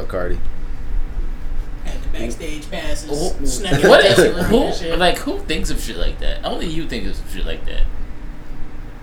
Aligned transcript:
fuck 0.00 0.08
Carti. 0.10 0.38
Had 1.84 2.02
the 2.02 2.08
backstage 2.18 2.70
passes. 2.70 3.10
Who- 3.38 3.46
snuck 3.46 3.82
in 3.82 3.88
What 3.88 4.02
the 4.02 4.08
is 4.08 4.16
dressing 4.16 4.34
room 4.52 4.62
and 4.62 4.74
who? 4.74 4.96
Like 4.96 5.18
who 5.18 5.38
thinks 5.40 5.70
of 5.70 5.80
shit 5.80 5.96
like 5.96 6.18
that? 6.20 6.44
Only 6.44 6.66
you 6.66 6.86
think 6.88 7.06
of 7.06 7.16
some 7.16 7.28
shit 7.28 7.46
like 7.46 7.64
that. 7.66 7.82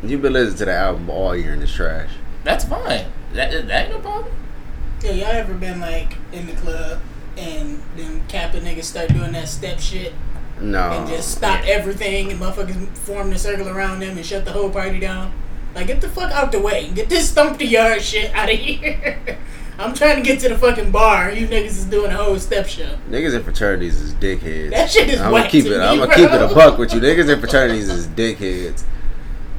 You've 0.03 0.21
been 0.21 0.33
listening 0.33 0.57
to 0.59 0.65
the 0.65 0.73
album 0.73 1.09
all 1.09 1.35
year 1.35 1.53
and 1.53 1.61
it's 1.61 1.71
trash. 1.73 2.09
That's 2.43 2.65
fine. 2.65 3.05
That 3.33 3.67
that 3.67 3.85
ain't 3.85 3.91
no 3.91 3.99
problem. 3.99 4.33
Yeah, 5.03 5.11
y'all 5.11 5.27
ever 5.31 5.53
been 5.53 5.79
like 5.79 6.17
in 6.33 6.47
the 6.47 6.53
club 6.53 6.99
and 7.37 7.81
them 7.95 8.21
Kappa 8.27 8.59
niggas 8.59 8.83
start 8.85 9.13
doing 9.13 9.31
that 9.31 9.47
step 9.47 9.79
shit 9.79 10.13
No. 10.59 10.91
and 10.91 11.07
just 11.07 11.31
stop 11.31 11.63
yeah. 11.65 11.71
everything 11.73 12.31
and 12.31 12.39
motherfuckers 12.41 12.87
form 12.97 13.29
the 13.29 13.37
circle 13.37 13.67
around 13.69 13.99
them 13.99 14.17
and 14.17 14.25
shut 14.25 14.43
the 14.45 14.51
whole 14.51 14.69
party 14.69 14.99
down? 14.99 15.31
Like, 15.73 15.87
get 15.87 16.01
the 16.01 16.09
fuck 16.09 16.31
out 16.31 16.51
the 16.51 16.59
way. 16.59 16.89
Get 16.93 17.07
this 17.09 17.29
Stomp 17.29 17.57
the 17.57 17.65
Yard 17.65 18.01
shit 18.01 18.33
out 18.35 18.51
of 18.51 18.59
here. 18.59 19.37
I'm 19.81 19.93
trying 19.95 20.17
to 20.17 20.21
get 20.21 20.39
to 20.41 20.49
the 20.49 20.57
fucking 20.57 20.91
bar. 20.91 21.31
You 21.31 21.47
niggas 21.47 21.65
is 21.65 21.85
doing 21.85 22.11
a 22.11 22.15
whole 22.15 22.37
step 22.37 22.67
show. 22.67 22.97
Niggas 23.09 23.35
in 23.35 23.43
fraternities 23.43 23.99
is 23.99 24.13
dickheads. 24.13 24.69
That 24.69 24.91
shit 24.91 25.09
is 25.09 25.19
I'm 25.19 25.31
whack 25.31 25.43
gonna 25.43 25.51
keep 25.51 25.65
to 25.65 25.75
it. 25.75 25.79
me, 25.79 25.83
I'm 25.83 25.97
gonna 25.97 26.15
keep 26.15 26.29
it 26.29 26.41
a 26.41 26.53
buck 26.53 26.77
with 26.77 26.93
you. 26.93 27.01
Niggas 27.01 27.33
in 27.33 27.39
fraternities 27.39 27.89
is 27.89 28.07
dickheads. 28.07 28.83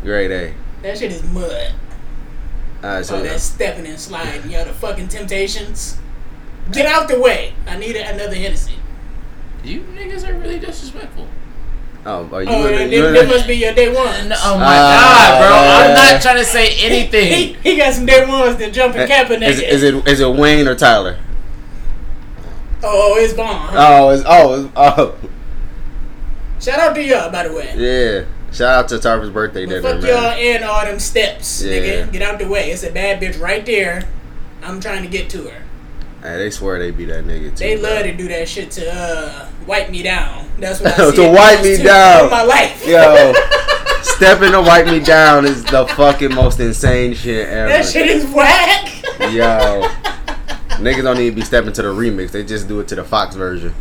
Great 0.04 0.30
A. 0.30 0.54
That 0.82 0.98
shit 0.98 1.10
is 1.10 1.24
mud. 1.24 1.72
Alright, 2.84 3.04
so 3.04 3.16
All 3.16 3.22
that 3.22 3.40
stepping 3.40 3.86
and 3.86 3.98
sliding. 3.98 4.50
Y'all 4.50 4.64
the 4.64 4.72
fucking 4.72 5.08
temptations. 5.08 5.98
Get 6.70 6.86
out 6.86 7.08
the 7.08 7.20
way. 7.20 7.54
I 7.66 7.76
need 7.76 7.96
another 7.96 8.36
Hennessy. 8.36 8.74
You 9.64 9.80
niggas 9.80 10.28
are 10.28 10.34
really 10.34 10.58
disrespectful. 10.58 11.26
Oh, 12.06 12.28
are 12.32 12.42
you 12.42 12.48
Oh, 12.50 12.66
in 12.66 12.72
the, 12.72 12.78
that, 12.78 12.90
you 12.90 13.12
that 13.12 13.28
must 13.28 13.46
be 13.46 13.54
your 13.54 13.72
day 13.74 13.88
one. 13.88 14.32
Oh 14.32 14.58
my 14.58 14.64
Ah, 14.66 15.38
god, 15.38 15.38
bro! 15.40 15.86
I'm 16.08 16.12
not 16.14 16.22
trying 16.22 16.36
to 16.38 16.44
say 16.44 16.70
He, 16.70 16.86
anything. 16.86 17.54
he 17.62 17.76
got 17.76 17.94
some 17.94 18.06
day 18.06 18.26
ones 18.26 18.56
that 18.56 18.72
jumping 18.72 19.06
Kappa 19.06 19.34
is, 19.42 19.60
niggas. 19.60 19.68
is 19.68 19.82
it 19.82 20.08
is 20.08 20.20
it 20.20 20.28
Wayne 20.30 20.66
or 20.68 20.74
Tyler? 20.74 21.18
Oh, 22.84 23.16
it's 23.18 23.32
Vaughn. 23.34 23.68
Oh, 23.72 24.10
it's 24.10 24.24
oh, 24.26 24.64
it's, 24.64 24.72
oh, 24.76 25.16
Shout 26.60 26.78
out 26.78 26.94
to 26.94 27.02
y'all, 27.02 27.30
by 27.30 27.46
the 27.48 27.54
way. 27.54 27.72
yeah. 27.76 28.24
Shout 28.52 28.68
out 28.84 28.88
to 28.88 28.98
Tarver's 28.98 29.30
birthday 29.30 29.64
But 29.66 29.80
dinner, 29.82 29.94
fuck 30.00 30.02
y'all 30.02 30.20
man. 30.36 30.56
and 30.56 30.64
all 30.64 30.84
them 30.84 30.98
steps, 31.00 31.62
Yeah. 31.62 31.72
nigga. 31.72 32.12
Get 32.12 32.22
out 32.22 32.38
the 32.38 32.46
way. 32.48 32.70
It's 32.70 32.82
a 32.84 32.90
bad 32.92 33.20
bitch 33.22 33.40
right 33.40 33.64
there. 33.64 34.04
I'm 34.62 34.78
trying 34.80 35.02
to 35.02 35.08
get 35.08 35.30
to 35.30 35.44
her. 35.48 35.62
Hey, 36.22 36.38
they 36.38 36.50
swear 36.50 36.78
they 36.78 36.92
be 36.92 37.04
that 37.06 37.24
nigga 37.24 37.50
too. 37.50 37.56
They 37.56 37.74
bro. 37.80 37.90
love 37.90 38.02
to 38.04 38.12
do 38.14 38.28
that 38.28 38.48
shit 38.48 38.70
to 38.72 38.88
uh 38.94 39.48
wipe 39.66 39.90
me 39.90 40.02
down. 40.02 40.48
That's 40.58 40.80
what 40.80 40.98
I 40.98 41.10
see 41.10 41.16
to 41.16 41.28
wipe 41.32 41.62
me 41.64 41.76
down. 41.82 42.24
in 42.24 42.30
my 42.30 42.42
life. 42.44 42.86
Yo, 42.86 43.32
stepping 44.02 44.52
to 44.52 44.60
wipe 44.62 44.86
me 44.86 45.00
down 45.00 45.44
is 45.44 45.64
the 45.64 45.84
fucking 45.88 46.32
most 46.32 46.60
insane 46.60 47.14
shit 47.14 47.48
ever. 47.48 47.68
that 47.70 47.84
shit 47.86 48.06
is 48.06 48.24
whack. 48.26 49.02
Yo, 49.32 49.82
niggas 50.78 51.02
don't 51.02 51.18
need 51.18 51.30
to 51.30 51.36
be 51.36 51.42
stepping 51.42 51.72
to 51.72 51.82
the 51.82 51.88
remix. 51.92 52.30
They 52.30 52.44
just 52.44 52.68
do 52.68 52.78
it 52.78 52.86
to 52.88 52.94
the 52.94 53.02
Foxx 53.04 53.34
version. 53.34 53.74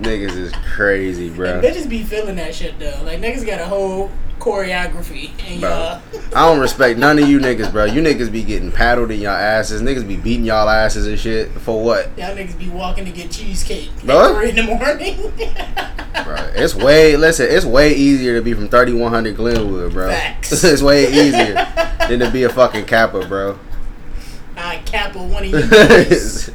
niggas 0.00 0.36
is 0.36 0.52
crazy, 0.76 1.28
bro. 1.30 1.60
They 1.60 1.72
just 1.72 1.88
be 1.88 2.04
feeling 2.04 2.36
that 2.36 2.54
shit 2.54 2.78
though. 2.78 3.00
Like 3.02 3.18
niggas 3.20 3.44
got 3.44 3.60
a 3.60 3.66
whole 3.66 4.12
choreography 4.48 5.30
and 5.46 5.60
Bro. 5.60 5.70
y'all. 5.70 6.02
I 6.34 6.46
don't 6.46 6.60
respect 6.60 6.98
none 6.98 7.18
of 7.18 7.28
you 7.28 7.38
niggas, 7.38 7.70
bro. 7.70 7.84
You 7.84 8.00
niggas 8.02 8.30
be 8.32 8.42
getting 8.42 8.72
paddled 8.72 9.10
in 9.10 9.20
y'all 9.20 9.32
asses. 9.32 9.82
Niggas 9.82 10.06
be 10.06 10.16
beating 10.16 10.44
y'all 10.46 10.68
asses 10.68 11.06
and 11.06 11.18
shit. 11.18 11.50
For 11.50 11.82
what? 11.82 12.16
Y'all 12.18 12.34
niggas 12.36 12.58
be 12.58 12.68
walking 12.68 13.04
to 13.04 13.10
get 13.10 13.30
cheesecake 13.30 13.90
Bro? 14.04 14.36
at 14.36 14.38
three 14.38 14.50
in 14.50 14.56
the 14.56 14.62
morning. 14.62 15.16
Bro, 16.24 16.52
it's 16.54 16.74
way 16.74 17.16
listen. 17.16 17.46
It's 17.48 17.64
way 17.64 17.94
easier 17.94 18.38
to 18.38 18.42
be 18.42 18.54
from 18.54 18.68
thirty 18.68 18.92
one 18.92 19.12
hundred 19.12 19.36
Glenwood, 19.36 19.92
bro. 19.92 20.08
Facts. 20.08 20.52
it's 20.64 20.82
way 20.82 21.06
easier 21.08 21.54
than 22.08 22.18
to 22.20 22.30
be 22.30 22.42
a 22.42 22.48
fucking 22.48 22.86
Kappa, 22.86 23.26
bro. 23.26 23.58
I 24.56 24.78
capple 24.78 25.28
one 25.28 25.44
of 25.44 25.50
you. 25.50 26.54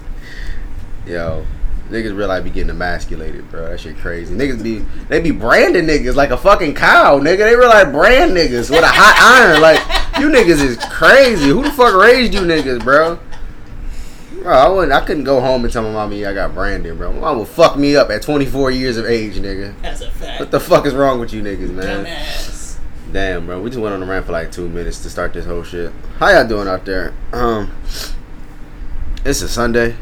Yo, 1.05 1.45
niggas 1.93 2.17
real 2.17 2.27
life 2.27 2.43
be 2.43 2.49
getting 2.49 2.71
emasculated, 2.71 3.49
bro. 3.49 3.69
That 3.69 3.79
shit 3.79 3.97
crazy. 3.97 4.35
Niggas 4.35 4.61
be 4.61 4.79
they 5.07 5.21
be 5.21 5.31
branding 5.31 5.85
niggas 5.85 6.15
like 6.15 6.31
a 6.31 6.37
fucking 6.37 6.73
cow, 6.75 7.19
nigga. 7.19 7.39
They 7.39 7.55
real 7.55 7.69
like 7.69 7.91
brand 7.91 8.31
niggas 8.31 8.69
with 8.69 8.83
a 8.83 8.87
hot 8.87 9.15
iron. 9.45 9.61
Like 9.61 9.79
you 10.19 10.29
niggas 10.29 10.61
is 10.61 10.77
crazy. 10.91 11.47
Who 11.47 11.63
the 11.63 11.71
fuck 11.71 11.95
raised 11.95 12.33
you 12.33 12.41
niggas, 12.41 12.83
bro? 12.83 13.19
Bro, 14.41 14.53
I 14.53 14.67
wouldn't. 14.67 14.91
I 14.91 15.05
couldn't 15.05 15.23
go 15.23 15.39
home 15.39 15.63
and 15.63 15.71
tell 15.71 15.83
my 15.83 15.93
mommy 15.93 16.25
I 16.25 16.33
got 16.33 16.53
branded, 16.53 16.97
bro. 16.97 17.13
My 17.13 17.19
mom 17.21 17.39
would 17.39 17.47
fuck 17.47 17.77
me 17.77 17.95
up 17.95 18.09
at 18.09 18.21
24 18.23 18.71
years 18.71 18.97
of 18.97 19.05
age, 19.05 19.35
nigga. 19.35 19.73
That's 19.81 20.01
a 20.01 20.11
fact. 20.11 20.39
What 20.41 20.51
the 20.51 20.59
fuck 20.59 20.85
is 20.85 20.93
wrong 20.93 21.21
with 21.21 21.31
you 21.31 21.41
niggas, 21.41 21.71
man? 21.71 22.05
Dumbass. 22.05 22.77
Damn, 23.13 23.45
bro. 23.45 23.61
We 23.61 23.69
just 23.69 23.79
went 23.81 23.93
on 23.93 24.01
the 24.01 24.05
rant 24.05 24.25
for 24.25 24.31
like 24.33 24.51
two 24.51 24.67
minutes 24.67 25.01
to 25.03 25.09
start 25.09 25.33
this 25.33 25.45
whole 25.45 25.63
shit. 25.63 25.93
How 26.17 26.29
y'all 26.29 26.47
doing 26.47 26.67
out 26.67 26.83
there? 26.83 27.13
Um, 27.31 27.71
it's 29.23 29.41
a 29.41 29.47
Sunday, 29.47 29.95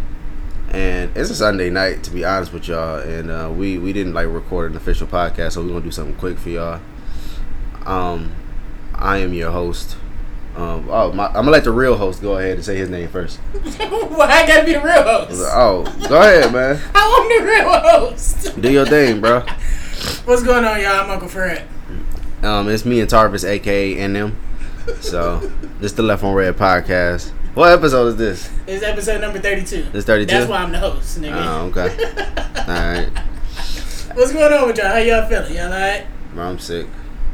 and 0.72 1.16
it's 1.16 1.30
a 1.30 1.36
Sunday 1.36 1.70
night 1.70 2.04
to 2.04 2.12
be 2.12 2.24
honest 2.24 2.54
with 2.54 2.68
y'all. 2.68 3.00
And 3.00 3.30
uh, 3.30 3.52
we 3.54 3.78
we 3.78 3.94
didn't 3.94 4.14
like 4.14 4.28
record 4.28 4.72
an 4.72 4.78
official 4.78 5.06
podcast, 5.08 5.54
so 5.54 5.62
we're 5.62 5.70
gonna 5.70 5.82
do 5.82 5.92
something 5.92 6.16
quick 6.16 6.38
for 6.38 6.50
y'all. 6.50 6.80
Um, 7.86 8.34
I 8.96 9.18
am 9.18 9.34
your 9.34 9.52
host. 9.52 9.98
Um, 10.56 10.90
oh, 10.90 11.12
my, 11.14 11.28
I'm 11.28 11.34
gonna 11.34 11.52
let 11.52 11.64
the 11.64 11.72
real 11.72 11.96
host 11.96 12.22
go 12.22 12.38
ahead 12.38 12.56
and 12.56 12.66
say 12.66 12.78
his 12.78 12.90
name 12.90 13.09
first. 13.09 13.38
Why 13.80 14.28
I 14.28 14.48
gotta 14.48 14.66
be 14.66 14.74
the 14.74 14.82
real 14.82 15.04
host? 15.04 15.42
Oh, 15.54 15.84
go 16.08 16.20
ahead, 16.20 16.52
man. 16.54 16.82
I'm 16.96 17.28
the 17.28 17.46
real 17.46 17.80
host. 17.80 18.62
Do 18.62 18.72
your 18.72 18.86
thing, 18.86 19.22
bro. 19.22 19.40
What's 20.26 20.44
going 20.44 20.66
on, 20.66 20.82
y'all? 20.82 21.02
I'm 21.02 21.09
Uncle 21.09 21.28
Fred. 21.28 21.68
Um, 22.44 22.70
it's 22.70 22.86
me 22.86 23.00
and 23.02 23.09
Tarvis, 23.09 23.48
aka 23.48 23.96
NM. 23.96 24.34
So, 25.00 25.40
this 25.80 25.92
is 25.92 25.96
the 25.96 26.03
Left 26.03 26.24
on 26.24 26.34
Red 26.34 26.58
podcast. 26.58 27.32
What 27.53 27.72
episode 27.73 28.07
is 28.07 28.16
this? 28.16 28.50
It's 28.66 28.81
episode 28.84 29.19
number 29.19 29.39
32. 29.39 29.84
This 29.91 30.06
32? 30.06 30.25
That's 30.34 30.50
why 30.50 30.57
I'm 30.63 30.72
the 30.72 30.79
host, 30.79 31.19
nigga. 31.19 31.35
Oh, 31.35 31.66
okay. 31.67 31.89
Alright. 32.62 33.09
What's 34.16 34.31
going 34.31 34.53
on 34.53 34.67
with 34.67 34.78
y'all? 34.78 34.88
How 34.88 34.97
y'all 34.97 35.28
feeling? 35.28 35.53
Y'all 35.56 35.66
alright? 35.72 36.06
Bro, 36.34 36.44
I'm 36.45 36.59
sick. 36.59 36.88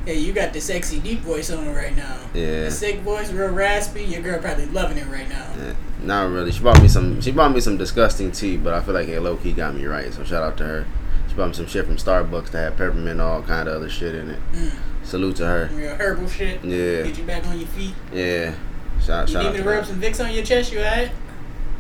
Hey, 0.06 0.18
you 0.20 0.34
got 0.34 0.54
the 0.54 0.62
sexy 0.62 1.00
deep 1.00 1.20
voice 1.20 1.52
on 1.52 1.68
right 1.74 1.96
now. 1.96 2.18
Yeah. 2.34 2.64
The 2.64 2.72
sick 2.72 3.00
voice, 3.02 3.32
real 3.32 3.50
raspy. 3.50 4.06
Your 4.06 4.22
girl 4.22 4.40
probably 4.40 4.66
loving 4.68 4.98
it 4.98 5.08
right 5.08 5.28
now. 5.30 5.54
Yeah, 5.58 5.74
Not 6.02 6.32
really. 6.32 6.52
She 6.52 6.64
bought 6.64 6.82
me 6.82 6.88
some. 6.88 7.20
She 7.22 7.32
bought 7.32 7.52
me 7.52 7.60
some 7.60 7.78
disgusting 7.78 8.32
tea, 8.32 8.58
but 8.58 8.74
I 8.74 8.82
feel 8.82 8.94
like 8.94 9.08
it 9.10 9.20
low 9.22 9.38
key 9.38 9.54
got 9.54 9.76
me 9.76 9.86
right. 9.86 10.12
So 10.14 10.24
shout 10.24 10.44
out 10.44 10.58
to 10.58 10.64
her. 10.64 10.86
She 11.28 11.36
bought 11.36 11.48
me 11.50 11.54
some 11.54 11.68
shit 11.68 11.86
from 11.86 11.98
Starbucks 11.98 12.52
that 12.52 12.64
had 12.64 12.78
peppermint 12.78 13.08
and 13.10 13.22
all 13.22 13.42
kind 13.44 13.68
of 13.68 13.76
other 13.76 13.90
shit 13.90 14.16
in 14.16 14.30
it. 14.32 14.40
Mm. 14.54 14.74
Salute 15.04 15.36
to 15.38 15.46
her. 15.46 15.70
Real 15.74 15.96
herbal 15.96 16.28
shit. 16.28 16.64
Yeah, 16.64 17.04
Get 17.04 17.18
you 17.18 17.24
back 17.26 17.46
on 17.48 17.58
your 17.60 17.68
feet. 17.68 17.94
yeah. 18.14 18.56
Shout, 19.02 19.28
You 19.28 19.34
shout 19.34 19.44
need 19.46 19.54
me 19.54 19.64
to 19.64 19.70
rub 19.70 19.86
some 19.86 20.02
Vicks 20.02 20.24
on 20.24 20.34
your 20.34 20.44
chest? 20.44 20.72
You 20.72 20.80
alright? 20.80 21.12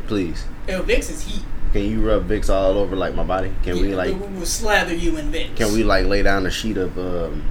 Please. 0.07 0.45
Yo, 0.67 0.83
Vicks 0.83 1.09
is 1.09 1.23
heat. 1.23 1.43
Can 1.73 1.83
you 1.83 2.07
rub 2.07 2.27
Vicks 2.27 2.49
all 2.49 2.77
over 2.77 2.95
like 2.95 3.13
my 3.13 3.23
body? 3.23 3.53
Can 3.63 3.79
we 3.79 3.93
like? 3.93 4.13
we 4.13 4.27
will 4.39 4.45
slather 4.45 4.93
you 4.93 5.17
in 5.17 5.31
Vicks. 5.31 5.55
Can 5.57 5.73
we 5.73 5.83
like 5.83 6.05
lay 6.05 6.23
down 6.23 6.45
a 6.45 6.51
sheet 6.51 6.77
of 6.77 6.97
um, 6.97 7.43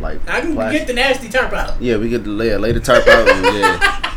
like? 0.00 0.20
I 0.28 0.40
can 0.40 0.54
plastic? 0.54 0.80
get 0.80 0.86
the 0.86 0.94
nasty 0.94 1.28
tarp 1.28 1.52
out. 1.52 1.80
Yeah, 1.82 1.96
we 1.96 2.10
could 2.10 2.26
lay 2.26 2.56
lay 2.56 2.72
the 2.72 2.80
tarp 2.80 3.06
out. 3.06 3.28
And, 3.28 3.44
yeah. 3.44 3.94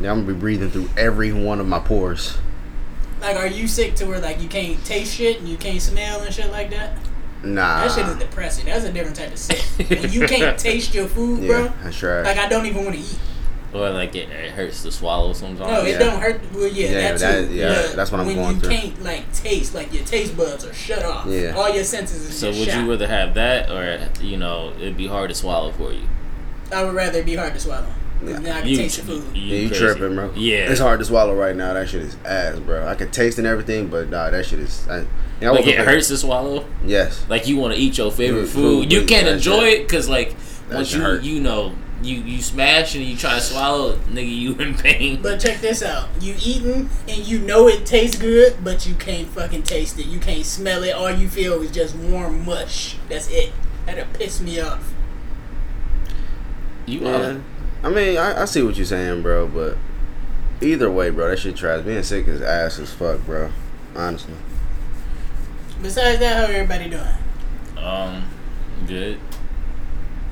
Yeah, 0.00 0.12
I'm 0.12 0.22
gonna 0.22 0.32
be 0.32 0.40
breathing 0.40 0.70
through 0.70 0.88
every 0.96 1.30
one 1.30 1.60
of 1.60 1.66
my 1.66 1.78
pores. 1.78 2.38
Like, 3.20 3.36
are 3.36 3.46
you 3.46 3.68
sick 3.68 3.96
to 3.96 4.06
where 4.06 4.18
like 4.18 4.40
you 4.40 4.48
can't 4.48 4.82
taste 4.82 5.14
shit 5.14 5.38
and 5.40 5.46
you 5.46 5.58
can't 5.58 5.82
smell 5.82 6.22
and 6.22 6.34
shit 6.34 6.50
like 6.50 6.70
that? 6.70 6.96
Nah. 7.42 7.82
That 7.82 7.92
shit 7.92 8.06
is 8.06 8.16
depressing. 8.16 8.64
That's 8.64 8.84
a 8.84 8.92
different 8.92 9.16
type 9.16 9.32
of 9.32 9.38
sick. 9.38 9.90
when 9.90 10.10
you 10.10 10.26
can't 10.26 10.58
taste 10.58 10.94
your 10.94 11.06
food, 11.06 11.42
yeah, 11.42 11.48
bro. 11.48 11.72
that's 11.82 12.02
right. 12.02 12.22
Like 12.22 12.38
I 12.38 12.48
don't 12.48 12.64
even 12.64 12.84
want 12.84 12.96
to 12.96 13.02
eat. 13.02 13.18
Or 13.72 13.88
like 13.90 14.16
it, 14.16 14.28
it 14.30 14.50
hurts 14.50 14.82
to 14.82 14.90
swallow 14.90 15.32
sometimes. 15.32 15.60
No, 15.70 15.82
it 15.84 15.90
yeah. 15.92 15.98
don't 15.98 16.20
hurt. 16.20 16.40
Well, 16.52 16.66
yeah, 16.66 16.88
Yeah, 16.90 17.12
that 17.12 17.18
that- 17.20 17.48
too. 17.48 17.54
yeah, 17.54 17.68
But 17.86 17.96
that's 17.96 18.10
what 18.10 18.20
I'm 18.20 18.26
when 18.26 18.36
going 18.36 18.54
you 18.56 18.60
through. 18.60 18.70
can't 18.70 19.04
like 19.04 19.32
taste, 19.32 19.74
like 19.74 19.92
your 19.94 20.04
taste 20.04 20.36
buds 20.36 20.64
are 20.64 20.74
shut 20.74 21.04
off. 21.04 21.26
Yeah. 21.28 21.52
all 21.56 21.72
your 21.72 21.84
senses 21.84 22.22
is 22.24 22.30
shut. 22.30 22.38
So 22.40 22.46
just 22.48 22.58
would 22.60 22.68
shot. 22.70 22.82
you 22.84 22.90
rather 22.90 23.06
have 23.06 23.34
that, 23.34 23.70
or 23.70 24.08
you 24.24 24.36
know, 24.36 24.72
it'd 24.78 24.96
be 24.96 25.06
hard 25.06 25.28
to 25.28 25.34
swallow 25.36 25.70
for 25.72 25.92
you? 25.92 26.02
I 26.72 26.82
would 26.84 26.94
rather 26.94 27.20
it 27.20 27.26
be 27.26 27.36
hard 27.36 27.54
to 27.54 27.60
swallow. 27.60 27.86
Yeah. 28.24 28.38
Then 28.40 28.52
I 28.54 28.60
can 28.60 28.68
You, 28.68 28.76
taste 28.76 28.96
the 28.98 29.02
food. 29.04 29.24
yeah, 29.36 29.56
you 29.56 29.70
tripping, 29.70 30.14
bro. 30.16 30.30
Yeah, 30.36 30.70
It's 30.70 30.80
hard 30.80 30.98
to 30.98 31.04
swallow 31.06 31.34
right 31.34 31.54
now. 31.56 31.72
That 31.72 31.88
shit 31.88 32.02
is 32.02 32.16
ass, 32.24 32.58
bro. 32.58 32.86
I 32.86 32.94
can 32.96 33.10
taste 33.12 33.38
and 33.38 33.46
everything, 33.46 33.86
but 33.86 34.10
nah, 34.10 34.28
that 34.30 34.44
shit 34.46 34.58
is. 34.58 34.86
I, 34.90 35.06
yeah, 35.40 35.48
I 35.48 35.52
Like 35.52 35.60
woke 35.60 35.68
it 35.68 35.78
up- 35.80 35.86
hurts 35.86 36.08
to 36.08 36.16
swallow. 36.18 36.66
Yes. 36.84 37.24
Like 37.28 37.46
you 37.46 37.56
want 37.56 37.72
to 37.74 37.80
eat 37.80 37.96
your 37.96 38.10
favorite 38.10 38.42
Food, 38.48 38.50
food. 38.50 38.82
food, 38.84 38.92
You 38.92 39.04
can't 39.06 39.26
enjoy 39.28 39.60
shit- 39.70 39.80
it 39.80 39.88
because 39.88 40.08
like 40.08 40.34
that 40.68 40.74
once 40.74 40.92
you 40.92 41.00
hurt. 41.00 41.22
you 41.22 41.40
know 41.40 41.72
you 42.02 42.16
you 42.16 42.40
smash 42.40 42.94
and 42.94 43.04
you 43.04 43.16
try 43.16 43.34
to 43.34 43.40
swallow, 43.40 43.96
nigga, 44.10 44.34
you 44.36 44.54
in 44.56 44.74
pain. 44.74 45.20
But 45.22 45.40
check 45.40 45.60
this 45.60 45.82
out. 45.82 46.08
You 46.20 46.34
eating 46.42 46.88
and 47.08 47.18
you 47.26 47.38
know 47.40 47.68
it 47.68 47.84
tastes 47.86 48.16
good, 48.18 48.62
but 48.64 48.86
you 48.86 48.94
can't 48.94 49.28
fucking 49.28 49.64
taste 49.64 49.98
it. 49.98 50.06
You 50.06 50.18
can't 50.18 50.44
smell 50.46 50.82
it. 50.84 50.92
All 50.94 51.10
you 51.10 51.28
feel 51.28 51.60
is 51.62 51.70
just 51.70 51.94
warm 51.96 52.44
mush. 52.46 52.96
That's 53.08 53.28
it. 53.30 53.52
That'll 53.86 54.06
piss 54.14 54.40
me 54.40 54.60
off. 54.60 54.92
You 56.86 57.00
Yeah. 57.00 57.10
uh, 57.10 57.38
I 57.82 57.88
mean, 57.90 58.18
I, 58.18 58.42
I 58.42 58.44
see 58.44 58.62
what 58.62 58.76
you're 58.76 58.84
saying, 58.86 59.22
bro, 59.22 59.46
but 59.46 59.76
either 60.60 60.90
way, 60.90 61.10
bro, 61.10 61.30
that 61.30 61.38
shit 61.38 61.56
trash. 61.56 61.82
Being 61.84 62.02
sick 62.02 62.28
is 62.28 62.42
ass 62.42 62.78
as 62.78 62.92
fuck, 62.92 63.24
bro. 63.24 63.50
Honestly. 63.96 64.34
Besides 65.82 66.18
that, 66.20 66.36
how 66.36 66.52
everybody 66.54 66.90
doing? 66.90 67.04
um 67.78 68.24
good. 68.86 69.18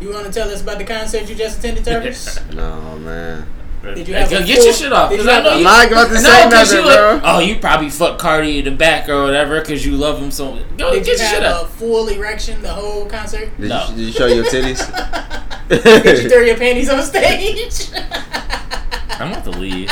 You 0.00 0.12
want 0.12 0.26
to 0.26 0.32
tell 0.32 0.48
us 0.48 0.62
about 0.62 0.78
the 0.78 0.84
concert 0.84 1.28
you 1.28 1.34
just 1.34 1.58
attended, 1.58 1.84
Tarvis? 1.84 2.38
No, 2.54 2.96
man. 2.98 3.46
Did 3.82 4.08
you 4.08 4.14
have 4.14 4.28
go 4.28 4.38
a 4.38 4.42
get 4.44 4.64
your 4.64 4.72
shit 4.74 4.92
off. 4.92 5.08
did 5.10 5.18
'cause 5.18 5.26
you 5.26 5.30
I 5.30 5.34
have 5.36 5.44
know 5.44 5.50
a- 5.50 5.52
I'm 5.52 5.58
you. 5.58 5.64
not 5.64 5.86
about 5.92 6.08
to 6.08 6.14
No, 6.14 6.20
say 6.20 6.42
'cause 6.42 6.50
nothing, 6.72 6.76
you 6.78 6.82
bro. 6.96 7.14
would- 7.14 7.22
oh, 7.24 7.38
you 7.38 7.56
probably 7.58 7.90
fuck 7.90 8.18
Carti 8.18 8.58
in 8.58 8.64
the 8.64 8.70
back 8.72 9.08
or 9.08 9.22
whatever 9.22 9.60
because 9.60 9.86
you 9.86 9.92
love 9.96 10.18
him 10.20 10.30
so. 10.32 10.58
Go 10.76 10.92
Did 10.92 11.04
get 11.04 11.06
you 11.06 11.12
your 11.22 11.30
shit 11.32 11.42
have 11.42 11.54
up. 11.56 11.62
a 11.66 11.68
full 11.68 12.08
erection 12.08 12.60
the 12.60 12.68
whole 12.72 13.06
concert? 13.06 13.50
Did, 13.58 13.68
No. 13.70 13.86
you, 13.90 13.96
did 13.96 14.06
you 14.06 14.12
show 14.12 14.26
your 14.26 14.44
titties? 14.52 14.82
Did 15.68 16.22
you 16.24 16.28
throw 16.28 16.40
your 16.40 16.56
panties 16.56 16.90
on 16.90 17.02
stage? 17.02 17.88
I'm 19.20 19.32
about 19.32 19.44
to 19.44 19.50
leave. 19.50 19.90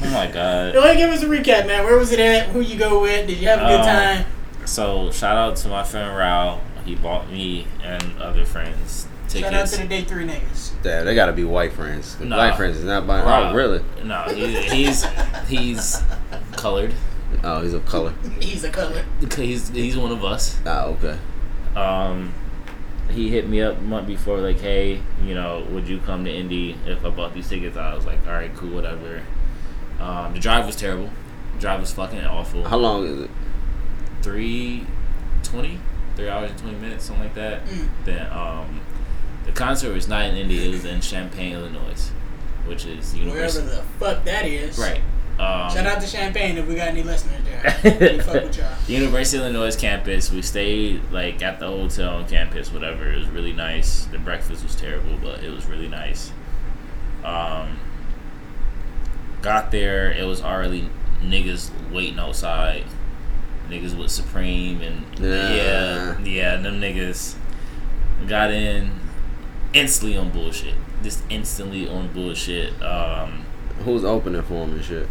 Oh 0.00 0.10
my 0.10 0.26
god. 0.32 0.72
Go 0.74 0.84
ahead, 0.84 0.96
give 0.96 1.10
us 1.10 1.22
a 1.22 1.26
recap, 1.26 1.66
man. 1.66 1.84
Where 1.84 1.98
was 1.98 2.12
it 2.12 2.20
at? 2.20 2.48
Who 2.50 2.60
you 2.60 2.78
go 2.78 3.02
with? 3.02 3.26
Did 3.26 3.38
you 3.38 3.48
have 3.48 3.58
a 3.60 3.64
good 3.66 3.80
Um, 3.80 3.86
time? 3.86 4.26
So 4.64 5.10
shout 5.10 5.36
out 5.36 5.56
to 5.56 5.68
my 5.68 5.82
friend 5.82 6.16
Rao. 6.16 6.60
He 6.88 6.94
bought 6.94 7.30
me 7.30 7.66
and 7.84 8.02
other 8.18 8.46
friends 8.46 9.06
tickets. 9.28 9.50
Shout 9.50 9.54
out 9.62 9.68
to 9.68 9.76
the 9.82 9.86
day 9.86 10.04
three 10.04 10.24
niggas. 10.26 10.72
Damn, 10.82 11.04
they 11.04 11.14
gotta 11.14 11.34
be 11.34 11.44
white 11.44 11.72
friends. 11.74 12.14
'Cause 12.14 12.26
Nah. 12.26 12.36
Black 12.36 12.56
friends 12.56 12.78
is 12.78 12.84
not 12.84 13.06
buying. 13.06 13.26
Rao. 13.26 13.50
Oh, 13.50 13.54
really? 13.54 13.84
No, 14.04 14.22
he, 14.22 14.56
he's 14.62 15.04
he's 15.48 16.02
colored. 16.52 16.94
Oh, 17.44 17.60
he's 17.60 17.74
of 17.74 17.84
color. 17.84 18.14
He's 18.40 18.64
a 18.64 18.70
color. 18.70 19.04
He's 19.36 19.68
he's 19.68 19.98
one 19.98 20.12
of 20.12 20.24
us. 20.24 20.56
Ah, 20.64 20.84
okay. 20.86 21.18
Um, 21.76 22.32
he 23.10 23.28
hit 23.28 23.46
me 23.48 23.60
up 23.60 23.76
a 23.76 23.82
month 23.82 24.06
before, 24.06 24.38
like, 24.38 24.60
hey, 24.60 25.02
you 25.22 25.34
know, 25.34 25.66
would 25.70 25.86
you 25.86 25.98
come 25.98 26.24
to 26.24 26.34
Indy 26.34 26.74
if 26.86 27.04
I 27.04 27.10
bought 27.10 27.34
these 27.34 27.48
tickets? 27.50 27.76
I 27.76 27.94
was 27.94 28.06
like, 28.06 28.26
all 28.26 28.32
right, 28.32 28.54
cool, 28.56 28.70
whatever. 28.70 29.20
Um, 30.00 30.32
the 30.32 30.40
drive 30.40 30.64
was 30.64 30.74
terrible. 30.74 31.10
The 31.54 31.60
drive 31.60 31.80
was 31.80 31.92
fucking 31.92 32.24
awful. 32.24 32.64
How 32.64 32.78
long 32.78 33.04
is 33.06 33.20
it? 33.20 33.30
Three 34.22 34.86
twenty, 35.42 35.80
three 36.18 36.28
hours 36.28 36.50
and 36.50 36.58
twenty 36.58 36.76
minutes, 36.78 37.04
something 37.04 37.24
like 37.24 37.34
that. 37.34 37.64
Mm. 37.64 37.88
Then 38.04 38.32
um, 38.32 38.80
the 39.46 39.52
concert 39.52 39.94
was 39.94 40.08
not 40.08 40.26
in 40.26 40.36
Indy; 40.36 40.66
it 40.66 40.70
was 40.70 40.84
in 40.84 41.00
Champaign, 41.00 41.54
Illinois, 41.54 42.10
which 42.66 42.84
is 42.84 43.14
Wherever 43.14 43.30
University. 43.30 43.66
the 43.68 43.82
fuck 43.98 44.24
that 44.24 44.44
is. 44.44 44.78
Right. 44.78 45.00
Um, 45.38 45.70
Shout 45.70 45.86
out 45.86 46.02
to 46.02 46.10
Champaign 46.10 46.58
if 46.58 46.66
we 46.66 46.74
got 46.74 46.88
any 46.88 47.04
listeners 47.04 47.40
there. 47.44 47.78
we 48.16 48.18
fuck 48.18 48.42
with 48.42 48.58
y'all. 48.58 48.74
University 48.88 49.38
of 49.38 49.44
Illinois 49.44 49.76
campus. 49.76 50.32
We 50.32 50.42
stayed 50.42 51.00
like 51.12 51.40
at 51.42 51.60
the 51.60 51.68
hotel 51.68 52.14
on 52.16 52.28
campus, 52.28 52.72
whatever. 52.72 53.10
It 53.12 53.18
was 53.18 53.28
really 53.28 53.52
nice. 53.52 54.06
The 54.06 54.18
breakfast 54.18 54.64
was 54.64 54.74
terrible, 54.74 55.16
but 55.22 55.44
it 55.44 55.50
was 55.50 55.66
really 55.66 55.86
nice. 55.86 56.32
Um, 57.22 57.78
got 59.40 59.70
there, 59.70 60.10
it 60.10 60.24
was 60.24 60.42
already 60.42 60.90
niggas 61.22 61.70
waiting 61.92 62.18
outside. 62.18 62.84
Niggas 63.68 63.96
with 63.98 64.10
Supreme 64.10 64.80
and 64.80 65.04
Yeah. 65.18 65.54
yeah, 65.54 66.18
yeah, 66.20 66.56
them 66.56 66.80
niggas 66.80 67.34
got 68.26 68.50
in 68.50 68.90
instantly 69.74 70.16
on 70.16 70.30
bullshit. 70.30 70.74
Just 71.02 71.22
instantly 71.30 71.88
on 71.88 72.08
bullshit. 72.12 72.80
Um, 72.82 73.44
Who's 73.84 74.04
opening 74.04 74.42
for 74.42 74.64
him 74.64 74.72
and 74.72 74.84
shit? 74.84 75.08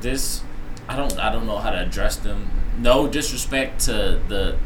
this 0.00 0.42
I 0.88 0.94
don't 0.96 1.18
I 1.18 1.32
don't 1.32 1.46
know 1.46 1.56
how 1.58 1.70
to 1.70 1.80
address 1.80 2.16
them. 2.16 2.50
No 2.78 3.06
disrespect 3.08 3.80
to 3.86 4.20
the 4.28 4.56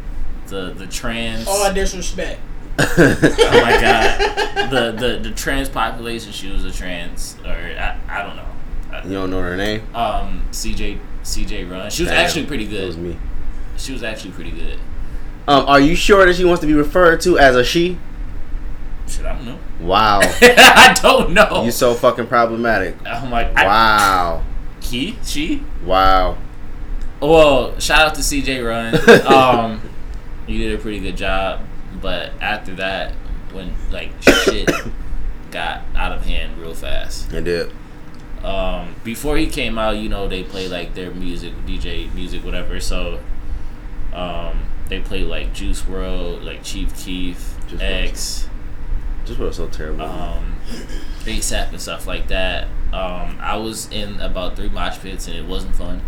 the 0.49 0.73
the 0.77 0.87
trans 0.89 1.47
All 1.47 1.73
disrespect. 1.73 2.41
oh 2.79 3.61
my 3.63 3.81
god 3.81 4.71
the, 4.71 4.93
the 4.93 5.19
the 5.29 5.31
trans 5.35 5.69
population 5.69 6.33
she 6.33 6.51
was 6.51 6.65
a 6.65 6.73
trans 6.73 7.37
or 7.45 7.51
I, 7.51 7.99
I 8.09 8.23
don't 8.23 8.37
know 8.37 9.09
You 9.09 9.15
don't 9.17 9.31
know 9.31 9.41
her 9.43 9.57
name? 9.57 9.83
um 9.95 10.43
CJ 10.51 10.99
CJ 11.37 11.71
Run 11.71 11.91
she 11.91 12.03
was 12.03 12.11
Damn, 12.11 12.25
actually 12.25 12.47
pretty 12.47 12.67
good. 12.67 12.83
It 12.85 12.87
was 12.87 12.97
me. 12.97 13.17
she 13.77 13.93
was 13.93 14.03
actually 14.03 14.33
pretty 14.33 14.51
good 14.51 14.79
Um, 15.49 15.65
are 15.67 15.81
you 15.81 15.95
sure 15.95 16.27
that 16.27 16.35
she 16.37 16.45
wants 16.45 16.61
to 16.61 16.67
be 16.67 16.75
referred 16.75 17.21
to 17.23 17.39
as 17.39 17.57
a 17.57 17.65
she? 17.65 17.99
shit 19.09 19.25
I 19.27 19.35
don't 19.37 19.47
know 19.47 19.59
Wow. 19.81 20.21
I 20.43 20.95
don't 21.01 21.33
know 21.33 21.63
You're 21.63 21.73
so 21.73 21.95
fucking 21.95 22.27
problematic. 22.27 22.97
I'm 23.07 23.31
like 23.31 23.57
I, 23.57 23.65
Wow. 23.67 24.45
he 24.83 25.17
she 25.25 25.63
Wow. 25.85 26.37
Well, 27.21 27.79
shout 27.79 28.01
out 28.09 28.15
to 28.15 28.21
CJ 28.23 28.67
Run. 28.67 28.95
Um, 29.27 29.81
you 30.47 30.59
did 30.59 30.79
a 30.79 30.83
pretty 30.83 31.01
good 31.01 31.17
job, 31.17 31.61
but 32.01 32.33
after 32.41 32.75
that, 32.77 33.13
when 33.53 33.75
like 33.93 34.11
shit 34.23 34.69
got 35.51 35.83
out 35.95 36.13
of 36.13 36.25
hand 36.25 36.59
real 36.59 36.75
fast. 36.75 37.33
It 37.33 37.45
did. 37.45 37.73
Um, 38.45 38.95
before 39.05 39.37
he 39.37 39.47
came 39.47 39.79
out, 39.79 39.97
you 39.97 40.09
know, 40.09 40.29
they 40.29 40.43
play 40.43 40.67
like 40.69 40.95
their 40.95 41.11
music, 41.11 41.53
DJ 41.67 42.13
music, 42.15 42.45
whatever. 42.45 42.81
So, 42.81 43.21
um, 44.13 44.63
they 44.89 45.01
played 45.01 45.27
like 45.27 45.53
Juice 45.53 45.83
WRLD, 45.83 46.45
like 46.45 46.63
Chief 46.63 46.95
Keef, 46.97 47.55
Juice 47.69 47.81
WRLD. 47.81 48.09
X, 48.09 48.49
Just 49.27 49.39
what 49.39 49.47
was 49.49 49.57
so 49.57 49.69
terrible. 49.69 50.03
um, 50.03 50.57
ASAP 51.25 51.69
and 51.71 51.81
stuff 51.81 52.07
like 52.07 52.29
that. 52.29 52.65
Um, 52.93 53.39
I 53.41 53.57
was 53.57 53.91
in 53.93 54.21
about 54.21 54.57
three 54.57 54.69
mosh 54.69 54.99
pits 54.99 55.29
and 55.29 55.37
it 55.37 55.45
wasn't 55.47 55.77
fun. 55.77 56.01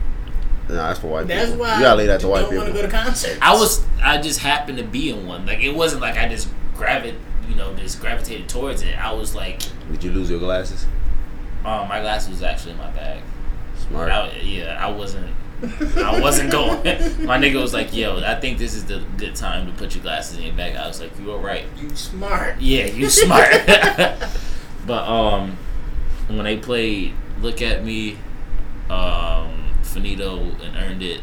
no, 0.69 0.75
that's 0.75 0.99
for 0.99 1.08
white 1.08 1.26
That's 1.28 1.50
people. 1.50 1.61
why 1.64 1.76
you 1.76 1.82
gotta 1.82 1.99
leave 1.99 2.06
that 2.08 2.20
to 2.20 2.26
you 2.26 2.32
white 2.32 2.40
don't 2.43 2.56
want 2.56 2.67
to 2.69 2.73
people. 2.73 2.90
go 2.90 2.96
to 2.99 3.05
concerts. 3.05 3.38
I 3.40 3.52
was 3.55 3.85
I 4.02 4.20
just 4.20 4.40
happened 4.40 4.78
to 4.78 4.85
be 4.85 5.11
in 5.11 5.26
one. 5.26 5.46
Like 5.46 5.61
it 5.61 5.75
wasn't 5.76 6.00
like 6.02 6.17
I 6.17 6.28
just 6.28 6.49
gravit 6.75 7.14
you 7.49 7.55
know, 7.56 7.75
just 7.75 8.00
gravitated 8.00 8.49
towards 8.49 8.82
it. 8.82 8.96
I 8.99 9.12
was 9.12 9.35
like, 9.35 9.61
Did 9.93 10.02
you 10.02 10.11
lose 10.12 10.31
your 10.31 10.38
glasses? 10.40 10.87
Um, 11.64 11.88
my 11.88 12.00
glass 12.00 12.29
was 12.29 12.43
actually 12.43 12.73
in 12.73 12.79
my 12.79 12.91
bag. 12.91 13.23
Smart. 13.76 14.11
I, 14.11 14.32
yeah, 14.41 14.79
I 14.85 14.91
wasn't 14.91 15.32
I 15.97 16.20
wasn't 16.20 16.50
going. 16.53 16.82
my 17.25 17.38
nigga 17.38 17.61
was 17.61 17.73
like, 17.73 17.94
yo, 17.94 18.19
I 18.19 18.35
think 18.41 18.59
this 18.59 18.75
is 18.75 18.85
the 18.87 19.05
good 19.17 19.37
time 19.37 19.67
to 19.67 19.73
put 19.73 19.94
your 19.94 20.03
glasses 20.03 20.38
in 20.38 20.44
your 20.44 20.55
bag. 20.55 20.76
I 20.76 20.87
was 20.88 21.00
like, 21.00 21.17
you 21.20 21.31
all 21.31 21.38
right. 21.38 21.64
You 21.79 21.91
smart. 21.94 22.61
Yeah, 22.61 22.87
you 22.87 23.09
smart. 23.23 23.50
but 24.87 25.09
um 25.09 25.56
when 26.29 26.44
they 26.44 26.56
played 26.56 27.14
Look 27.41 27.61
at 27.61 27.85
Me, 27.85 28.17
um, 28.88 29.75
Finito 29.82 30.38
and 30.62 30.76
Earned 30.76 31.03
It, 31.03 31.20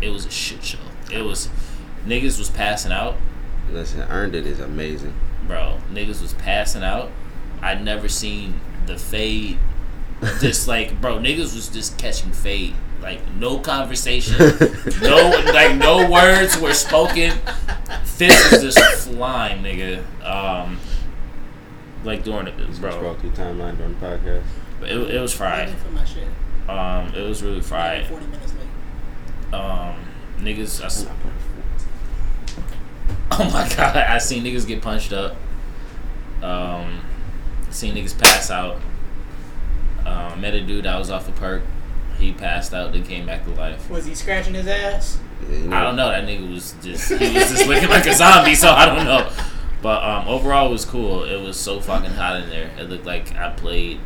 it 0.00 0.10
was 0.10 0.26
a 0.26 0.30
shit 0.30 0.62
show. 0.62 0.78
It 1.12 1.22
was 1.22 1.48
niggas 2.06 2.38
was 2.38 2.50
passing 2.50 2.92
out. 2.92 3.16
Listen, 3.70 4.00
earned 4.10 4.34
it 4.34 4.46
is 4.46 4.58
amazing. 4.58 5.14
bro, 5.46 5.78
niggas 5.92 6.20
was 6.22 6.34
passing 6.34 6.82
out. 6.82 7.10
I'd 7.62 7.84
never 7.84 8.08
seen 8.08 8.60
the 8.90 8.98
fade. 8.98 9.58
Just 10.40 10.68
like, 10.68 11.00
bro, 11.00 11.18
niggas 11.18 11.54
was 11.54 11.68
just 11.68 11.96
catching 11.98 12.32
fade. 12.32 12.74
Like, 13.00 13.20
no 13.36 13.58
conversation. 13.58 14.36
no, 15.02 15.30
like, 15.46 15.76
no 15.76 16.10
words 16.10 16.58
were 16.60 16.74
spoken. 16.74 17.32
Fists 18.04 18.52
was 18.62 18.74
just 18.74 19.08
flying, 19.08 19.62
nigga. 19.62 20.02
Um, 20.22 20.78
like, 22.04 22.22
during 22.24 22.48
it, 22.48 22.56
Bro. 22.56 22.66
bro. 22.80 22.90
Scroll 22.90 23.14
through 23.14 23.30
timeline 23.30 23.78
during 23.78 23.98
the 23.98 24.06
podcast. 24.06 24.42
It, 24.82 25.14
it 25.14 25.20
was 25.20 25.32
fried. 25.32 25.70
For 25.70 25.90
my 25.90 26.04
shit. 26.04 26.28
Um, 26.68 27.14
it 27.14 27.26
was 27.26 27.42
really 27.42 27.60
fried. 27.62 28.06
Forty 28.06 28.26
minutes 28.26 28.52
late. 28.54 29.54
Um, 29.58 29.96
niggas. 30.38 30.82
I, 30.82 30.86
s- 30.86 31.06
oh 33.32 33.44
my 33.52 33.68
god! 33.76 33.96
I 33.96 34.18
seen 34.18 34.44
niggas 34.44 34.66
get 34.66 34.82
punched 34.82 35.12
up. 35.12 35.36
Um, 36.42 37.00
seen 37.70 37.94
niggas 37.94 38.18
pass 38.18 38.50
out. 38.50 38.76
Um, 40.04 40.40
met 40.40 40.54
a 40.54 40.60
dude 40.60 40.84
that 40.84 40.98
was 40.98 41.10
off 41.10 41.28
a 41.28 41.32
perk. 41.32 41.62
He 42.18 42.32
passed 42.32 42.74
out, 42.74 42.92
then 42.92 43.04
came 43.04 43.26
back 43.26 43.44
to 43.44 43.50
life. 43.50 43.88
Was 43.88 44.04
he 44.06 44.14
scratching 44.14 44.54
his 44.54 44.66
ass? 44.66 45.18
Yeah, 45.48 45.56
you 45.56 45.68
know, 45.68 45.76
I 45.76 45.82
don't 45.82 45.96
know. 45.96 46.08
That 46.08 46.24
nigga 46.24 46.50
was 46.52 46.74
just 46.82 47.08
he 47.08 47.34
was 47.34 47.50
just 47.50 47.66
looking 47.66 47.88
like 47.88 48.06
a 48.06 48.14
zombie. 48.14 48.54
So 48.54 48.70
I 48.70 48.86
don't 48.86 49.04
know. 49.04 49.30
But 49.82 50.02
um, 50.02 50.28
overall, 50.28 50.68
it 50.68 50.72
was 50.72 50.84
cool. 50.84 51.24
It 51.24 51.40
was 51.40 51.58
so 51.58 51.80
fucking 51.80 52.10
hot 52.10 52.42
in 52.42 52.50
there. 52.50 52.70
It 52.78 52.90
looked 52.90 53.06
like 53.06 53.34
I 53.34 53.50
played 53.50 54.00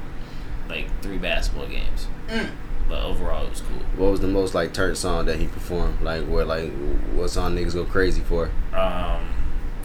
like 0.68 0.86
three 1.02 1.18
basketball 1.18 1.66
games. 1.66 2.06
Mm. 2.28 2.50
But 2.88 3.02
overall, 3.02 3.46
it 3.46 3.50
was 3.50 3.62
cool. 3.62 3.80
What 3.96 4.10
was 4.12 4.20
the 4.20 4.28
most 4.28 4.54
like 4.54 4.72
turnt 4.72 4.96
song 4.96 5.26
that 5.26 5.38
he 5.38 5.48
performed? 5.48 6.00
Like 6.02 6.24
where 6.26 6.44
like 6.44 6.70
what 7.14 7.30
song 7.30 7.56
niggas 7.56 7.74
go 7.74 7.84
crazy 7.84 8.20
for? 8.20 8.50
Um, 8.72 9.26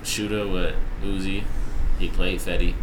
shooter 0.04 0.48
with 0.48 0.76
Uzi. 1.02 1.44
He 1.98 2.10
played 2.10 2.40
Fetti. 2.40 2.76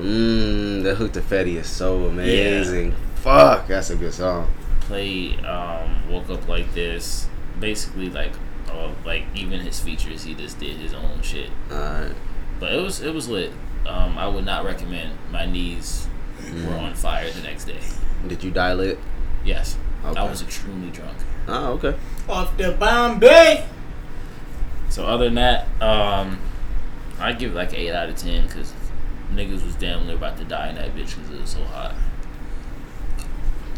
Mmm, 0.00 0.82
that 0.82 0.96
hook 0.96 1.12
to 1.12 1.20
Fetti 1.20 1.56
is 1.56 1.68
so 1.68 2.06
amazing. 2.06 2.94
Fuck, 3.16 3.68
that's 3.68 3.90
a 3.90 3.96
good 3.96 4.14
song. 4.14 4.50
Play 4.80 5.36
um, 5.44 6.08
woke 6.10 6.30
up 6.30 6.48
like 6.48 6.72
this. 6.74 7.28
Basically, 7.58 8.08
like, 8.08 8.32
uh, 8.70 8.90
like 9.04 9.24
even 9.34 9.60
his 9.60 9.78
features, 9.80 10.24
he 10.24 10.34
just 10.34 10.58
did 10.58 10.76
his 10.76 10.94
own 10.94 11.20
shit. 11.22 11.50
Alright. 11.70 12.12
But 12.58 12.72
it 12.72 12.80
was 12.80 13.00
it 13.00 13.12
was 13.14 13.28
lit. 13.28 13.52
Um, 13.86 14.16
I 14.18 14.26
would 14.26 14.44
not 14.44 14.64
recommend. 14.64 15.12
My 15.30 15.46
knees 15.46 16.06
were 16.66 16.74
on 16.74 16.94
fire 16.94 17.30
the 17.30 17.42
next 17.42 17.64
day. 17.64 17.80
Did 18.26 18.42
you 18.42 18.50
dial 18.50 18.80
it? 18.80 18.98
Yes, 19.44 19.76
Okay. 20.04 20.18
I 20.18 20.24
was 20.24 20.42
extremely 20.42 20.90
drunk. 20.90 21.16
Oh, 21.48 21.72
okay. 21.72 21.94
Off 22.28 22.56
the 22.56 22.72
Bombay. 22.72 23.66
So 24.88 25.04
other 25.06 25.24
than 25.26 25.34
that, 25.36 25.66
um, 25.82 26.38
I 27.18 27.32
give 27.32 27.52
it 27.52 27.54
like 27.54 27.72
eight 27.74 27.92
out 27.92 28.08
of 28.08 28.16
ten 28.16 28.46
because 28.46 28.72
niggas 29.32 29.64
was 29.64 29.74
damn 29.76 30.06
near 30.06 30.16
about 30.16 30.36
to 30.38 30.44
die 30.44 30.68
in 30.68 30.74
that 30.76 30.94
bitch 30.94 31.16
because 31.16 31.30
it 31.30 31.40
was 31.40 31.50
so 31.50 31.64
hot. 31.64 31.94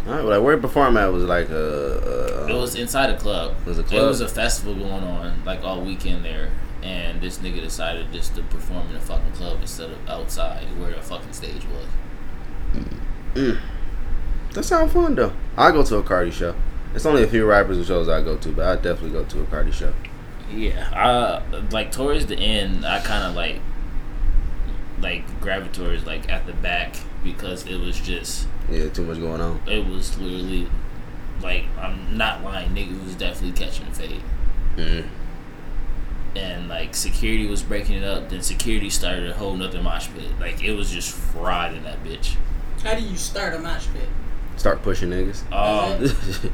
Alright, 0.07 0.25
well, 0.25 0.39
like 0.39 0.45
where 0.45 0.59
perform 0.59 0.97
at 0.97 1.13
was 1.13 1.23
like 1.23 1.49
a, 1.49 2.47
It 2.49 2.55
was 2.55 2.75
inside 2.75 3.11
a 3.11 3.17
club. 3.17 3.55
It 3.61 3.69
was 3.69 3.79
a 3.79 3.85
club. 3.85 4.03
It 4.03 4.07
was 4.07 4.21
a 4.21 4.29
festival 4.29 4.75
going 4.75 5.05
on 5.05 5.45
like 5.45 5.63
all 5.63 5.81
weekend 5.81 6.25
there, 6.25 6.51
and 6.83 7.21
this 7.21 7.39
nigga 7.39 7.61
decided 7.61 8.13
just 8.13 8.35
to 8.35 8.43
perform 8.43 8.91
in 8.91 8.97
a 8.97 9.01
fucking 9.01 9.33
club 9.33 9.59
instead 9.61 9.91
of 9.91 10.09
outside 10.09 10.65
where 10.81 10.91
the 10.91 11.01
fucking 11.01 11.33
stage 11.33 11.63
was. 11.67 12.85
Mm. 13.35 13.61
That 14.55 14.65
sounds 14.65 14.93
fun 14.93 15.15
though. 15.15 15.33
I 15.57 15.71
go 15.71 15.85
to 15.85 15.97
a 15.97 16.03
Carti 16.03 16.33
show. 16.33 16.55
It's 16.95 17.07
only 17.07 17.23
a 17.23 17.27
few 17.29 17.47
rappers 17.47 17.79
and 17.79 17.87
shows 17.87 18.09
I 18.09 18.21
go 18.23 18.37
to, 18.37 18.49
but 18.51 18.67
I 18.67 18.75
definitely 18.75 19.11
go 19.11 19.25
to 19.25 19.41
a 19.41 19.45
Carti 19.45 19.73
show. 19.73 19.95
Yeah, 20.53 20.91
uh, 20.91 21.43
like 21.71 21.91
towards 21.93 22.27
the 22.27 22.37
end, 22.37 22.85
I 22.85 23.01
kind 23.01 23.25
of 23.25 23.35
like, 23.35 23.61
like 25.03 25.41
gravitate 25.41 25.75
towards 25.75 26.07
like 26.07 26.31
at 26.31 26.47
the 26.47 26.53
back 26.55 26.95
because 27.25 27.67
it 27.67 27.77
was 27.79 27.99
just, 28.01 28.47
Yeah, 28.71 28.89
too 28.89 29.03
much 29.05 29.19
going 29.21 29.41
on. 29.41 29.61
it 29.67 29.87
was 29.87 30.17
literally, 30.19 30.69
like 31.43 31.65
I'm 31.79 32.17
not 32.17 32.43
lying, 32.45 32.71
niggas 32.71 33.05
was 33.05 33.15
definitely 33.17 33.53
catching 33.65 33.87
the 33.87 33.93
fade, 33.93 34.23
Mm. 34.77 35.07
and 36.37 36.69
like 36.69 36.95
security 36.95 37.47
was 37.47 37.63
breaking 37.63 37.97
it 37.97 38.05
up. 38.05 38.29
Then 38.31 38.43
security 38.43 38.89
started 38.91 39.29
a 39.31 39.35
whole 39.35 39.55
nother 39.55 39.83
mosh 39.83 40.09
pit. 40.15 40.31
Like 40.41 40.63
it 40.65 40.73
was 40.73 40.91
just 40.91 41.13
fried 41.15 41.75
in 41.75 41.83
that 41.85 42.03
bitch. 42.05 42.37
How 42.83 42.95
do 42.95 43.03
you 43.03 43.17
start 43.17 43.55
a 43.55 43.59
mosh 43.59 43.87
pit? 43.93 44.09
Start 44.57 44.83
pushing 44.83 45.11
niggas. 45.11 45.43
Um, 45.53 46.51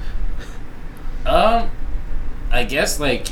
um, 1.26 1.70
I 2.50 2.64
guess 2.64 2.98
like 2.98 3.28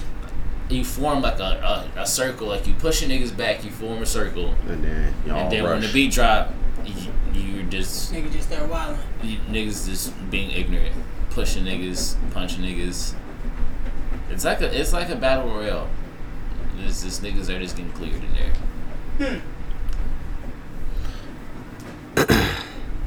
you 0.69 0.85
form 0.85 1.23
like 1.23 1.39
a, 1.39 1.89
a, 1.97 2.01
a 2.03 2.07
circle, 2.07 2.49
like 2.49 2.67
you 2.67 2.75
push 2.75 3.03
your 3.03 3.11
niggas 3.11 3.37
back, 3.37 3.65
you 3.65 3.71
form 3.71 4.03
a 4.03 4.07
circle. 4.07 4.55
and 4.69 4.83
then 4.83 5.15
y'all 5.27 5.37
and 5.37 5.53
then 5.53 5.65
rush. 5.65 5.73
when 5.73 5.81
the 5.83 5.93
beat 5.93 6.13
drop, 6.13 6.53
you, 6.85 7.13
you're 7.33 7.63
just 7.65 8.13
Nigga 8.13 8.33
just 8.33 8.49
start 8.51 8.69
wilding. 8.69 8.99
you, 9.23 9.39
niggas 9.49 9.87
just 9.89 10.13
being 10.31 10.51
ignorant, 10.51 10.95
pushing 11.31 11.65
niggas, 11.65 12.17
punching 12.33 12.63
niggas. 12.65 13.15
It's 14.31 14.45
like 14.45 14.61
a 14.61 14.79
it's 14.81 14.93
like 14.93 15.09
a 15.09 15.17
battle 15.17 15.49
royale. 15.49 15.89
It's 16.79 17.03
just 17.05 17.23
niggas 17.23 17.49
are 17.49 17.59
just 17.61 17.77
getting 17.77 17.93
cleared 17.93 18.23
in 18.23 18.33
there. 18.35 19.41
Hmm. 22.17 22.59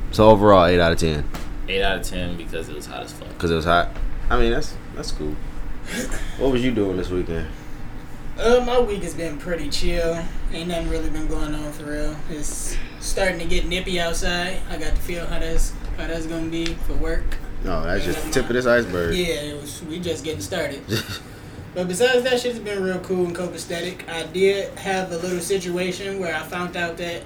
so 0.12 0.30
overall, 0.30 0.66
eight 0.66 0.80
out 0.80 0.92
of 0.92 0.98
ten. 1.00 1.24
Eight 1.68 1.82
out 1.84 1.98
of 2.00 2.04
ten 2.04 2.36
because 2.38 2.70
it 2.70 2.76
was 2.76 2.86
hot 2.86 3.04
as 3.04 3.12
fuck. 3.14 3.28
because 3.30 3.52
it 3.52 3.56
was 3.56 3.66
hot. 3.66 3.90
I 4.30 4.40
mean, 4.40 4.52
that's 4.52 4.76
that's 4.96 5.12
cool. 5.12 5.36
What 6.38 6.52
was 6.52 6.64
you 6.64 6.72
doing 6.72 6.98
this 6.98 7.10
weekend? 7.10 7.48
Uh, 8.38 8.64
my 8.66 8.80
week 8.80 9.04
has 9.04 9.14
been 9.14 9.38
pretty 9.38 9.70
chill. 9.70 10.24
Ain't 10.54 10.70
nothing 10.70 10.90
really 10.90 11.10
been 11.10 11.28
going 11.28 11.54
on 11.54 11.72
for 11.74 11.84
real. 11.84 12.16
It's 12.30 12.78
starting 13.00 13.40
to 13.40 13.46
get 13.46 13.66
nippy 13.66 14.00
outside. 14.00 14.62
I 14.70 14.78
got 14.78 14.96
to 14.96 15.02
feel 15.02 15.26
how 15.26 15.40
that's 15.40 15.74
how 15.98 16.08
that's 16.08 16.26
gonna 16.26 16.50
be 16.50 16.66
for 16.66 16.94
work. 16.94 17.38
No, 17.64 17.84
that's 17.84 18.06
just 18.06 18.24
the 18.24 18.32
tip 18.32 18.46
of 18.46 18.54
this 18.54 18.66
iceberg. 18.66 19.16
Yeah, 19.16 19.42
it 19.42 19.62
was. 19.62 19.84
We 19.84 20.00
just 20.00 20.24
getting 20.24 20.42
started. 20.42 20.82
But 21.76 21.88
besides 21.88 22.24
that, 22.24 22.40
shit's 22.40 22.60
been 22.60 22.82
real 22.82 23.00
cool 23.00 23.26
and 23.26 23.36
copacetic. 23.36 24.10
I 24.10 24.24
did 24.24 24.76
have 24.80 25.12
a 25.12 25.18
little 25.18 25.40
situation 25.40 26.20
where 26.20 26.36
I 26.36 26.40
found 26.40 26.76
out 26.76 26.98
that 26.98 27.22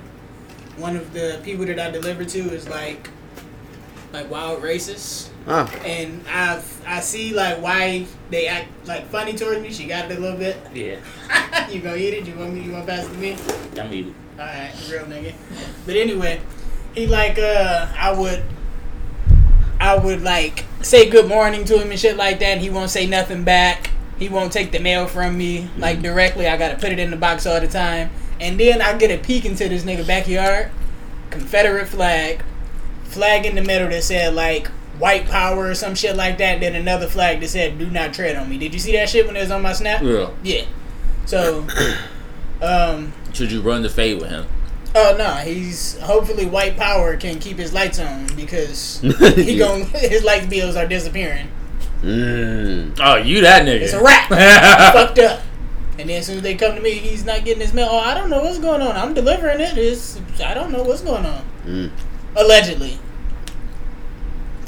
one 0.77 0.98
of 0.98 1.13
the 1.13 1.39
people 1.43 1.65
that 1.65 1.79
I 1.79 1.91
delivered 1.91 2.27
to 2.29 2.39
is 2.39 2.67
like, 2.67 3.10
like 4.12 4.29
wild 4.29 4.62
racist, 4.62 5.29
ah, 5.47 5.71
and 5.85 6.25
I've 6.27 6.85
I 6.85 7.00
see 7.00 7.33
like 7.33 7.62
why 7.62 8.05
they 8.29 8.47
act 8.47 8.69
like 8.88 9.07
funny 9.07 9.33
towards 9.33 9.62
me. 9.62 9.71
She 9.71 9.88
got 9.88 10.12
it 10.12 10.17
a 10.17 10.21
little 10.21 10.38
bit. 10.38 10.57
Yeah, 10.73 11.00
you 11.69 11.81
gonna 11.81 11.97
eat 11.97 12.13
it? 12.13 12.27
You 12.27 12.35
want 12.35 12.53
me? 12.53 12.62
You 12.62 12.71
want 12.71 12.85
to 12.88 12.91
pass 12.93 13.05
it 13.05 13.09
to 13.09 13.17
me? 13.17 13.38
I 13.79 13.88
mean, 13.88 14.15
Alright, 14.39 14.73
real 14.89 15.05
nigga. 15.05 15.33
But 15.85 15.95
anyway, 15.95 16.41
he 16.95 17.05
like 17.05 17.38
uh 17.38 17.88
I 17.95 18.12
would 18.12 18.43
I 19.79 19.97
would 19.97 20.21
like 20.23 20.65
say 20.81 21.09
good 21.09 21.27
morning 21.27 21.65
to 21.65 21.79
him 21.79 21.91
and 21.91 22.00
shit 22.00 22.17
like 22.17 22.39
that 22.39 22.45
and 22.45 22.62
he 22.62 22.69
won't 22.69 22.89
say 22.89 23.05
nothing 23.05 23.43
back. 23.43 23.91
He 24.17 24.29
won't 24.29 24.51
take 24.51 24.71
the 24.71 24.79
mail 24.79 25.07
from 25.07 25.38
me 25.38 25.69
like 25.77 26.01
directly. 26.01 26.47
I 26.47 26.57
gotta 26.57 26.75
put 26.75 26.91
it 26.91 27.00
in 27.00 27.12
the 27.12 27.17
box 27.17 27.45
all 27.45 27.59
the 27.59 27.67
time. 27.67 28.09
And 28.39 28.59
then 28.59 28.81
I 28.81 28.97
get 28.97 29.12
a 29.12 29.23
peek 29.23 29.45
into 29.45 29.69
this 29.69 29.83
nigga 29.83 30.05
backyard, 30.05 30.71
Confederate 31.29 31.88
flag, 31.88 32.43
flag 33.03 33.45
in 33.45 33.53
the 33.55 33.62
middle 33.62 33.89
that 33.89 34.03
said 34.03 34.33
like 34.33 34.69
white 35.00 35.25
power 35.25 35.69
or 35.69 35.75
some 35.75 35.95
shit 35.95 36.15
like 36.15 36.38
that, 36.38 36.59
then 36.59 36.75
another 36.75 37.07
flag 37.07 37.39
that 37.41 37.50
said 37.50 37.77
do 37.79 37.89
not 37.89 38.13
tread 38.13 38.35
on 38.35 38.50
me. 38.50 38.57
Did 38.57 38.73
you 38.73 38.79
see 38.79 38.91
that 38.93 39.09
shit 39.09 39.25
when 39.25 39.35
it 39.35 39.41
was 39.41 39.51
on 39.51 39.62
my 39.62 39.73
snap? 39.73 40.01
yeah. 40.01 40.29
Yeah. 40.43 40.65
So 41.25 41.65
um 42.62 43.13
Should 43.33 43.51
you 43.51 43.62
run 43.62 43.81
the 43.81 43.89
fade 43.89 44.19
with 44.21 44.29
him? 44.29 44.45
Oh 44.95 45.15
no, 45.17 45.33
he's 45.38 45.97
hopefully 46.00 46.45
white 46.45 46.77
power 46.77 47.17
can 47.17 47.39
keep 47.39 47.57
his 47.57 47.73
lights 47.73 47.97
on 48.00 48.27
because 48.35 49.00
he 49.35 49.53
Yeah. 49.53 49.65
gon' 49.65 49.81
his 49.95 50.23
light 50.23 50.50
bills 50.50 50.75
are 50.75 50.85
disappearing. 50.88 51.47
Mm. 52.03 52.97
Oh, 53.01 53.15
you 53.15 53.41
that 53.41 53.65
nigga? 53.65 53.81
It's 53.81 53.93
a 53.93 54.03
wrap. 54.03 54.27
Fucked 54.93 55.19
up. 55.19 55.41
And 55.97 56.09
then 56.09 56.19
as 56.19 56.25
soon 56.25 56.38
as 56.38 56.43
they 56.43 56.55
come 56.55 56.75
to 56.75 56.81
me, 56.81 56.91
he's 56.91 57.23
not 57.23 57.45
getting 57.45 57.62
his 57.62 57.73
mail. 57.73 57.88
Oh, 57.89 57.97
I 58.00 58.13
don't 58.13 58.29
know 58.29 58.41
what's 58.43 58.59
going 58.59 58.81
on. 58.81 58.95
I'm 58.95 59.13
delivering 59.13 59.62
it. 59.62 59.77
It's, 59.77 60.19
I 60.43 60.53
don't 60.53 60.71
know 60.71 60.83
what's 60.83 61.01
going 61.01 61.25
on. 61.25 61.43
Mm. 61.65 61.91
Allegedly. 62.35 63.00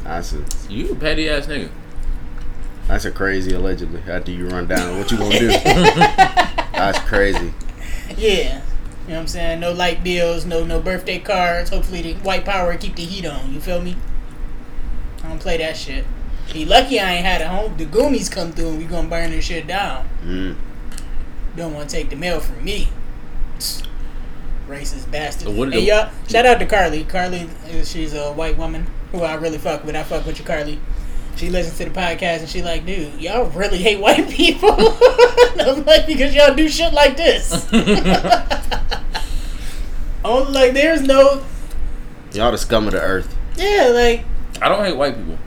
That's 0.05 0.33
a 0.33 0.43
You 0.69 0.93
a 0.93 0.95
petty 0.95 1.27
ass 1.29 1.47
nigga. 1.47 1.69
that's 2.87 3.03
a 3.05 3.11
crazy 3.11 3.53
allegedly. 3.53 4.01
After 4.07 4.31
you 4.31 4.47
run 4.47 4.67
down, 4.67 4.97
what 4.97 5.11
you 5.11 5.17
gonna 5.17 5.37
do? 5.39 5.47
that's 5.57 6.99
crazy. 6.99 7.53
Yeah. 8.15 8.61
You 9.07 9.11
know 9.11 9.15
what 9.15 9.21
I'm 9.21 9.27
saying? 9.27 9.59
No 9.59 9.71
light 9.73 10.03
bills, 10.03 10.45
no 10.45 10.63
no 10.63 10.79
birthday 10.79 11.19
cards. 11.19 11.69
Hopefully 11.71 12.01
the 12.01 12.13
white 12.21 12.45
power 12.45 12.75
keep 12.77 12.95
the 12.95 13.03
heat 13.03 13.25
on. 13.25 13.51
You 13.53 13.59
feel 13.59 13.81
me? 13.81 13.97
I 15.23 15.27
don't 15.29 15.39
play 15.41 15.57
that 15.57 15.75
shit. 15.75 16.05
Be 16.53 16.63
lucky 16.65 16.99
I 16.99 17.13
ain't 17.13 17.25
had 17.25 17.41
a 17.41 17.47
home. 17.47 17.75
The 17.77 17.85
Goonies 17.85 18.29
come 18.29 18.51
through 18.51 18.69
and 18.69 18.77
we 18.77 18.85
gonna 18.85 19.07
burn 19.09 19.31
this 19.31 19.45
shit 19.45 19.65
down. 19.67 20.07
Mm. 20.23 20.55
Don't 21.57 21.73
want 21.73 21.89
to 21.89 21.95
take 21.95 22.09
the 22.11 22.15
mail 22.15 22.39
from 22.39 22.63
me. 22.63 22.89
Racist 24.67 25.09
bastard. 25.11 25.55
What 25.55 25.71
Hey 25.73 25.79
the- 25.81 25.85
y'all, 25.85 26.09
shout 26.27 26.45
out 26.45 26.59
to 26.59 26.65
Carly. 26.65 27.03
Carly, 27.03 27.47
uh, 27.71 27.83
she's 27.83 28.13
a 28.13 28.31
white 28.33 28.57
woman 28.57 28.85
who 29.15 29.23
I 29.23 29.35
really 29.35 29.57
fuck 29.57 29.83
with. 29.83 29.95
I 29.95 30.03
fuck 30.03 30.25
with 30.25 30.39
you, 30.39 30.45
Carly. 30.45 30.79
She 31.35 31.49
listens 31.49 31.77
to 31.79 31.85
the 31.85 31.91
podcast 31.91 32.39
and 32.39 32.49
she 32.49 32.61
like, 32.61 32.85
dude, 32.85 33.19
y'all 33.21 33.49
really 33.49 33.77
hate 33.77 33.99
white 33.99 34.29
people. 34.35 34.69
I'm 35.59 35.83
like, 35.85 36.07
because 36.07 36.33
y'all 36.35 36.55
do 36.55 36.69
shit 36.69 36.93
like 36.93 37.17
this. 37.17 37.67
oh, 40.23 40.43
like 40.51 40.73
there's 40.73 41.01
no, 41.01 41.43
Y'all 42.33 42.51
the 42.51 42.57
scum 42.57 42.85
of 42.87 42.93
the 42.93 43.01
earth. 43.01 43.33
yeah, 43.57 43.89
like 43.93 44.25
I 44.61 44.69
don't 44.69 44.83
hate 44.85 44.95
white 44.95 45.15
people. 45.15 45.37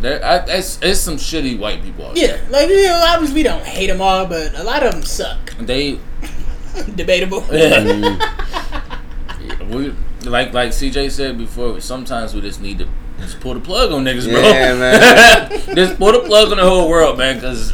There, 0.00 0.24
I, 0.24 0.38
it's, 0.48 0.78
it's 0.82 1.00
some 1.00 1.16
shitty 1.16 1.58
white 1.58 1.82
people 1.82 2.06
out 2.06 2.16
yeah, 2.16 2.40
like 2.50 2.68
you 2.68 2.82
know, 2.82 3.04
obviously 3.06 3.36
we 3.36 3.42
don't 3.44 3.62
hate 3.64 3.86
them 3.86 4.00
all, 4.00 4.26
but 4.26 4.58
a 4.58 4.64
lot 4.64 4.82
of 4.82 4.92
them 4.92 5.02
suck. 5.02 5.54
They, 5.58 5.98
Debatable. 6.94 7.44
yeah, 7.52 8.18
we 9.70 9.94
like 10.24 10.52
like 10.52 10.70
CJ 10.70 11.10
said 11.10 11.38
before. 11.38 11.80
Sometimes 11.80 12.34
we 12.34 12.40
just 12.40 12.60
need 12.60 12.78
to 12.78 12.88
just 13.22 13.40
pull 13.40 13.54
the 13.54 13.60
plug 13.60 13.92
on 13.92 14.04
niggas, 14.04 14.28
bro. 14.28 14.40
Yeah, 14.40 14.74
man. 14.78 15.76
just 15.76 15.98
pull 15.98 16.12
the 16.12 16.20
plug 16.20 16.50
on 16.50 16.58
the 16.58 16.64
whole 16.64 16.88
world, 16.88 17.18
man, 17.18 17.36
because 17.36 17.72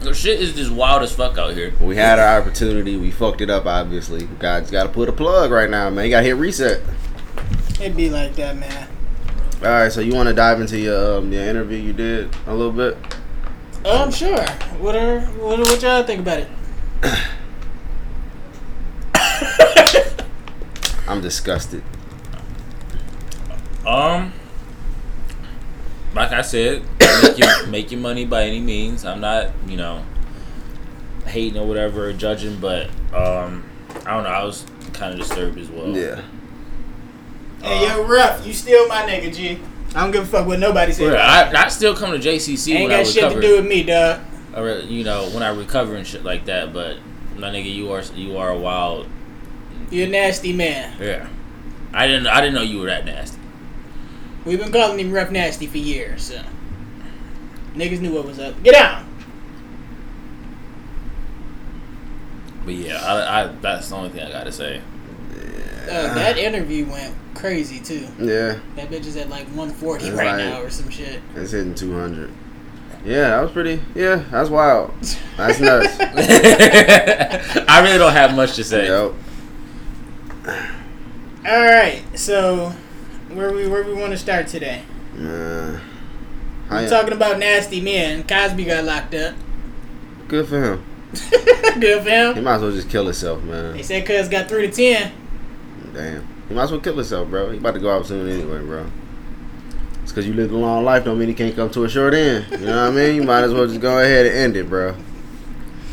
the 0.00 0.14
shit 0.14 0.40
is 0.40 0.54
just 0.54 0.70
wild 0.70 1.02
as 1.02 1.14
fuck 1.14 1.36
out 1.36 1.52
here. 1.52 1.74
We 1.80 1.96
had 1.96 2.18
our 2.18 2.40
opportunity. 2.40 2.96
We 2.96 3.10
fucked 3.10 3.40
it 3.40 3.50
up. 3.50 3.66
Obviously, 3.66 4.26
God's 4.38 4.70
got 4.70 4.84
to 4.84 4.88
put 4.88 5.08
a 5.08 5.12
plug 5.12 5.50
right 5.50 5.68
now, 5.68 5.90
man. 5.90 6.04
You 6.04 6.10
got 6.10 6.20
to 6.20 6.26
hit 6.26 6.36
reset. 6.36 6.82
It'd 7.80 7.96
be 7.96 8.10
like 8.10 8.34
that, 8.36 8.56
man. 8.56 8.88
All 9.60 9.68
right, 9.68 9.90
so 9.90 10.00
you 10.00 10.14
want 10.14 10.28
to 10.28 10.34
dive 10.34 10.60
into 10.60 10.78
your 10.78 11.18
um, 11.18 11.32
your 11.32 11.42
interview 11.42 11.78
you 11.78 11.92
did 11.92 12.32
a 12.46 12.54
little 12.54 12.72
bit? 12.72 12.96
Um, 13.84 14.12
sure. 14.12 14.40
What 14.78 14.94
are 14.94 15.20
what, 15.20 15.58
what 15.58 15.82
y'all 15.82 16.04
think 16.04 16.20
about 16.20 16.38
it? 16.38 16.48
I'm 21.08 21.20
disgusted. 21.20 21.82
Um, 23.84 24.32
like 26.14 26.32
I 26.32 26.42
said, 26.42 26.82
make 27.22 27.38
your, 27.38 27.66
make 27.68 27.90
your 27.90 28.00
money 28.00 28.24
by 28.24 28.44
any 28.44 28.60
means. 28.60 29.04
I'm 29.04 29.20
not, 29.20 29.50
you 29.66 29.76
know, 29.76 30.04
hating 31.26 31.58
or 31.58 31.66
whatever, 31.66 32.08
or 32.08 32.12
judging, 32.12 32.58
but 32.58 32.88
um, 33.12 33.68
I 34.06 34.14
don't 34.14 34.24
know. 34.24 34.30
I 34.30 34.44
was 34.44 34.66
kind 34.92 35.12
of 35.12 35.18
disturbed 35.18 35.58
as 35.58 35.68
well. 35.68 35.88
Yeah. 35.88 36.22
Hey, 37.62 37.88
yo, 37.88 38.06
rough. 38.06 38.46
You 38.46 38.52
still 38.52 38.86
my 38.88 39.02
nigga, 39.02 39.34
G. 39.34 39.58
I 39.94 40.02
don't 40.02 40.10
give 40.10 40.24
a 40.24 40.26
fuck 40.26 40.46
what 40.46 40.58
nobody 40.58 40.92
says. 40.92 41.14
I, 41.14 41.64
I 41.64 41.68
still 41.68 41.94
come 41.94 42.12
to 42.12 42.18
JCC 42.18 42.74
Ain't 42.74 42.90
when 42.90 43.00
I 43.00 43.02
got 43.02 43.10
shit 43.10 43.32
to 43.32 43.40
do 43.40 43.56
with 43.56 43.66
me, 43.66 43.82
dog. 43.82 44.20
or 44.54 44.80
you 44.80 45.02
know, 45.02 45.28
when 45.30 45.42
I 45.42 45.48
recover 45.48 45.96
and 45.96 46.06
shit 46.06 46.24
like 46.24 46.44
that. 46.44 46.72
But 46.72 46.98
my 47.36 47.48
nigga, 47.50 47.72
you 47.74 47.90
are 47.92 48.02
you 48.14 48.36
are 48.36 48.50
a 48.50 48.58
wild. 48.58 49.06
You're 49.90 50.06
a 50.06 50.10
nasty 50.10 50.52
man. 50.52 50.96
Yeah, 51.00 51.28
I 51.92 52.06
didn't 52.06 52.26
I 52.26 52.40
didn't 52.40 52.54
know 52.54 52.62
you 52.62 52.80
were 52.80 52.86
that 52.86 53.06
nasty. 53.06 53.37
We've 54.48 54.58
been 54.58 54.72
calling 54.72 54.98
him 54.98 55.12
rough 55.12 55.30
nasty 55.30 55.66
for 55.66 55.76
years, 55.76 56.22
so 56.22 56.42
niggas 57.74 58.00
knew 58.00 58.14
what 58.14 58.24
was 58.24 58.38
up. 58.38 58.62
Get 58.62 58.74
out. 58.74 59.04
But 62.64 62.72
yeah, 62.72 62.96
I, 63.04 63.42
I 63.44 63.46
that's 63.60 63.90
the 63.90 63.96
only 63.96 64.08
thing 64.08 64.22
I 64.22 64.30
gotta 64.30 64.50
say. 64.50 64.80
Uh, 65.84 66.14
that 66.14 66.38
interview 66.38 66.86
went 66.90 67.14
crazy 67.34 67.78
too. 67.78 68.08
Yeah, 68.18 68.58
That 68.76 68.88
bitch 68.88 69.04
is 69.04 69.16
at 69.18 69.28
like 69.28 69.44
140 69.48 70.04
That's 70.04 70.16
right 70.16 70.26
right. 70.28 70.36
now 70.38 70.62
or 70.62 70.70
some 70.70 70.88
shit. 70.88 71.20
it's 71.34 71.52
hitting 71.52 71.74
200. 71.74 72.30
Yeah, 73.04 73.28
that 73.28 73.42
was 73.42 73.52
pretty. 73.52 73.82
Yeah, 73.94 74.24
that's 74.30 74.48
wild. 74.48 74.94
That's 75.36 75.60
nuts. 75.60 75.94
I 76.00 77.80
really 77.84 77.98
don't 77.98 78.12
have 78.12 78.34
much 78.34 78.56
to 78.56 78.64
say. 78.64 78.86
Yep. 78.86 79.12
All 81.46 81.64
right, 81.64 82.02
so 82.14 82.72
Where 83.28 83.52
we 83.52 83.68
where 83.68 83.82
we 83.84 83.92
want 83.94 84.12
to 84.12 84.18
start 84.18 84.46
today? 84.46 84.82
Man. 85.14 85.80
How 86.68 86.76
We're 86.82 86.88
talking 86.88 87.12
about 87.12 87.38
nasty 87.38 87.80
men. 87.80 88.24
Cosby 88.26 88.64
got 88.64 88.84
locked 88.84 89.14
up. 89.14 89.34
Good 90.28 90.48
for 90.48 90.62
him. 90.62 90.84
Good 91.80 92.02
for 92.02 92.08
him. 92.10 92.34
He 92.34 92.40
might 92.40 92.56
as 92.56 92.62
well 92.62 92.72
just 92.72 92.90
kill 92.90 93.04
himself, 93.04 93.42
man. 93.42 93.74
They 93.74 93.82
said 93.82 94.06
Cuz 94.06 94.28
got 94.28 94.48
three 94.48 94.66
to 94.66 94.72
ten. 94.72 95.12
Damn. 95.94 96.26
He 96.48 96.54
might 96.54 96.64
as 96.64 96.70
well 96.70 96.80
kill 96.80 96.96
himself, 96.96 97.28
bro. 97.28 97.50
He 97.50 97.58
about 97.58 97.74
to 97.74 97.80
go 97.80 97.90
out 97.90 98.06
soon 98.06 98.28
anyway, 98.28 98.60
bro. 98.62 98.86
It's 100.02 100.12
because 100.12 100.26
you 100.26 100.32
lived 100.34 100.52
a 100.52 100.56
long 100.56 100.84
life 100.84 101.04
don't 101.04 101.18
mean 101.18 101.28
he 101.28 101.34
can't 101.34 101.54
come 101.54 101.68
to 101.70 101.84
a 101.84 101.88
short 101.88 102.14
end. 102.14 102.46
You 102.50 102.58
know 102.66 102.84
what 102.88 102.92
I 102.92 102.94
mean? 102.96 103.16
You 103.16 103.22
might 103.24 103.42
as 103.44 103.52
well 103.52 103.66
just 103.66 103.80
go 103.80 103.98
ahead 103.98 104.26
and 104.26 104.34
end 104.36 104.56
it, 104.56 104.68
bro. 104.68 104.94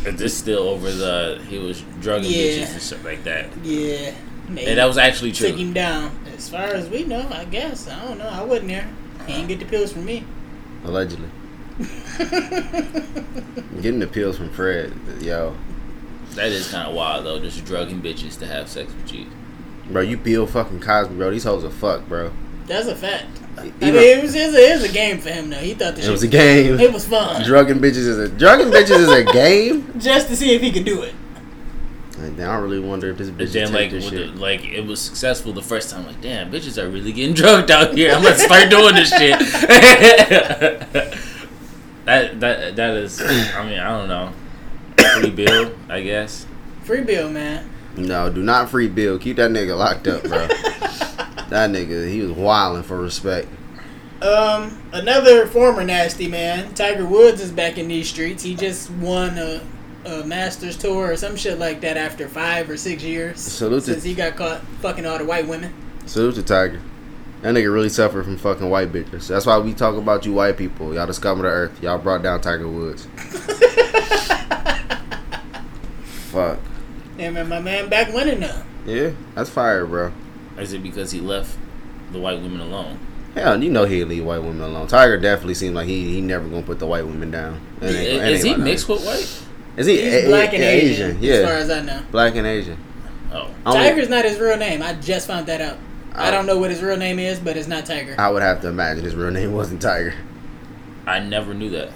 It's 0.06 0.20
just 0.22 0.38
still 0.38 0.70
over 0.70 0.90
the 0.92 1.42
he 1.50 1.58
was 1.58 1.82
drugging 2.00 2.32
Yeah. 2.32 2.38
bitches 2.38 2.72
and 2.74 2.82
stuff 2.82 3.04
like 3.04 3.24
that. 3.26 3.48
Yeah. 3.64 4.14
Maybe. 4.48 4.68
And 4.68 4.78
that 4.78 4.86
was 4.86 4.98
actually 4.98 5.32
took 5.32 5.50
true. 5.50 5.58
him 5.58 5.74
down. 5.74 6.12
As 6.36 6.50
far 6.50 6.66
as 6.66 6.90
we 6.90 7.04
know, 7.04 7.28
I 7.32 7.46
guess. 7.46 7.88
I 7.88 8.04
don't 8.04 8.18
know. 8.18 8.28
I 8.28 8.44
wasn't 8.44 8.68
there. 8.70 8.88
He 9.26 9.34
didn't 9.34 9.48
get 9.48 9.60
the 9.60 9.66
pills 9.66 9.92
from 9.94 10.06
me. 10.06 10.26
Allegedly. 10.84 11.30
Getting 13.82 14.00
the 14.00 14.10
pills 14.12 14.38
from 14.38 14.50
Fred, 14.50 14.94
yo. 15.22 15.56
That 16.36 16.52
is 16.52 16.70
kind 16.70 16.88
of 16.88 16.96
wild 16.96 17.26
though, 17.26 17.40
just 17.40 17.66
drugging 17.66 18.02
bitches 18.02 18.38
to 18.40 18.46
have 18.46 18.70
sex 18.70 18.94
with 18.94 19.14
you. 19.14 19.28
Bro, 19.90 20.02
you 20.04 20.18
Bill 20.18 20.48
fucking 20.48 20.80
Cosby, 20.80 21.16
bro. 21.16 21.32
These 21.32 21.44
hoes 21.44 21.64
are 21.64 21.70
fuck, 21.70 22.08
bro. 22.08 22.32
That's 22.66 22.88
a 22.88 22.96
fact. 22.96 23.42
I 23.58 23.64
mean, 23.64 23.74
it 23.82 24.22
was, 24.22 24.36
it 24.36 24.48
was, 24.48 24.56
a, 24.56 24.72
it 24.72 24.82
was 24.82 24.90
a 24.90 24.94
game 24.94 25.20
for 25.20 25.30
him 25.30 25.50
though. 25.50 25.58
He 25.58 25.74
thought 25.74 25.96
the 25.96 26.02
it 26.02 26.04
shit 26.04 26.12
was 26.12 26.24
a 26.24 26.28
game. 26.28 26.80
It 26.80 26.92
was 26.92 27.08
fun. 27.08 27.44
Drugging 27.44 27.78
bitches 27.78 28.08
is 28.08 28.18
a 28.18 28.28
drugging 28.30 28.68
bitches 28.68 29.00
is 29.00 29.10
a 29.10 29.24
game. 29.34 30.00
Just 30.00 30.28
to 30.28 30.36
see 30.36 30.54
if 30.54 30.62
he 30.62 30.72
could 30.72 30.86
do 30.86 31.04
it. 31.04 31.14
Like, 32.32 32.40
I 32.48 32.56
really 32.58 32.80
wonder 32.80 33.10
if 33.10 33.18
this 33.18 33.30
bitch 33.30 33.38
But 33.38 33.54
then 33.54 33.68
take 33.68 33.76
like 33.76 33.92
this 33.92 34.10
shit. 34.10 34.34
the, 34.34 34.40
like 34.40 34.64
it 34.66 34.86
was 34.86 35.00
successful 35.02 35.54
the 35.54 35.62
first 35.62 35.90
time. 35.90 36.06
Like 36.06 36.22
damn, 36.22 36.52
bitches 36.52 36.82
are 36.82 36.90
really 36.90 37.12
getting 37.12 37.34
drugged 37.42 37.72
out 37.72 37.96
here. 37.96 38.14
I'm 38.14 38.24
gonna 38.24 38.36
start 38.36 38.70
doing 38.70 38.96
this 38.96 39.10
shit. 39.10 39.40
that 42.06 42.40
that 42.40 42.76
that 42.76 42.96
is. 42.98 43.22
I 43.22 43.68
mean 43.68 43.80
I 43.80 43.98
don't 43.98 44.08
know. 44.08 44.34
Free 45.20 45.30
bill, 45.30 45.74
I 45.90 46.02
guess. 46.02 46.46
Free 46.84 47.02
bill, 47.02 47.30
man. 47.30 47.70
No, 47.98 48.30
do 48.30 48.44
not 48.44 48.70
free 48.70 48.88
Bill. 48.88 49.18
Keep 49.18 49.38
that 49.38 49.52
nigga 49.52 49.78
locked 49.78 50.08
up, 50.08 50.24
bro. 50.24 50.48
that 50.48 51.70
nigga, 51.70 52.10
he 52.10 52.22
was 52.22 52.32
wilding 52.32 52.84
for 52.84 52.98
respect. 52.98 53.48
Um, 54.22 54.82
another 54.92 55.46
former 55.48 55.84
nasty 55.84 56.28
man, 56.28 56.74
Tiger 56.74 57.06
Woods, 57.06 57.42
is 57.42 57.52
back 57.52 57.78
in 57.78 57.88
these 57.88 58.10
streets. 58.10 58.44
He 58.44 58.56
just 58.56 58.90
won 58.92 59.38
a, 59.38 59.62
a 60.06 60.24
Masters 60.26 60.78
tour 60.78 61.12
or 61.12 61.16
some 61.18 61.36
shit 61.36 61.58
like 61.60 61.82
that 61.82 61.98
after 61.98 62.28
five 62.28 62.70
or 62.70 62.78
six 62.78 63.04
years 63.04 63.40
Salute 63.40 63.84
to- 63.86 63.92
since 63.94 64.04
he 64.04 64.14
got 64.14 64.36
caught 64.36 64.62
fucking 64.82 65.06
all 65.06 65.18
the 65.18 65.26
white 65.26 65.48
women. 65.48 65.74
Salute 66.06 66.36
to 66.36 66.44
Tiger. 66.44 66.80
That 67.42 67.54
nigga 67.54 67.72
really 67.74 67.90
suffered 67.90 68.24
from 68.26 68.38
fucking 68.38 68.70
white 68.70 68.92
bitches. 68.92 69.28
That's 69.28 69.46
why 69.46 69.58
we 69.60 69.74
talk 69.74 69.96
about 69.98 70.26
you 70.26 70.34
white 70.34 70.58
people. 70.58 70.94
Y'all 70.94 71.06
the 71.08 71.14
scum 71.14 71.40
of 71.40 71.44
the 71.44 71.50
earth. 71.50 71.82
Y'all 71.84 71.98
brought 72.00 72.24
down 72.24 72.42
Tiger 72.42 72.68
Woods. 72.68 73.08
Fuck. 76.32 76.60
Yeah, 77.18 77.30
man, 77.32 77.48
my 77.50 77.60
man 77.60 77.88
back 77.90 78.14
winning 78.14 78.40
now. 78.42 78.64
Yeah, 78.86 79.12
that's 79.36 79.50
fire, 79.50 79.86
bro. 79.86 80.12
Is 80.58 80.74
it 80.74 80.84
because 80.84 81.12
he 81.12 81.20
left 81.22 81.58
the 82.12 82.20
white 82.20 82.42
women 82.42 82.60
alone? 82.60 83.00
Hell, 83.34 83.62
you 83.62 83.70
know 83.70 83.86
he'd 83.86 84.06
leave 84.06 84.24
white 84.26 84.40
women 84.42 84.62
alone. 84.62 84.88
Tiger 84.88 85.18
definitely 85.20 85.54
seemed 85.56 85.76
like 85.76 85.88
he 85.88 86.14
he 86.14 86.22
never 86.22 86.48
gonna 86.48 86.62
put 86.64 86.80
the 86.80 86.88
white 86.88 87.06
women 87.06 87.32
down. 87.32 87.60
It 87.82 87.86
ain't- 87.88 87.96
it 88.24 88.32
Is, 88.32 88.46
ain't 88.46 88.58
he 88.58 88.64
mixed 88.64 88.88
with 88.90 89.06
white? 89.06 89.28
Is 89.78 89.88
he 89.88 90.02
He's 90.02 90.14
a- 90.14 90.28
black 90.28 90.54
a- 90.54 90.56
and 90.56 90.64
Asian, 90.64 91.18
Yeah, 91.22 91.34
as 91.34 91.44
far 91.46 91.54
as 91.58 91.70
I 91.70 91.82
know. 91.82 92.02
black 92.12 92.36
and 92.36 92.48
Asian. 92.48 92.78
Oh, 93.34 93.50
Only- 93.66 93.80
Tiger's 93.80 94.10
not 94.10 94.24
his 94.26 94.40
real 94.40 94.58
name. 94.58 94.82
I 94.82 94.94
just 94.94 95.28
found 95.28 95.48
that 95.48 95.60
out. 95.62 95.78
I 96.14 96.32
don't 96.32 96.46
know 96.46 96.58
what 96.58 96.70
his 96.70 96.82
real 96.82 96.96
name 96.96 97.20
is, 97.20 97.40
but 97.40 97.58
it's 97.58 97.68
not 97.68 97.86
Tiger. 97.86 98.16
I 98.18 98.30
would 98.30 98.42
have 98.42 98.62
to 98.62 98.70
imagine 98.70 99.04
his 99.04 99.16
real 99.16 99.32
name 99.32 99.52
wasn't 99.52 99.82
Tiger. 99.82 100.14
I 101.06 101.20
never 101.20 101.54
knew 101.54 101.70
that. 101.72 101.90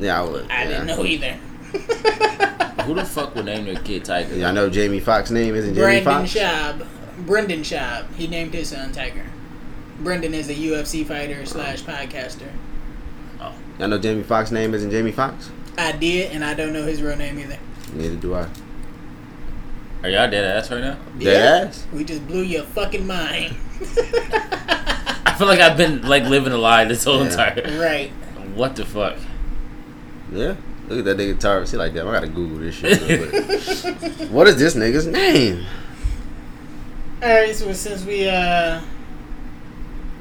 Yeah, 0.00 0.20
I 0.20 0.24
would. 0.24 0.50
I 0.50 0.62
yeah. 0.62 0.68
didn't 0.68 0.86
know 0.86 1.04
either. 1.04 1.32
Who 2.84 2.94
the 2.94 3.04
fuck 3.04 3.34
would 3.34 3.44
name 3.44 3.66
their 3.66 3.74
kid 3.76 4.04
Tiger? 4.06 4.34
Yeah, 4.34 4.48
I 4.48 4.52
know 4.52 4.70
Jamie 4.70 5.00
Foxx's 5.00 5.32
name 5.32 5.54
isn't 5.54 5.74
Jamie 5.74 6.00
Brandon 6.02 6.26
Foxx. 6.26 6.32
Schaub. 6.34 6.86
Brendan 7.26 7.60
Schaub. 7.60 8.10
He 8.14 8.26
named 8.26 8.54
his 8.54 8.70
son 8.70 8.90
Tiger. 8.92 9.24
Brendan 10.00 10.32
is 10.32 10.48
a 10.48 10.54
UFC 10.54 11.04
fighter 11.04 11.44
slash 11.44 11.82
podcaster. 11.82 12.48
Oh. 13.40 13.52
I 13.80 13.86
know 13.86 13.98
Jamie 13.98 14.22
Foxx's 14.22 14.52
name 14.52 14.72
isn't 14.72 14.90
Jamie 14.90 15.12
Foxx. 15.12 15.50
I 15.76 15.92
did, 15.92 16.32
and 16.32 16.44
I 16.44 16.54
don't 16.54 16.72
know 16.72 16.84
his 16.84 17.02
real 17.02 17.16
name 17.16 17.38
either. 17.38 17.58
Neither 17.92 18.16
do 18.16 18.34
I. 18.34 18.48
Are 20.02 20.08
y'all 20.08 20.30
dead 20.30 20.44
ass 20.44 20.70
right 20.70 20.80
now? 20.80 20.98
Dead 21.18 21.66
ass. 21.68 21.86
We 21.92 22.04
just 22.04 22.26
blew 22.26 22.42
your 22.42 22.64
fucking 22.64 23.06
mind. 23.06 23.56
I 23.80 25.34
feel 25.38 25.46
like 25.46 25.60
I've 25.60 25.76
been 25.76 26.02
like 26.02 26.24
living 26.24 26.52
a 26.52 26.58
lie 26.58 26.84
this 26.84 27.04
whole 27.04 27.18
Yeah. 27.24 27.30
entire. 27.30 27.80
right. 27.80 28.10
What 28.54 28.76
the 28.76 28.84
fuck? 28.84 29.16
Yeah. 30.32 30.54
Look 30.88 31.00
at 31.00 31.04
that 31.04 31.16
nigga 31.16 31.38
Tar. 31.38 31.66
See 31.66 31.76
like 31.76 31.94
that. 31.94 32.06
I 32.06 32.12
gotta 32.12 32.28
Google 32.28 32.58
this 32.58 32.74
shit. 32.74 33.00
what 34.30 34.46
is 34.48 34.56
this 34.56 34.74
nigga's 34.74 35.06
name? 35.06 35.64
Alright, 37.22 37.54
so 37.56 37.72
since 37.72 38.04
we 38.04 38.28
uh 38.28 38.80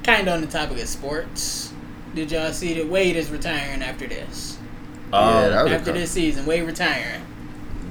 kind 0.04 0.28
of 0.28 0.34
on 0.36 0.42
the 0.42 0.48
topic 0.48 0.80
of 0.82 0.88
sports, 0.88 1.72
did 2.16 2.32
y'all 2.32 2.52
see 2.52 2.74
that 2.76 2.88
Wade 2.88 3.16
is 3.16 3.30
retiring 3.30 3.84
after 3.84 4.08
this? 4.08 4.57
Yeah, 5.12 5.18
Um, 5.20 5.52
that 5.52 5.64
was 5.64 5.72
a 5.72 5.76
After 5.76 5.92
this 5.94 6.12
season, 6.12 6.46
Wade 6.46 6.64
retiring. 6.64 7.22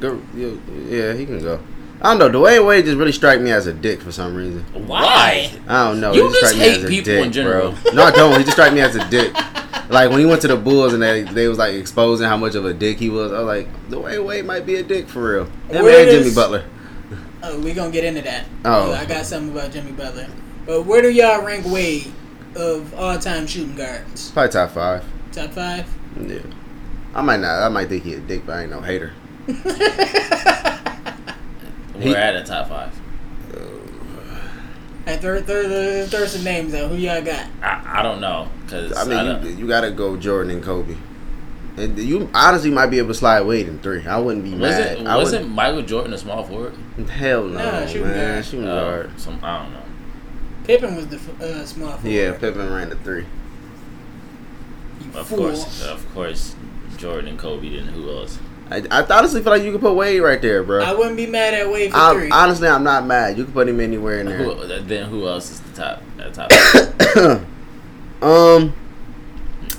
Go, 0.01 0.21
yeah, 0.35 0.51
yeah, 0.87 1.13
he 1.15 1.25
can 1.25 1.41
go. 1.41 1.61
I 2.03 2.15
don't 2.15 2.31
know. 2.33 2.41
Dwyane 2.41 2.67
Wade 2.67 2.85
just 2.85 2.99
really 2.99 3.13
strike 3.13 3.41
me 3.41 3.51
as 3.51 3.67
a 3.67 3.73
dick 3.73 4.03
for 4.03 4.13
some 4.13 4.35
reason. 4.35 4.63
why? 4.87 5.51
I 5.67 5.87
don't 5.89 6.01
know. 6.01 6.13
You 6.13 6.27
he 6.29 6.29
just 6.35 6.41
just 6.41 6.55
strike 6.55 6.61
me 6.63 6.69
hate 6.71 6.79
as 6.79 6.85
a 6.85 6.89
people 6.89 7.13
dick, 7.15 7.25
in 7.27 7.33
general. 7.33 7.73
bro. 7.73 7.93
No, 7.93 8.03
I 8.05 8.11
don't. 8.11 8.33
He 8.39 8.45
just 8.45 8.53
strike 8.53 8.75
me 8.75 8.81
as 8.81 8.95
a 8.97 9.09
dick. 9.11 9.33
Like 9.89 10.11
when 10.11 10.19
he 10.19 10.27
went 10.27 10.43
to 10.43 10.49
the 10.49 10.57
Bulls 10.57 10.93
and 10.93 11.03
they 11.03 11.23
they 11.23 11.49
was 11.49 11.57
like 11.59 11.75
exposing 11.75 12.27
how 12.29 12.37
much 12.37 12.55
of 12.55 12.67
a 12.67 12.75
dick 12.75 12.99
he 12.99 13.09
was. 13.09 13.33
I 13.33 13.39
was 13.39 13.47
like, 13.47 13.89
Dwyane 13.89 14.25
Wade 14.27 14.45
might 14.45 14.67
be 14.67 14.75
a 14.77 14.83
dick 14.83 15.09
for 15.09 15.33
real. 15.33 15.45
Him 15.71 15.85
Where 15.85 16.03
and 16.03 16.11
Jimmy 16.11 16.35
Butler. 16.35 16.65
Oh, 17.43 17.59
we 17.61 17.73
gonna 17.73 17.91
get 17.93 18.05
into 18.05 18.23
that. 18.23 18.45
Oh. 18.65 18.93
I 18.93 19.07
got 19.07 19.25
something 19.25 19.57
about 19.57 19.71
Jimmy 19.73 19.93
Butler. 19.93 20.27
But 20.67 20.83
where 20.85 21.01
do 21.01 21.09
y'all 21.11 21.43
rank 21.45 21.65
Wade 21.67 22.13
of 22.57 22.93
all 22.95 23.19
time 23.19 23.47
shooting 23.47 23.77
guards? 23.77 24.31
Probably 24.33 24.53
top 24.53 24.73
five. 24.73 25.05
Top 25.33 25.51
five? 25.53 25.87
Yeah. 26.21 26.41
I 27.17 27.23
might 27.23 27.41
not. 27.41 27.63
I 27.63 27.69
might 27.71 27.89
think 27.89 28.05
he 28.05 28.15
a 28.15 28.21
dick, 28.21 28.45
but 28.47 28.57
I 28.57 28.63
ain't 28.63 28.71
no 28.71 28.81
hater. 28.83 29.13
We're 29.47 29.57
at 32.17 32.37
a 32.37 32.45
top 32.45 32.69
five. 32.69 32.93
Hey, 35.07 35.17
throw, 35.19 35.41
throw, 35.41 35.63
throw, 35.63 36.07
throw 36.07 36.27
some 36.27 36.45
names 36.45 36.75
out. 36.75 36.91
Who 36.91 36.97
y'all 36.97 37.23
got? 37.23 37.47
I, 37.63 38.01
I 38.01 38.03
don't 38.03 38.21
know 38.21 38.49
because 38.65 38.93
I 38.93 39.03
I 39.03 39.39
mean, 39.39 39.47
you, 39.47 39.51
you 39.63 39.67
gotta 39.69 39.91
go 39.93 40.17
Jordan 40.17 40.53
and 40.53 40.63
Kobe. 40.63 40.97
And 41.79 41.99
you 41.99 42.29
honestly 42.35 42.71
might 42.71 42.87
be 42.87 42.99
able 42.99 43.09
to 43.09 43.15
slide 43.15 43.43
Wade 43.43 43.69
in 43.69 43.79
three. 43.79 44.07
I 44.07 44.19
wouldn't 44.19 44.45
be 44.45 44.55
mad. 44.55 44.97
wasn't 44.99 45.09
I 45.09 45.17
wasn't 45.17 45.49
Michael 45.51 45.83
Jordan 45.83 46.13
a 46.13 46.19
small 46.19 46.43
forward? 46.45 46.75
hell 47.09 47.45
no, 47.45 47.55
Nah, 47.81 47.87
shooting 47.87 48.09
man. 48.09 48.33
guard. 48.35 48.45
Shooting 48.45 48.69
Oh, 48.69 48.85
guard. 48.85 49.21
some 49.21 49.39
I 49.43 49.63
don't 49.63 49.73
know. 49.73 49.83
Pippen 50.65 50.97
was 50.97 51.07
the 51.07 51.17
uh, 51.17 51.65
small 51.65 51.93
forward. 51.93 52.11
Yeah, 52.11 52.33
Pippen 52.37 52.71
ran 52.73 52.89
the 52.91 52.97
three. 52.97 53.25
You 55.01 55.19
Of 55.21 55.29
fool. 55.29 55.39
course, 55.39 55.83
of 55.85 56.15
course, 56.15 56.57
Jordan 57.07 57.29
and 57.29 57.39
Kobe. 57.39 57.77
Then 57.77 57.87
who 57.87 58.11
else? 58.11 58.39
I, 58.69 58.83
I 58.91 59.03
honestly 59.17 59.43
feel 59.43 59.53
like 59.53 59.63
you 59.63 59.71
could 59.71 59.81
put 59.81 59.95
Wade 59.95 60.21
right 60.21 60.43
there, 60.43 60.65
bro. 60.65 60.83
I 60.83 60.93
wouldn't 60.93 61.17
be 61.17 61.27
mad 61.27 61.55
at 61.55 61.71
Wade 61.71 61.93
for 61.93 61.97
I'm, 61.97 62.17
three. 62.17 62.31
honestly, 62.31 62.67
I'm 62.67 62.83
not 62.83 63.07
mad. 63.07 63.39
You 63.39 63.45
can 63.45 63.53
put 63.53 63.69
him 63.69 63.79
anywhere 63.79 64.19
in 64.19 64.27
there. 64.27 64.39
Who, 64.39 64.67
then 64.83 65.09
who 65.09 65.29
else 65.29 65.53
is 65.53 65.61
the 65.61 65.73
top? 65.73 66.03
At 66.19 66.35
top? 66.35 66.51
um, 68.23 68.75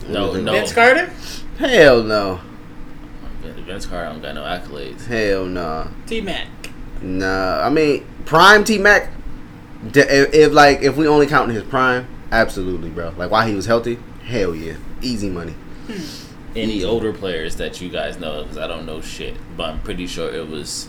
no, 0.07 0.33
no. 0.33 0.51
Vince 0.53 0.71
Carter, 0.71 1.07
hell 1.57 2.01
no, 2.01 2.39
Vince 3.43 3.85
Carter 3.85 4.09
don't 4.13 4.21
got 4.21 4.35
no 4.35 4.43
accolades. 4.43 5.05
hell 5.05 5.45
no, 5.45 5.89
T 6.05 6.21
Mac. 6.21 6.47
nah. 7.01 7.61
I 7.61 7.69
mean, 7.69 8.05
prime 8.25 8.63
T 8.63 8.77
Mac. 8.77 9.11
If, 9.93 10.33
if 10.33 10.53
like 10.53 10.81
if 10.81 10.95
we 10.95 11.09
only 11.09 11.27
count 11.27 11.51
his 11.51 11.63
prime, 11.63 12.07
absolutely, 12.31 12.89
bro. 12.89 13.13
Like 13.17 13.31
while 13.31 13.45
he 13.45 13.53
was 13.53 13.65
healthy, 13.65 13.99
hell 14.23 14.55
yeah, 14.55 14.77
easy 15.01 15.29
money. 15.29 15.55
Any 16.57 16.83
older 16.83 17.13
players 17.13 17.55
that 17.57 17.79
you 17.81 17.89
guys 17.89 18.19
know? 18.19 18.43
Because 18.43 18.57
I 18.57 18.67
don't 18.67 18.85
know 18.85 19.01
shit, 19.01 19.35
but 19.55 19.69
I'm 19.69 19.79
pretty 19.81 20.07
sure 20.07 20.33
it 20.33 20.47
was. 20.47 20.87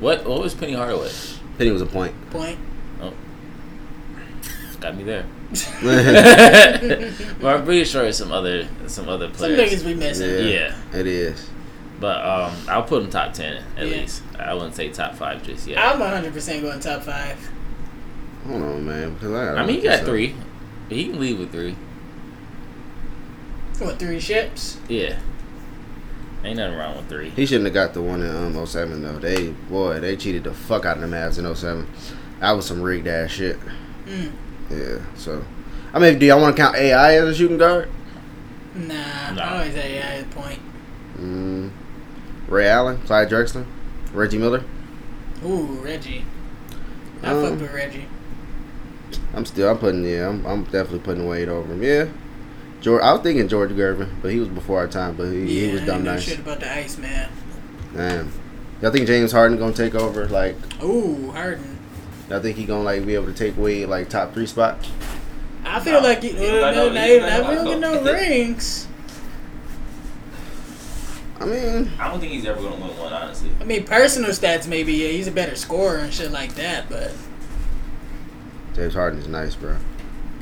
What? 0.00 0.24
What 0.24 0.40
was 0.40 0.54
Penny 0.54 0.72
Hardaway? 0.74 1.10
Penny 1.58 1.70
was 1.70 1.82
a 1.82 1.86
point. 1.86 2.14
Point. 2.30 2.58
Oh, 3.00 3.12
got 4.80 4.96
me 4.96 5.04
there. 5.04 5.26
but 7.40 7.46
I'm 7.46 7.64
pretty 7.64 7.84
sure 7.84 8.04
it's 8.04 8.18
some 8.18 8.32
other 8.32 8.68
some 8.86 9.08
other 9.08 9.28
players. 9.30 9.38
Some 9.38 9.54
players. 9.66 9.82
niggas 9.82 9.86
we 9.86 9.94
missing. 9.94 10.30
Yeah, 10.30 10.74
Yeah. 10.92 10.98
it 10.98 11.06
is. 11.06 11.48
But 12.00 12.24
um, 12.24 12.52
I'll 12.68 12.82
put 12.82 13.02
him 13.02 13.10
top 13.10 13.32
ten 13.34 13.62
at 13.76 13.86
Yeah. 13.86 13.96
least. 13.96 14.22
I 14.38 14.52
wouldn't 14.54 14.74
say 14.74 14.88
top 14.90 15.14
five 15.14 15.42
just 15.44 15.66
yet. 15.66 15.78
I'm 15.78 16.00
100% 16.00 16.60
going 16.62 16.80
top 16.80 17.02
five. 17.02 17.38
Hold 18.46 18.62
on, 18.62 18.84
man. 18.86 19.14
Because 19.14 19.30
I, 19.32 19.44
gotta 19.46 19.60
I 19.60 19.66
mean, 19.66 19.76
he 19.76 19.82
got 19.82 20.00
up. 20.00 20.04
three. 20.06 20.34
He 20.90 21.04
can 21.06 21.20
leave 21.20 21.38
with 21.38 21.52
three. 21.52 21.76
What, 23.78 23.98
three 23.98 24.20
ships? 24.20 24.78
Yeah. 24.88 25.18
Ain't 26.44 26.58
nothing 26.58 26.76
wrong 26.78 26.96
with 26.96 27.08
three. 27.08 27.30
He 27.30 27.46
shouldn't 27.46 27.64
have 27.66 27.74
got 27.74 27.94
the 27.94 28.02
one 28.02 28.22
in 28.22 28.34
um 28.56 28.66
07 28.66 29.02
though. 29.02 29.18
They 29.18 29.48
boy, 29.50 29.98
they 30.00 30.16
cheated 30.16 30.44
the 30.44 30.52
fuck 30.52 30.84
out 30.84 30.96
of 30.98 31.02
the 31.02 31.16
Mavs 31.16 31.38
in 31.38 31.54
07. 31.54 31.86
That 32.40 32.52
was 32.52 32.66
some 32.66 32.82
rigged 32.82 33.06
ass 33.06 33.30
shit. 33.30 33.56
Mm. 34.06 34.32
Yeah. 34.70 34.98
So, 35.16 35.42
I 35.92 35.98
mean, 35.98 36.18
do 36.18 36.26
y'all 36.26 36.40
want 36.40 36.54
to 36.56 36.62
count 36.62 36.76
AI 36.76 37.14
as 37.14 37.24
a 37.28 37.34
shooting 37.34 37.56
guard? 37.58 37.88
Nah, 38.74 39.30
Nah. 39.30 39.42
I 39.42 39.52
always 39.58 39.72
say 39.72 39.94
yeah, 39.94 40.20
at 40.20 40.30
point. 40.30 40.58
Mm. 41.18 41.70
Ray 42.48 42.68
Allen, 42.68 42.98
Clyde 43.02 43.30
Drexler, 43.30 43.64
Reggie 44.12 44.38
Miller. 44.38 44.64
Ooh, 45.44 45.80
Reggie. 45.82 46.24
I 47.22 47.28
Um, 47.30 47.42
fuck 47.42 47.60
with 47.60 47.72
Reggie. 47.72 48.06
I'm 49.32 49.46
still. 49.46 49.70
I'm 49.70 49.78
putting. 49.78 50.04
Yeah. 50.04 50.28
I'm. 50.28 50.44
I'm 50.44 50.64
definitely 50.64 50.98
putting 51.00 51.26
Wade 51.26 51.48
over 51.48 51.72
him. 51.72 51.82
Yeah. 51.82 52.06
George. 52.84 53.02
I 53.02 53.12
was 53.14 53.22
thinking 53.22 53.48
George 53.48 53.70
Gervin, 53.70 54.10
but 54.20 54.30
he 54.30 54.38
was 54.38 54.48
before 54.48 54.78
our 54.78 54.86
time. 54.86 55.16
But 55.16 55.30
he, 55.30 55.40
yeah, 55.62 55.66
he 55.68 55.72
was 55.72 55.82
I 55.82 55.86
dumb 55.86 55.94
ain't 55.96 56.04
know 56.04 56.12
nice. 56.12 56.22
shit 56.22 56.38
about 56.38 56.60
the 56.60 56.70
ice 56.70 56.98
man. 56.98 57.30
Damn. 57.94 58.30
Y'all 58.82 58.90
think 58.90 59.06
James 59.06 59.32
Harden 59.32 59.58
gonna 59.58 59.72
take 59.72 59.94
over? 59.94 60.26
Like, 60.28 60.56
Ooh, 60.82 61.30
Harden. 61.30 61.78
y'all 62.28 62.40
think 62.40 62.58
he 62.58 62.66
gonna 62.66 62.82
like 62.84 63.06
be 63.06 63.14
able 63.14 63.26
to 63.26 63.32
take 63.32 63.56
away 63.56 63.86
like 63.86 64.10
top 64.10 64.34
three 64.34 64.44
spot? 64.46 64.86
I 65.64 65.80
feel 65.80 65.94
Nah, 66.02 66.08
like 66.08 66.22
he, 66.22 66.28
he 66.28 66.36
well, 66.44 66.74
don't 66.74 66.74
no, 66.74 66.88
no- 66.88 66.94
no, 66.94 67.06
he 67.06 67.18
no, 67.18 67.26
got 67.26 67.48
he 67.50 67.54
don't 67.54 67.80
no- 67.80 67.92
get 67.94 68.04
no 68.04 68.12
rings. 68.12 68.86
I 71.40 71.46
mean, 71.46 71.90
I 71.98 72.08
don't 72.10 72.20
think 72.20 72.32
he's 72.32 72.44
ever 72.44 72.60
gonna 72.62 72.76
win 72.76 72.96
one, 72.98 73.12
honestly. 73.12 73.50
I 73.60 73.64
mean, 73.64 73.84
personal 73.84 74.30
stats 74.30 74.68
maybe. 74.68 74.92
Yeah, 74.92 75.08
he's 75.08 75.26
a 75.26 75.32
better 75.32 75.56
scorer 75.56 75.98
and 75.98 76.12
shit 76.12 76.30
like 76.30 76.54
that. 76.56 76.88
But 76.90 77.12
James 78.74 78.94
Harden 78.94 79.18
is 79.20 79.26
nice, 79.28 79.54
bro. 79.54 79.76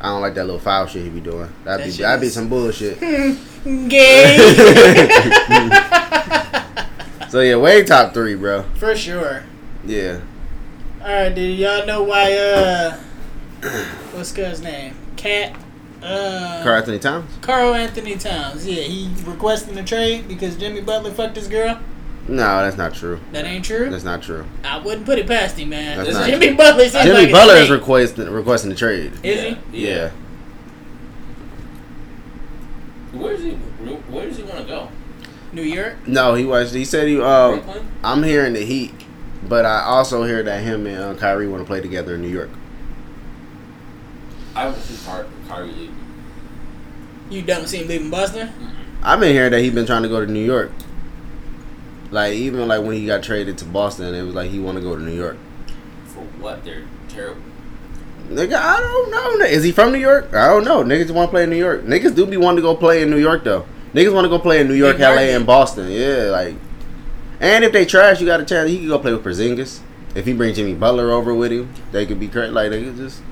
I 0.02 0.08
don't 0.08 0.20
like 0.20 0.34
that 0.34 0.44
little 0.46 0.58
foul 0.60 0.86
shit 0.86 1.04
he 1.04 1.10
be 1.10 1.20
doing. 1.20 1.48
That'd 1.64 1.86
That 1.86 1.96
be 1.96 2.02
that'd 2.02 2.20
be 2.20 2.28
some 2.28 2.48
bullshit. 2.48 2.98
gay 3.88 4.36
so 7.28 7.40
yeah, 7.40 7.56
Wade 7.56 7.86
top 7.86 8.12
three, 8.12 8.34
bro. 8.34 8.64
for 8.74 8.96
sure. 8.96 9.44
Yeah. 9.86 10.20
All 11.00 11.06
right, 11.08 11.34
dude. 11.34 11.56
y'all 11.58 11.86
know 11.86 12.02
why? 12.02 12.32
Uh, 12.32 12.96
what's 14.12 14.32
guy's 14.32 14.60
name? 14.60 14.94
KAT. 15.16 15.56
Uh, 16.02 16.60
Karl 16.64 16.76
Anthony 16.78 16.98
Towns. 16.98 17.30
Karl 17.40 17.74
Anthony 17.74 18.16
Towns. 18.16 18.66
Yeah, 18.66 18.82
he 18.82 19.08
requesting 19.24 19.78
a 19.78 19.84
trade 19.84 20.26
because 20.26 20.56
Jimmy 20.56 20.80
Butler 20.80 21.12
fucked 21.12 21.36
his 21.36 21.46
girl. 21.46 21.78
No, 22.28 22.62
that's 22.62 22.76
not 22.76 22.94
true. 22.94 23.20
That 23.32 23.44
ain't 23.44 23.64
true. 23.64 23.90
That's 23.90 24.04
not 24.04 24.22
true. 24.22 24.46
I 24.64 24.78
wouldn't 24.78 25.06
put 25.06 25.18
it 25.18 25.26
past 25.26 25.58
him, 25.58 25.70
man. 25.70 25.98
That's 25.98 26.12
not 26.12 26.28
Jimmy 26.28 26.48
true. 26.48 26.56
Butler. 26.56 26.88
seems 26.88 27.04
Jimmy 27.04 27.24
like 27.24 27.32
Butler 27.32 27.54
is 27.56 27.70
requesting 27.70 28.30
requesting 28.30 28.70
the 28.70 28.76
trade. 28.76 29.12
Is 29.22 29.44
yeah, 29.44 29.54
he? 29.72 29.88
Yeah. 29.88 30.10
Where 33.12 33.32
does 33.32 33.42
he? 33.42 33.50
Where 33.50 34.26
does 34.26 34.36
he 34.36 34.42
want 34.44 34.58
to 34.58 34.64
go? 34.64 34.88
New 35.52 35.62
York. 35.62 36.06
No, 36.06 36.34
he 36.34 36.44
was. 36.44 36.72
He 36.72 36.84
said 36.84 37.08
he. 37.08 37.20
Uh, 37.20 37.52
Brooklyn. 37.52 37.88
I'm 38.04 38.22
hearing 38.22 38.52
the 38.52 38.64
Heat, 38.64 38.94
but 39.48 39.66
I 39.66 39.82
also 39.82 40.22
hear 40.22 40.42
that 40.44 40.62
him 40.62 40.86
and 40.86 40.98
uh, 40.98 41.14
Kyrie 41.14 41.48
want 41.48 41.62
to 41.62 41.66
play 41.66 41.80
together 41.80 42.14
in 42.14 42.22
New 42.22 42.28
York. 42.28 42.50
I 44.54 44.68
would 44.68 44.76
see 44.76 45.04
Car- 45.04 45.26
Kyrie 45.48 45.72
leave. 45.72 45.94
You 47.30 47.42
don't 47.42 47.66
see 47.66 47.78
him 47.78 47.88
leaving 47.88 48.10
Boston. 48.10 48.50
I've 49.02 49.18
been 49.18 49.32
hearing 49.32 49.50
that 49.50 49.60
he's 49.60 49.74
been 49.74 49.86
trying 49.86 50.02
to 50.02 50.08
go 50.08 50.24
to 50.24 50.30
New 50.30 50.44
York. 50.44 50.70
Like 52.12 52.34
even 52.34 52.68
like 52.68 52.82
when 52.82 52.92
he 52.94 53.06
got 53.06 53.22
traded 53.22 53.58
to 53.58 53.64
Boston, 53.64 54.14
it 54.14 54.22
was 54.22 54.34
like 54.34 54.50
he 54.50 54.60
want 54.60 54.76
to 54.76 54.82
go 54.82 54.94
to 54.94 55.02
New 55.02 55.14
York. 55.14 55.38
For 56.04 56.20
what? 56.40 56.62
They're 56.62 56.84
terrible. 57.08 57.42
Nigga, 58.28 58.54
I 58.54 58.78
don't 58.78 59.10
know. 59.10 59.44
Is 59.46 59.64
he 59.64 59.72
from 59.72 59.92
New 59.92 59.98
York? 59.98 60.32
I 60.32 60.48
don't 60.48 60.64
know. 60.64 60.84
Niggas 60.84 61.10
want 61.10 61.28
to 61.28 61.32
play 61.32 61.44
in 61.44 61.50
New 61.50 61.56
York. 61.56 61.82
Niggas 61.84 62.14
do 62.14 62.26
be 62.26 62.36
wanting 62.36 62.56
to 62.56 62.62
go 62.62 62.76
play 62.76 63.02
in 63.02 63.10
New 63.10 63.18
York 63.18 63.44
though. 63.44 63.66
Niggas 63.94 64.12
want 64.12 64.26
to 64.26 64.28
go 64.28 64.38
play 64.38 64.60
in 64.60 64.68
New 64.68 64.74
York, 64.74 64.96
Big 64.96 65.02
LA, 65.02 65.34
and 65.34 65.46
Boston. 65.46 65.90
Yeah, 65.90 66.30
like. 66.30 66.54
And 67.40 67.64
if 67.64 67.72
they 67.72 67.84
trash, 67.84 68.20
you 68.20 68.26
got 68.26 68.40
a 68.40 68.44
chance. 68.44 68.70
He 68.70 68.78
could 68.78 68.88
go 68.88 68.98
play 68.98 69.12
with 69.12 69.24
Porzingis. 69.24 69.80
If 70.14 70.26
he 70.26 70.32
bring 70.34 70.54
Jimmy 70.54 70.74
Butler 70.74 71.10
over 71.10 71.34
with 71.34 71.50
him, 71.50 71.72
they 71.90 72.06
could 72.06 72.20
be 72.20 72.28
crazy. 72.28 72.52
Like 72.52 72.70
they 72.70 72.84
could 72.84 72.96
just, 72.96 73.22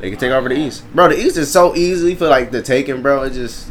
they 0.00 0.10
could 0.10 0.20
take 0.20 0.30
over 0.30 0.48
the 0.48 0.56
East, 0.56 0.84
bro. 0.94 1.08
The 1.08 1.18
East 1.18 1.36
is 1.36 1.50
so 1.50 1.74
easy 1.74 2.14
for 2.14 2.28
like 2.28 2.52
the 2.52 2.62
taking, 2.62 3.02
bro. 3.02 3.24
It 3.24 3.32
just, 3.32 3.70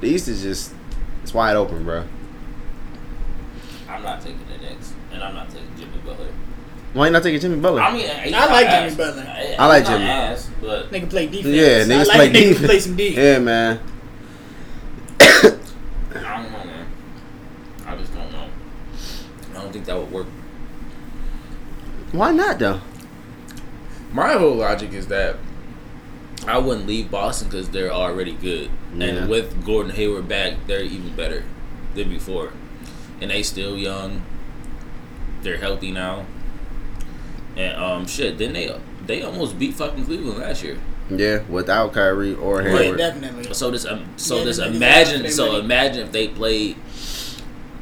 the 0.00 0.08
East 0.08 0.26
is 0.26 0.42
just, 0.42 0.74
it's 1.22 1.34
wide 1.34 1.56
open, 1.56 1.84
bro. 1.84 2.04
I'm 3.98 4.04
not 4.04 4.20
taking 4.20 4.38
the 4.46 4.58
Knicks, 4.58 4.92
and 5.12 5.22
I'm 5.24 5.34
not 5.34 5.50
taking 5.50 5.66
Jimmy 5.76 5.98
Butler. 6.04 6.28
Why 6.94 7.06
you 7.06 7.12
not 7.12 7.22
taking 7.24 7.40
Jimmy 7.40 7.56
Butler? 7.60 7.82
I 7.82 7.92
mean, 7.92 8.08
uh, 8.08 8.14
he's 8.20 8.32
I 8.32 8.46
like 8.46 8.66
ass. 8.66 8.84
Jimmy 8.92 8.96
Butler. 9.04 9.26
I, 9.28 9.56
I 9.58 9.66
like 9.66 9.84
Jimmy. 9.86 10.04
Ass, 10.04 10.50
but 10.60 10.90
Nigga 10.92 11.10
play 11.10 11.26
defense. 11.26 11.46
yeah, 11.46 11.62
I 11.62 12.00
niggas 12.02 12.06
like 12.06 12.16
play 12.16 12.26
a 12.26 12.30
nigga 12.30 12.48
defense. 12.48 12.66
play 12.66 12.80
some 12.80 12.96
D. 12.96 13.08
Yeah, 13.14 13.38
man. 13.40 13.80
I 15.20 15.40
don't 16.42 16.52
know, 16.52 16.64
man. 16.64 16.86
I 17.86 17.96
just 17.96 18.14
don't 18.14 18.32
know. 18.32 18.48
I 19.50 19.62
don't 19.62 19.72
think 19.72 19.84
that 19.86 19.96
would 19.98 20.10
work. 20.12 20.26
Why 22.12 22.32
not 22.32 22.58
though? 22.58 22.80
My 24.12 24.32
whole 24.34 24.54
logic 24.54 24.92
is 24.92 25.08
that 25.08 25.36
I 26.46 26.56
wouldn't 26.58 26.86
leave 26.86 27.10
Boston 27.10 27.48
because 27.48 27.68
they're 27.68 27.92
already 27.92 28.32
good, 28.32 28.70
Yeah. 28.96 29.06
and 29.06 29.28
with 29.28 29.64
Gordon 29.66 29.92
Hayward 29.92 30.28
back, 30.28 30.54
they're 30.66 30.82
even 30.82 31.14
better 31.14 31.44
than 31.94 32.08
before, 32.08 32.52
and 33.20 33.30
they 33.30 33.42
still 33.42 33.76
young. 33.76 34.22
They're 35.42 35.58
healthy 35.58 35.92
now, 35.92 36.26
and 37.56 37.76
um, 37.76 38.06
shit. 38.06 38.38
Then 38.38 38.52
they 38.52 38.76
they 39.06 39.22
almost 39.22 39.58
beat 39.58 39.74
fucking 39.74 40.04
Cleveland 40.04 40.38
last 40.38 40.62
year. 40.62 40.78
Yeah, 41.10 41.42
without 41.48 41.94
Kyrie 41.94 42.34
or 42.34 42.60
Yeah, 42.62 42.68
Hayward. 42.76 42.98
definitely. 42.98 43.54
So 43.54 43.70
this 43.70 43.86
um, 43.86 44.04
so 44.16 44.38
Yeah, 44.38 44.44
this 44.44 44.58
imagine 44.58 45.30
so 45.30 45.52
there, 45.52 45.60
imagine 45.60 46.02
if 46.06 46.12
they 46.12 46.28
played 46.28 46.76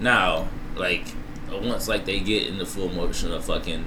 now 0.01 0.49
like 0.77 1.07
once 1.51 1.89
like 1.89 2.05
they 2.05 2.21
get 2.21 2.47
in 2.47 2.59
the 2.59 2.67
full 2.67 2.89
motion 2.89 3.33
of 3.33 3.45
fucking 3.45 3.85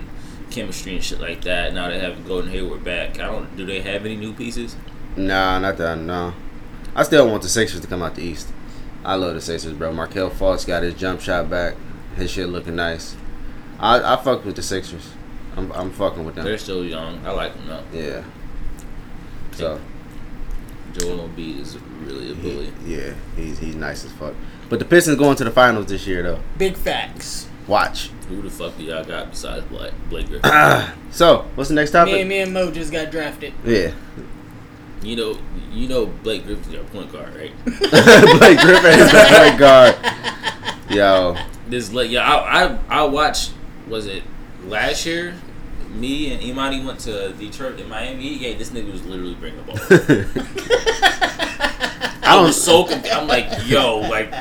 chemistry 0.52 0.96
and 0.96 1.04
shit 1.04 1.22
like 1.22 1.42
that. 1.42 1.74
Now 1.74 1.88
they 1.90 2.00
have 2.00 2.28
Gordon 2.28 2.50
Hayward 2.52 2.84
back. 2.84 3.20
I 3.20 3.28
don't. 3.28 3.56
Do 3.56 3.66
they 3.66 3.82
have 3.82 4.06
any 4.06 4.16
new 4.18 4.34
pieces? 4.34 4.76
Nah, 5.16 5.60
not 5.60 5.78
that. 5.78 5.98
No, 6.00 6.34
I 6.96 7.04
still 7.04 7.28
want 7.28 7.44
the 7.44 7.50
Sixers 7.50 7.80
to 7.82 7.88
come 7.88 8.02
out 8.02 8.16
the 8.16 8.24
East. 8.24 8.52
I 9.04 9.16
love 9.16 9.34
the 9.34 9.42
Sixers, 9.42 9.74
bro. 9.74 9.94
Markelle 9.94 10.30
Fultz 10.30 10.66
got 10.68 10.84
his 10.84 10.94
jump 10.94 11.22
shot 11.22 11.50
back. 11.50 11.76
His 12.16 12.32
shit 12.32 12.50
looking 12.50 12.76
nice. 12.76 13.16
I 13.80 14.14
I 14.14 14.18
fuck 14.18 14.46
with 14.46 14.56
the 14.56 14.62
Sixers. 14.62 15.14
I'm 15.56 15.72
I'm 15.72 15.92
fucking 15.92 16.26
with 16.26 16.36
them. 16.36 16.46
They're 16.46 16.58
still 16.58 16.84
young. 16.84 17.26
I 17.26 17.32
like 17.32 17.54
them 17.54 17.68
though. 17.68 17.84
Yeah. 17.98 18.24
So 19.54 19.80
Joel 20.94 21.30
Embiid 21.30 21.60
is 21.60 21.78
really 22.04 22.32
a 22.32 22.36
he, 22.36 22.42
bully. 22.42 22.74
yeah, 22.86 23.14
he's 23.36 23.60
he's 23.60 23.76
nice 23.76 24.06
as 24.06 24.12
fuck. 24.14 24.34
But 24.70 24.80
the 24.80 24.86
Pistons 24.86 25.18
going 25.18 25.36
to 25.38 25.44
the 25.44 25.52
finals 25.52 25.88
this 25.88 26.06
year 26.08 26.24
though. 26.24 26.40
Big 26.58 26.76
facts. 26.76 27.48
Watch. 27.68 28.10
Who 28.30 28.42
the 28.42 28.50
fuck 28.50 28.78
do 28.78 28.84
y'all 28.84 29.04
got 29.04 29.32
besides 29.32 29.66
Blake, 29.68 29.94
Blake 30.10 30.28
Griffin? 30.28 30.52
so 31.12 31.46
what's 31.56 31.70
the 31.70 31.76
next 31.76 31.94
Me 31.94 32.00
and 32.00 32.10
topic? 32.10 32.28
me 32.28 32.40
and 32.40 32.54
Mo 32.54 32.72
just 32.72 32.92
got 32.92 33.12
drafted. 33.12 33.54
Yeah. 33.64 33.92
You 35.02 35.16
know, 35.16 35.38
you 35.72 35.88
know 35.88 36.06
Blake 36.08 36.46
Griffin's 36.46 36.74
your 36.74 36.84
point 36.86 37.12
guard, 37.12 37.34
right? 37.36 37.52
Blake 37.66 38.60
Griffin 38.60 39.00
is 39.00 39.12
the 39.12 39.26
point 39.30 39.60
guard. 39.60 39.96
Yo. 40.90 41.38
This 41.68 41.92
like 41.94 42.10
yeah, 42.10 42.28
I 42.28 42.66
I 42.66 42.80
I 42.90 43.04
watched. 43.04 43.54
Was 43.88 44.06
it 44.08 44.24
last 44.66 45.06
year? 45.06 45.34
Me 45.90 46.32
and 46.34 46.42
Imani 46.44 46.86
went 46.86 47.00
to 47.02 47.32
Detroit 47.34 47.80
and 47.80 47.90
Miami 47.90 48.38
game. 48.38 48.58
This 48.58 48.70
nigga 48.70 48.92
was 48.92 49.04
literally 49.06 49.34
bringing 49.36 49.66
the 49.66 49.72
ball. 49.72 49.78
I 52.24 52.32
I 52.32 52.36
don't. 52.36 52.44
was 52.46 52.62
so 52.64 52.84
confused. 52.84 53.16
I'm 53.16 53.28
like, 53.28 53.48
yo, 53.68 53.98
like 54.00 54.32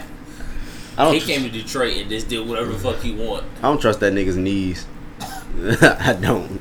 I 0.97 1.05
don't. 1.05 1.15
he 1.15 1.21
came 1.21 1.43
to 1.43 1.49
Detroit 1.51 1.97
and 1.97 2.11
just 2.11 2.29
did 2.29 2.47
whatever 2.47 2.73
the 2.73 2.79
fuck 2.79 2.99
he 3.01 3.13
want. 3.15 3.45
I 3.59 3.63
don't 3.63 3.81
trust 3.81 4.01
that 4.01 4.13
nigga's 4.13 4.37
knees. 4.37 4.87
I 5.21 6.17
don't. 6.21 6.61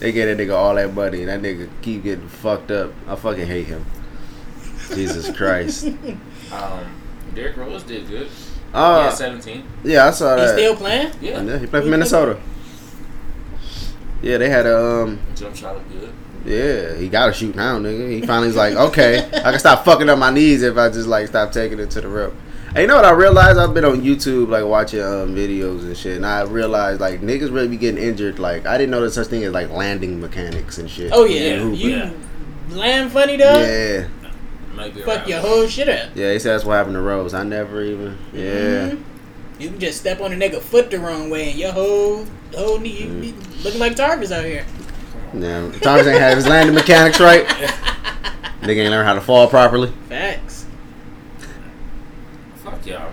They 0.00 0.12
get 0.12 0.34
that 0.34 0.42
nigga 0.42 0.54
all 0.54 0.74
that 0.74 0.92
money, 0.94 1.22
and 1.22 1.28
that 1.28 1.42
nigga 1.42 1.68
keep 1.82 2.02
getting 2.02 2.26
fucked 2.28 2.70
up. 2.70 2.92
I 3.06 3.14
fucking 3.16 3.46
hate 3.46 3.66
him. 3.66 3.84
Jesus 4.94 5.34
Christ. 5.36 5.84
Um, 6.52 6.96
Derrick 7.34 7.56
Rose 7.56 7.82
did 7.84 8.08
good. 8.08 8.28
Uh, 8.72 9.08
yeah, 9.08 9.14
17. 9.14 9.64
yeah, 9.84 10.06
I 10.06 10.10
saw 10.10 10.36
that. 10.36 10.40
He 10.40 10.46
that. 10.46 10.52
still 10.58 10.76
playing? 10.76 11.12
Yeah, 11.20 11.42
Yeah, 11.42 11.58
he 11.58 11.66
played 11.66 11.82
for 11.82 11.88
Minnesota. 11.88 12.40
Yeah, 14.22 14.38
they 14.38 14.48
had 14.48 14.66
a 14.66 14.78
um. 15.02 15.20
jump 15.34 15.56
shot 15.56 15.74
looked 15.74 15.90
good. 15.90 16.12
Yeah, 16.44 16.94
he 16.96 17.08
got 17.08 17.26
to 17.26 17.32
shoot 17.32 17.54
now, 17.54 17.78
nigga. 17.78 18.10
He 18.10 18.20
finally's 18.22 18.56
like, 18.56 18.74
okay, 18.74 19.18
I 19.26 19.50
can 19.50 19.58
stop 19.58 19.84
fucking 19.84 20.08
up 20.08 20.18
my 20.18 20.30
knees 20.30 20.62
if 20.62 20.76
I 20.76 20.88
just 20.88 21.08
like 21.08 21.28
stop 21.28 21.52
taking 21.52 21.78
it 21.78 21.90
to 21.90 22.00
the 22.00 22.08
rep. 22.08 22.32
And 22.72 22.78
you 22.82 22.86
know 22.86 22.94
what 22.96 23.04
I 23.04 23.10
realized? 23.10 23.58
I've 23.58 23.74
been 23.74 23.84
on 23.84 24.00
YouTube 24.00 24.48
like 24.48 24.64
watching 24.64 25.00
um, 25.02 25.34
videos 25.34 25.80
and 25.80 25.96
shit, 25.96 26.16
and 26.16 26.24
I 26.24 26.42
realized 26.42 27.00
like 27.00 27.20
niggas 27.20 27.52
really 27.52 27.66
be 27.68 27.76
getting 27.76 28.02
injured. 28.02 28.38
Like 28.38 28.64
I 28.64 28.78
didn't 28.78 28.90
know 28.92 29.00
there's 29.00 29.14
such 29.14 29.26
thing 29.26 29.42
as 29.42 29.52
like 29.52 29.70
landing 29.70 30.20
mechanics 30.20 30.78
and 30.78 30.88
shit. 30.88 31.10
Oh 31.12 31.24
yeah, 31.24 31.56
you 31.64 31.70
Yeah. 31.72 32.10
land 32.70 33.10
funny 33.10 33.36
dog. 33.36 33.56
yeah, 33.66 34.06
Fuck 34.76 34.96
around. 35.18 35.28
your 35.28 35.40
whole 35.40 35.66
shit 35.66 35.88
up. 35.88 36.10
yeah. 36.14 36.32
He 36.32 36.38
said 36.38 36.52
that's 36.52 36.64
what 36.64 36.74
happened 36.74 36.94
to 36.94 37.00
Rose. 37.00 37.34
I 37.34 37.42
never 37.42 37.82
even. 37.82 38.16
Yeah, 38.32 38.90
Mhm. 38.90 39.02
You 39.58 39.68
can 39.70 39.80
just 39.80 39.98
step 40.00 40.20
on 40.20 40.32
a 40.32 40.36
nigga 40.36 40.60
foot 40.60 40.90
the 40.92 41.00
wrong 41.00 41.28
way 41.28 41.50
and 41.50 41.58
your 41.58 41.72
whole 41.72 42.24
whole 42.56 42.78
knee 42.78 43.02
you 43.02 43.06
Mm. 43.08 43.20
be 43.20 43.34
looking 43.64 43.80
like 43.80 43.96
Tarvis 43.96 44.30
out 44.30 44.44
here. 44.44 44.64
yeah. 45.34 45.68
Thomas 45.82 46.06
ain't 46.06 46.20
have 46.20 46.36
his 46.36 46.46
landing 46.46 46.74
mechanics 46.76 47.18
right. 47.18 47.44
Nigga 48.62 48.76
ain't 48.82 48.90
learn 48.90 49.04
how 49.04 49.14
to 49.14 49.20
fall 49.20 49.48
properly. 49.48 49.92
Facts. 50.08 50.59
Fuck 52.80 52.86
y'all, 52.86 53.12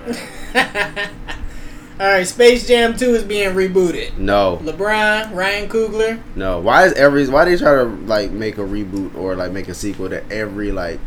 man. 0.54 1.10
All 2.00 2.06
right, 2.06 2.28
Space 2.28 2.68
Jam 2.68 2.96
2 2.96 3.06
is 3.16 3.24
being 3.24 3.56
rebooted. 3.56 4.18
No, 4.18 4.60
LeBron, 4.62 5.34
Ryan 5.34 5.68
Coogler. 5.68 6.22
no. 6.36 6.60
Why 6.60 6.86
is 6.86 6.94
every? 6.94 7.28
Why 7.28 7.44
do 7.46 7.52
they 7.52 7.58
try 7.58 7.74
to 7.76 7.84
like 7.86 8.30
make 8.32 8.58
a 8.60 8.62
reboot 8.62 9.16
or 9.16 9.36
like 9.36 9.52
make 9.52 9.68
a 9.68 9.74
sequel 9.74 10.08
to 10.10 10.24
every 10.32 10.72
like 10.72 11.00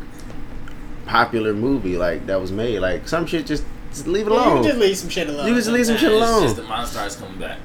popular 1.07 1.55
movie 1.55 1.97
like 1.97 2.27
that 2.27 2.41
was 2.41 2.51
made? 2.51 2.81
Like 2.81 3.07
some 3.07 3.25
shit, 3.27 3.47
just, 3.47 3.63
just 3.91 4.09
leave 4.09 4.27
it 4.27 4.33
Yeah, 4.33 4.39
you 4.39 4.43
alone. 4.51 4.63
can 4.63 4.73
just 4.73 4.79
leave 4.81 4.97
some 4.99 5.09
shit 5.11 5.29
alone. 5.29 5.47
You 5.47 5.53
can 5.53 5.63
just 5.63 5.69
leave 5.71 5.87
some 5.87 5.95
Nah, 5.95 6.01
shit 6.01 6.13
it's 6.13 6.23
alone. 6.29 6.43
just 6.43 6.57
the 6.57 6.63
Monstars 6.63 7.19
coming 7.21 7.39
back. 7.39 7.59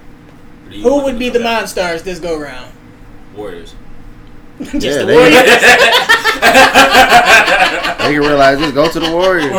Or 0.65 0.69
do 0.69 0.77
you 0.77 0.84
Who 0.84 1.03
would 1.03 1.17
be 1.17 1.29
the 1.29 1.39
come 1.39 1.43
back? 1.45 1.63
Monstars 1.65 2.03
this 2.03 2.19
go 2.19 2.39
round? 2.39 2.71
Warriors. 3.36 3.73
just 4.62 4.75
Yeah, 4.86 4.97
the 4.99 5.05
they- 5.05 5.15
Warriors. 5.15 5.34
they 8.05 8.13
can 8.13 8.19
realize 8.21 8.60
just 8.60 8.75
go 8.75 8.88
to 8.88 8.99
the 8.99 9.12
Warriors. 9.12 9.51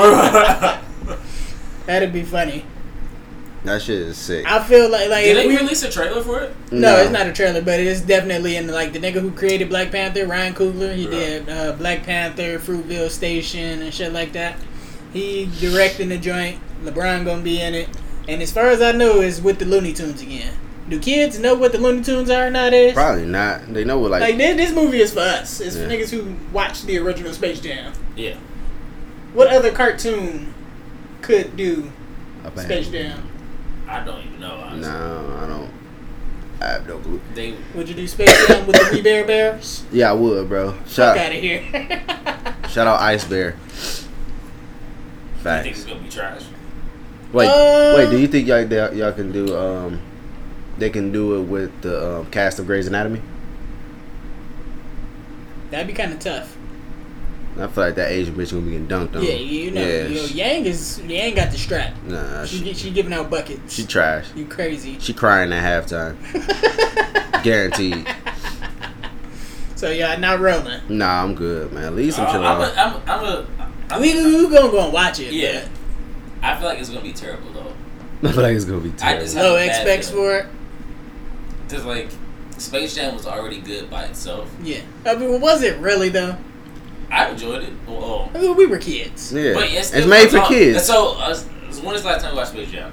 That'd 1.86 2.12
be 2.12 2.22
funny. 2.22 2.64
That 3.64 3.82
shit 3.82 3.96
is 4.00 4.16
sick. 4.16 4.46
I 4.46 4.62
feel 4.62 4.88
like 4.90 5.08
like 5.08 5.24
Did 5.24 5.36
if 5.38 5.42
they 5.42 5.48
we, 5.48 5.56
release 5.56 5.82
a 5.82 5.90
trailer 5.90 6.22
for 6.22 6.40
it? 6.40 6.54
no, 6.70 6.98
it's 6.98 7.10
not 7.10 7.26
a 7.26 7.32
trailer, 7.32 7.60
but 7.62 7.80
it 7.80 7.86
is 7.86 8.00
definitely 8.00 8.56
in 8.56 8.68
like 8.68 8.92
the 8.92 9.00
nigga 9.00 9.14
who 9.20 9.32
created 9.32 9.68
Black 9.68 9.90
Panther, 9.90 10.24
Ryan 10.26 10.54
Coogler. 10.54 10.94
He 10.94 11.04
Right. 11.06 11.10
did 11.10 11.48
uh, 11.48 11.72
Black 11.72 12.04
Panther, 12.04 12.58
Fruitvale 12.60 13.10
Station, 13.10 13.82
and 13.82 13.92
shit 13.92 14.12
like 14.12 14.32
that. 14.34 14.56
He 15.12 15.50
directing 15.60 16.10
the 16.10 16.18
joint. 16.18 16.60
LeBron 16.84 17.24
gonna 17.24 17.42
be 17.42 17.60
in 17.60 17.74
it, 17.74 17.88
and 18.28 18.40
as 18.40 18.52
far 18.52 18.68
as 18.68 18.80
I 18.80 18.92
know, 18.92 19.20
is 19.20 19.40
with 19.42 19.58
the 19.58 19.64
Looney 19.64 19.92
Tunes 19.92 20.22
again. 20.22 20.52
Do 20.88 21.00
kids 21.00 21.36
know 21.40 21.56
what 21.56 21.72
the 21.72 21.78
Looney 21.78 22.04
Tunes 22.04 22.30
are 22.30 22.48
nowadays? 22.48 22.92
Probably 22.92 23.26
not. 23.26 23.72
They 23.74 23.82
know 23.82 23.98
what 23.98 24.12
like, 24.12 24.20
Like 24.20 24.36
this, 24.36 24.56
this 24.56 24.72
movie 24.72 25.00
is 25.00 25.12
for 25.12 25.18
us. 25.20 25.60
It's 25.60 25.74
Yeah. 25.74 25.82
for 25.82 25.90
niggas 25.90 26.10
who 26.10 26.36
watched 26.52 26.86
the 26.86 26.98
original 26.98 27.32
Space 27.32 27.58
Jam. 27.58 27.92
Yeah. 28.14 28.34
What 29.32 29.48
other 29.48 29.72
cartoon 29.72 30.54
could 31.26 31.56
do 31.56 31.90
a. 32.44 32.60
Space 32.60 32.88
Jam? 32.88 33.28
I 33.88 34.04
don't 34.04 34.24
even 34.24 34.40
know. 34.40 34.54
Honestly. 34.54 34.92
No, 34.92 35.38
I 35.42 35.46
don't. 35.48 35.70
I 36.60 36.66
have 36.72 36.86
no 36.86 36.98
clue. 36.98 37.20
They. 37.34 37.54
Would 37.74 37.88
you 37.88 37.94
do 37.94 38.06
Space 38.06 38.46
Jam 38.46 38.66
with 38.66 38.76
the 38.76 38.88
We 38.92 39.02
Bare 39.02 39.26
Bears? 39.26 39.84
Yeah, 39.92 40.10
I 40.10 40.12
would, 40.14 40.48
bro. 40.48 40.74
Shout, 40.86 41.18
out 41.18 41.26
of 41.32 41.32
here. 41.32 41.62
shout 42.68 42.86
out 42.86 43.00
Ice 43.00 43.24
Bear. 43.24 43.56
I 45.44 45.62
think 45.62 45.76
it's 45.76 45.84
gonna 45.84 46.00
be 46.00 46.08
trash. 46.08 46.42
Wait, 47.32 47.46
Uh, 47.46 47.94
wait. 47.96 48.10
Do 48.10 48.18
you 48.18 48.26
think 48.26 48.48
y'all 48.48 48.64
they, 48.64 48.76
y'all 48.96 49.12
can 49.12 49.30
do 49.30 49.56
um, 49.56 50.00
they 50.78 50.90
can 50.90 51.12
do 51.12 51.36
it 51.40 51.42
with 51.42 51.82
the 51.82 52.18
um, 52.20 52.26
cast 52.30 52.58
of 52.58 52.66
Grey's 52.66 52.86
Anatomy? 52.86 53.20
That'd 55.70 55.86
be 55.86 55.92
kind 55.92 56.12
of 56.12 56.18
tough. 56.18 56.55
I 57.58 57.66
feel 57.68 57.84
like 57.84 57.94
that 57.94 58.10
Asian 58.12 58.34
bitch 58.34 58.50
gonna 58.52 58.62
be 58.66 58.72
getting 58.72 58.86
dunked 58.88 59.16
on. 59.16 59.22
Yeah, 59.22 59.30
you 59.32 59.70
know, 59.70 59.80
Yeah, 59.80 60.06
yo, 60.08 60.26
she- 60.26 60.34
Yang 60.34 60.66
is 60.66 61.00
Yang 61.00 61.34
got 61.34 61.50
the 61.52 61.58
strap. 61.58 61.94
Nah, 62.04 62.44
She 62.44 62.58
she, 62.58 62.64
she, 62.64 62.74
she 62.74 62.90
giving 62.90 63.12
out 63.14 63.30
buckets. 63.30 63.72
she 63.74 63.86
trash. 63.86 64.26
you 64.34 64.44
crazy. 64.46 64.98
She 65.00 65.14
crying 65.14 65.52
at 65.52 65.64
halftime. 65.88 66.16
Guaranteed. 67.42 68.06
So 69.74 69.90
y'all 69.90 70.18
not 70.18 70.40
rolling. 70.40 70.80
Nah, 70.88 71.22
I'm 71.22 71.34
good, 71.34 71.72
man. 71.72 71.98
At 71.98 72.12
some 72.14 72.26
Uh, 72.26 72.30
I'm 72.30 72.40
a, 72.40 72.64
alone. 72.64 72.72
I'm, 72.76 72.94
I'm 73.10 73.24
a, 73.24 73.46
I'm 73.90 74.00
We 74.00 74.14
we 74.14 74.42
gonna 74.54 74.70
go 74.70 74.84
and 74.84 74.92
watch 74.92 75.20
it. 75.20 75.32
Yeah. 75.32 75.66
I 76.42 76.56
feel 76.56 76.68
like 76.68 76.78
it's 76.78 76.88
gonna 76.88 77.02
be 77.02 77.12
terrible 77.12 77.52
though. 77.52 77.72
I 78.28 78.32
feel 78.32 78.42
like 78.42 78.56
it's 78.56 78.64
gonna 78.64 78.80
be 78.80 78.90
I 78.90 78.92
terrible. 78.96 79.22
just 79.22 79.34
but 79.34 79.42
have 79.42 79.50
Low 79.52 79.56
a 79.56 79.66
bad 79.66 79.68
expects 79.68 80.10
for 80.10 80.36
it. 80.38 80.46
Cause 81.68 81.84
like, 81.84 82.08
Space 82.58 82.94
Jam 82.94 83.14
was 83.14 83.26
already 83.26 83.60
good 83.60 83.90
by 83.90 84.04
itself. 84.04 84.50
Yeah. 84.62 84.80
I 85.04 85.14
mean, 85.14 85.40
was 85.40 85.62
it 85.62 85.78
really 85.78 86.08
though? 86.08 86.36
I 87.10 87.30
enjoyed 87.30 87.62
it. 87.64 87.72
Well, 87.86 88.30
I 88.34 88.38
mean, 88.38 88.56
we 88.56 88.66
were 88.66 88.78
kids. 88.78 89.32
yeah, 89.32 89.54
but 89.54 89.64
it's, 89.70 89.92
it's 89.92 90.06
made 90.06 90.28
for 90.30 90.40
kids. 90.46 90.84
So, 90.84 91.12
uh, 91.18 91.36
when 91.82 91.94
is 91.94 92.02
the 92.02 92.08
last 92.08 92.22
time 92.22 92.32
you 92.32 92.36
watched 92.36 92.50
Space 92.52 92.70
Jam? 92.70 92.92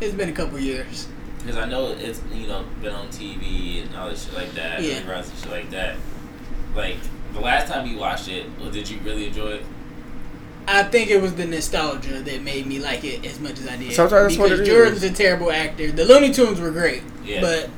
It's 0.00 0.14
been 0.14 0.28
a 0.28 0.32
couple 0.32 0.58
years. 0.58 1.08
Because 1.38 1.56
I 1.56 1.66
know 1.66 1.92
it's 1.98 2.20
you 2.32 2.46
know 2.46 2.64
been 2.82 2.92
on 2.94 3.08
TV 3.08 3.82
and 3.86 3.96
all 3.96 4.10
this 4.10 4.24
shit 4.26 4.34
like 4.34 4.52
that, 4.54 4.82
Yeah. 4.82 5.00
reruns 5.02 5.30
and 5.30 5.38
shit 5.38 5.50
like 5.50 5.70
that. 5.70 5.96
Like 6.76 6.96
the 7.32 7.40
last 7.40 7.70
time 7.72 7.86
you 7.86 7.96
watched 7.98 8.28
it, 8.28 8.46
well, 8.60 8.70
did 8.70 8.88
you 8.88 8.98
really 9.04 9.26
enjoy 9.26 9.52
it? 9.52 9.64
I 10.66 10.82
think 10.82 11.10
it 11.10 11.20
was 11.22 11.34
the 11.34 11.46
nostalgia 11.46 12.20
that 12.20 12.42
made 12.42 12.66
me 12.66 12.78
like 12.78 13.02
it 13.02 13.24
as 13.24 13.40
much 13.40 13.58
as 13.58 13.66
I 13.66 13.76
did. 13.76 13.92
Sometimes 13.92 14.36
that's 14.36 14.38
what 14.38 14.50
because 14.50 14.68
it 14.68 14.70
Jordan's 14.70 15.02
is. 15.02 15.10
a 15.10 15.14
terrible 15.14 15.50
actor. 15.50 15.90
The 15.90 16.04
Looney 16.04 16.30
Tunes 16.32 16.60
were 16.60 16.70
great, 16.70 17.02
Yeah. 17.24 17.40
but 17.40 17.70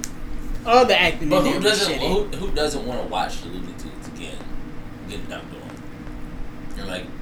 all 0.66 0.84
the 0.84 1.00
acting 1.00 1.28
But 1.28 1.42
who 1.46 1.60
doesn't 1.60 2.00
who, 2.00 2.24
who 2.24 2.50
doesn't 2.50 2.84
want 2.86 3.00
to 3.02 3.06
watch 3.08 3.42
the 3.42 3.48
Looney 3.48 3.72
Tunes 3.78 4.08
again? 4.08 4.36
Get 5.08 5.20
dunked 5.28 5.34
on. 5.34 5.40
Or 5.40 5.48
like 5.48 5.49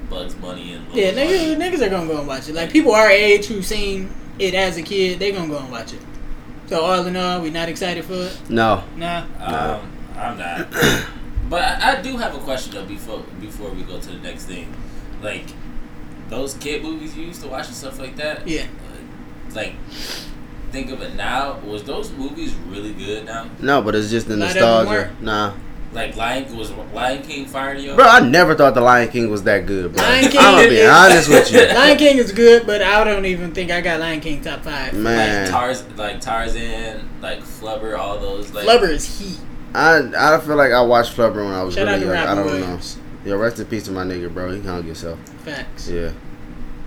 Bugs 0.09 0.33
Bunny 0.35 0.73
and 0.73 0.93
Yeah, 0.93 1.11
niggas, 1.11 1.55
Bunny. 1.59 1.77
niggas 1.77 1.81
are 1.85 1.89
gonna 1.89 2.07
go 2.07 2.17
and 2.19 2.27
watch 2.27 2.49
it. 2.49 2.55
Like 2.55 2.71
people 2.71 2.93
our 2.93 3.09
age 3.09 3.45
who 3.45 3.61
seen 3.61 4.09
it 4.39 4.53
as 4.53 4.77
a 4.77 4.81
kid, 4.81 5.19
they 5.19 5.31
gonna 5.31 5.47
go 5.47 5.57
and 5.59 5.71
watch 5.71 5.93
it. 5.93 5.99
So 6.67 6.81
all 6.81 7.05
in 7.05 7.15
all, 7.15 7.41
we 7.41 7.49
not 7.49 7.67
excited 7.69 8.05
for 8.05 8.13
it. 8.13 8.37
no, 8.49 8.83
Nah. 8.95 9.23
Um, 9.39 9.91
I'm 10.15 10.37
not. 10.37 10.71
but 11.49 11.61
I, 11.63 11.97
I 11.97 12.01
do 12.01 12.17
have 12.17 12.35
a 12.35 12.39
question 12.39 12.73
though 12.73 12.85
before 12.85 13.19
before 13.39 13.69
we 13.71 13.83
go 13.83 13.99
to 13.99 14.09
the 14.09 14.17
next 14.19 14.45
thing. 14.45 14.73
Like 15.21 15.45
those 16.29 16.53
kid 16.55 16.83
movies 16.83 17.15
you 17.17 17.25
used 17.25 17.41
to 17.41 17.47
watch 17.47 17.67
and 17.67 17.75
stuff 17.75 17.99
like 17.99 18.15
that. 18.17 18.47
Yeah. 18.47 18.63
uh, 18.63 19.55
Like 19.55 19.75
think 20.71 20.91
of 20.91 21.01
it 21.01 21.15
now. 21.15 21.57
Was 21.65 21.83
those 21.83 22.11
movies 22.11 22.53
really 22.67 22.93
good 22.93 23.25
now? 23.25 23.49
no, 23.59 23.81
but 23.81 23.95
it's 23.95 24.09
just 24.11 24.27
the 24.27 24.37
nostalgia. 24.37 25.11
Nah, 25.21 25.53
Like 25.91 26.15
Lion 26.15 26.55
was 26.55 26.71
Lion 26.71 27.23
King 27.23 27.45
firing 27.47 27.83
you? 27.83 27.95
bro, 27.95 28.05
I 28.05 28.19
never 28.19 28.53
thought 28.53 28.75
the 28.75 28.81
Lion 28.81 29.09
King 29.09 29.29
was 29.31 29.41
that 29.43 29.65
good, 29.65 29.91
bro. 29.93 30.03
Lion 30.03 30.29
King 30.29 30.39
I'm 30.39 30.55
gonna 30.57 30.69
be 30.69 30.75
is- 30.77 30.89
honest 30.89 31.29
with 31.29 31.51
you, 31.51 31.65
Lion 31.75 31.97
King 31.97 32.17
is 32.19 32.31
good, 32.31 32.67
but 32.67 32.81
I 32.83 33.03
don't 33.03 33.25
even 33.25 33.53
think 33.55 33.71
I 33.71 33.81
got 33.81 33.99
Lion 33.99 34.19
King 34.19 34.41
top 34.41 34.61
five. 34.63 34.93
man. 34.93 35.45
Like 35.45 35.51
Tars, 35.51 35.83
like 35.97 36.21
Tarzan, 36.21 37.09
like 37.21 37.39
Flubber, 37.39 37.97
all 37.97 38.19
those. 38.19 38.51
Like, 38.53 38.65
Flubber 38.67 38.89
is 38.89 39.19
heat. 39.19 39.39
I 39.73 39.97
I 40.17 40.39
feel 40.39 40.55
like 40.55 40.71
I 40.71 40.81
watched 40.81 41.15
Flubber 41.17 41.37
when 41.43 41.53
I 41.53 41.63
was 41.63 41.73
Shout 41.73 41.87
really 41.87 42.01
to 42.01 42.05
young. 42.05 42.15
I 42.17 42.35
don't 42.35 42.45
Williams. 42.45 42.97
know. 43.25 43.31
Yo, 43.31 43.37
rest 43.37 43.59
in 43.59 43.65
peace 43.65 43.85
to 43.85 43.91
my 43.91 44.03
nigga, 44.03 44.31
bro. 44.33 44.51
He 44.51 44.61
hung 44.61 44.83
himself. 44.83 45.19
Facts. 45.43 45.89
Yeah. 45.89 46.11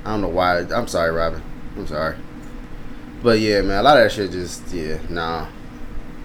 I 0.04 0.10
don't 0.12 0.20
know 0.22 0.28
why. 0.28 0.60
I'm 0.60 0.86
sorry, 0.88 1.10
Robin. 1.10 1.42
I'm 1.76 1.86
sorry. 1.86 2.16
But 3.22 3.38
yeah, 3.40 3.60
man, 3.62 3.78
a 3.80 3.82
lot 3.82 3.96
of 3.98 4.04
that 4.04 4.12
shit 4.12 4.30
just 4.30 4.72
yeah, 4.72 4.98
nah. 5.08 5.46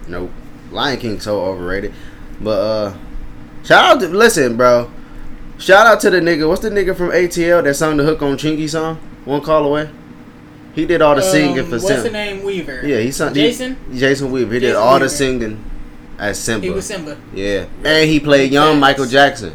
Nope. 0.08 0.30
Lion 0.70 0.98
King 0.98 1.20
so 1.20 1.40
overrated. 1.44 1.92
But 2.40 2.50
uh 2.60 2.94
shout 3.64 3.84
out 3.96 4.00
to 4.00 4.08
listen, 4.08 4.56
bro. 4.56 4.90
Shout 5.58 5.86
out 5.86 6.00
to 6.00 6.10
the 6.10 6.20
nigga. 6.20 6.48
What's 6.48 6.62
the 6.62 6.70
nigga 6.70 6.96
from 6.96 7.10
ATL 7.10 7.64
that 7.64 7.74
sung 7.74 7.96
the 7.96 8.04
hook 8.04 8.22
on 8.22 8.36
Chingy 8.36 8.68
song? 8.68 8.96
One 9.24 9.40
call 9.42 9.64
away. 9.64 9.90
He 10.74 10.86
did 10.86 11.02
all 11.02 11.16
the 11.16 11.22
singing 11.22 11.58
Um, 11.58 11.64
for 11.66 11.70
what's 11.72 11.84
Simba. 11.86 11.94
What's 11.94 12.02
the 12.04 12.10
name? 12.12 12.44
Weaver. 12.44 12.82
Yeah, 12.86 12.98
he 13.00 13.10
sung. 13.10 13.34
he- 13.34 13.40
Jason? 13.40 13.76
Jason 13.92 14.30
Weaver. 14.30 14.54
He 14.54 14.60
did 14.60 14.66
Jason 14.68 14.82
all 14.82 14.98
the 15.00 15.08
singing 15.08 15.64
as 16.18 16.38
Simba. 16.38 16.64
He 16.66 16.70
was 16.72 16.86
Simba. 16.86 17.16
yeah, 17.34 17.64
and 17.84 18.08
he 18.08 18.20
played 18.20 18.52
young 18.52 18.74
Facts. 18.74 18.80
Michael 18.80 19.06
Jackson. 19.06 19.54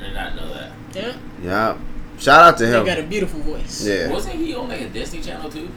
I 0.00 0.04
did 0.04 0.14
not 0.14 0.36
know 0.36 0.54
that. 0.54 0.70
Yeah. 0.94 1.12
Yeah. 1.42 1.78
Shout 2.20 2.42
out 2.44 2.58
to 2.58 2.66
him. 2.68 2.84
He 2.84 2.86
got 2.90 2.98
a 3.00 3.02
beautiful 3.02 3.40
voice. 3.40 3.84
Yeah. 3.84 4.10
Wasn't 4.10 4.34
he 4.36 4.54
on 4.54 4.68
like 4.68 4.82
a 4.82 4.88
Disney 4.90 5.20
Channel 5.20 5.50
too? 5.50 5.68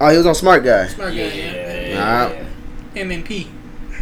Oh, 0.00 0.08
he 0.08 0.16
was 0.16 0.26
on 0.26 0.34
Smart 0.34 0.64
Guy. 0.64 0.88
Smart 0.88 1.10
guy. 1.10 1.16
Yeah. 1.20 1.98
Nah. 1.98 2.44
Him 2.94 3.10
and 3.12 3.24
P. 3.24 3.46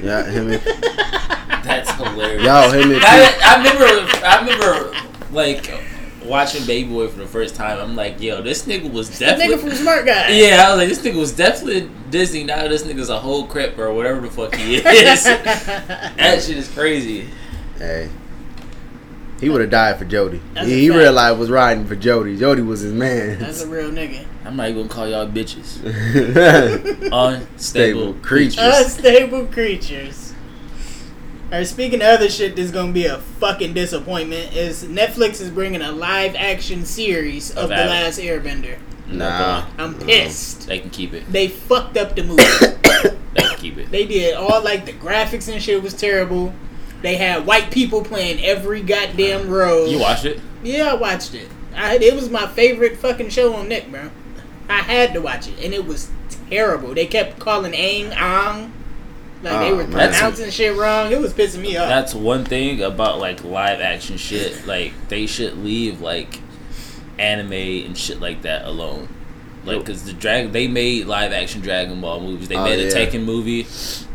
Yeah, 0.02 0.24
him 0.30 0.50
and 0.50 0.62
That's 1.64 1.90
hilarious. 1.92 2.42
Yo, 2.44 2.70
him 2.70 2.90
and 2.92 3.02
I, 3.04 3.28
P. 3.30 3.42
I 3.42 3.56
remember, 3.58 4.26
I 4.26 4.40
remember, 4.40 4.96
like 5.32 5.70
watching 6.24 6.64
Baby 6.66 6.88
Boy 6.90 7.08
for 7.08 7.18
the 7.18 7.26
first 7.26 7.54
time. 7.54 7.78
I'm 7.78 7.96
like, 7.96 8.20
yo, 8.20 8.42
this 8.42 8.66
nigga 8.66 8.90
was 8.90 9.18
That 9.18 9.38
nigga 9.38 9.50
definitely. 9.50 9.70
from 9.70 9.78
Smart 9.78 10.06
Guy. 10.06 10.28
Yeah, 10.32 10.64
I 10.66 10.70
was 10.70 10.78
like, 10.78 10.88
this 10.88 10.98
nigga 11.00 11.18
was 11.18 11.32
definitely 11.36 11.90
Disney. 12.10 12.44
Now 12.44 12.66
this 12.68 12.82
nigga's 12.84 13.08
a 13.10 13.18
whole 13.18 13.46
crip 13.46 13.78
or 13.78 13.92
whatever 13.92 14.20
the 14.20 14.30
fuck 14.30 14.54
he 14.54 14.76
is. 14.76 14.82
that 15.24 16.42
shit 16.44 16.56
is 16.56 16.68
crazy. 16.72 17.28
Hey. 17.78 18.08
He 19.40 19.48
would 19.48 19.62
have 19.62 19.70
died 19.70 19.98
for 19.98 20.04
Jody. 20.04 20.40
That's 20.52 20.66
He, 20.68 20.80
he 20.82 20.90
realized 20.90 21.38
was 21.38 21.50
riding 21.50 21.86
for 21.86 21.96
Jody. 21.96 22.36
Jody 22.36 22.60
was 22.60 22.80
his 22.80 22.92
man. 22.92 23.38
That's 23.38 23.62
a 23.62 23.66
real 23.68 23.90
nigga. 23.90 24.26
I'm 24.44 24.56
not 24.56 24.68
even 24.68 24.82
gonna 24.82 24.94
call 24.94 25.08
y'all 25.08 25.26
bitches. 25.26 25.80
Unstable 27.12 28.14
creatures. 28.14 28.58
Unstable 28.58 29.46
creatures. 29.46 30.34
Alright, 31.52 31.66
speaking 31.66 32.00
of 32.00 32.06
other 32.06 32.28
shit 32.28 32.56
that's 32.56 32.70
gonna 32.70 32.92
be 32.92 33.06
a 33.06 33.18
fucking 33.18 33.74
disappointment, 33.74 34.54
is 34.54 34.84
Netflix 34.84 35.40
is 35.40 35.50
bringing 35.50 35.82
a 35.82 35.92
live 35.92 36.36
action 36.36 36.84
series 36.84 37.50
of, 37.50 37.64
Of 37.64 37.68
The 37.70 37.74
Avatar. 37.74 38.02
Last 38.02 38.20
Airbender. 38.20 38.78
Nah. 39.08 39.66
I'm 39.76 39.98
pissed. 39.98 40.68
They 40.68 40.78
can 40.78 40.90
keep 40.90 41.12
it. 41.12 41.30
They 41.30 41.48
fucked 41.48 41.96
up 41.96 42.14
the 42.14 42.24
movie. 42.24 42.42
They 43.32 43.42
can 43.42 43.58
keep 43.58 43.78
it. 43.78 43.92
they 43.92 44.06
did 44.06 44.34
all 44.34 44.60
like 44.60 44.86
the 44.86 44.92
graphics 44.92 45.52
and 45.52 45.62
shit 45.62 45.80
was 45.80 45.94
terrible. 45.94 46.52
They 47.00 47.14
had 47.14 47.46
white 47.46 47.70
people 47.70 48.02
playing 48.02 48.44
every 48.44 48.82
goddamn 48.82 49.42
mm. 49.42 49.50
role. 49.50 49.86
You 49.86 50.00
watched 50.00 50.24
it? 50.24 50.40
Yeah, 50.64 50.90
I 50.90 50.94
watched 50.94 51.34
it. 51.34 51.48
I, 51.76 51.96
it 51.96 52.14
was 52.14 52.28
my 52.28 52.48
favorite 52.48 52.96
fucking 52.96 53.30
show 53.30 53.54
on 53.54 53.68
Nick, 53.68 53.88
bro. 53.88 54.10
I 54.70 54.78
had 54.80 55.12
to 55.14 55.20
watch 55.20 55.48
it, 55.48 55.54
and 55.64 55.72
it 55.74 55.86
was 55.86 56.10
terrible. 56.50 56.94
They 56.94 57.06
kept 57.06 57.38
calling 57.38 57.72
Aang 57.72 58.14
Ang. 58.16 58.72
Like 59.42 59.58
they 59.60 59.70
Oh, 59.70 59.76
were 59.76 59.86
man. 59.86 60.10
pronouncing 60.12 60.50
shit 60.50 60.76
wrong. 60.76 61.10
It 61.12 61.18
was 61.20 61.32
pissing 61.32 61.60
me 61.62 61.76
off. 61.76 61.88
That's 61.88 62.14
one 62.14 62.44
thing 62.44 62.82
about 62.82 63.18
like 63.18 63.42
live 63.42 63.80
action 63.80 64.16
shit. 64.18 64.66
Like 64.66 64.92
they 65.08 65.26
should 65.26 65.56
leave 65.64 66.00
like 66.02 66.40
anime 67.18 67.52
and 67.52 67.96
shit 67.96 68.20
like 68.20 68.42
that 68.42 68.64
alone. 68.66 69.08
Like, 69.64 69.84
cause 69.84 70.04
the 70.04 70.12
drag 70.14 70.52
they 70.52 70.68
made 70.68 71.06
live 71.06 71.32
action 71.32 71.60
Dragon 71.60 72.00
Ball 72.00 72.20
movies. 72.20 72.48
They 72.48 72.56
Oh, 72.56 72.64
made 72.64 72.78
yeah. 72.80 72.86
a 72.86 72.92
Tekken 73.06 73.24
movie. 73.24 73.66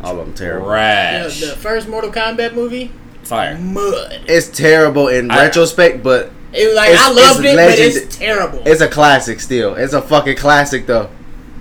All 0.03 0.19
of 0.19 0.25
them 0.25 0.33
terrible. 0.35 0.71
Yeah, 0.71 1.21
Trash. 1.23 1.39
the 1.41 1.47
first 1.55 1.87
Mortal 1.87 2.11
Kombat 2.11 2.53
movie, 2.53 2.91
Fire. 3.23 3.57
mud. 3.57 4.21
It's 4.27 4.47
terrible 4.49 5.07
in 5.07 5.29
I- 5.31 5.43
retrospect, 5.45 6.01
but 6.03 6.31
It 6.55 6.67
was 6.67 6.75
like 6.75 6.89
It's- 6.89 7.05
I 7.05 7.11
loved 7.11 7.39
it's 7.45 7.49
it, 7.51 7.55
legend- 7.55 7.93
but 7.93 8.03
it's 8.03 8.17
terrible. 8.17 8.61
it's 8.65 8.81
a 8.81 8.87
classic 8.87 9.39
still. 9.39 9.75
It's 9.75 9.93
a 9.93 10.01
fucking 10.01 10.37
classic 10.37 10.85
though. 10.87 11.09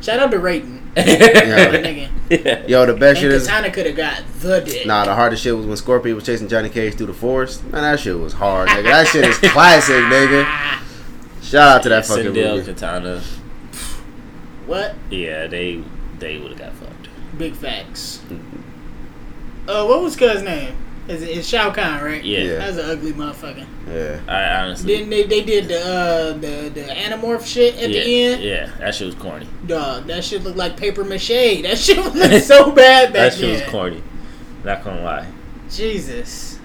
Shout 0.01 0.21
out 0.21 0.31
to 0.31 0.39
Raiden. 0.39 0.81
Yeah. 0.97 1.73
nigga. 1.73 2.09
yeah. 2.45 2.67
Yo, 2.69 2.87
the 2.87 2.95
best 2.95 3.21
shit 3.21 3.33
And 3.33 3.41
is 3.43 3.47
Katana 3.49 3.71
could 3.73 3.87
have 3.87 3.97
got 3.97 4.23
the 4.41 4.61
dick. 4.61 4.87
nah. 4.87 5.05
The 5.05 5.15
hardest 5.15 5.43
shit 5.43 5.57
was 5.57 5.67
when 5.67 5.77
Scorpion 5.77 6.15
was 6.15 6.25
chasing 6.25 6.47
Johnny 6.49 6.69
Cage 6.69 6.95
through 6.95 7.09
the 7.09 7.13
forest. 7.15 7.65
Man, 7.65 7.83
that 7.83 7.99
shit 7.99 8.17
was 8.19 8.33
hard, 8.35 8.69
nigga. 8.69 8.85
That 8.85 9.09
shit 9.09 9.25
is 9.27 9.37
classic, 9.39 9.97
nigga. 9.97 10.47
Shout 11.43 11.69
out 11.77 11.83
to 11.83 11.89
that 11.89 12.07
fucking 12.07 12.27
Sindel, 12.27 12.57
movie. 12.57 12.73
Katana. 12.73 13.21
What? 14.67 14.95
Yeah, 15.11 15.47
they 15.49 15.83
they 16.21 16.39
would 16.39 16.53
have 16.53 16.59
got 16.61 16.73
fucked. 16.75 17.09
Big 17.37 17.55
facts. 17.55 18.21
Uh, 19.69 19.85
what 19.87 20.01
was 20.03 20.15
Cuz 20.17 20.43
name? 20.43 20.75
Is 21.07 21.23
it 21.23 21.37
it's 21.37 21.49
Shao 21.49 21.71
Kahn, 21.71 22.03
right? 22.03 22.25
Yeah. 22.25 22.39
Yeah. 22.39 22.59
That's 22.59 22.79
an 22.79 22.91
ugly 22.91 23.13
motherfucker. 23.13 23.67
Yeah. 23.87 24.21
I 24.27 24.63
honestly. 24.63 24.97
Then 24.97 25.11
they, 25.11 25.25
they 25.25 25.43
did 25.43 25.69
the 25.69 25.81
uh 25.81 26.33
the 26.33 26.71
the 26.71 26.83
anamorph 26.83 27.47
shit 27.47 27.75
at 27.77 27.91
yeah, 27.91 28.03
the 28.03 28.23
end. 28.25 28.43
yeah, 28.43 28.71
that 28.79 28.95
shit 28.95 29.07
was 29.07 29.15
corny. 29.17 29.47
Dog, 29.67 30.07
that 30.07 30.25
shit 30.25 30.43
looked 30.43 30.57
like 30.57 30.77
paper 30.79 31.05
mache. 31.05 31.63
That 31.63 31.77
shit 31.79 31.99
looked 31.99 32.45
so 32.47 32.73
bad 32.73 33.13
back 33.13 33.33
That 33.33 33.39
shit 33.39 33.51
was 33.51 33.71
corny. 33.71 34.03
Not 34.65 34.83
gonna 34.83 35.03
lie. 35.03 35.27
Jesus. 35.71 36.59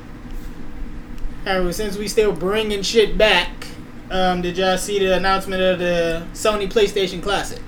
Alright, 1.46 1.64
well, 1.64 1.74
since 1.74 1.98
we 1.98 2.08
still 2.08 2.32
bringing 2.32 2.82
shit 2.82 3.18
back, 3.18 3.68
um, 4.12 4.42
did 4.42 4.58
y'all 4.58 4.78
see 4.78 5.00
the 5.00 5.16
announcement 5.16 5.62
of 5.62 5.80
the 5.80 6.26
Sony 6.34 6.72
PlayStation 6.72 7.22
Classic? 7.22 7.62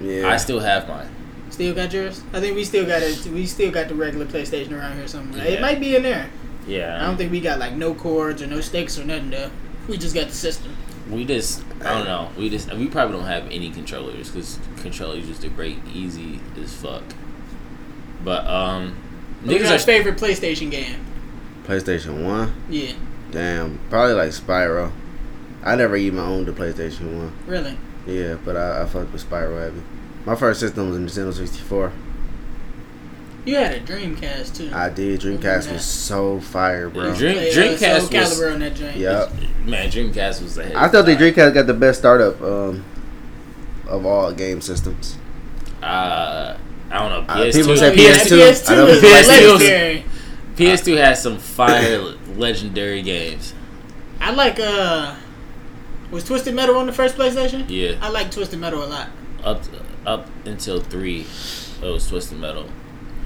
Yeah. 0.00 0.28
I 0.28 0.36
still 0.36 0.60
have 0.60 0.88
mine. 0.88 1.11
Still 1.52 1.74
got 1.74 1.92
yours? 1.92 2.22
I 2.32 2.40
think 2.40 2.56
we 2.56 2.64
still 2.64 2.86
got 2.86 3.02
it. 3.02 3.26
We 3.26 3.44
still 3.44 3.70
got 3.70 3.88
the 3.88 3.94
regular 3.94 4.24
PlayStation 4.24 4.72
around 4.72 4.96
here 4.96 5.06
somewhere. 5.06 5.46
It 5.46 5.60
might 5.60 5.80
be 5.80 5.94
in 5.94 6.02
there. 6.02 6.30
Yeah. 6.66 6.96
I 7.02 7.06
don't 7.06 7.18
think 7.18 7.30
we 7.30 7.40
got 7.40 7.58
like 7.58 7.74
no 7.74 7.94
cords 7.94 8.40
or 8.40 8.46
no 8.46 8.62
sticks 8.62 8.98
or 8.98 9.04
nothing 9.04 9.28
though. 9.30 9.50
We 9.86 9.98
just 9.98 10.14
got 10.14 10.28
the 10.28 10.34
system. 10.34 10.74
We 11.10 11.26
just, 11.26 11.62
I 11.82 11.92
don't 11.92 12.04
know. 12.06 12.30
We 12.38 12.48
just, 12.48 12.72
we 12.72 12.88
probably 12.88 13.18
don't 13.18 13.26
have 13.26 13.50
any 13.50 13.70
controllers 13.70 14.30
because 14.30 14.58
controllers 14.78 15.26
just 15.26 15.44
are 15.44 15.50
great, 15.50 15.76
easy 15.92 16.40
as 16.58 16.72
fuck. 16.74 17.02
But 18.24 18.46
um, 18.46 18.96
What's 19.42 19.54
niggas 19.58 19.64
your 19.64 19.74
are 19.74 19.78
favorite 19.78 20.16
PlayStation 20.16 20.70
game? 20.70 21.04
PlayStation 21.64 22.24
One. 22.24 22.54
Yeah, 22.70 22.92
Damn, 23.30 23.78
probably 23.90 24.14
like 24.14 24.30
Spyro. 24.30 24.92
I 25.62 25.74
never 25.76 25.96
even 25.96 26.18
owned 26.18 26.46
the 26.46 26.52
PlayStation 26.52 27.14
One. 27.18 27.32
really. 27.46 27.76
Yeah, 28.06 28.36
but 28.44 28.56
I, 28.56 28.82
I 28.82 28.86
fucked 28.86 29.12
with 29.12 29.28
Spyro 29.28 29.60
heavy. 29.60 29.82
My 30.24 30.36
first 30.36 30.60
system 30.60 30.88
was 30.88 30.96
a 30.96 31.20
Nintendo 31.20 31.32
64. 31.34 31.92
You 33.44 33.56
had 33.56 33.72
a 33.72 33.80
Dreamcast 33.80 34.56
too. 34.56 34.70
I 34.72 34.88
did. 34.88 35.20
Dreamcast 35.20 35.72
was 35.72 35.84
so 35.84 36.38
fire, 36.40 36.88
bro. 36.88 37.12
Dream, 37.14 37.34
Play, 37.34 37.50
uh, 37.50 37.54
Dreamcast 37.54 37.78
Soul 37.78 37.94
was, 37.94 38.10
Calibur 38.10 38.52
on 38.54 38.60
that 38.60 38.74
joint. 38.76 38.96
Yep. 38.96 39.32
man. 39.64 39.90
Dreamcast 39.90 40.42
was 40.42 40.54
the 40.54 40.64
head. 40.64 40.76
I 40.76 40.86
thought 40.88 41.06
the 41.06 41.16
Dreamcast 41.16 41.54
got 41.54 41.66
the 41.66 41.74
best 41.74 41.98
startup 41.98 42.40
um, 42.40 42.84
of 43.88 44.06
all 44.06 44.32
game 44.32 44.60
systems. 44.60 45.16
Uh, 45.82 46.56
I 46.90 46.98
don't 46.98 47.10
know. 47.26 47.32
Uh, 47.32 47.38
PS2. 47.38 47.52
people 47.52 47.72
Oh, 47.72 47.76
say 47.76 47.94
yeah, 47.96 48.12
PS2. 48.12 48.38
PS2 48.38 48.70
I 48.70 48.74
know 48.76 48.84
was 48.84 49.02
PS2. 49.02 50.04
PS2 50.56 50.96
has 50.98 51.20
some 51.20 51.38
fire 51.38 51.98
legendary 52.36 53.02
games. 53.02 53.54
I 54.20 54.30
like 54.32 54.60
uh, 54.60 55.16
was 56.12 56.22
Twisted 56.22 56.54
Metal 56.54 56.76
on 56.76 56.86
the 56.86 56.92
first 56.92 57.16
PlayStation? 57.16 57.64
Yeah, 57.68 57.96
I 58.00 58.10
like 58.10 58.30
Twisted 58.30 58.60
Metal 58.60 58.84
a 58.84 58.86
lot. 58.86 59.08
up 59.42 59.62
up 60.06 60.28
until 60.44 60.80
three, 60.80 61.20
it 61.82 61.86
was 61.86 62.08
Twisted 62.08 62.38
Metal, 62.38 62.66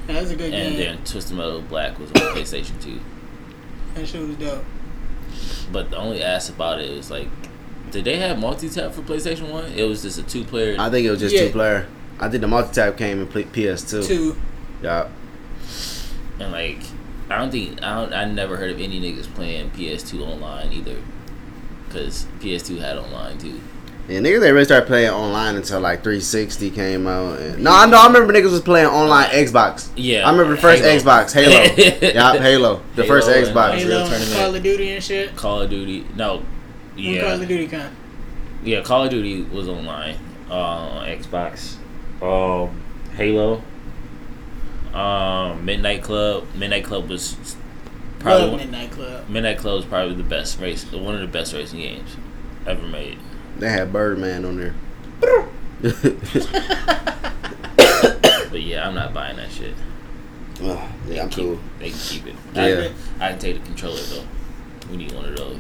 Yeah, 0.09 0.21
was 0.21 0.31
a 0.31 0.37
good 0.37 0.53
and 0.53 0.75
game. 0.77 0.89
And 0.91 0.99
then 0.99 1.05
Twisted 1.05 1.37
Metal 1.37 1.61
Black 1.63 1.99
was 1.99 2.11
on 2.11 2.17
PlayStation 2.35 2.81
Two. 2.81 3.01
That 3.95 4.07
shit 4.07 4.27
was 4.27 4.37
dope. 4.37 4.65
But 5.73 5.91
the 5.91 5.97
only 5.97 6.23
ass 6.23 6.49
about 6.49 6.81
it 6.81 6.97
was 6.97 7.11
like, 7.11 7.29
did 7.91 8.05
they 8.05 8.17
have 8.19 8.39
multi 8.39 8.69
tap 8.69 8.93
for 8.93 9.03
PlayStation 9.03 9.51
One? 9.51 9.73
It 9.73 9.85
was 9.85 10.03
just 10.03 10.19
a 10.19 10.23
two 10.23 10.45
player. 10.45 10.77
I 10.79 10.91
think 10.91 11.07
it 11.07 11.11
was 11.11 11.21
just 11.21 11.35
Yeah. 11.35 11.47
two 11.47 11.51
player. 11.53 11.87
I 12.21 12.29
think 12.29 12.41
the 12.41 12.49
multi 12.49 12.73
tap 12.75 12.97
came 12.97 13.21
in 13.21 13.27
PS2. 13.29 14.07
Two. 14.07 14.37
Yeah. 14.83 15.09
And 16.39 16.53
like, 16.53 16.79
I 17.31 17.39
don't 17.39 17.51
think 17.51 17.83
I 17.83 18.01
don't. 18.01 18.13
I 18.13 18.25
never 18.27 18.57
heard 18.57 18.71
of 18.71 18.81
any 18.81 19.01
niggas 19.01 19.27
playing 19.35 19.71
PS2 19.71 20.21
online 20.23 20.73
either, 20.73 20.97
because 21.87 22.27
PS2 22.41 22.79
had 22.79 22.97
online 22.99 23.39
too. 23.39 23.61
Yeah, 24.09 24.21
niggas 24.21 24.41
they 24.41 24.53
really 24.53 24.65
started 24.65 24.87
playing 24.87 25.11
online 25.11 25.57
until 25.57 25.81
like 25.81 26.05
360 26.05 26.71
came 26.71 27.07
out. 27.09 27.41
And, 27.41 27.65
no, 27.65 27.73
I 27.73 27.87
know. 27.87 27.99
I 27.99 28.07
remember 28.07 28.33
niggas 28.33 28.53
was 28.53 28.61
playing 28.61 28.87
online 28.87 29.29
Xbox. 29.31 29.91
Yeah, 29.97 30.27
I 30.27 30.31
remember 30.31 30.55
the 30.55 30.61
first 30.63 30.83
Halo. 30.83 31.01
Xbox, 31.01 31.33
Halo. 31.35 31.51
yeah, 32.15 32.33
Halo. 32.41 32.83
The 32.95 33.03
Halo 33.03 33.07
first 33.09 33.29
Xbox. 33.29 33.79
Halo, 33.79 33.89
Real 33.89 34.07
Tournament. 34.09 34.33
Call 34.37 34.55
of 34.55 34.63
Duty 34.63 34.91
and 34.93 35.03
shit. 35.03 35.35
Call 35.37 35.63
of 35.63 35.71
Duty. 35.71 36.07
No, 36.15 36.37
When 36.37 36.45
yeah, 37.05 37.21
Call 37.23 37.43
of 37.43 37.49
Duty 37.49 37.67
come. 37.67 37.97
yeah. 38.63 38.83
Call 38.83 39.05
of 39.05 39.11
Duty 39.11 39.43
was 39.43 39.67
online 39.69 40.17
uh, 40.49 40.55
on 40.55 41.07
Xbox. 41.09 41.75
Um, 42.23 42.81
Halo. 43.17 43.61
Um, 44.95 45.65
Midnight 45.65 46.03
Club. 46.03 46.47
Midnight 46.55 46.85
Club 46.85 47.09
was 47.11 47.57
probably 48.21 48.51
Love 48.51 48.61
Midnight 48.61 48.91
Club. 48.93 49.29
Midnight 49.29 49.59
Club 49.59 49.77
was 49.77 49.85
probably 49.85 50.15
the 50.15 50.23
best 50.23 50.61
race, 50.61 50.91
one 50.93 51.15
of 51.15 51.21
the 51.21 51.27
best 51.27 51.53
racing 51.53 51.81
games 51.81 52.17
ever 52.67 52.87
made. 52.87 53.19
They 53.59 53.69
had 53.71 53.93
Birdman 53.93 54.45
on 54.45 54.57
there. 54.59 54.75
But 58.49 58.63
yeah, 58.63 58.87
I'm 58.89 58.95
not 58.95 59.13
buying 59.13 59.37
that 59.37 59.51
shit. 59.51 59.75
oh, 60.63 60.91
yeah, 61.09 61.25
I'm 61.25 61.29
Keep- 61.29 61.45
cool. 61.45 61.59
They 61.79 61.91
can 61.91 61.99
keep 61.99 62.27
it. 62.27 62.35
Yeah. 62.55 62.89
I, 63.21 63.27
I 63.27 63.31
can 63.31 63.39
take 63.39 63.59
the 63.61 63.67
controller 63.67 64.01
though. 64.01 64.25
We 64.91 64.97
need 64.97 65.13
one 65.13 65.27
of 65.27 65.37
those. 65.37 65.59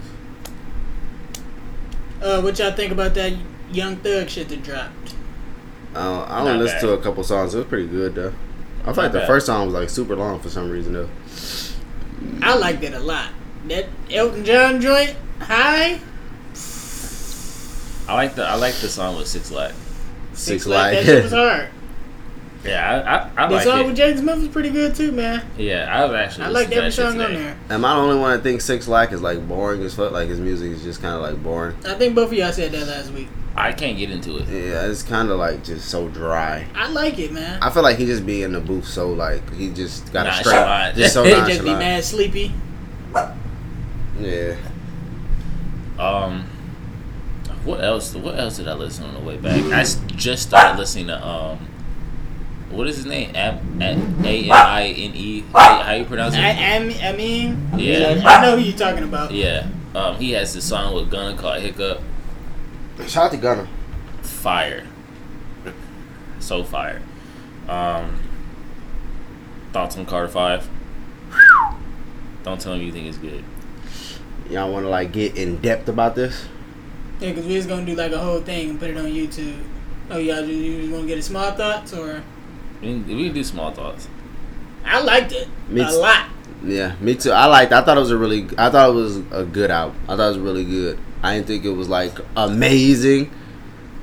Uh, 2.22 2.40
what 2.40 2.58
y'all 2.58 2.72
think 2.72 2.92
about 2.92 3.12
that 3.14 3.32
Young 3.72 3.96
Thug 3.96 4.28
shit 4.30 4.48
that 4.48 4.62
dropped? 4.62 5.14
Uh, 5.94 6.22
I 6.24 6.38
Not 6.38 6.46
only 6.46 6.58
listened 6.64 6.80
bad. 6.82 6.86
to 6.86 6.92
a 6.94 6.98
couple 7.02 7.22
songs. 7.24 7.54
It 7.54 7.58
was 7.58 7.66
pretty 7.66 7.88
good 7.88 8.14
though. 8.14 8.32
I 8.82 8.84
felt 8.84 8.98
like 8.98 9.12
the 9.12 9.26
first 9.26 9.46
song 9.46 9.66
was 9.66 9.74
like 9.74 9.90
super 9.90 10.14
long 10.16 10.40
for 10.40 10.48
some 10.48 10.70
reason 10.70 10.92
though. 10.94 11.08
I 12.42 12.56
liked 12.56 12.82
it 12.84 12.94
a 12.94 13.00
lot. 13.00 13.30
That 13.66 13.86
Elton 14.10 14.44
John 14.44 14.80
joint, 14.80 15.16
high. 15.40 16.00
I 18.08 18.14
like 18.14 18.34
the 18.34 18.44
I 18.46 18.54
like 18.54 18.74
the 18.74 18.88
song 18.88 19.16
with 19.16 19.26
Six 19.26 19.50
Lack. 19.50 19.74
Six 20.32 20.66
Like, 20.66 20.92
Flags. 20.92 21.06
That 21.06 21.12
shit 21.12 21.22
was 21.24 21.32
hard. 21.32 21.68
Yeah, 22.64 23.30
I 23.36 23.40
I, 23.42 23.44
I 23.44 23.48
The 23.48 23.54
like 23.54 23.64
song 23.64 23.80
it. 23.80 23.86
with 23.86 23.96
Jaden 23.96 24.18
Smith 24.18 24.38
was 24.38 24.48
pretty 24.48 24.70
good 24.70 24.94
too, 24.94 25.12
man. 25.12 25.44
yeah, 25.56 25.88
I 25.90 26.04
was 26.04 26.14
actually. 26.14 26.44
I 26.44 26.48
listened 26.48 26.54
liked 26.54 26.70
to 26.70 26.76
every 26.76 26.88
that 26.88 26.94
shit 26.94 27.04
song 27.12 27.20
on 27.20 27.34
there. 27.34 27.56
Am 27.70 27.84
I 27.84 27.94
the 27.94 28.00
only 28.00 28.18
one 28.18 28.30
that 28.36 28.42
thinks 28.42 28.64
Six 28.64 28.88
Lack 28.88 29.12
is 29.12 29.22
like 29.22 29.46
boring 29.48 29.82
as 29.82 29.94
fuck? 29.94 30.12
Like 30.12 30.28
his 30.28 30.40
music 30.40 30.72
is 30.72 30.82
just 30.82 31.00
kind 31.00 31.14
of 31.14 31.22
like 31.22 31.40
boring. 31.42 31.76
I 31.86 31.94
think 31.94 32.14
both 32.14 32.28
of 32.28 32.34
y'all 32.34 32.52
said 32.52 32.72
that 32.72 32.86
last 32.88 33.12
week. 33.12 33.28
I 33.58 33.72
can't 33.72 33.96
get 33.96 34.10
into 34.10 34.36
it. 34.36 34.48
Yeah, 34.48 34.86
it's 34.86 35.02
kind 35.02 35.30
of 35.30 35.38
like 35.38 35.64
just 35.64 35.88
so 35.88 36.08
dry. 36.08 36.66
I 36.74 36.88
like 36.90 37.18
it, 37.18 37.32
man. 37.32 37.58
I 37.62 37.70
feel 37.70 37.82
like 37.82 37.96
he 37.98 38.04
just 38.04 38.26
be 38.26 38.42
in 38.42 38.52
the 38.52 38.60
booth 38.60 38.86
so 38.86 39.10
like 39.12 39.50
he 39.54 39.70
just 39.70 40.12
got 40.12 40.26
a 40.26 40.32
straight, 40.32 40.52
Nonchalant. 40.56 40.96
just 40.96 41.14
so 41.14 41.22
They 41.24 41.30
just 41.30 41.46
be 41.48 41.54
nonchalant. 41.70 41.78
mad 41.78 42.04
sleepy. 42.04 42.52
Yeah, 44.20 44.56
Um, 45.98 46.44
what 47.66 47.82
else? 47.82 48.14
What 48.14 48.38
else 48.38 48.56
did 48.56 48.68
I 48.68 48.74
listen 48.74 49.04
on 49.04 49.14
the 49.14 49.20
way 49.20 49.36
back? 49.36 49.62
I 49.72 49.82
just 50.16 50.44
started 50.48 50.78
listening 50.78 51.08
to 51.08 51.26
um, 51.26 51.58
what 52.70 52.86
is 52.86 52.96
his 52.96 53.06
name? 53.06 53.34
A 53.34 53.38
M 53.38 54.22
I 54.50 54.84
N 54.96 55.12
E. 55.14 55.40
How 55.52 55.82
how 55.82 55.92
you 55.92 56.04
pronounce 56.04 56.34
it? 56.34 56.40
I, 56.40 56.76
I 57.08 57.12
mean, 57.16 57.68
Yeah. 57.76 58.22
I 58.24 58.42
know 58.42 58.56
who 58.56 58.62
you're 58.62 58.76
talking 58.78 59.04
about. 59.04 59.32
Yeah. 59.32 59.68
Um, 59.94 60.16
he 60.16 60.32
has 60.32 60.54
this 60.54 60.64
song 60.64 60.94
with 60.94 61.10
Gunna 61.10 61.36
called 61.36 61.60
Hiccup. 61.62 62.00
shout 63.06 63.26
out 63.26 63.30
to 63.32 63.36
Gunna. 63.38 63.68
Fire. 64.22 64.86
So 66.38 66.62
fire. 66.62 67.02
Um, 67.68 68.22
thoughts 69.72 69.96
on 69.96 70.06
Carter 70.06 70.28
Five? 70.28 70.68
Don't 72.42 72.60
tell 72.60 72.76
me 72.76 72.84
you 72.84 72.92
think 72.92 73.08
it's 73.08 73.18
good. 73.18 73.42
Y'all 74.50 74.70
want 74.72 74.84
to 74.84 74.88
like 74.90 75.10
get 75.12 75.36
in 75.36 75.56
depth 75.56 75.88
about 75.88 76.14
this? 76.14 76.46
Yeah, 77.20 77.30
because 77.30 77.46
we're 77.46 77.56
just 77.56 77.68
gonna 77.68 77.86
do 77.86 77.94
like 77.94 78.12
a 78.12 78.18
whole 78.18 78.40
thing 78.40 78.70
and 78.70 78.78
put 78.78 78.90
it 78.90 78.96
on 78.96 79.04
YouTube. 79.04 79.62
Oh, 80.10 80.18
y'all 80.18 80.36
just, 80.40 80.52
you 80.52 80.80
just 80.82 80.92
want 80.92 81.02
to 81.04 81.08
get 81.08 81.18
a 81.18 81.22
small 81.22 81.50
thoughts 81.52 81.92
or? 81.92 82.22
We 82.80 82.88
can, 82.88 83.06
we 83.06 83.24
can 83.24 83.34
do 83.34 83.44
small 83.44 83.72
thoughts. 83.72 84.08
I 84.84 85.00
liked 85.00 85.32
it 85.32 85.48
Me 85.68 85.80
a 85.80 85.90
lot. 85.90 86.28
Yeah, 86.62 86.94
me 87.00 87.14
too. 87.14 87.32
I 87.32 87.46
liked. 87.46 87.72
I 87.72 87.82
thought 87.82 87.96
it 87.96 88.00
was 88.00 88.10
a 88.10 88.16
really. 88.16 88.48
I 88.56 88.70
thought 88.70 88.90
it 88.90 88.94
was 88.94 89.18
a 89.30 89.44
good 89.44 89.70
album. 89.70 89.98
I 90.08 90.16
thought 90.16 90.26
it 90.26 90.28
was 90.28 90.38
really 90.38 90.64
good. 90.64 90.98
I 91.22 91.34
didn't 91.34 91.48
think 91.48 91.64
it 91.64 91.70
was 91.70 91.88
like 91.88 92.18
amazing, 92.36 93.30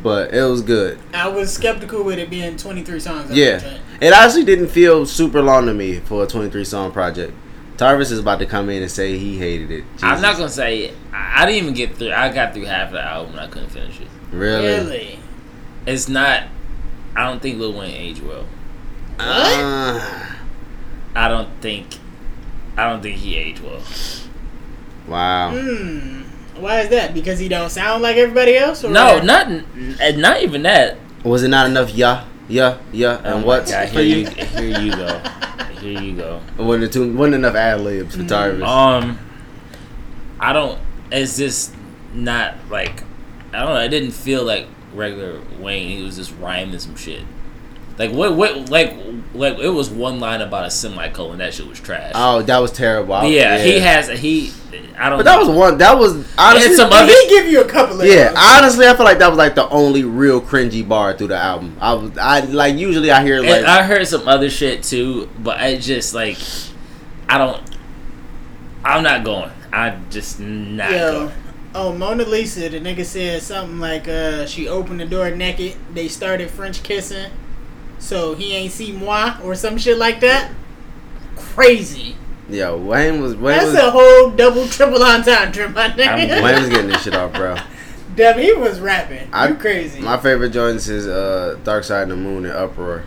but 0.01 0.34
it 0.34 0.43
was 0.43 0.61
good. 0.61 0.99
I 1.14 1.28
was 1.30 1.53
skeptical 1.53 2.03
with 2.03 2.20
it 2.20 2.30
being 2.30 2.57
23 2.57 2.99
songs. 2.99 3.32
on 3.32 3.36
Yeah. 3.36 3.80
It 4.01 4.14
actually 4.14 4.45
didn't 4.45 4.68
feel 4.68 5.05
super 5.05 5.41
long 5.41 5.66
to 5.68 5.74
me 5.74 5.99
for 5.99 6.24
a 6.24 6.28
23 6.28 6.64
song 6.66 6.91
project. 6.91 7.34
Tarvis 7.78 8.11
is 8.11 8.19
about 8.19 8.39
to 8.39 8.45
come 8.45 8.69
in 8.69 8.82
and 8.82 8.91
say 8.91 9.17
he 9.17 9.38
hated 9.38 9.71
it. 9.71 9.84
I'm 10.01 10.21
not 10.21 10.38
gonna 10.38 10.49
say 10.49 10.93
I, 11.11 11.43
I 11.43 11.45
didn't 11.45 11.63
even 11.63 11.74
get 11.74 11.95
through. 11.95 12.11
I 12.11 12.32
got 12.32 12.53
through 12.53 12.65
half 12.65 12.88
of 12.88 12.93
the 12.93 13.01
album 13.01 13.32
and 13.34 13.41
I 13.41 13.47
couldn't 13.47 13.69
finish 13.69 13.99
it. 13.99 14.07
really. 14.32 14.65
Really? 14.67 15.19
It's 15.86 16.07
not. 16.07 16.43
I 17.15 17.26
don't 17.28 17.41
think 17.41 17.59
Lil 17.59 17.74
Wayne 17.74 17.91
aged 17.93 18.21
well. 18.24 18.45
Uh, 19.19 20.34
I 21.15 21.28
don't 21.28 21.49
think. 21.61 21.88
I 22.78 22.89
don't 22.89 23.01
think 23.01 23.17
he 23.17 23.36
aged 23.36 23.61
well. 23.61 23.82
wow. 25.07 25.51
Hmm. 25.51 26.21
Why 26.61 26.82
is 26.82 26.89
that? 26.89 27.13
Because 27.13 27.39
he 27.39 27.47
don't 27.49 27.69
sound 27.69 28.03
like 28.03 28.15
everybody 28.17 28.55
else? 28.55 28.84
Or 28.84 28.89
No, 28.91 29.19
not 29.19 29.49
not 30.15 30.41
even 30.41 30.63
that. 30.63 30.97
Was 31.24 31.43
it 31.43 31.47
not 31.49 31.65
enough? 31.67 31.89
Yeah, 31.91 32.26
yeah, 32.47 32.78
yeah. 32.91 33.19
Oh 33.24 33.34
And 33.34 33.41
my 33.41 33.47
what 33.47 33.67
God, 33.67 33.89
here 33.89 34.01
you? 34.01 34.15
you? 34.17 34.26
Here 34.30 34.80
you 34.82 34.91
go. 34.95 35.21
Here 35.84 36.01
you 36.01 36.15
go. 36.15 36.41
Wasn't, 36.57 36.86
it 36.86 36.93
too, 36.93 37.13
wasn't 37.13 37.36
enough 37.36 37.55
ad 37.55 37.81
libs 37.81 38.15
for 38.15 38.23
Tarvis. 38.23 38.65
Um, 38.65 39.19
I 40.39 40.53
don't. 40.53 40.79
It's 41.11 41.38
just 41.38 41.75
not 42.13 42.55
like 42.69 43.03
I 43.53 43.59
don't 43.59 43.73
know. 43.73 43.81
It 43.81 43.89
didn't 43.89 44.11
feel 44.11 44.43
like 44.43 44.67
regular 44.93 45.41
Wayne. 45.59 45.97
He 45.97 46.03
was 46.03 46.15
just 46.15 46.34
rhyming 46.39 46.79
some 46.79 46.95
shit. 46.95 47.23
Like 47.97 48.11
what? 48.11 48.35
What? 48.35 48.69
Like 48.69 48.95
like 49.33 49.57
it 49.59 49.69
was 49.69 49.89
one 49.89 50.19
line 50.19 50.41
about 50.41 50.65
a 50.65 50.71
semicolon. 50.71 51.37
That 51.39 51.53
shit 51.53 51.67
was 51.67 51.79
trash. 51.79 52.11
Oh, 52.15 52.41
that 52.41 52.57
was 52.59 52.71
terrible. 52.71 53.13
I- 53.13 53.25
yeah, 53.27 53.57
he 53.59 53.79
has 53.79 54.07
he. 54.19 54.51
I 54.97 55.09
don't. 55.09 55.19
But 55.19 55.25
that 55.25 55.39
know. 55.39 55.47
was 55.47 55.49
one. 55.57 55.77
That 55.77 55.97
was 55.97 56.13
honestly. 56.37 56.75
some 56.75 56.89
Did 56.89 57.03
other- 57.03 57.11
he 57.11 57.27
give 57.29 57.45
you 57.47 57.61
a 57.61 57.67
couple 57.67 58.01
of 58.01 58.07
yeah, 58.07 58.29
those? 58.29 58.37
honestly, 58.37 58.87
I 58.87 58.95
feel 58.95 59.05
like 59.05 59.19
that 59.19 59.27
was 59.29 59.37
like 59.37 59.55
the 59.55 59.67
only 59.69 60.03
real 60.03 60.41
cringy 60.41 60.87
bar 60.87 61.15
through 61.17 61.27
the 61.27 61.37
album. 61.37 61.77
I 61.79 61.93
was, 61.93 62.17
I 62.17 62.39
like 62.41 62.75
usually 62.77 63.11
I 63.11 63.23
hear 63.23 63.37
And 63.37 63.47
like 63.47 63.65
I 63.65 63.83
heard 63.83 64.07
some 64.07 64.27
other 64.27 64.49
shit 64.49 64.81
too, 64.83 65.29
but 65.39 65.59
I 65.59 65.77
just 65.77 66.13
like 66.13 66.37
I 67.29 67.37
don't. 67.37 67.61
I'm 68.83 69.03
not 69.03 69.23
going. 69.23 69.51
I 69.71 69.97
just 70.09 70.39
not 70.39 70.91
Yo, 70.91 71.11
going. 71.27 71.33
oh 71.75 71.93
Mona 71.93 72.23
Lisa, 72.25 72.69
the 72.69 72.79
nigga 72.79 73.05
said 73.05 73.41
something 73.41 73.79
like 73.79 74.07
uh 74.07 74.45
she 74.45 74.67
opened 74.67 74.99
the 74.99 75.05
door 75.05 75.29
naked. 75.31 75.75
They 75.93 76.07
started 76.07 76.49
French 76.51 76.83
kissing, 76.83 77.31
so 78.04 78.36
he 78.36 78.54
ain't 78.54 78.72
see 78.74 78.91
moi 78.91 79.38
or 79.43 79.56
some 79.56 79.78
shit 79.78 79.97
like 79.97 80.20
that. 80.20 80.51
Crazy. 81.36 82.16
yo 82.49 82.78
Wayne 82.78 83.22
was 83.22 83.36
Wayne 83.36 83.58
That's 83.58 83.68
was, 83.68 83.76
a 83.76 83.91
whole 83.91 84.30
double 84.32 84.68
triple 84.68 85.01
entendre, 85.04 85.70
my 85.70 85.84
I'm- 85.86 85.97
nigga. 85.97 86.43
Wayne 86.43 86.60
was 86.60 86.70
getting 86.70 86.88
this 86.88 87.04
shit 87.04 87.16
off, 87.16 87.34
bro. 87.34 87.56
Damn, 88.16 88.38
he 88.38 88.54
was 88.54 88.80
rapping. 88.80 89.28
I- 89.34 89.49
you 89.49 89.56
crazy. 89.56 90.01
My 90.01 90.18
favorite 90.18 90.51
joints 90.51 90.88
is 90.88 91.08
uh, 91.08 91.58
Dark 91.64 91.84
Side 91.84 92.04
of 92.04 92.10
the 92.10 92.16
Moon 92.18 92.45
and 92.45 92.54
Uproar. 92.54 93.04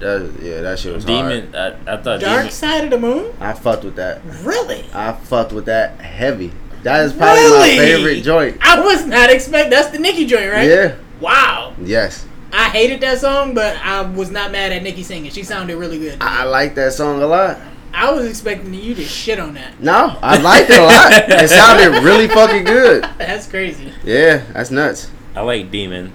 That 0.00 0.34
yeah, 0.42 0.60
that 0.62 0.78
shit 0.80 0.92
was 0.94 1.04
hard. 1.04 1.30
Demon. 1.44 1.54
I, 1.54 1.68
I 1.94 1.96
thought 1.96 2.20
Dark 2.20 2.38
Demon. 2.40 2.50
Side 2.50 2.84
of 2.84 2.90
the 2.90 2.98
Moon? 2.98 3.32
I 3.40 3.52
fucked 3.52 3.84
with 3.84 3.96
that. 3.96 4.20
Really? 4.42 4.84
I 4.92 5.12
fucked 5.12 5.52
with 5.52 5.66
that 5.66 6.00
heavy. 6.00 6.52
That 6.82 7.04
is 7.04 7.12
probably 7.12 7.42
Really? 7.44 7.76
my 7.78 7.84
favorite 7.84 8.22
joint. 8.22 8.58
I 8.60 8.80
was 8.80 9.06
not 9.06 9.30
expect. 9.30 9.70
That's 9.70 9.90
the 9.90 9.98
Nicki 10.00 10.26
joint, 10.26 10.50
right? 10.52 10.68
Yeah. 10.68 10.96
Wow. 11.20 11.74
Yes. 11.80 12.26
I 12.52 12.68
hated 12.68 13.00
that 13.00 13.18
song, 13.18 13.54
but 13.54 13.76
I 13.78 14.02
was 14.02 14.30
not 14.30 14.52
mad 14.52 14.72
at 14.72 14.82
Nicki 14.82 15.02
singing. 15.02 15.30
She 15.30 15.42
sounded 15.42 15.76
really 15.76 15.98
good. 15.98 16.18
I, 16.20 16.42
I 16.42 16.44
like 16.44 16.74
that 16.74 16.92
song 16.92 17.22
a 17.22 17.26
lot. 17.26 17.58
I 17.94 18.10
was 18.12 18.26
expecting 18.26 18.72
you 18.74 18.94
to 18.94 19.04
shit 19.04 19.38
on 19.38 19.54
that. 19.54 19.80
No, 19.80 20.16
I 20.22 20.38
liked 20.40 20.70
it 20.70 20.78
a 20.78 20.82
lot. 20.82 21.12
It 21.42 21.48
sounded 21.50 22.02
really 22.02 22.28
fucking 22.28 22.64
good. 22.64 23.04
That's 23.18 23.46
crazy. 23.46 23.92
Yeah, 24.04 24.42
that's 24.52 24.70
nuts. 24.70 25.10
I 25.34 25.40
like 25.42 25.70
Demon. 25.70 26.12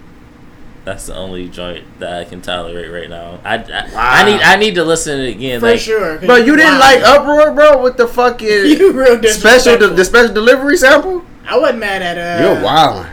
That's 0.85 1.07
the 1.07 1.15
only 1.15 1.49
joint 1.49 1.85
that 1.99 2.17
I 2.21 2.23
can 2.25 2.41
tolerate 2.41 2.89
right 2.91 3.09
now. 3.09 3.39
I, 3.43 3.55
I, 3.57 3.59
Wow. 3.59 3.89
I 3.95 4.25
need 4.25 4.41
I 4.41 4.55
need 4.55 4.75
to 4.75 4.83
listen 4.85 5.17
to 5.17 5.27
it 5.27 5.31
again. 5.31 5.59
For 5.59 5.67
like, 5.71 5.79
sure. 5.79 6.17
'cause 6.17 6.25
Bro, 6.25 6.35
you 6.37 6.55
didn't 6.55 6.75
wow. 6.75 6.79
like 6.79 7.01
Uproar, 7.03 7.51
bro, 7.53 7.83
with 7.83 7.97
the 7.97 8.07
fucking 8.07 8.47
You 8.47 8.93
real 8.93 9.21
special 9.23 9.73
disrespectful. 9.77 9.95
the 9.95 10.05
special 10.05 10.33
delivery 10.33 10.77
sample? 10.77 11.25
I 11.45 11.57
wasn't 11.59 11.79
mad 11.79 12.01
at 12.01 12.17
uh 12.17 12.43
You're 12.53 12.63
wild. 12.63 13.05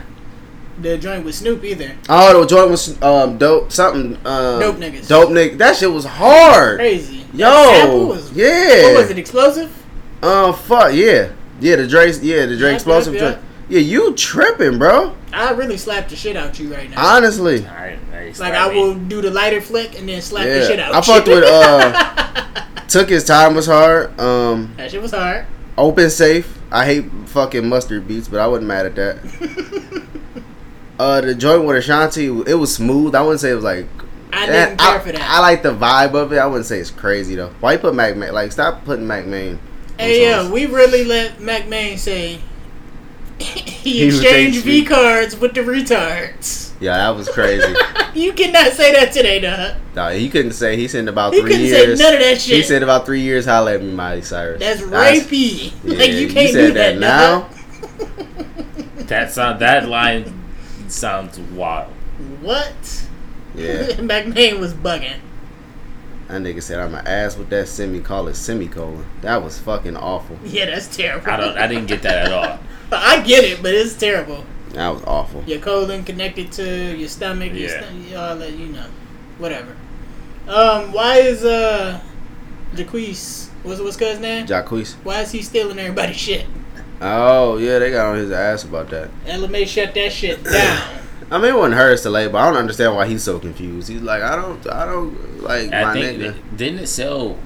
The 0.81 0.97
joint 0.97 1.25
with 1.25 1.35
Snoop 1.35 1.63
either. 1.63 1.95
Oh, 2.09 2.41
the 2.41 2.47
joint 2.47 2.71
was 2.71 3.01
um 3.01 3.37
dope 3.37 3.71
something 3.71 4.15
um 4.25 4.59
Dope 4.59 4.77
niggas. 4.77 5.07
Dope 5.07 5.29
nigga. 5.29 5.57
That 5.57 5.75
shit 5.75 5.91
was 5.91 6.05
hard. 6.05 6.79
Crazy. 6.79 7.25
Yo, 7.33 7.49
sample 7.49 8.07
was, 8.07 8.31
yeah. 8.31 8.83
What 8.83 9.01
was 9.01 9.09
it? 9.09 9.17
Explosive? 9.17 9.85
Uh, 10.21 10.53
fuck 10.53 10.93
yeah, 10.93 11.31
yeah. 11.59 11.75
The 11.75 11.87
Drake, 11.87 12.15
yeah, 12.21 12.45
the 12.45 12.57
Drake 12.57 12.61
Yeah, 12.61 12.75
explosive 12.75 13.13
yeah, 13.13 13.19
joint. 13.19 13.39
Yeah, 13.67 13.79
you 13.79 14.13
tripping, 14.15 14.77
bro? 14.77 15.15
I 15.33 15.51
really 15.51 15.77
slapped 15.77 16.09
the 16.09 16.15
shit 16.15 16.35
out 16.35 16.57
you 16.59 16.73
right 16.73 16.89
now. 16.89 17.15
Honestly, 17.15 17.65
I, 17.65 17.97
I 18.13 18.33
like 18.39 18.53
I 18.53 18.67
will 18.67 18.95
do 18.95 19.21
the 19.21 19.31
lighter 19.31 19.59
flick 19.59 19.97
and 19.97 20.07
then 20.07 20.21
slap 20.21 20.45
the 20.45 20.65
shit 20.65 20.79
out. 20.79 20.93
I 20.93 20.97
you. 20.97 21.03
fucked 21.03 21.27
with, 21.27 21.43
uh, 21.43 22.65
took 22.87 23.09
his 23.09 23.23
time 23.23 23.55
was 23.55 23.65
hard. 23.65 24.17
Um, 24.19 24.73
that 24.77 24.91
shit 24.91 25.01
was 25.01 25.11
hard. 25.11 25.45
open 25.77 26.09
safe. 26.09 26.57
I 26.71 26.85
hate 26.85 27.11
fucking 27.27 27.67
mustard 27.67 28.07
beats, 28.07 28.27
but 28.27 28.39
I 28.39 28.47
wasn't 28.47 28.67
mad 28.67 28.85
at 28.85 28.95
that. 28.95 30.03
Uh, 30.97 31.21
the 31.21 31.35
joint 31.35 31.65
with 31.65 31.75
Ashanti, 31.77 32.25
it 32.27 32.53
was 32.57 32.73
smooth. 32.73 33.15
I 33.15 33.21
wouldn't 33.21 33.41
say 33.41 33.51
it 33.51 33.55
was 33.55 33.63
like. 33.63 33.87
I 34.33 34.43
Eh, 34.47 34.65
didn't 34.65 34.79
care 34.79 34.95
I, 34.95 34.99
for 34.99 35.11
that. 35.13 35.21
I 35.21 35.39
like 35.39 35.63
the 35.63 35.73
vibe 35.73 36.13
of 36.13 36.31
it. 36.33 36.37
I 36.37 36.45
wouldn't 36.45 36.65
say 36.65 36.79
it's 36.79 36.91
crazy 36.91 37.35
though. 37.35 37.51
Why 37.61 37.73
you 37.73 37.79
put 37.79 37.95
Mack 37.95 38.15
Maine? 38.17 38.33
Like, 38.33 38.51
stop 38.51 38.83
putting 38.85 39.07
Mack 39.07 39.25
Maine. 39.25 39.59
Hey, 39.97 40.23
yeah, 40.23 40.49
we 40.49 40.65
really 40.65 41.05
let 41.05 41.39
Mack 41.39 41.67
Maine 41.69 41.97
say 41.97 42.39
he, 43.39 43.99
He 43.99 44.07
exchanged 44.07 44.63
V 44.63 44.83
cards 44.85 45.37
with 45.37 45.53
the 45.53 45.61
retards. 45.61 46.73
Yeah, 46.81 46.97
that 46.97 47.15
was 47.15 47.29
crazy. 47.29 47.73
you 48.13 48.33
cannot 48.33 48.73
say 48.73 48.91
that 48.91 49.13
today, 49.13 49.39
dog. 49.39 49.75
nah, 49.95 50.09
he 50.09 50.29
couldn't 50.29 50.51
say. 50.51 50.75
He 50.75 50.89
said 50.89 51.07
about 51.07 51.33
He 51.33 51.39
three 51.39 51.51
couldn't 51.51 51.65
years. 51.67 51.97
say 51.99 52.03
none 52.03 52.13
of 52.15 52.19
that 52.19 52.41
shit. 52.41 52.55
He 52.57 52.63
said 52.63 52.83
about 52.83 53.05
three 53.05 53.21
years. 53.21 53.45
Holla 53.45 53.75
at 53.75 53.81
me, 53.81 53.93
Miley 53.93 54.21
Cyrus. 54.21 54.59
That's 54.59 54.85
That's- 54.85 55.23
rapey. 55.25 55.71
Yeah, 55.85 55.97
like 55.97 56.11
you 56.11 56.27
can't 56.29 56.51
said 56.51 56.67
do 56.67 56.73
that, 56.73 56.97
now. 56.97 57.39
dog. 57.41 57.51
that 59.07 59.31
sound 59.31 59.61
that 59.61 59.87
line 59.87 60.41
sounds 60.91 61.39
wild. 61.39 61.91
What? 62.41 63.07
Yeah, 63.55 63.99
Mack 64.01 64.27
Maine 64.27 64.59
was 64.59 64.73
bugging. 64.73 65.19
that 66.27 66.41
nigga 66.41 66.61
said 66.61 66.79
I'm 66.79 66.93
an 66.95 67.05
ass 67.07 67.37
with 67.37 67.49
that 67.49 67.67
semicolon. 67.67 68.33
Semicolon. 68.33 69.05
That 69.21 69.43
was 69.43 69.57
fucking 69.59 69.95
awful. 69.97 70.37
Yeah, 70.43 70.65
that's 70.65 70.95
terrible. 70.95 71.29
I 71.29 71.37
don't. 71.37 71.57
I 71.57 71.67
didn't 71.67 71.87
get 71.87 72.01
that 72.03 72.27
at 72.27 72.31
all. 72.31 72.59
I 72.91 73.21
get 73.21 73.43
it, 73.43 73.61
but 73.61 73.73
it's 73.73 73.93
terrible. 73.95 74.43
That 74.71 74.89
was 74.89 75.03
awful. 75.05 75.43
Your 75.45 75.59
colon 75.59 76.03
connected 76.03 76.51
to 76.53 76.95
your 76.97 77.07
stomach, 77.07 77.53
your 77.53 77.69
Yeah. 77.69 77.83
sto- 78.09 78.19
all 78.19 78.35
that, 78.37 78.51
you 78.51 78.67
know, 78.67 78.85
whatever. 79.37 79.75
Um, 80.47 80.91
why 80.91 81.19
is 81.19 81.43
uh, 81.45 82.01
Jaquez? 82.75 83.49
What's 83.63 83.79
what's 83.81 83.97
his 83.97 84.19
name? 84.19 84.45
Jacquees. 84.45 84.93
Why 85.03 85.21
is 85.21 85.31
he 85.31 85.41
stealing 85.41 85.79
everybody's 85.79 86.17
shit? 86.17 86.45
Oh 87.01 87.57
yeah, 87.57 87.79
they 87.79 87.91
got 87.91 88.07
on 88.11 88.17
his 88.17 88.31
ass 88.31 88.63
about 88.63 88.89
that. 88.89 89.09
Ella 89.27 89.47
Mai 89.47 89.65
shut 89.65 89.93
that 89.93 90.11
shit 90.11 90.43
down. 90.43 91.01
I 91.31 91.37
mean, 91.39 91.51
it 91.53 91.57
wasn't 91.57 91.75
hers 91.75 92.03
to 92.03 92.09
lay, 92.11 92.27
but 92.27 92.37
I 92.37 92.45
don't 92.45 92.57
understand 92.57 92.95
why 92.95 93.07
he's 93.07 93.23
so 93.23 93.39
confused. 93.39 93.87
He's 93.89 94.01
like, 94.01 94.21
I 94.21 94.35
don't, 94.35 94.65
I 94.71 94.85
don't 94.85 95.41
like 95.41 95.73
I 95.73 95.83
my 95.85 95.93
think 95.93 96.19
nigga. 96.21 96.57
didn't 96.57 96.79
it 96.79 96.87
sell 96.87 97.37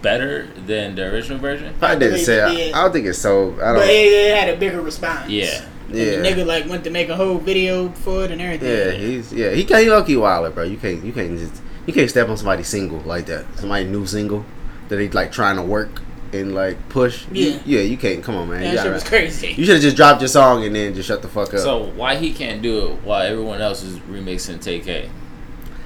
better 0.00 0.46
than 0.66 0.94
the 0.94 1.04
original 1.12 1.38
version? 1.38 1.74
I 1.82 1.94
didn't 1.94 2.12
believe 2.12 2.24
say. 2.26 2.40
I, 2.40 2.54
did. 2.54 2.74
I 2.74 2.82
don't 2.82 2.92
think 2.92 3.06
it 3.06 3.14
sold. 3.14 3.60
I 3.60 3.74
but 3.74 3.80
don't. 3.80 3.88
it, 3.88 3.92
it 3.92 4.36
had 4.36 4.48
a 4.54 4.56
bigger 4.58 4.80
response. 4.80 5.30
Yeah. 5.30 5.64
And 5.88 5.94
Yeah. 5.94 6.04
the 6.22 6.28
nigga 6.28 6.46
like 6.46 6.66
went 6.68 6.84
to 6.84 6.90
make 6.90 7.08
a 7.10 7.16
whole 7.16 7.38
video 7.38 7.90
for 7.90 8.24
it 8.24 8.30
and 8.30 8.40
everything. 8.40 8.68
Yeah, 8.68 8.90
he's 8.92 9.32
yeah. 9.32 9.50
He 9.50 9.64
can't. 9.64 9.82
He 9.84 9.90
low 9.90 10.20
wilder, 10.20 10.50
bro. 10.50 10.64
You 10.64 10.78
can't. 10.78 11.04
You 11.04 11.12
can't 11.12 11.38
just. 11.38 11.62
You 11.86 11.92
can't 11.92 12.10
step 12.10 12.28
on 12.28 12.36
somebody's 12.36 12.66
single 12.68 12.98
like 13.00 13.26
that. 13.26 13.44
Somebody 13.58 13.84
new 13.84 14.06
single 14.06 14.44
that 14.88 14.98
he's 14.98 15.14
like 15.14 15.30
trying 15.30 15.56
to 15.56 15.62
work 15.62 16.00
and 16.40 16.54
like 16.54 16.76
push. 16.88 17.24
You- 17.32 17.50
Yeah. 17.50 17.58
yeah. 17.64 17.80
You 17.80 17.96
can't. 17.96 18.22
Come 18.22 18.36
on, 18.36 18.48
man. 18.48 18.62
that 18.62 18.72
You, 18.72 18.78
shit 18.78 18.92
was 18.92 19.04
crazy. 19.04 19.48
you 19.56 19.64
should 19.64 19.74
have 19.74 19.82
just 19.82 19.96
dropped 19.96 20.20
your 20.20 20.28
song 20.28 20.64
and 20.64 20.74
then 20.74 20.94
just 20.94 21.08
shut 21.08 21.22
the 21.22 21.28
fuck 21.28 21.52
up. 21.54 21.60
So 21.60 21.84
why 21.96 22.16
he 22.16 22.32
can't 22.32 22.62
do 22.62 22.86
it 22.88 22.90
while 23.04 23.22
everyone 23.22 23.60
else 23.60 23.82
is 23.82 23.98
remixing 24.00 24.60
Tay-K, 24.62 25.08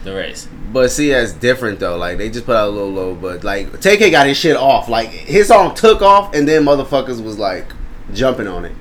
the 0.05 0.15
race? 0.15 0.49
But 0.73 0.91
see, 0.91 1.11
that's 1.11 1.33
different 1.33 1.81
though. 1.81 1.97
Like 1.97 2.19
they 2.19 2.31
just 2.31 2.47
put 2.47 2.57
out 2.57 2.69
a 2.69 2.71
little 2.71 2.91
low, 2.93 3.15
but 3.15 3.43
like 3.45 3.81
Tay-K 3.81 4.11
got 4.11 4.27
his 4.27 4.37
shit 4.37 4.57
off. 4.57 4.89
Like 4.89 5.09
his 5.09 5.49
song 5.49 5.75
took 5.75 6.03
off, 6.03 6.35
and 6.35 6.47
then 6.49 6.65
motherfuckers 6.65 7.23
was 7.23 7.39
like 7.39 7.67
jumping 8.15 8.47
on 8.47 8.65
it. 8.65 8.73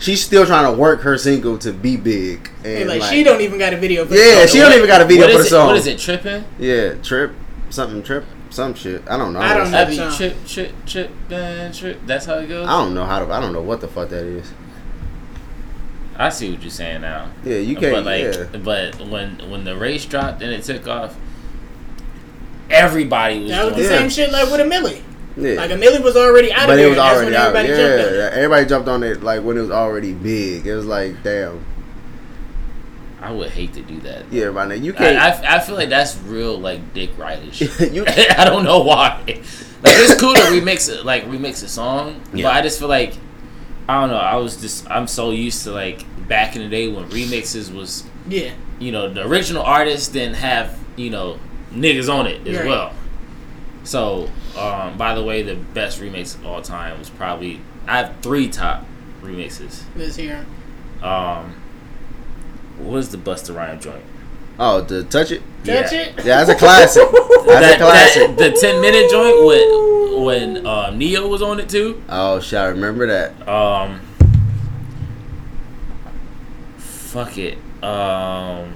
She's 0.00 0.24
still 0.24 0.46
trying 0.46 0.70
to 0.72 0.78
work 0.78 1.00
her 1.00 1.18
single 1.18 1.58
to 1.58 1.72
be 1.72 1.96
big, 1.96 2.48
Hey, 2.62 2.82
and 2.82 2.88
like, 2.90 3.00
like, 3.00 3.10
she 3.12 3.24
don't 3.24 3.40
even 3.40 3.58
got 3.58 3.72
a 3.72 3.76
video 3.76 4.04
for 4.04 4.10
the 4.14 4.20
Yeah, 4.20 4.38
song. 4.44 4.46
she 4.46 4.58
don't 4.60 4.72
even 4.74 4.86
got 4.86 5.00
a 5.00 5.04
video 5.04 5.26
What 5.26 5.32
for 5.34 5.40
is 5.40 5.50
the 5.50 5.56
it- 5.56 5.58
song. 5.58 5.66
What 5.66 5.76
is 5.76 5.86
it? 5.88 5.98
Tripping? 5.98 6.44
Yeah, 6.60 6.94
trip, 7.02 7.32
something 7.70 8.02
trip, 8.04 8.24
some 8.50 8.74
shit. 8.74 9.02
I 9.08 9.16
don't 9.16 9.32
know. 9.32 9.40
I 9.40 9.54
don't 9.54 9.70
know. 9.70 9.78
I 9.78 9.84
the 9.84 9.90
be 9.90 9.96
song. 9.96 10.12
trip, 10.16 10.36
trip, 10.46 10.72
trip, 10.86 11.10
uh, 11.32 11.72
trip. 11.72 12.00
That's 12.06 12.26
how 12.26 12.34
it 12.38 12.48
goes. 12.48 12.66
I 12.66 12.72
don't 12.72 12.94
know 12.94 13.04
how 13.04 13.18
to. 13.24 13.32
I 13.32 13.40
don't 13.40 13.52
know 13.52 13.62
what 13.62 13.80
the 13.80 13.88
fuck 13.88 14.08
that 14.10 14.24
is. 14.24 14.50
I 16.16 16.30
see 16.30 16.50
what 16.50 16.62
you're 16.62 16.70
saying 16.70 17.02
now. 17.02 17.30
Yeah, 17.44 17.58
you 17.58 17.76
can't. 17.76 17.92
But 17.92 18.04
like, 18.04 18.22
yeah. 18.22 18.58
but 18.64 18.98
when 19.08 19.38
when 19.50 19.64
the 19.64 19.76
race 19.76 20.04
dropped 20.04 20.42
and 20.42 20.52
it 20.52 20.64
took 20.64 20.88
off, 20.88 21.16
everybody 22.70 23.40
was 23.42 23.50
That 23.50 23.64
was 23.66 23.74
the 23.74 23.82
doing 23.82 23.92
Yeah. 23.92 23.98
same 24.00 24.10
shit 24.10 24.32
like 24.32 24.50
with 24.50 24.60
a 24.60 24.64
Milli. 24.64 25.02
yeah. 25.36 25.54
Like 25.54 25.70
a 25.70 25.74
Milli 25.74 26.02
was 26.02 26.16
already 26.16 26.52
out 26.52 26.66
but 26.66 26.74
of 26.74 26.78
it 26.78 26.82
there. 26.82 26.88
was 26.88 26.96
That's 26.98 27.14
already 27.16 27.30
when 27.32 27.40
out. 27.40 27.54
everybody 27.56 27.68
Yeah, 27.68 27.76
jumped 27.76 28.08
on 28.08 28.14
it. 28.14 28.16
yeah, 28.18 28.30
everybody 28.34 28.66
jumped 28.66 28.88
on 28.88 29.02
it 29.04 29.22
like 29.22 29.42
when 29.42 29.56
it 29.58 29.60
was 29.60 29.70
already 29.70 30.12
big. 30.12 30.66
It 30.66 30.74
was 30.74 30.86
like, 30.86 31.22
damn. 31.22 31.64
I 33.20 33.32
would 33.32 33.50
hate 33.50 33.72
to 33.74 33.82
do 33.82 33.98
that. 34.00 34.32
Yeah, 34.32 34.50
my 34.50 34.64
nigga, 34.66 34.82
you 34.82 34.92
can't. 34.92 35.18
I, 35.18 35.56
I 35.56 35.60
feel 35.60 35.74
like 35.74 35.88
that's 35.88 36.16
real 36.18 36.58
like 36.58 36.94
dick 36.94 37.10
rightish. 37.18 37.60
you 37.92 38.04
I 38.08 38.44
don't 38.44 38.64
know 38.64 38.80
why. 38.80 39.22
Like 39.26 39.94
it's 39.96 40.20
cool 40.20 40.34
to 40.34 40.40
remix 40.42 40.88
it, 40.88 41.04
like 41.04 41.24
remix 41.24 41.62
a 41.64 41.68
song, 41.68 42.20
Yeah. 42.32 42.44
but 42.48 42.56
I 42.56 42.62
just 42.62 42.78
feel 42.78 42.88
like 42.88 43.14
I 43.88 44.00
don't 44.00 44.10
know. 44.10 44.16
I 44.16 44.36
was 44.36 44.56
just 44.60 44.88
I'm 44.90 45.06
so 45.08 45.30
used 45.30 45.64
to 45.64 45.72
like 45.72 46.04
back 46.28 46.54
in 46.56 46.62
the 46.62 46.68
day 46.68 46.88
when 46.88 47.08
remixes 47.10 47.74
was 47.74 48.04
Yeah. 48.28 48.52
you 48.78 48.92
know 48.92 49.12
the 49.12 49.26
original 49.26 49.62
artist 49.62 50.12
didn't 50.12 50.34
have 50.36 50.78
you 50.96 51.10
know 51.10 51.38
niggas 51.72 52.12
on 52.12 52.26
it 52.26 52.46
as 52.46 52.56
Right. 52.58 52.66
well. 52.66 52.92
So 53.84 54.28
um, 54.56 54.96
by 54.98 55.14
the 55.14 55.22
way, 55.24 55.42
the 55.42 55.54
best 55.54 56.00
remix 56.00 56.34
of 56.34 56.46
all 56.46 56.62
time 56.62 56.98
was 56.98 57.10
probably 57.10 57.60
I 57.86 57.98
have 57.98 58.14
three 58.22 58.48
top 58.48 58.84
remixes. 59.22 59.82
Let's 59.96 60.16
hear 60.16 60.44
'em. 61.02 61.04
Um, 61.04 61.57
what 62.78 62.92
was 62.92 63.08
the 63.10 63.18
Busta 63.18 63.54
Rhyme 63.54 63.80
joint? 63.80 64.02
Oh, 64.58 64.80
the 64.80 65.04
touch 65.04 65.30
it. 65.30 65.42
Touch 65.64 65.92
Yeah. 65.92 66.00
it. 66.00 66.16
Yeah, 66.18 66.44
that's 66.44 66.50
a 66.50 66.54
classic. 66.56 67.02
That's 67.46 67.46
that, 67.46 67.74
a 67.76 67.78
classic. 67.84 68.36
that- 68.36 68.52
the 68.54 68.60
ten 68.60 68.80
minute 68.80 69.10
joint 69.10 69.44
when 69.44 70.24
when 70.24 70.66
um, 70.66 70.98
Neo 70.98 71.26
was 71.28 71.40
on 71.42 71.60
it 71.60 71.68
too. 71.68 72.02
oh, 72.08 72.40
shit, 72.40 72.58
I 72.58 72.66
remember 72.66 73.06
that. 73.06 73.48
Um, 73.48 74.00
fuck 76.76 77.38
it. 77.38 77.56
Um, 77.82 78.74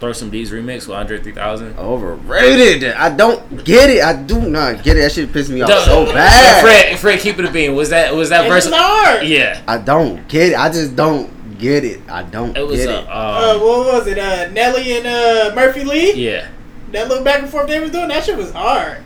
throw 0.00 0.12
some 0.12 0.30
D's 0.30 0.50
remix 0.52 0.86
with 0.86 0.96
Andre 0.96 1.20
three 1.22 1.32
thousand. 1.32 1.76
Overrated. 1.76 2.84
I 2.94 3.14
don't 3.14 3.64
get 3.64 3.90
it. 3.90 4.02
I 4.02 4.14
do 4.22 4.40
not 4.40 4.82
get 4.84 4.96
it. 4.96 5.00
That 5.00 5.12
shit 5.12 5.32
pissed 5.32 5.50
me 5.50 5.60
off 5.62 5.84
so 5.84 6.06
bad. 6.06 6.62
Fred, 6.62 6.98
Fred, 6.98 7.20
keep 7.20 7.38
it 7.38 7.44
a 7.44 7.50
bean. 7.50 7.74
Was 7.74 7.90
that 7.90 8.14
was 8.14 8.28
that 8.30 8.46
It 8.46 8.48
verse? 8.48 8.66
was 8.66 8.74
hard. 8.74 9.26
Yeah, 9.26 9.60
I 9.66 9.78
don't 9.78 10.26
get 10.28 10.52
it. 10.52 10.58
I 10.58 10.68
just 10.70 10.94
don't 10.96 11.41
get 11.62 11.84
it. 11.84 12.00
I 12.10 12.24
don't 12.24 12.56
it 12.56 12.66
was. 12.66 12.80
get 12.80 12.88
Uh, 12.90 12.92
it. 13.00 13.08
Uh, 13.08 13.54
um, 13.54 13.60
what 13.62 13.86
was 13.94 14.06
it? 14.08 14.18
Uh, 14.18 14.50
Nelly 14.50 14.92
and 14.98 15.06
uh, 15.06 15.54
Murphy 15.54 15.84
Lee. 15.84 16.12
yeah, 16.14 16.48
That 16.90 17.08
little 17.08 17.24
back 17.24 17.40
and 17.42 17.48
forth 17.50 17.68
they 17.68 17.80
was 17.80 17.90
doing. 17.90 18.08
That 18.08 18.24
shit 18.24 18.36
was 18.36 18.50
hard. 18.52 18.98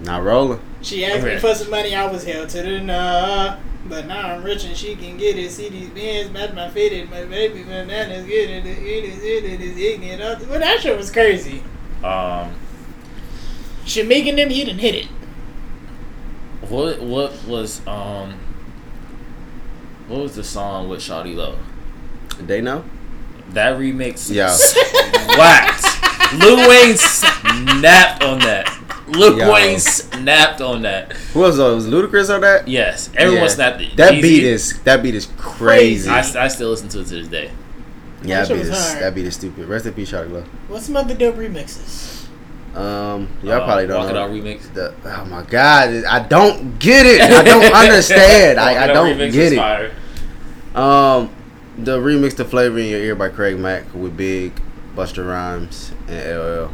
Not 0.00 0.22
rolling. 0.22 0.60
She 0.82 1.04
asked 1.04 1.24
me 1.24 1.38
for 1.38 1.54
some 1.54 1.70
money. 1.70 1.94
I 1.94 2.10
was 2.10 2.24
held 2.24 2.48
to 2.50 2.62
the 2.62 2.80
nah. 2.80 3.58
But 3.88 4.06
now 4.06 4.34
I'm 4.34 4.42
rich 4.44 4.64
and 4.64 4.76
she 4.76 4.94
can 4.94 5.16
get 5.16 5.38
it. 5.38 5.50
See 5.50 5.68
these 5.68 5.88
bands, 5.90 6.30
match 6.32 6.52
my 6.52 6.68
fitted. 6.70 7.10
My 7.10 7.24
baby 7.24 7.62
bananas 7.62 8.26
get 8.26 8.50
it. 8.50 8.66
It 8.66 9.04
is 9.04 9.22
it. 9.22 9.44
It 9.44 9.60
is 9.60 9.76
ignorant. 9.78 10.46
Well, 10.48 10.60
that 10.60 10.80
shit 10.80 10.96
was 10.96 11.10
crazy. 11.10 11.62
um, 12.04 12.54
Shamik 13.84 14.28
and 14.28 14.38
them, 14.38 14.50
he 14.50 14.64
didn't 14.64 14.80
hit 14.80 14.94
it. 14.94 15.06
what 16.68 17.00
what 17.02 17.32
was 17.46 17.80
um, 17.86 18.34
what 20.10 20.20
was 20.22 20.34
the 20.34 20.44
song 20.44 20.88
with 20.88 21.00
Shawty 21.00 21.34
Lo? 21.34 21.56
They 22.40 22.60
know. 22.60 22.84
That 23.50 23.78
remix, 23.78 24.30
Yeah. 24.30 24.48
whacked. 25.38 25.84
Lil 26.34 26.68
Wayne 26.68 26.96
snapped 26.96 28.22
on 28.22 28.38
that. 28.40 28.76
Lil 29.08 29.38
Yo. 29.38 29.52
Wayne 29.52 29.80
snapped 29.80 30.60
on 30.60 30.82
that. 30.82 31.12
Who 31.34 31.44
else? 31.44 31.58
Was 31.58 31.86
Ludacris 31.88 32.32
on 32.32 32.42
that? 32.42 32.68
Yes, 32.68 33.10
everyone 33.16 33.44
Yeah. 33.44 33.48
snapped 33.48 33.80
it. 33.80 33.96
That 33.96 34.12
Jeezy. 34.14 34.22
beat 34.22 34.44
is 34.44 34.80
that 34.82 35.02
beat 35.02 35.14
is 35.16 35.26
crazy. 35.36 36.08
I, 36.08 36.18
I 36.20 36.48
still 36.48 36.70
listen 36.70 36.88
to 36.90 37.00
it 37.00 37.06
to 37.08 37.14
this 37.14 37.26
day. 37.28 37.50
yeah, 38.22 38.42
That 38.42 38.48
that 38.48 38.48
shit 38.48 38.56
beat 38.64 38.72
is 38.72 38.86
hard. 38.90 39.02
that 39.02 39.14
beat 39.16 39.26
is 39.26 39.34
stupid. 39.34 39.66
Rest 39.66 39.86
in 39.86 39.94
peace, 39.94 40.12
Shawty 40.12 40.30
Love. 40.30 40.44
What's 40.68 40.86
some 40.86 40.96
other 40.96 41.14
dope 41.14 41.34
remixes? 41.36 42.26
Um, 42.76 43.28
y'all 43.42 43.54
Uh, 43.62 43.64
probably 43.64 43.88
don't 43.88 43.98
Walk 44.02 44.10
It 44.10 44.14
know. 44.14 44.22
Out 44.22 44.30
remix. 44.30 44.72
The, 44.72 44.94
oh 45.04 45.24
my 45.24 45.42
god, 45.42 46.04
I 46.04 46.20
don't 46.28 46.78
get 46.78 47.04
it. 47.04 47.20
I 47.20 47.42
don't 47.42 47.64
understand. 47.74 48.60
I, 48.60 48.62
I 48.62 48.74
Walk 48.74 48.84
It 48.84 48.90
Out 48.90 48.94
don't 48.94 49.16
remix 49.18 49.32
get 49.32 49.42
is 49.46 49.52
it. 49.52 49.56
fire. 49.56 49.90
Um, 50.74 51.30
the 51.76 51.98
remix 51.98 52.36
to 52.36 52.44
"Flavor 52.44 52.78
in 52.78 52.86
Your 52.86 53.00
Ear" 53.00 53.14
by 53.14 53.28
Craig 53.28 53.58
Mack 53.58 53.92
with 53.94 54.16
Big, 54.16 54.60
Busta 54.94 55.26
Rhymes, 55.26 55.92
and 56.08 56.38
LL. 56.38 56.70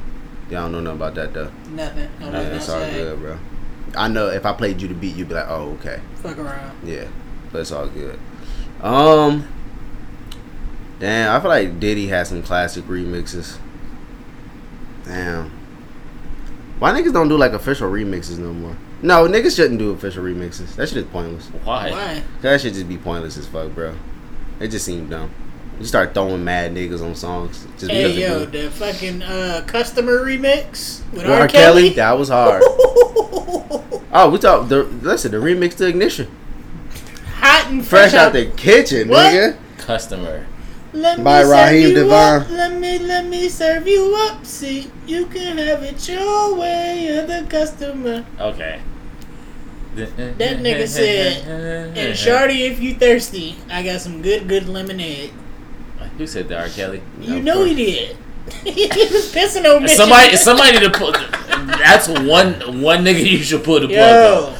Y'all 0.50 0.70
don't 0.70 0.72
know 0.72 0.80
nothing 0.80 0.96
about 0.96 1.14
that 1.14 1.32
though. 1.34 1.50
Nothing. 1.70 2.08
I 2.20 2.24
Yeah, 2.24 2.38
it's 2.56 2.68
all 2.68 2.80
good, 2.80 3.18
bro. 3.20 3.38
I 3.96 4.08
know 4.08 4.28
if 4.28 4.44
I 4.44 4.52
played 4.52 4.80
you 4.82 4.88
the 4.88 4.94
beat, 4.94 5.16
you'd 5.16 5.28
be 5.28 5.34
like, 5.34 5.48
"Oh, 5.48 5.70
okay, 5.80 6.00
Fuck 6.16 6.38
around. 6.38 6.76
yeah," 6.84 7.06
but 7.50 7.60
it's 7.62 7.72
all 7.72 7.88
good. 7.88 8.18
Um, 8.82 9.48
damn, 11.00 11.34
I 11.34 11.40
feel 11.40 11.48
like 11.50 11.80
Diddy 11.80 12.08
has 12.08 12.28
some 12.28 12.42
classic 12.42 12.84
remixes. 12.86 13.58
Damn, 15.04 15.50
why 16.78 16.92
niggas 16.92 17.12
don't 17.12 17.28
do 17.28 17.38
like 17.38 17.52
official 17.52 17.90
remixes 17.90 18.38
no 18.38 18.52
more? 18.52 18.76
No, 19.06 19.28
niggas 19.28 19.54
shouldn't 19.54 19.78
do 19.78 19.92
official 19.92 20.24
remixes. 20.24 20.74
That 20.74 20.88
shit 20.88 20.98
is 20.98 21.04
pointless. 21.04 21.46
Why? 21.62 21.92
Why? 21.92 22.22
That 22.40 22.60
should 22.60 22.74
just 22.74 22.88
be 22.88 22.98
pointless 22.98 23.36
as 23.36 23.46
fuck, 23.46 23.70
bro. 23.72 23.94
It 24.58 24.68
just 24.72 24.84
seemed 24.84 25.10
dumb. 25.10 25.30
You 25.78 25.86
start 25.86 26.12
throwing 26.12 26.42
mad 26.42 26.72
niggas 26.74 27.00
on 27.04 27.14
songs 27.14 27.68
just 27.78 27.92
Hey 27.92 28.20
yo, 28.20 28.46
the 28.46 28.68
fucking 28.68 29.22
uh, 29.22 29.62
customer 29.68 30.24
remix 30.24 31.02
with 31.12 31.22
good. 31.22 31.40
R. 31.40 31.46
Kelly. 31.46 31.90
that 31.90 32.18
was 32.18 32.30
hard. 32.30 32.62
oh, 32.66 34.28
we 34.32 34.38
talk. 34.38 34.68
The, 34.68 34.82
listen, 34.82 35.30
the 35.30 35.36
remix 35.36 35.76
to 35.76 35.86
Ignition, 35.86 36.28
Hot 37.36 37.70
and 37.70 37.86
fresh 37.86 38.10
fresh, 38.10 38.20
out 38.20 38.32
the 38.32 38.46
kitchen, 38.56 39.08
What? 39.08 39.32
nigga. 39.32 39.56
Customer. 39.78 40.46
Let 40.92 41.22
By 41.22 41.44
me 41.44 41.50
Raheem 41.50 41.94
serve 41.94 42.08
Devon. 42.08 42.56
Let 42.56 42.80
me 42.80 42.98
let 42.98 43.26
me 43.26 43.48
serve 43.48 43.86
you 43.86 44.16
up. 44.30 44.44
See, 44.44 44.90
you 45.06 45.26
can 45.26 45.58
have 45.58 45.84
it 45.84 46.08
your 46.08 46.56
way. 46.56 47.04
You're 47.06 47.24
the 47.24 47.46
customer. 47.48 48.24
Okay. 48.40 48.80
That 49.96 50.58
nigga 50.58 50.86
said, 50.86 51.46
And 51.96 52.16
shorty, 52.16 52.64
if 52.64 52.80
you 52.80 52.94
thirsty, 52.94 53.56
I 53.70 53.82
got 53.82 54.00
some 54.00 54.22
good 54.22 54.48
good 54.48 54.68
lemonade. 54.68 55.32
Who 56.18 56.26
said 56.26 56.48
that? 56.48 56.60
R. 56.60 56.68
Kelly. 56.68 57.02
You 57.20 57.38
Of 57.38 57.44
know 57.44 57.64
he 57.64 57.74
did. 57.74 58.16
he 58.64 58.86
was 58.86 59.32
pissing 59.34 59.64
on 59.74 59.82
me. 59.82 59.88
Somebody, 59.88 60.36
somebody 60.36 60.78
to 60.80 60.90
put. 60.90 61.14
That's 61.78 62.08
one 62.08 62.80
one 62.82 63.04
nigga 63.04 63.24
you 63.28 63.38
should 63.38 63.64
put 63.64 63.82
a 63.82 63.86
Yo, 63.88 64.54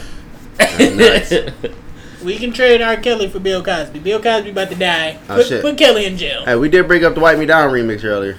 plug 0.59 0.97
Nuts. 0.97 1.33
on. 1.33 1.75
we 2.25 2.37
can 2.37 2.53
trade 2.53 2.83
R. 2.83 2.97
Kelly 2.97 3.29
for 3.29 3.39
Bill 3.39 3.63
Cosby. 3.63 4.01
Bill 4.01 4.21
Cosby 4.21 4.51
about 4.51 4.71
to 4.71 4.75
die. 4.75 5.19
Oh, 5.29 5.37
Put, 5.37 5.47
shit. 5.47 5.63
put 5.63 5.79
Kelly 5.79 6.07
in 6.07 6.17
jail. 6.17 6.45
Hey, 6.45 6.57
we 6.57 6.69
did 6.69 6.89
bring 6.89 7.05
up 7.05 7.15
the 7.15 7.21
"Wipe 7.21 7.39
Me 7.39 7.47
Down" 7.47 7.71
remix 7.71 8.03
earlier. 8.05 8.39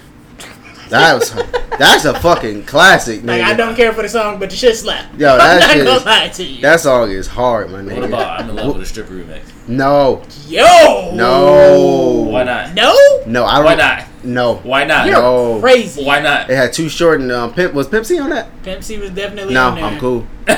That 0.90 1.14
was 1.16 1.32
that's 1.78 2.06
a 2.06 2.20
fucking 2.20 2.66
classic, 2.66 3.24
Like. 3.24 3.42
I 3.42 3.54
don't 3.54 3.76
care 3.76 3.94
for 3.94 4.02
the 4.02 4.10
song, 4.10 4.40
but 4.40 4.50
the 4.50 4.56
shit 4.56 4.76
slap. 4.76 5.06
Yo, 5.20 5.30
I'm 5.34 5.38
that 5.38 5.60
not 5.60 5.70
shit 5.72 5.86
gonna 5.86 5.98
is- 6.00 6.06
lie 6.06 6.28
to 6.30 6.44
you. 6.44 6.62
That 6.62 6.80
song 6.80 7.12
is 7.12 7.28
hard, 7.28 7.70
my 7.72 7.80
nigga. 7.82 7.96
What 8.02 8.04
about 8.10 8.42
I'm 8.42 8.50
in 8.50 8.56
love 8.56 8.74
with 8.74 8.84
a 8.84 8.86
stripper 8.86 9.14
remix? 9.14 9.42
No, 9.68 10.24
Yo, 10.48 11.12
no, 11.14 12.28
Why 12.32 12.44
not? 12.44 12.74
No, 12.74 12.96
no. 13.26 13.46
I 13.46 13.56
don't. 13.58 13.66
Why 13.66 13.76
not? 13.76 14.04
No, 14.24 14.56
Why 14.58 14.84
not? 14.86 15.06
you're 15.08 15.16
No. 15.22 15.60
crazy. 15.60 16.04
Why 16.04 16.20
not? 16.22 16.50
it 16.50 16.56
had 16.56 16.74
too 16.74 16.90
short 16.90 17.20
and 17.22 17.32
um, 17.32 17.54
Pimp 17.54 17.74
was 17.74 17.88
Pimp 17.88 18.06
C 18.06 18.20
on 18.20 18.30
that. 18.32 18.48
Pimp 18.64 18.84
C 18.84 18.98
was 18.98 19.12
definitely 19.12 19.54
No, 19.54 19.68
on 19.70 19.76
there. 19.76 19.84
I'm 19.86 20.00
cool. 20.00 20.26
I 20.48 20.56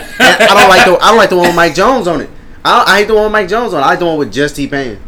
don't 0.48 0.70
like 0.70 0.86
the 0.86 0.98
I 1.04 1.08
don't 1.10 1.18
like 1.18 1.30
the 1.30 1.38
one 1.38 1.48
with 1.48 1.56
Mike 1.56 1.76
Jones 1.76 2.08
on 2.08 2.22
it. 2.22 2.30
I, 2.64 2.84
I 2.88 2.98
hate 3.00 3.08
the 3.08 3.16
one 3.16 3.24
with 3.24 3.32
Mike 3.32 3.48
Jones 3.50 3.74
on. 3.74 3.82
it. 3.82 3.84
I 3.84 3.88
like 3.90 4.00
the 4.00 4.06
one 4.06 4.18
with 4.18 4.32
just 4.32 4.56
T 4.56 4.68
Pain. 4.68 5.00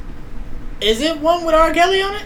Is 0.81 0.99
it 1.01 1.19
one 1.19 1.45
with 1.45 1.53
R. 1.53 1.71
Kelly 1.73 2.01
on 2.01 2.15
it? 2.15 2.25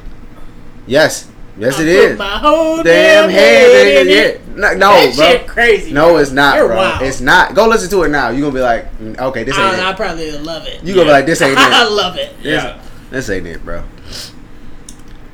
Yes, 0.87 1.29
yes 1.57 1.79
I 1.79 1.83
it 1.83 1.85
put 1.85 2.11
is. 2.11 2.17
My 2.19 2.37
whole 2.37 2.75
Damn 2.83 2.83
damn 2.83 3.29
head, 3.29 3.71
head 3.71 4.07
in 4.07 4.13
nigga. 4.13 4.35
it. 4.35 4.47
No, 4.55 4.73
no, 4.73 4.77
that 4.91 5.13
bro. 5.15 5.25
shit 5.27 5.47
crazy. 5.47 5.91
No, 5.93 6.09
bro. 6.09 6.17
it's 6.17 6.31
not, 6.31 6.55
You're 6.57 6.67
bro. 6.67 6.77
wild. 6.77 7.01
It's 7.01 7.21
not. 7.21 7.53
Go 7.55 7.67
listen 7.67 7.89
to 7.89 8.03
it 8.03 8.09
now. 8.09 8.29
You 8.29 8.39
are 8.47 8.51
gonna 8.51 8.53
be 8.53 8.61
like, 8.61 8.97
mm, 8.99 9.17
okay, 9.19 9.43
this 9.43 9.55
ain't 9.57 9.65
I, 9.79 9.89
I 9.89 9.93
probably 9.93 10.31
love 10.39 10.65
it. 10.67 10.83
You 10.83 10.93
gonna 10.93 11.05
be 11.07 11.11
like, 11.11 11.25
this 11.25 11.41
ain't 11.41 11.57
I 11.59 11.85
it. 11.85 11.89
love 11.91 12.15
it. 12.17 12.35
This, 12.41 12.63
Yeah. 12.63 12.81
this 13.09 13.29
ain't 13.29 13.47
it, 13.47 13.63
bro. 13.65 13.83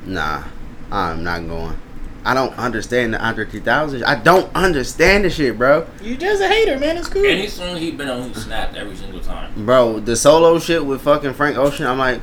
Nah, 0.04 0.44
I'm 0.90 1.22
not 1.22 1.46
going. 1.46 1.76
I 2.24 2.34
don't 2.34 2.56
understand 2.56 3.14
the 3.14 3.20
Andre 3.24 3.44
3000. 3.46 4.04
I 4.04 4.14
don't 4.14 4.48
understand 4.54 5.24
the 5.24 5.30
shit, 5.30 5.58
bro. 5.58 5.86
You 6.00 6.16
just 6.16 6.40
a 6.40 6.46
hater, 6.48 6.78
man. 6.78 6.96
It's 6.96 7.08
cool. 7.08 7.24
Any 7.24 7.48
song 7.48 7.76
he 7.76 7.90
been 7.90 8.08
on, 8.08 8.28
he 8.28 8.34
snapped 8.34 8.76
every 8.76 8.94
single 8.94 9.20
time. 9.20 9.52
Bro, 9.64 10.00
the 10.00 10.14
solo 10.14 10.58
shit 10.60 10.84
with 10.86 11.02
fucking 11.02 11.34
Frank 11.34 11.56
Ocean, 11.56 11.86
I'm 11.86 11.98
like, 11.98 12.20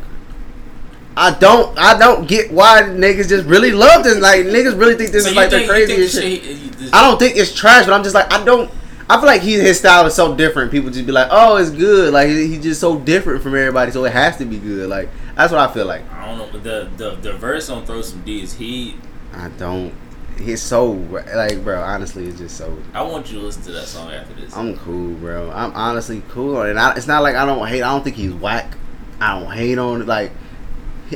I 1.18 1.32
don't, 1.38 1.78
I 1.78 1.98
don't 1.98 2.28
get 2.28 2.52
why 2.52 2.82
niggas 2.84 3.28
just 3.30 3.46
really 3.46 3.72
love 3.72 4.04
this. 4.04 4.20
Like 4.20 4.46
niggas 4.46 4.80
really 4.80 4.96
think 4.96 5.12
this 5.12 5.24
So 5.26 5.32
is 5.32 5.36
like 5.36 5.50
the 5.50 5.58
think- 5.60 5.68
you 5.68 5.74
craziest 5.74 6.16
shit. 6.16 6.24
shit 6.24 6.42
he- 6.44 6.86
he- 6.86 6.90
I 6.94 7.02
don't 7.08 7.20
think 7.20 7.36
it's 7.36 7.54
trash, 7.54 7.86
but 7.86 7.94
I'm 7.94 8.04
just 8.04 8.16
like, 8.16 8.32
I 8.32 8.44
don't. 8.46 8.72
I 9.10 9.18
feel 9.18 9.26
like 9.26 9.42
he, 9.42 9.54
his 9.54 9.80
style 9.80 10.06
is 10.06 10.14
so 10.14 10.36
different. 10.36 10.70
People 10.72 10.92
just 10.92 11.06
be 11.08 11.12
like, 11.12 11.30
"Oh, 11.32 11.58
it's 11.58 11.72
good." 11.72 12.14
Like 12.14 12.30
he- 12.30 12.48
he's 12.48 12.62
just 12.64 12.80
so 12.80 13.00
different 13.00 13.42
from 13.42 13.56
everybody, 13.56 13.92
so 13.92 14.06
it 14.06 14.14
has 14.14 14.38
to 14.38 14.46
be 14.46 14.58
good. 14.60 14.88
Like 14.88 15.10
that's 15.36 15.52
what 15.52 15.60
I 15.60 15.74
feel 15.74 15.88
like. 15.88 16.10
I 16.14 16.28
don't 16.28 16.38
know. 16.38 16.48
but 16.52 16.64
The 16.64 16.90
the 16.96 17.16
the 17.16 17.34
verse 17.34 17.70
on 17.70 17.86
"Throw 17.86 18.02
Some 18.04 18.22
D's." 18.22 18.54
He. 18.54 18.96
I 19.34 19.50
don't. 19.58 19.94
He's 20.40 20.62
so 20.62 20.92
like, 21.36 21.64
bro. 21.64 21.82
Honestly, 21.82 22.28
it's 22.28 22.38
just 22.38 22.56
so. 22.56 22.78
I 22.94 23.02
want 23.02 23.32
you 23.32 23.40
to 23.40 23.46
listen 23.46 23.64
to 23.64 23.72
that 23.74 23.88
song 23.88 24.12
after 24.12 24.34
this. 24.36 24.56
I'm 24.56 24.78
cool, 24.78 25.16
bro. 25.16 25.52
I'm 25.54 25.74
honestly 25.74 26.22
cool 26.30 26.56
on 26.58 26.68
it. 26.68 26.70
And 26.72 26.80
I, 26.80 26.94
it's 26.96 27.08
not 27.08 27.24
like 27.24 27.36
I 27.36 27.46
don't 27.46 27.68
hate. 27.68 27.82
I 27.82 27.90
don't 27.92 28.04
think 28.04 28.16
he's 28.16 28.32
whack. 28.32 28.78
I 29.20 29.40
don't 29.40 29.52
hate 29.52 29.78
on 29.80 30.02
it. 30.04 30.08
Like 30.08 30.32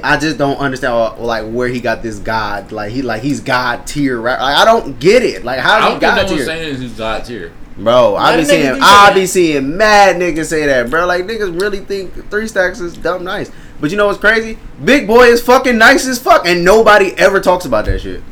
I 0.01 0.17
just 0.17 0.37
don't 0.37 0.57
understand 0.57 1.19
like 1.19 1.45
where 1.45 1.67
he 1.67 1.79
got 1.81 2.01
this 2.01 2.17
God. 2.19 2.71
Like 2.71 2.91
he 2.91 3.01
like 3.01 3.21
he's 3.21 3.41
God 3.41 3.85
tier. 3.85 4.19
Right? 4.19 4.39
Like 4.39 4.57
I 4.57 4.65
don't 4.65 4.99
get 4.99 5.23
it. 5.23 5.43
Like 5.43 5.59
I 5.59 5.61
how's 5.61 5.81
don't 5.81 5.93
he 5.93 5.99
think 5.99 6.15
no 6.15 6.15
God 6.15 6.17
one's 6.17 6.37
tier? 6.37 6.45
saying 6.45 6.75
he's 6.81 6.93
God 6.93 7.25
tier. 7.25 7.51
Bro, 7.77 8.15
I 8.15 8.31
Lot 8.31 8.37
be 8.37 8.45
seeing 8.45 8.67
I 8.67 8.77
that. 8.79 9.11
be 9.15 9.25
seeing 9.25 9.77
mad 9.77 10.17
niggas 10.17 10.45
say 10.45 10.65
that, 10.67 10.89
bro. 10.89 11.05
Like 11.05 11.25
niggas 11.25 11.59
really 11.59 11.79
think 11.79 12.29
three 12.29 12.47
stacks 12.47 12.79
is 12.79 12.95
dumb 12.95 13.23
nice. 13.23 13.51
But 13.81 13.91
you 13.91 13.97
know 13.97 14.07
what's 14.07 14.19
crazy? 14.19 14.57
Big 14.83 15.07
boy 15.07 15.23
is 15.23 15.41
fucking 15.41 15.77
nice 15.77 16.07
as 16.07 16.17
fuck, 16.19 16.45
and 16.45 16.63
nobody 16.63 17.11
ever 17.17 17.39
talks 17.41 17.65
about 17.65 17.85
that 17.85 17.99
shit. 18.01 18.23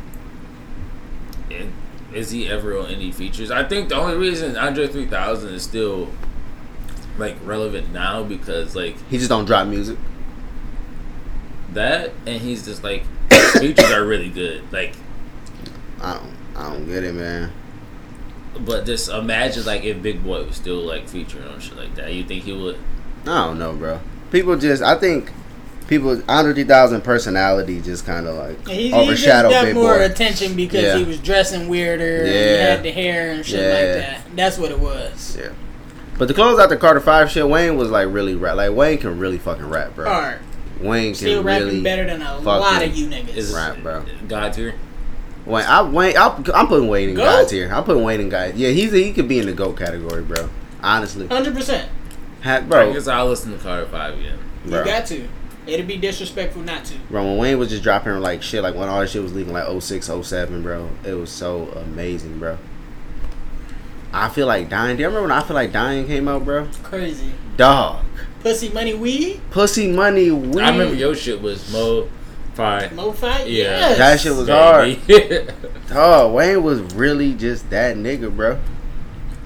Yeah. 1.50 1.64
is 2.14 2.30
he 2.30 2.48
ever 2.48 2.78
on 2.78 2.86
any 2.86 3.10
features? 3.12 3.50
I 3.50 3.64
think 3.64 3.88
the 3.88 3.96
only 3.96 4.16
reason 4.16 4.56
Andre 4.56 4.86
3000 4.86 5.52
is 5.54 5.62
still 5.62 6.08
like 7.18 7.36
relevant 7.44 7.92
now 7.92 8.22
because 8.22 8.74
like 8.74 8.96
He 9.10 9.18
just 9.18 9.28
don't 9.28 9.44
drop 9.44 9.66
music. 9.66 9.98
That, 11.74 12.12
and 12.26 12.40
he's 12.40 12.64
just 12.64 12.82
like 12.84 13.04
his 13.30 13.52
features 13.60 13.90
are 13.90 14.04
really 14.04 14.28
good. 14.30 14.62
Like, 14.72 14.94
I 16.00 16.14
don't. 16.14 16.32
I 16.54 16.70
don't 16.72 16.86
get 16.86 17.02
it, 17.04 17.14
man. 17.14 17.50
but 18.60 18.84
just 18.84 19.08
imagine 19.08 19.64
like 19.64 19.84
if 19.84 20.02
Big 20.02 20.22
Boy 20.22 20.44
was 20.44 20.56
still 20.56 20.80
like 20.80 21.08
featuring 21.08 21.44
on 21.48 21.60
shit 21.60 21.76
like 21.76 21.94
that. 21.94 22.12
You 22.12 22.24
think 22.24 22.44
he 22.44 22.52
would? 22.52 22.76
I 23.22 23.46
don't 23.46 23.58
know, 23.58 23.72
bro. 23.74 24.00
People 24.30 24.56
just. 24.56 24.82
I 24.82 24.96
think 24.98 25.30
people. 25.88 26.20
hundred 26.28 26.66
thousand 26.68 27.02
personality 27.02 27.80
just 27.80 28.04
kind 28.06 28.26
of 28.26 28.34
like 28.36 28.68
He, 28.68 28.74
he 28.84 28.90
just 28.90 29.08
overshadowed 29.08 29.50
got 29.52 29.64
Big 29.64 29.74
more 29.74 29.94
Boy. 29.96 30.04
attention 30.04 30.54
because 30.56 30.82
Yeah. 30.82 30.98
he 30.98 31.04
was 31.04 31.18
dressing 31.18 31.68
weirder 31.68 32.18
and 32.24 32.28
he 32.28 32.34
Yeah. 32.34 32.56
had 32.70 32.82
the 32.82 32.90
hair 32.90 33.30
and 33.32 33.44
shit 33.46 33.60
Yeah. 33.60 33.66
like 33.68 34.06
that. 34.26 34.36
That's 34.36 34.58
what 34.58 34.70
it 34.70 34.78
was. 34.80 35.36
Yeah. 35.40 35.50
But 36.18 36.28
the 36.28 36.34
close 36.34 36.60
out 36.60 36.68
the 36.68 36.76
Carter 36.76 37.00
Five 37.00 37.30
shit, 37.30 37.48
Wayne 37.48 37.76
was 37.76 37.90
like 37.90 38.08
really 38.10 38.34
rap. 38.34 38.56
Like 38.56 38.72
Wayne 38.72 38.98
can 38.98 39.18
really 39.18 39.38
fucking 39.38 39.68
rap, 39.68 39.94
bro. 39.94 40.04
Hard. 40.08 40.38
Wayne 40.82 41.14
Still 41.14 41.38
can 41.38 41.46
rapping 41.46 41.66
really 41.68 41.82
better 41.82 42.04
than 42.06 42.22
a 42.22 42.26
fucking 42.26 42.44
lot 42.44 42.82
of 42.82 42.96
you 42.96 43.08
niggas. 43.08 43.36
Is 43.36 43.54
Right, 43.54 43.80
bro. 43.82 44.04
God 44.28 44.52
tier? 44.52 44.74
Wayne. 45.46 45.64
I 45.66 45.82
Wayne. 45.82 46.16
I, 46.16 46.42
I'm 46.54 46.66
putting 46.68 46.88
Wayne 46.88 47.10
in 47.10 47.14
Goat? 47.16 47.24
guys 47.24 47.50
here. 47.50 47.72
I'm 47.72 47.84
putting 47.84 48.02
Wayne 48.04 48.20
in 48.20 48.28
guys. 48.28 48.54
Yeah, 48.56 48.70
he's 48.70 48.92
he 48.92 49.12
could 49.12 49.28
be 49.28 49.38
in 49.38 49.46
the 49.46 49.52
goat 49.52 49.76
category, 49.78 50.22
bro. 50.22 50.48
Honestly, 50.82 51.26
Hundred 51.28 51.54
percent. 51.54 51.88
ha, 52.42 52.56
I 52.56 52.60
bro. 52.60 52.92
guess 52.92 53.08
I'll 53.08 53.26
listen 53.26 53.52
to 53.52 53.58
Carter 53.58 53.86
Five 53.86 54.18
again. 54.18 54.38
You 54.64 54.70
got 54.70 55.06
to. 55.06 55.28
It'd 55.64 55.86
be 55.86 55.96
disrespectful 55.96 56.62
not 56.62 56.84
to. 56.86 56.94
Bro, 57.08 57.24
when 57.24 57.38
Wayne 57.38 57.58
was 57.58 57.68
just 57.70 57.84
dropping 57.84 58.14
like 58.20 58.42
shit, 58.42 58.62
like 58.64 58.74
when 58.74 58.88
all 58.88 59.00
that 59.00 59.10
shit 59.10 59.22
was 59.22 59.32
leaving 59.32 59.52
like 59.52 59.66
06, 59.80 60.06
07, 60.22 60.60
bro, 60.62 60.88
it 61.04 61.12
was 61.14 61.30
so 61.30 61.68
amazing, 61.68 62.40
bro. 62.40 62.58
I 64.12 64.28
feel 64.28 64.46
like 64.46 64.68
dying. 64.68 64.96
Do 64.96 65.02
you 65.02 65.08
remember 65.08 65.28
when 65.28 65.36
I 65.38 65.42
feel 65.42 65.54
like 65.54 65.72
dying 65.72 66.06
came 66.06 66.28
out, 66.28 66.44
bro? 66.44 66.68
Crazy. 66.82 67.32
Dog, 67.56 68.04
Pussy 68.40 68.68
money 68.70 68.94
weed. 68.94 69.40
pussy 69.50 69.90
money, 69.90 70.30
weed. 70.30 70.60
I 70.60 70.70
remember 70.70 70.94
your 70.94 71.14
shit 71.14 71.40
was 71.40 71.70
Mo 71.72 72.08
Fire. 72.54 72.90
Mo 72.92 73.12
fight. 73.12 73.48
Yeah. 73.48 73.78
Yes. 73.94 73.98
That 73.98 74.20
shit 74.20 74.32
was 74.32 74.46
Baby. 74.46 75.50
Dog, 75.88 76.34
Wayne 76.34 76.62
was 76.62 76.80
really 76.94 77.32
just 77.34 77.70
that 77.70 77.96
nigga, 77.96 78.34
bro. 78.34 78.58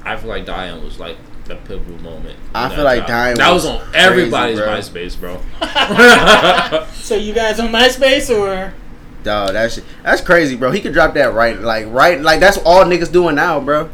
I 0.04 0.16
feel 0.16 0.28
like 0.28 0.44
dying 0.46 0.82
was 0.82 0.98
like 0.98 1.16
the 1.44 1.54
pivotal 1.56 1.98
moment. 2.00 2.36
I 2.54 2.68
feel 2.74 2.82
like 2.84 2.98
drop. 3.00 3.08
Dying 3.08 3.36
That 3.36 3.52
was, 3.52 3.64
was 3.64 3.80
on 3.80 3.94
everybody's 3.94 4.58
crazy, 4.60 5.18
bro. 5.20 5.36
MySpace, 5.36 5.40
bro. 5.60 6.86
So 6.94 7.14
you 7.14 7.32
guys 7.32 7.60
on 7.60 7.68
MySpace 7.68 8.30
or? 8.36 8.74
Dog, 9.22 9.52
that 9.52 9.72
shit, 9.72 9.84
that's 10.02 10.20
crazy, 10.20 10.56
bro. 10.56 10.70
He 10.72 10.80
could 10.80 10.92
drop 10.92 11.14
that 11.14 11.32
right, 11.34 11.60
like 11.60 11.86
right, 11.88 12.20
like 12.20 12.40
that's 12.40 12.58
all 12.58 12.84
niggas 12.84 13.12
doing 13.12 13.36
now, 13.36 13.60
bro. 13.60 13.88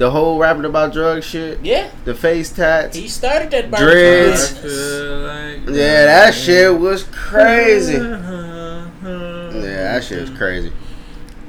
The 0.00 0.10
whole 0.10 0.38
rapping 0.38 0.64
about 0.64 0.94
drug 0.94 1.22
shit, 1.22 1.58
Yeah. 1.62 1.90
the 2.06 2.14
face 2.14 2.50
tats. 2.50 2.96
He 2.96 3.06
started 3.06 3.50
that 3.50 3.70
Dreads. 3.70 4.48
barbecue 4.54 4.62
business. 4.70 5.76
Yeah, 5.76 6.04
that 6.06 6.32
shit 6.34 6.78
was 6.80 7.02
crazy. 7.12 7.92
Yeah, 7.92 8.88
that 9.02 10.02
shit 10.02 10.22
was 10.22 10.30
crazy. 10.30 10.72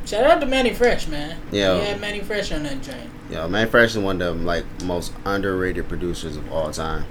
Shout 0.06 0.26
out 0.26 0.42
to 0.42 0.46
Mannie 0.48 0.74
Fresh, 0.74 1.08
man. 1.08 1.38
Yeah. 1.50 1.80
He 1.80 1.86
had 1.86 2.02
Mannie 2.02 2.20
Fresh 2.20 2.52
on 2.52 2.64
that 2.64 2.84
train. 2.84 3.10
Yo, 3.32 3.48
Mannie 3.48 3.70
Fresh 3.70 3.92
is 3.92 4.00
one 4.00 4.22
of 4.22 4.38
the 4.40 4.44
like 4.44 4.66
most 4.84 5.14
underrated 5.24 5.88
producers 5.88 6.36
of 6.36 6.52
all 6.52 6.72
time. 6.72 7.06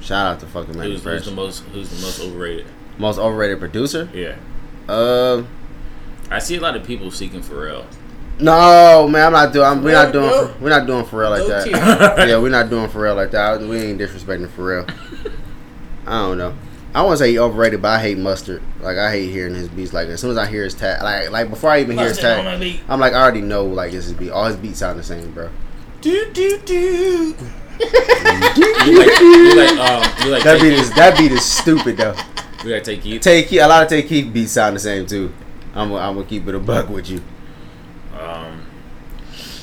Shout 0.00 0.26
out 0.26 0.38
to 0.40 0.46
fucking 0.46 0.78
Man 0.78 0.86
Who's, 0.90 1.02
Fresh. 1.02 1.16
who's 1.22 1.24
the 1.26 1.32
most? 1.32 1.64
Who's 1.72 1.88
the 1.90 2.06
most 2.06 2.20
overrated? 2.20 2.66
most 2.98 3.18
overrated 3.18 3.58
producer? 3.58 4.08
Yeah, 4.14 4.36
Uh, 4.88 5.42
I 6.30 6.38
see 6.38 6.54
a 6.54 6.60
lot 6.60 6.76
of 6.76 6.84
people 6.86 7.10
seeking 7.10 7.40
Pharrell. 7.40 7.86
No, 8.40 9.06
man, 9.08 9.26
I'm 9.26 9.32
not 9.32 9.52
doing. 9.52 9.66
I'm, 9.66 9.82
we're 9.82 9.92
not 9.92 10.12
doing. 10.12 10.28
For, 10.28 10.54
we're 10.60 10.70
not 10.70 10.86
doing 10.86 11.04
Pharrell 11.04 11.30
like 11.30 11.46
that. 11.46 12.26
yeah, 12.28 12.38
we're 12.38 12.48
not 12.50 12.68
doing 12.70 12.88
Pharrell 12.88 13.14
like 13.16 13.30
that. 13.30 13.60
We 13.60 13.76
ain't 13.78 14.00
disrespecting 14.00 14.48
Pharrell. 14.48 14.88
I 16.06 16.18
don't 16.18 16.38
know. 16.38 16.54
I 16.94 17.02
want 17.02 17.14
to 17.18 17.24
say 17.24 17.30
he 17.30 17.38
overrated, 17.38 17.82
but 17.82 17.88
I 17.88 18.00
hate 18.00 18.18
mustard. 18.18 18.62
Like 18.80 18.96
I 18.98 19.10
hate 19.10 19.30
hearing 19.30 19.54
his 19.54 19.68
beats. 19.68 19.92
Like 19.92 20.08
as 20.08 20.20
soon 20.20 20.30
as 20.30 20.36
I 20.36 20.46
hear 20.46 20.62
his 20.64 20.74
tag, 20.74 21.02
like 21.02 21.30
like 21.30 21.50
before 21.50 21.70
I 21.70 21.80
even 21.80 21.96
hear 21.98 22.08
his 22.08 22.18
tag. 22.18 22.44
I'm 22.88 23.00
like 23.00 23.12
I 23.14 23.20
already 23.22 23.40
know 23.40 23.64
like 23.66 23.90
this 23.92 24.06
is 24.06 24.12
beat. 24.12 24.30
All 24.30 24.44
his 24.46 24.56
beats 24.56 24.78
sound 24.78 24.98
the 24.98 25.02
same, 25.02 25.32
bro. 25.32 25.50
Do 26.00 26.30
do 26.32 26.58
do. 26.64 27.34
You 27.80 28.98
like, 28.98 29.20
you 29.20 29.56
like, 29.56 29.78
um, 29.78 30.24
you 30.24 30.30
like 30.30 30.44
That 30.44 30.58
Take 30.58 30.62
beat 30.62 30.70
Keith? 30.70 30.80
is 30.80 30.90
that 30.92 31.18
beat 31.18 31.32
is 31.32 31.44
stupid 31.44 31.96
though. 31.96 32.14
You 32.64 32.74
like 32.74 32.84
Tay 32.84 32.98
Keith? 32.98 33.22
Tay 33.22 33.42
Keith- 33.42 33.60
a 33.62 33.66
lot 33.66 33.82
of 33.82 33.88
Tay 33.88 34.02
Keith 34.02 34.32
beats 34.32 34.52
sound 34.52 34.76
the 34.76 34.80
same 34.80 35.06
too. 35.06 35.32
I'm 35.74 35.88
gonna- 35.90 36.00
I'm 36.00 36.14
gonna 36.14 36.26
keep 36.26 36.46
it 36.46 36.54
a 36.54 36.60
buck 36.60 36.88
with 36.88 37.10
you. 37.10 37.20
Um, 38.24 38.60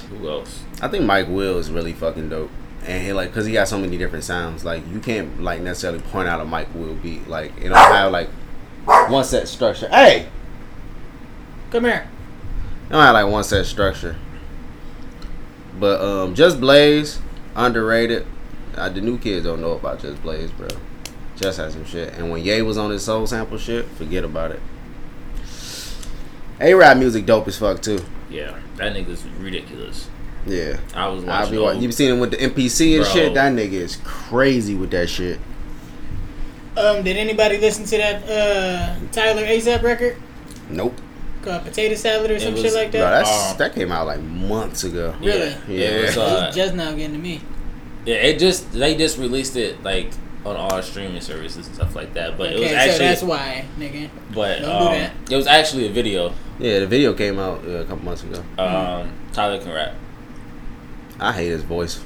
who 0.09 0.30
else? 0.30 0.64
I 0.82 0.88
think 0.88 1.05
Mike 1.05 1.28
Will 1.28 1.57
is 1.57 1.72
really 1.72 1.93
fucking 1.93 2.30
dope, 2.30 2.51
and 2.86 3.03
he 3.03 3.14
like 3.14 3.30
because 3.30 3.45
he 3.45 3.53
got 3.53 3.68
so 3.68 3.78
many 3.78 3.97
different 3.97 4.24
sounds. 4.24 4.64
Like 4.66 4.88
you 4.89 4.99
can't 4.99 5.41
like 5.41 5.62
necessarily 5.62 5.99
point 5.99 6.28
out 6.28 6.41
a 6.41 6.45
Mike 6.45 6.74
Will 6.76 6.95
beat. 6.95 7.28
Like 7.28 7.51
it 7.57 7.70
don't 7.70 7.78
have 7.78 8.12
like 8.12 8.30
one 8.86 9.24
set 9.24 9.47
structure. 9.47 9.88
Hey, 9.89 10.28
Come 11.72 11.86
here. 11.86 12.07
it 12.88 12.91
don't 12.91 13.01
have 13.01 13.14
like 13.14 13.28
one 13.32 13.43
set 13.43 13.66
structure. 13.66 14.16
But 15.80 16.01
um, 16.01 16.36
Just 16.36 16.59
Blaze 16.59 17.20
underrated. 17.55 18.26
Uh, 18.76 18.89
the 18.89 19.01
new 19.01 19.18
kids 19.18 19.45
don't 19.45 19.62
know 19.62 19.72
about 19.74 19.99
Just 19.99 20.22
Blaze, 20.22 20.51
bro. 20.51 20.68
Just 21.36 21.57
had 21.57 21.72
some 21.72 21.86
shit, 21.86 22.14
and 22.14 22.30
when 22.30 22.43
Ye 22.43 22.62
was 22.62 22.78
on 22.78 22.91
his 22.91 23.03
soul 23.03 23.26
sample 23.26 23.57
shit, 23.57 23.86
forget 23.89 24.24
about 24.24 24.51
it. 24.51 24.59
Araab 26.62 26.99
Muzik 26.99 27.26
dope 27.26 27.47
as 27.47 27.57
fuck 27.57 27.82
too. 27.82 27.99
Yeah, 28.30 28.57
that 28.78 28.93
nigga's 28.93 29.24
ridiculous. 29.39 30.07
Yeah. 30.45 30.78
I 30.95 31.07
was 31.07 31.24
I 31.24 31.28
watching. 31.28 31.51
be 31.51 31.57
old- 31.57 31.66
watching. 31.68 31.82
You 31.84 31.91
seen 31.91 32.12
him 32.12 32.20
with 32.20 32.32
the 32.32 32.38
MPC 32.38 32.95
and 32.95 33.03
Bro. 33.03 33.14
shit? 33.14 33.34
That 33.34 33.53
nigga 33.53 33.74
is 33.74 33.97
crazy 34.03 34.76
with 34.76 34.91
that 34.91 35.07
shit. 35.09 35.39
Um, 36.78 37.03
did 37.03 37.18
anybody 37.18 37.57
listen 37.57 37.86
to 37.86 37.97
that 37.97 38.24
uh 38.30 38.95
Tyler 39.12 39.43
ASAP 39.43 39.84
record 39.84 40.16
Nope. 40.70 40.97
called 41.43 41.64
Potato 41.66 41.95
Salad 41.95 42.32
or 42.32 42.39
some 42.39 42.53
was- 42.53 42.62
shit 42.62 42.74
like 42.74 42.91
Bro, 42.91 43.01
that? 43.01 43.09
that's 43.26 43.51
Um, 43.51 43.57
that 43.57 43.76
came 43.76 43.91
out 43.91 44.07
like 44.07 44.22
months 44.22 44.84
ago. 44.86 45.14
Really? 45.20 45.53
Yeah, 45.68 45.88
it 45.89 46.05
was, 46.05 46.16
Yeah. 46.16 46.22
uh, 46.24 46.47
It's 46.47 46.55
just 46.55 46.74
now 46.76 46.91
getting 46.93 47.14
to 47.14 47.20
me. 47.20 47.41
yeah, 48.05 48.16
it 48.16 48.39
just 48.39 48.72
they 48.72 48.95
just 48.95 49.18
released 49.18 49.57
it 49.57 49.84
like 49.84 50.12
on 50.46 50.56
all 50.56 50.82
streaming 50.82 51.22
services 51.22 51.68
and 51.68 51.76
stuff 51.76 51.96
like 51.96 52.14
that. 52.16 52.38
But 52.38 52.54
it 52.54 52.60
was 52.60 52.72
actually, 52.72 52.94
so 52.98 53.04
that's 53.04 53.24
why, 53.24 53.66
nigga. 53.78 54.10
but 54.34 54.60
Don't 54.62 54.66
do 54.82 54.88
um, 54.88 54.94
that. 54.94 55.12
it 55.32 55.36
was 55.36 55.48
actually 55.48 55.88
a 55.88 55.92
video. 55.92 56.34
Yeah, 56.60 56.80
the 56.80 56.88
video 56.88 57.14
came 57.14 57.39
out 57.39 57.64
uh, 57.66 57.70
a 57.72 57.84
couple 57.86 58.04
months 58.06 58.24
ago. 58.24 58.44
Um, 58.58 59.12
Tyler 59.34 59.60
can 59.60 59.72
rap. 59.72 59.94
I 61.20 61.32
hate 61.32 61.50
his 61.50 61.64
voice. 61.64 62.04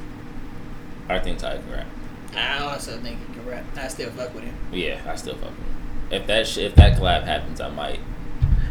I 1.09 1.19
think 1.19 1.39
Tyler 1.39 1.61
can 1.61 1.71
rap. 1.71 1.87
I 2.35 2.57
also 2.59 2.97
think 2.99 3.19
he 3.27 3.33
can 3.33 3.45
rap. 3.45 3.63
I 3.77 3.87
still 3.87 4.09
fuck 4.11 4.33
with 4.33 4.43
him. 4.43 4.55
Yeah, 4.71 5.01
I 5.07 5.15
still 5.15 5.35
fuck 5.35 5.49
with 5.51 5.57
him. 5.59 5.65
If 6.11 6.27
that 6.27 6.47
sh- 6.47 6.57
if 6.57 6.75
that 6.75 6.97
collab 6.99 7.23
happens, 7.23 7.59
I 7.61 7.69
might, 7.69 7.99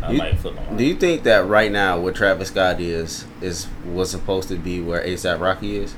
I 0.02 0.12
You- 0.12 0.18
might 0.18 0.38
flip 0.38 0.54
my 0.54 0.62
mind. 0.64 0.78
Do 0.78 0.84
you 0.84 0.94
think 0.94 1.22
that 1.24 1.46
right 1.46 1.72
now 1.72 1.98
what 1.98 2.14
Travis 2.14 2.48
Scott 2.48 2.80
is 2.80 3.24
is 3.40 3.66
was 3.90 4.10
supposed 4.10 4.48
to 4.48 4.56
be 4.56 4.80
where 4.80 5.02
ASAP 5.02 5.40
Rocky 5.40 5.76
is? 5.78 5.94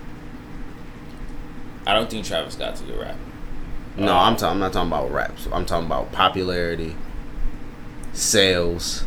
I 1.87 1.95
don't 1.95 2.11
think 2.11 2.25
Travis 2.27 2.55
Scott's 2.55 2.81
a 2.81 2.85
good 2.85 2.99
rapper. 3.01 3.19
No, 3.97 4.14
I'm 4.14 4.36
talking. 4.36 4.55
I'm 4.55 4.59
not 4.61 4.72
talking 4.72 4.88
about 4.88 5.11
raps. 5.11 5.49
I'm 5.53 5.64
talking 5.64 5.86
about 5.86 6.12
popularity, 6.12 6.94
sales. 8.12 9.05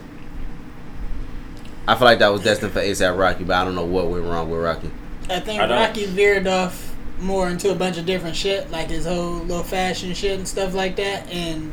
I 1.88 1.96
feel 1.96 2.06
like 2.06 2.20
that 2.20 2.30
was 2.30 2.44
destined 2.44 2.72
for 2.72 2.80
ASAP 2.82 3.18
Rocky, 3.18 3.44
but 3.44 3.56
I 3.56 3.64
don't 3.66 3.76
know 3.76 3.86
what 3.86 4.08
went 4.08 4.24
wrong 4.26 4.50
with 4.50 4.62
Rocky. 4.62 4.92
I 5.30 5.40
think 5.40 5.62
I 5.62 5.70
Rocky 5.70 6.06
veered 6.06 6.48
off 6.48 6.96
more 7.20 7.50
into 7.50 7.72
a 7.72 7.76
bunch 7.76 7.98
of 7.98 8.06
different 8.06 8.36
shit, 8.36 8.70
like 8.72 8.90
his 8.90 9.06
whole 9.06 9.34
little 9.40 9.64
fashion 9.64 10.14
shit 10.14 10.38
and 10.38 10.48
stuff 10.48 10.74
like 10.74 10.96
that. 10.98 11.28
And 11.30 11.72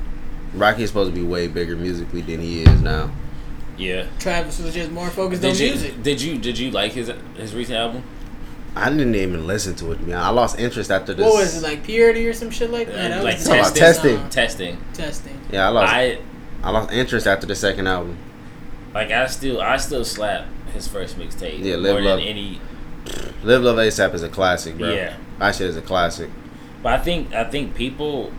Rocky 0.55 0.83
is 0.83 0.91
supposed 0.91 1.15
to 1.15 1.21
be 1.21 1.27
way 1.27 1.49
bigger 1.49 1.77
musically 1.77 2.21
than 2.23 2.41
he 2.41 2.63
is 2.63 2.81
now. 2.81 3.11
Yeah. 3.77 4.07
Travis 4.19 4.59
was 4.59 4.75
just 4.75 4.91
more 4.91 5.11
focused 5.11 5.45
on 5.45 5.51
Did 5.53 5.61
you 5.61 5.71
music. 5.71 6.03
did 6.03 6.21
you 6.23 6.39
did 6.39 6.59
you 6.59 6.71
like 6.71 6.93
his 6.93 7.13
his 7.37 7.55
recent 7.55 7.77
album? 7.79 8.03
I 8.77 8.91
didn't 8.91 9.15
even 9.15 9.47
listen 9.47 9.75
to 9.77 9.93
it. 9.93 10.01
Man, 10.03 10.19
I 10.19 10.29
lost 10.29 10.59
interest 10.59 10.91
after 10.91 11.15
this. 11.15 11.25
What 11.25 11.35
was 11.37 11.57
it 11.57 11.63
like, 11.67 11.83
purity 11.85 12.27
or 12.29 12.33
some 12.35 12.51
shit 12.51 12.71
like 12.71 12.89
that? 12.89 13.21
Uh, 13.21 13.25
like 13.25 13.37
was 13.37 13.45
the 13.45 13.49
Talking 13.51 13.61
about 13.65 13.75
testing. 13.77 14.17
song. 14.19 14.29
Testing. 14.31 14.79
Testing. 14.93 15.41
Yeah, 15.51 15.67
I 15.67 15.69
lost. 15.71 15.93
I, 15.95 16.19
I 16.63 16.71
lost 16.71 16.93
interest 16.93 17.27
after 17.27 17.47
the 17.47 17.55
second 17.55 17.87
album. 17.87 18.19
like 18.95 19.11
I 19.11 19.27
still 19.29 19.61
I 19.61 19.77
still 19.79 20.05
slap 20.05 20.47
his 20.75 20.87
first 20.89 21.19
mixtape 21.19 21.59
Yeah, 21.65 21.77
Live 21.77 21.95
more 21.95 22.03
Love. 22.03 22.19
than 22.19 22.29
any. 22.29 22.61
Live 23.43 23.63
Love 23.63 23.77
ASAP 23.77 24.13
is 24.15 24.23
a 24.23 24.29
classic, 24.29 24.77
bro. 24.77 24.93
Yeah. 24.93 25.17
that 25.39 25.55
shit 25.55 25.69
is 25.69 25.77
a 25.77 25.83
classic. 25.83 26.29
But 26.83 27.01
I 27.01 27.03
think 27.03 27.33
I 27.33 27.45
think 27.45 27.75
people 27.75 28.31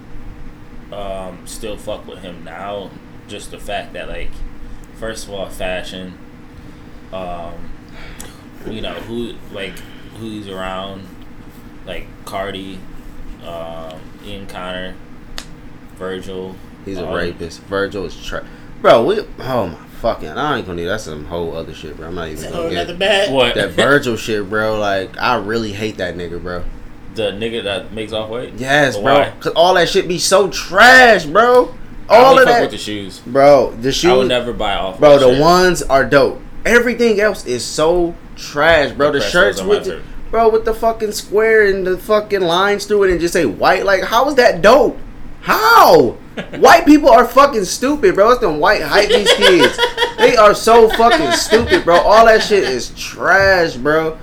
um, 0.92 1.48
still 1.48 1.78
fuck 1.78 2.06
with 2.08 2.20
him 2.20 2.44
now. 2.44 2.92
Just 3.28 3.52
the 3.52 3.60
fact 3.60 3.94
that 3.94 4.08
like, 4.08 4.30
first 4.98 5.28
of 5.28 5.34
all, 5.34 5.50
fashion. 5.50 6.18
Um, 7.12 7.72
you 8.70 8.82
know 8.82 8.94
who 8.94 9.34
like 9.54 9.74
who 10.20 10.26
he's 10.30 10.48
around, 10.48 11.08
like 11.86 12.08
Cardi, 12.26 12.80
um, 13.46 14.00
Ian 14.26 14.48
Connor, 14.48 14.96
Virgil. 15.96 16.56
He's 16.86 16.98
a 16.98 17.08
um, 17.08 17.14
rapist. 17.14 17.62
Virgil 17.64 18.06
is 18.06 18.24
tra- 18.26 18.46
bro. 18.82 19.04
We 19.06 19.20
oh 19.40 19.68
my 19.68 19.76
fucking. 20.02 20.30
I 20.30 20.58
ain't 20.58 20.66
gonna 20.66 20.82
need. 20.82 20.88
That's 20.88 21.04
some 21.04 21.26
whole 21.26 21.56
other 21.56 21.74
shit, 21.74 21.98
bro. 21.98 22.08
I'm 22.08 22.16
not 22.16 22.28
even 22.28 22.34
It's 22.38 22.44
gonna 22.44 22.56
whole 22.56 22.70
get 22.70 22.76
nother 22.88 22.98
bag. 22.98 23.32
What 23.34 23.56
that 23.56 23.72
Virgil 23.72 24.16
shit, 24.16 24.50
bro. 24.50 24.80
Like 24.80 25.18
I 25.18 25.36
really 25.38 25.74
hate 25.74 25.98
that 25.98 26.16
nigga, 26.16 26.42
bro. 26.42 26.64
the 27.16 27.32
nigga 27.32 27.64
that 27.64 27.92
makes 27.94 28.14
Off-White? 28.14 28.54
Yes, 28.56 28.96
But 28.96 29.04
bro. 29.04 29.14
why? 29.20 29.34
Cause 29.40 29.54
all 29.56 29.74
that 29.74 29.90
shit 29.90 30.08
be 30.08 30.20
so 30.20 30.50
trash, 30.50 31.26
bro. 31.26 31.76
All 32.10 32.32
only 32.32 32.44
of 32.44 32.48
that, 32.48 32.62
with 32.62 32.72
the 32.72 32.78
shoes. 32.78 33.20
bro. 33.20 33.72
The 33.82 33.92
shoes. 33.92 34.12
I 34.12 34.16
would 34.16 34.28
never 34.30 34.54
buy 34.54 34.76
off. 34.76 34.98
bro. 35.00 35.20
The 35.20 35.32
shit. 35.34 35.42
ones 35.42 35.82
are 35.84 36.06
dope. 36.06 36.42
Everything 36.66 37.20
else 37.20 37.46
is 37.46 37.66
so 37.66 38.16
trash, 38.38 38.92
bro. 38.92 39.12
The 39.12 39.22
shirts 39.22 39.58
those 39.58 39.62
on 39.62 39.68
my 39.68 39.74
with, 39.76 39.86
the, 39.86 40.02
bro, 40.30 40.50
with 40.50 40.66
the 40.66 40.74
fucking 40.74 41.12
square 41.12 41.66
and 41.66 41.86
the 41.86 41.98
fucking 41.98 42.42
lines 42.42 42.86
through 42.86 43.04
it, 43.04 43.12
and 43.12 43.20
just 43.20 43.34
say 43.34 43.46
white. 43.46 43.86
Like, 43.86 44.04
how 44.04 44.28
is 44.30 44.36
that 44.36 44.62
dope? 44.62 44.98
How? 45.42 46.12
white 46.58 46.86
people 46.86 47.10
are 47.10 47.26
fucking 47.26 47.66
stupid, 47.66 48.16
bro. 48.16 48.32
It's 48.32 48.42
them 48.42 48.60
white 48.60 48.82
hype 48.82 49.10
these 49.10 49.32
kids. 49.34 49.78
They 50.18 50.36
are 50.36 50.54
so 50.54 50.90
fucking 50.90 51.32
stupid, 51.32 51.84
bro. 51.84 51.96
All 51.96 52.26
that 52.26 52.44
shit 52.44 52.64
is 52.64 52.90
trash, 52.96 53.76
bro. 53.76 54.18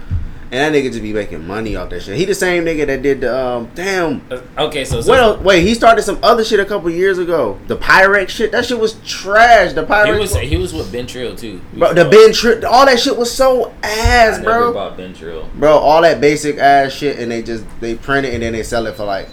And 0.54 0.72
that 0.72 0.78
nigga 0.78 0.90
just 0.92 1.02
be 1.02 1.12
making 1.12 1.44
money 1.48 1.74
off 1.74 1.90
that 1.90 2.02
shit. 2.02 2.16
He 2.16 2.24
the 2.26 2.34
same 2.34 2.64
nigga 2.64 2.86
that 2.86 3.02
did 3.02 3.22
the 3.22 3.36
um 3.36 3.68
damn 3.74 4.22
Uh, 4.30 4.40
Okay, 4.56 4.84
so, 4.84 5.00
so 5.00 5.10
well, 5.10 5.36
wait, 5.42 5.66
he 5.66 5.74
started 5.74 6.02
some 6.02 6.20
other 6.22 6.44
shit 6.44 6.60
a 6.60 6.64
couple 6.64 6.88
years 6.90 7.18
ago. 7.18 7.58
The 7.66 7.76
Pyrex 7.76 8.28
shit, 8.28 8.52
that 8.52 8.64
shit 8.64 8.78
was 8.78 8.92
trash. 9.04 9.72
The 9.72 9.84
he 10.04 10.12
was 10.12 10.36
he 10.36 10.56
was 10.56 10.72
with 10.72 10.92
Been 10.92 11.08
Trill 11.08 11.34
too. 11.34 11.60
Bro, 11.72 11.94
the 11.94 12.04
Ben 12.04 12.32
Tri- 12.32 12.60
all 12.68 12.86
that 12.86 13.00
shit 13.00 13.16
was 13.16 13.32
so 13.34 13.74
ass, 13.82 14.38
I 14.38 14.42
bro. 14.44 14.72
bought 14.72 14.96
Been 14.96 15.12
Trill. 15.12 15.48
Bro, 15.56 15.76
all 15.76 16.02
that 16.02 16.20
basic 16.20 16.56
ass 16.58 16.92
shit, 16.92 17.18
and 17.18 17.32
they 17.32 17.42
just 17.42 17.64
they 17.80 17.96
print 17.96 18.24
it 18.24 18.34
and 18.34 18.44
then 18.44 18.52
they 18.52 18.62
sell 18.62 18.86
it 18.86 18.94
for 18.94 19.06
like 19.06 19.28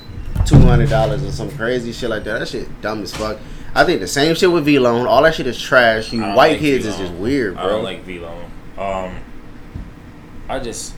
two 0.47 0.57
hundred 0.57 0.89
dollars 0.89 1.23
or 1.23 1.31
some 1.31 1.51
crazy 1.55 1.91
shit 1.91 2.09
like 2.09 2.23
that. 2.23 2.39
That 2.39 2.47
shit 2.47 2.81
dumb 2.81 3.03
as 3.03 3.13
fuck. 3.15 3.37
I 3.75 3.83
think 3.83 3.99
the 3.99 4.07
same 4.07 4.33
shit 4.33 4.51
with 4.51 4.65
V-Lone. 4.65 5.05
All 5.05 5.21
that 5.21 5.35
shit 5.35 5.45
is 5.45 5.61
trash. 5.61 6.11
You 6.11 6.21
white 6.23 6.53
like 6.53 6.59
kids 6.61 6.87
is 6.87 6.95
V-Lone. 6.95 7.11
just 7.11 7.21
weird, 7.21 7.53
bro. 7.53 7.63
I 7.63 7.67
don't 7.69 7.83
like 7.83 8.03
V-Lone. 8.05 8.51
Um, 8.79 9.17
I 10.49 10.57
just. 10.57 10.95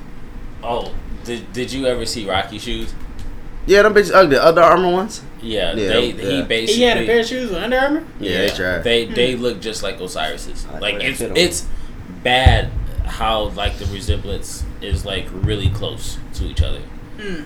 Oh, 0.64 0.93
did 1.24 1.51
did 1.53 1.72
you 1.72 1.86
ever 1.88 2.05
see 2.05 2.28
Rocky 2.30 2.57
shoes? 2.59 2.93
yeah, 3.66 3.82
them 3.84 3.93
bitches 3.93 4.14
ugly. 4.14 4.36
The 4.36 4.45
Under 4.47 4.61
Armour 4.61 4.91
ones. 4.91 5.22
Yeah, 5.41 5.74
Yeah, 5.74 5.88
they 5.93 6.07
yeah. 6.11 6.30
he 6.32 6.41
basically 6.43 6.76
He 6.76 6.82
had 6.84 6.97
a 6.97 7.05
pair 7.05 7.20
of 7.20 7.26
shoes 7.26 7.49
with 7.49 7.59
Under 7.64 7.78
Armour. 7.78 8.03
Yeah, 8.20 8.38
they 8.39 8.49
trash. 8.49 8.84
They 8.84 9.05
they 9.05 9.36
look 9.36 9.59
just 9.61 9.84
like 9.84 9.99
Osiris's. 10.01 10.66
Like 10.68 10.82
Like 10.82 10.95
it's 11.03 11.22
it's 11.22 11.68
bad 12.24 12.72
how 13.05 13.49
like 13.49 13.78
the 13.78 13.86
resemblance 13.88 14.64
is 14.82 15.05
like 15.05 15.28
really 15.32 15.70
close 15.70 16.18
to 16.36 16.45
each 16.45 16.61
other, 16.61 16.82
Mm. 17.18 17.45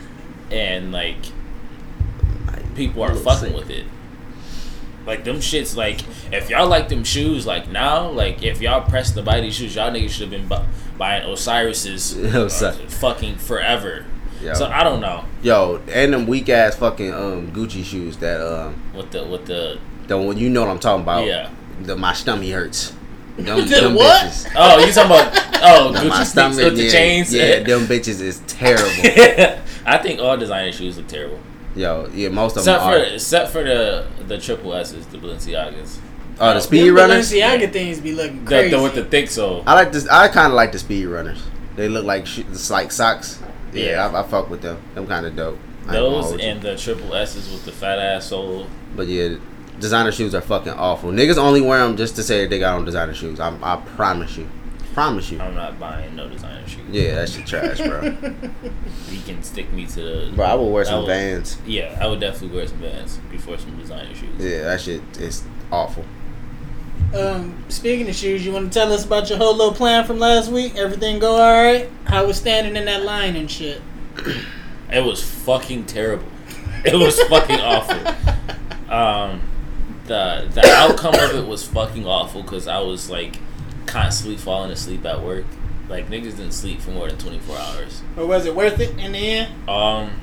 and 0.52 0.92
like 0.92 1.18
people 2.76 3.04
are 3.04 3.10
Little 3.14 3.24
fucking 3.24 3.50
sick. 3.50 3.56
with 3.58 3.70
it. 3.70 3.86
Like 5.08 5.24
them 5.24 5.38
shits, 5.38 5.76
like 5.76 6.02
if 6.34 6.50
y'all 6.50 6.68
like 6.68 6.90
them 6.90 7.04
shoes, 7.06 7.48
like 7.48 7.70
now, 7.70 8.10
like 8.10 8.44
if 8.44 8.62
y'all 8.62 8.82
press 8.88 9.12
to 9.12 9.24
buy 9.24 9.40
these 9.42 9.56
shoes, 9.56 9.74
y'all 9.76 9.90
niggas 9.90 10.10
should 10.10 10.24
have 10.24 10.32
been 10.32 10.48
bu- 10.48 10.66
buying 10.98 11.24
Osiris's 11.24 12.16
uh, 12.36 12.74
fucking 12.90 13.38
forever. 13.38 14.06
Yo, 14.42 14.54
So 14.54 14.66
I 14.68 14.84
don't 14.84 15.00
know 15.02 15.26
yo, 15.42 15.82
and 15.92 16.14
them 16.14 16.28
weak 16.28 16.48
ass 16.50 16.76
fucking 16.76 17.12
um 17.14 17.52
Gucci 17.54 17.84
shoes 17.84 18.18
that 18.18 18.40
um 18.40 18.76
what 18.94 19.10
the 19.12 19.24
what 19.26 19.46
the 19.48 19.80
the 20.08 20.16
one 20.18 20.38
you 20.38 20.50
know 20.50 20.62
what 20.62 20.70
I'm 20.70 20.78
talking 20.80 21.02
about. 21.04 21.26
yeah. 21.26 21.50
The 21.82 21.96
my 21.96 22.14
stomach 22.14 22.50
hurts. 22.50 22.94
Them, 23.38 23.60
The 23.60 23.66
them 23.66 23.94
what? 23.96 24.26
bitches. 24.26 24.52
Oh, 24.56 24.80
you 24.86 24.92
talking 24.92 25.12
about 25.12 25.62
oh 25.64 25.92
No, 25.94 26.00
Gucci 26.02 26.26
stomach, 26.26 26.58
with 26.58 26.76
the 26.78 26.90
chains? 26.90 27.34
Yeah, 27.34 27.60
them 27.64 27.82
bitches 27.82 28.20
is 28.20 28.42
terrible. 28.48 28.92
I 29.86 29.98
think 30.00 30.20
all 30.20 30.36
designer 30.38 30.72
shoes 30.72 30.98
look 30.98 31.08
terrible. 31.08 31.40
Yo, 31.78 32.10
yeah, 32.14 32.30
most 32.30 32.54
of 32.58 32.64
Except 32.64 32.82
them 32.84 32.92
for 32.92 32.98
are. 32.98 33.14
except 33.14 33.52
for 33.52 33.64
the 33.64 34.08
the 34.28 34.38
triple 34.40 34.74
S's, 34.74 35.06
the 35.08 35.18
Balenciagas. 35.18 36.00
Oh, 36.40 36.48
the 36.48 36.54
Them 36.56 36.62
speed 36.62 36.90
runners. 36.92 37.32
Balenciaga 37.32 37.72
things 37.72 38.00
be 38.00 38.14
looking 38.14 38.44
The, 38.46 38.50
crazy. 38.50 38.76
the 38.76 38.82
with 38.82 38.96
the 38.96 39.06
thick 39.06 39.30
sole. 39.30 39.64
I 39.66 39.74
like 39.76 39.92
this. 39.92 40.08
I 40.08 40.28
kind 40.28 40.48
of 40.48 40.54
like 40.54 40.72
the 40.72 40.80
speed 40.80 41.06
runners. 41.06 41.42
They 41.76 41.88
look 41.88 42.06
like 42.06 42.26
sh- 42.28 42.40
it's 42.40 42.70
like 42.70 42.92
socks. 42.92 43.40
Yeah, 43.74 43.86
Yeah. 43.86 44.08
I, 44.08 44.22
I 44.22 44.24
fuck 44.24 44.50
with 44.50 44.62
them. 44.62 44.78
Them 44.96 45.08
kind 45.08 45.26
of 45.26 45.36
dope. 45.36 45.58
I 45.58 45.80
ain't 45.82 45.88
gonna 45.94 46.00
Those 46.10 46.26
hold 46.26 46.40
you. 46.42 46.48
and 46.48 46.62
the 46.62 46.76
triple 46.78 47.14
S's 47.16 47.52
with 47.52 47.66
the 47.66 47.72
fat 47.72 48.00
ass 48.00 48.26
sole. 48.28 48.68
But 48.96 49.08
yeah, 49.08 49.36
designer 49.80 50.12
shoes 50.12 50.34
are 50.36 50.42
fucking 50.42 50.74
awful. 50.74 51.12
Niggas 51.12 51.38
only 51.38 51.62
wear 51.62 51.80
them 51.80 51.96
just 51.96 52.16
to 52.16 52.24
say 52.24 52.42
that 52.42 52.50
they 52.50 52.60
got 52.60 52.76
on 52.76 52.86
designer 52.86 53.14
shoes. 53.14 53.40
I, 53.40 53.56
I 53.62 53.76
promise 53.96 54.36
you. 54.38 54.50
Promise 54.98 55.30
you. 55.30 55.40
I'm 55.40 55.54
not 55.54 55.80
buying 55.80 56.16
no 56.16 56.28
designer 56.28 56.68
shoes. 56.68 56.82
Yeah, 56.90 57.14
that 57.16 57.30
shit 57.30 57.46
trash, 57.46 57.78
bro. 57.78 58.02
You 59.12 59.22
can 59.28 59.44
stick 59.44 59.72
me 59.72 59.86
to 59.86 60.02
the. 60.02 60.32
bro, 60.36 60.44
I 60.44 60.56
will 60.56 60.72
wear 60.72 60.86
some 60.86 61.02
would- 61.02 61.06
Vans. 61.08 61.56
Yeah, 61.68 61.96
I 62.02 62.08
would 62.08 62.20
definitely 62.20 62.58
wear 62.58 62.66
some 62.68 62.80
Vans 62.80 63.18
before 63.30 63.60
some 63.60 63.78
designer 63.78 64.16
shoes. 64.16 64.34
Yeah, 64.40 64.64
that 64.64 64.82
shit 64.82 65.04
is 65.20 65.44
awful. 65.72 66.04
Um, 67.16 67.64
speaking 67.70 68.10
of 68.10 68.16
shoes, 68.16 68.44
you 68.44 68.52
want 68.52 68.74
to 68.74 68.80
tell 68.80 68.92
us 68.92 69.06
about 69.06 69.30
your 69.30 69.38
whole 69.38 69.56
little 69.56 69.72
plan 69.72 70.04
from 70.04 70.18
last 70.18 70.50
week? 70.50 70.76
Everything 70.76 71.20
go 71.20 71.34
all 71.36 71.64
right? 71.64 71.88
I 72.08 72.24
was 72.24 72.38
standing 72.38 72.76
in 72.76 72.86
that 72.86 73.04
line 73.04 73.36
and 73.36 73.52
shit? 73.52 73.80
It 74.92 75.04
was 75.04 75.22
fucking 75.22 75.86
terrible. 75.86 76.26
It 76.84 76.96
was 76.96 77.22
fucking 77.26 77.60
awful. 77.60 78.92
Um, 78.92 79.42
the 80.08 80.48
the 80.52 80.66
outcome 80.66 81.14
of 81.14 81.36
it 81.36 81.46
was 81.46 81.68
fucking 81.68 82.08
awful 82.08 82.42
because 82.42 82.68
I 82.68 82.80
was 82.80 83.10
like 83.12 83.38
constantly 83.88 84.38
falling 84.38 84.70
asleep 84.70 85.06
at 85.06 85.24
work. 85.24 85.46
Like 85.90 86.10
niggas 86.10 86.38
didn't 86.38 86.52
sleep 86.52 86.82
for 86.82 86.92
more 86.92 87.08
than 87.08 87.18
twenty 87.18 87.40
four 87.40 87.58
hours. 87.58 88.04
Or 88.16 88.28
was 88.28 88.46
it 88.46 88.54
worth 88.54 88.80
it 88.80 89.00
in 89.00 89.14
the 89.14 89.18
end? 89.18 89.70
Um, 89.70 90.22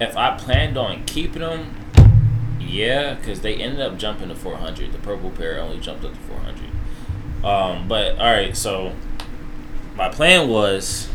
if 0.00 0.16
I 0.16 0.38
planned 0.38 0.78
on 0.78 1.04
keeping 1.04 1.42
them, 1.42 1.74
yeah, 2.60 3.14
because 3.14 3.40
they 3.40 3.56
ended 3.56 3.80
up 3.80 3.98
jumping 3.98 4.28
to 4.28 4.34
four 4.36 4.56
hundred. 4.56 4.92
The 4.92 4.98
purple 4.98 5.30
pair 5.30 5.60
only 5.60 5.80
jumped 5.80 6.04
up 6.04 6.12
to 6.12 6.20
four 6.20 6.38
hundred. 6.38 6.70
Um, 7.44 7.88
but 7.88 8.18
all 8.18 8.32
right, 8.32 8.56
so 8.56 8.94
my 9.96 10.08
plan 10.08 10.48
was, 10.48 11.08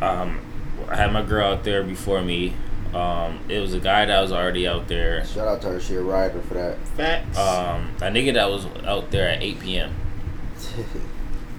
um, 0.00 0.40
I 0.88 0.96
had 0.96 1.12
my 1.12 1.22
girl 1.22 1.52
out 1.52 1.64
there 1.64 1.82
before 1.82 2.22
me. 2.22 2.54
Um, 2.94 3.40
it 3.48 3.60
was 3.60 3.72
a 3.72 3.80
guy 3.80 4.04
that 4.04 4.20
was 4.20 4.32
already 4.32 4.68
out 4.68 4.86
there. 4.88 5.24
Shout 5.24 5.48
out 5.48 5.62
to 5.62 5.68
her 5.68 5.80
shit 5.80 6.02
rider 6.02 6.40
for 6.42 6.54
that. 6.54 6.78
Facts. 6.88 7.38
Um, 7.38 7.90
a 8.02 8.10
nigga 8.10 8.34
that 8.34 8.50
was 8.50 8.66
out 8.84 9.10
there 9.10 9.28
at 9.28 9.42
eight 9.42 9.60
p.m. 9.60 9.94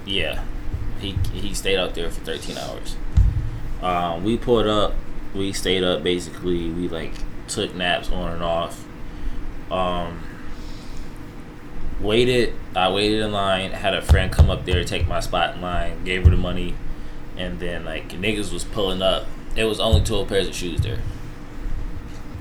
Yeah, 0.05 0.43
he 0.99 1.11
he 1.33 1.53
stayed 1.53 1.77
out 1.77 1.95
there 1.95 2.09
for 2.11 2.19
thirteen 2.21 2.57
hours. 2.57 2.97
Um, 3.81 4.23
we 4.23 4.37
pulled 4.37 4.67
up. 4.67 4.93
We 5.33 5.53
stayed 5.53 5.83
up. 5.83 6.03
Basically, 6.03 6.69
we 6.69 6.89
like 6.89 7.13
took 7.47 7.73
naps 7.73 8.11
on 8.11 8.33
and 8.33 8.43
off. 8.43 8.85
Um, 9.71 10.21
waited. 12.01 12.53
I 12.75 12.91
waited 12.91 13.21
in 13.21 13.31
line. 13.31 13.71
Had 13.71 13.93
a 13.93 14.01
friend 14.01 14.31
come 14.31 14.49
up 14.49 14.65
there 14.65 14.83
take 14.83 15.07
my 15.07 15.21
spot 15.21 15.55
in 15.55 15.61
line. 15.61 16.03
Gave 16.03 16.25
her 16.25 16.31
the 16.31 16.37
money, 16.37 16.75
and 17.37 17.59
then 17.59 17.85
like 17.85 18.09
niggas 18.09 18.51
was 18.51 18.65
pulling 18.65 19.01
up. 19.01 19.25
It 19.55 19.63
was 19.63 19.79
only 19.79 20.03
twelve 20.03 20.27
pairs 20.27 20.47
of 20.49 20.53
shoes 20.55 20.81
there. 20.81 20.99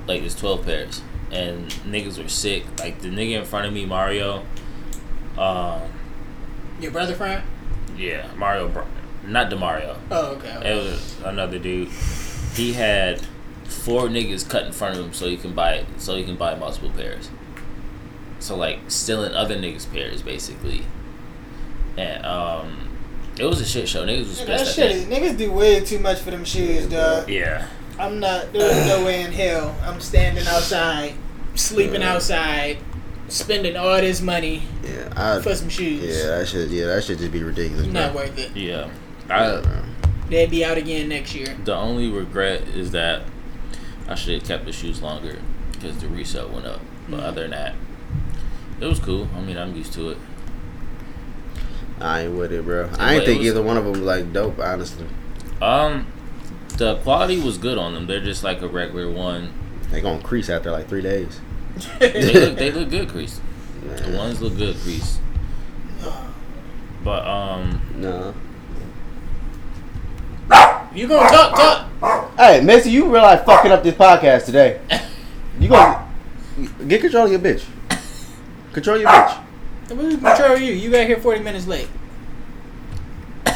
Like 0.07 0.23
it's 0.23 0.35
twelve 0.35 0.65
pairs, 0.65 1.01
and 1.31 1.69
niggas 1.87 2.23
were 2.23 2.29
sick. 2.29 2.65
Like 2.79 3.01
the 3.01 3.09
nigga 3.09 3.39
in 3.39 3.45
front 3.45 3.67
of 3.67 3.73
me, 3.73 3.85
Mario. 3.87 4.45
Um, 5.39 5.83
Your 6.81 6.91
brother 6.91 7.15
friend? 7.15 7.43
yeah, 7.97 8.29
Mario, 8.37 8.87
not 9.27 9.51
Demario. 9.51 9.97
Oh, 10.11 10.33
okay. 10.37 10.71
It 10.73 10.77
was 10.77 11.17
another 11.25 11.59
dude. 11.59 11.89
He 12.55 12.73
had 12.75 13.21
four 13.65 14.03
niggas 14.09 14.49
cut 14.49 14.65
in 14.67 14.73
front 14.73 14.99
of 14.99 15.05
him 15.05 15.13
so 15.13 15.27
he 15.27 15.37
can 15.37 15.55
buy 15.55 15.85
so 15.97 16.17
he 16.17 16.25
can 16.25 16.37
buy 16.37 16.55
multiple 16.55 16.91
pairs. 16.91 17.31
So 18.41 18.57
like 18.57 18.81
stealing 18.89 19.33
other 19.33 19.57
niggas' 19.57 19.91
pairs 19.91 20.21
basically. 20.23 20.83
And 21.97 22.25
um 22.27 22.89
it 23.39 23.45
was 23.47 23.61
a 23.61 23.65
shit 23.65 23.89
show. 23.89 24.05
Niggas 24.05 24.19
was 24.29 24.39
that 24.45 24.59
pissed 24.59 24.77
shit 24.77 25.09
niggas 25.09 25.39
do 25.39 25.51
way 25.53 25.81
too 25.81 25.99
much 25.99 26.19
for 26.21 26.31
them 26.31 26.45
shoes, 26.45 26.87
dog. 26.87 27.29
Yeah. 27.31 27.69
I'm 27.99 28.21
not, 28.21 28.53
there's 28.53 28.87
no 28.87 29.05
way 29.05 29.23
in 29.23 29.33
hell 29.33 29.77
I'm 29.85 30.01
standing 30.01 30.47
outside, 30.47 31.15
sleeping 31.55 32.01
Yeah. 32.01 32.15
outside, 32.15 32.79
spending 33.29 33.77
all 33.77 33.97
this 34.01 34.21
money 34.21 34.63
Yeah, 34.83 35.13
I. 35.17 35.41
for 35.41 35.55
some 35.55 35.69
shoes. 35.69 36.03
Yeah, 36.03 36.39
that 36.39 36.49
should. 36.49 36.71
Yeah, 36.71 36.87
that 36.87 37.05
should 37.05 37.19
just 37.19 37.33
be 37.33 37.43
ridiculous. 37.43 37.87
Not 37.87 38.13
bro. 38.13 38.23
worth 38.23 38.39
it. 38.39 38.57
Yeah. 38.57 38.89
Yeah, 39.29 39.59
I 39.59 39.61
bro. 39.61 39.83
They'll 40.29 40.49
be 40.51 40.65
out 40.65 40.79
again 40.79 41.09
next 41.11 41.35
year. 41.35 41.55
the 41.65 41.75
only 41.75 42.09
regret 42.11 42.63
is 42.75 42.91
that 42.93 43.23
I 44.09 44.15
should 44.15 44.35
have 44.35 44.45
kept 44.45 44.65
the 44.65 44.73
shoes 44.73 45.03
longer 45.03 45.39
because 45.73 45.99
the 45.99 46.09
resale 46.09 46.49
went 46.49 46.67
up. 46.67 46.81
But 47.09 47.21
Mhm. 47.21 47.25
other 47.25 47.43
than 47.43 47.51
that, 47.51 47.75
it 48.81 48.87
was 48.87 48.99
cool. 48.99 49.29
I 49.37 49.41
mean, 49.41 49.59
I'm 49.59 49.77
used 49.77 49.93
to 49.95 50.11
it. 50.11 50.19
I 52.01 52.23
ain't 52.23 52.37
with 52.37 52.53
it, 52.53 52.65
bro. 52.65 52.89
I 52.99 53.15
ain't 53.15 53.23
it 53.23 53.27
think 53.27 53.39
was- 53.41 53.49
either 53.49 53.63
one 53.63 53.77
of 53.77 53.85
them 53.85 53.93
was 53.93 54.01
like 54.03 54.33
dope, 54.33 54.59
honestly. 54.59 55.07
Um, 55.61 56.07
the 56.77 56.97
quality 56.97 57.41
was 57.41 57.59
good 57.59 57.79
on 57.79 57.95
them. 57.95 58.07
They're 58.07 58.21
just 58.21 58.43
like 58.45 58.63
a 58.63 58.69
regular 58.69 59.11
one. 59.11 59.53
They 59.91 60.01
gonna 60.01 60.23
crease 60.23 60.49
after 60.49 60.71
like 60.71 60.89
three 60.89 61.03
days. 61.03 61.41
They 61.99 62.33
look, 62.35 62.57
they 62.59 62.71
look 62.71 62.91
good, 62.91 63.09
crease. 63.09 63.41
The 63.83 64.15
ones 64.17 64.41
look 64.43 64.57
good, 64.57 64.77
crease. 64.77 65.19
But 67.03 67.27
um, 67.27 67.81
No. 67.97 68.35
You 70.95 71.09
gonna 71.09 71.29
talk, 71.31 71.89
talk. 72.01 72.37
Hey, 72.37 72.61
Missy, 72.61 72.91
you 72.91 73.05
realize 73.11 73.43
fucking 73.45 73.73
up 73.73 73.83
this 73.83 73.95
podcast 73.95 74.45
today. 74.45 74.81
You 75.59 75.69
gonna 75.69 76.07
get 76.87 77.01
control 77.01 77.25
of 77.25 77.31
your 77.31 77.41
bitch. 77.41 77.65
Control 78.73 78.99
your 78.99 79.09
bitch. 79.09 79.43
Who's 79.89 80.17
control 80.17 80.59
you? 80.59 80.75
You 80.75 80.91
got 80.91 81.07
here 81.07 81.19
40 81.19 81.41
minutes 81.43 81.67
late. 81.67 81.89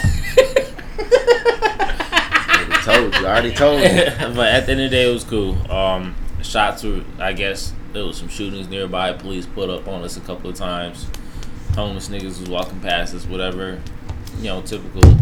I 3.17 3.21
you. 3.21 3.27
Already 3.27 3.53
told 3.53 3.81
you. 3.81 3.89
but 4.35 4.49
at 4.49 4.67
the 4.67 4.73
end 4.73 4.81
of 4.83 4.91
the 4.91 4.97
day, 4.97 5.11
it 5.11 5.12
was 5.12 5.25
cool. 5.25 5.71
Um, 5.71 6.14
shots 6.43 6.83
were, 6.85 7.03
I 7.19 7.33
guess, 7.33 7.73
there 7.93 8.05
was 8.05 8.17
some 8.17 8.29
shootings 8.29 8.69
nearby. 8.69 9.12
Police 9.12 9.47
put 9.47 9.71
up 9.71 9.89
on 9.89 10.03
us 10.03 10.17
a 10.17 10.21
couple 10.21 10.51
of 10.51 10.57
times. 10.57 11.07
Homeless 11.75 12.09
niggas 12.09 12.41
was 12.41 12.49
walking 12.49 12.81
past 12.81 13.14
us, 13.14 13.27
whatever. 13.27 13.81
You 14.39 14.45
know, 14.45 14.62
typical 14.62 15.17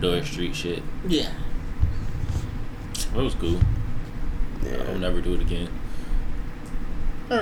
Door 0.00 0.24
Street 0.24 0.54
shit. 0.54 0.82
Yeah. 1.06 1.30
It 2.94 3.14
was 3.14 3.34
cool. 3.34 3.60
Yeah. 4.64 4.84
I'll 4.88 4.98
never 4.98 5.20
do 5.20 5.34
it 5.34 5.40
again. 5.40 5.68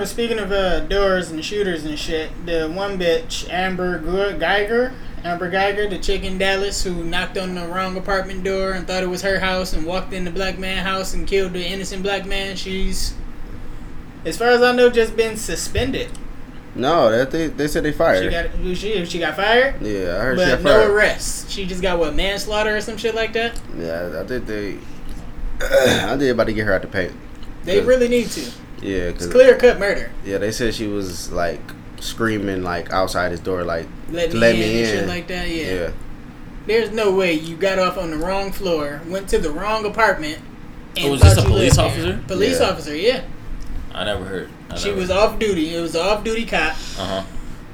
Speaking 0.05 0.39
of 0.39 0.53
uh, 0.53 0.81
doors 0.81 1.31
and 1.31 1.43
shooters 1.43 1.83
and 1.83 1.99
shit, 1.99 2.29
the 2.45 2.69
one 2.69 2.97
bitch, 2.97 3.49
Amber 3.49 3.99
Gu- 3.99 4.39
Geiger, 4.39 4.93
Amber 5.23 5.49
Geiger, 5.49 5.87
the 5.87 5.99
chick 5.99 6.23
in 6.23 6.37
Dallas 6.37 6.83
who 6.83 7.03
knocked 7.03 7.37
on 7.37 7.53
the 7.55 7.67
wrong 7.67 7.95
apartment 7.95 8.43
door 8.43 8.71
and 8.71 8.87
thought 8.87 9.03
it 9.03 9.07
was 9.09 9.21
her 9.21 9.39
house 9.39 9.73
and 9.73 9.85
walked 9.85 10.13
in 10.13 10.25
the 10.25 10.31
black 10.31 10.57
man 10.57 10.83
house 10.83 11.13
and 11.13 11.27
killed 11.27 11.53
the 11.53 11.63
innocent 11.65 12.01
black 12.01 12.25
man. 12.25 12.55
She's, 12.55 13.13
as 14.25 14.37
far 14.37 14.47
as 14.47 14.61
I 14.63 14.71
know, 14.71 14.89
just 14.89 15.15
been 15.15 15.37
suspended. 15.37 16.09
No, 16.73 17.11
that 17.11 17.31
they 17.31 17.47
they 17.47 17.67
said 17.67 17.83
they 17.83 17.91
fired. 17.91 18.23
She 18.23 18.29
got 18.29 18.77
she 18.77 19.05
she 19.05 19.19
got 19.19 19.35
fired, 19.35 19.81
yeah, 19.81 20.15
I 20.17 20.19
heard 20.23 20.39
she 20.39 20.45
but 20.45 20.51
got 20.55 20.61
no 20.63 20.79
fired. 20.79 20.91
arrests. 20.91 21.51
She 21.51 21.65
just 21.65 21.81
got 21.81 21.99
what 21.99 22.15
manslaughter 22.15 22.75
or 22.77 22.79
some 22.81 22.95
shit 22.97 23.13
like 23.13 23.33
that. 23.33 23.59
Yeah, 23.77 24.21
I 24.21 24.25
think 24.25 24.45
they. 24.47 24.77
I 25.61 26.15
think 26.17 26.31
about 26.31 26.45
to 26.45 26.53
get 26.53 26.65
her 26.65 26.73
out 26.73 26.81
the 26.81 26.87
paint. 26.87 27.11
They 27.65 27.81
really 27.81 28.07
need 28.07 28.29
to. 28.31 28.51
Yeah, 28.81 29.09
It's 29.09 29.27
clear 29.27 29.57
cut 29.57 29.79
murder. 29.79 30.11
yeah, 30.25 30.37
they 30.39 30.51
said 30.51 30.73
she 30.73 30.87
was 30.87 31.29
like 31.31 31.59
screaming 32.01 32.63
like 32.63 32.91
outside 32.91 33.31
his 33.31 33.39
door, 33.39 33.63
like 33.63 33.87
Let 34.11 34.33
me 34.33 34.39
Let 34.39 34.55
in 34.55 34.59
me 34.61 34.79
and 34.79 34.87
shit 34.87 35.07
like 35.07 35.27
that. 35.27 35.47
yeah. 35.49 35.91
There's 36.67 36.91
no 36.91 37.13
way 37.15 37.33
you 37.33 37.55
got 37.55 37.79
off 37.79 37.97
on 37.97 38.11
the 38.11 38.17
wrong 38.17 38.51
floor, 38.51 39.01
went 39.07 39.29
to 39.29 39.37
the 39.39 39.49
wrong 39.51 39.85
apartment. 39.85 40.39
And 40.97 41.05
Oh, 41.07 41.11
was 41.11 41.21
this 41.21 41.37
a 41.37 41.41
police 41.43 41.77
lived 41.77 41.77
there. 41.77 41.85
officer? 42.13 42.19
Police 42.27 42.59
Yeah. 42.59 42.67
officer, 42.69 42.95
yeah. 42.95 43.21
I 43.93 44.03
never 44.05 44.25
heard. 44.25 44.49
I 44.69 44.75
She 44.77 44.89
never 44.89 44.99
was 45.01 45.09
heard. 45.09 45.17
off 45.17 45.39
duty. 45.39 45.75
It 45.75 45.81
was 45.81 45.95
an 45.95 46.01
off 46.01 46.23
duty 46.23 46.45
cop. 46.45 46.73
Uh 46.99 47.05
huh. 47.05 47.23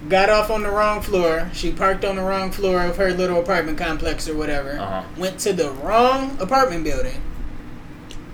Got 0.09 0.29
off 0.29 0.49
on 0.51 0.63
the 0.63 0.69
wrong 0.69 1.01
floor. 1.01 1.49
She 1.53 1.71
parked 1.71 2.05
on 2.05 2.15
the 2.15 2.21
wrong 2.21 2.51
floor 2.51 2.83
of 2.83 2.97
her 2.97 3.11
little 3.13 3.39
apartment 3.39 3.77
complex 3.77 4.29
or 4.29 4.35
whatever. 4.35 4.77
Uh 4.79 4.85
huh. 4.85 5.03
Went 5.17 5.39
to 5.39 5.53
the 5.53 5.71
wrong 5.71 6.37
apartment 6.39 6.83
building. 6.83 7.21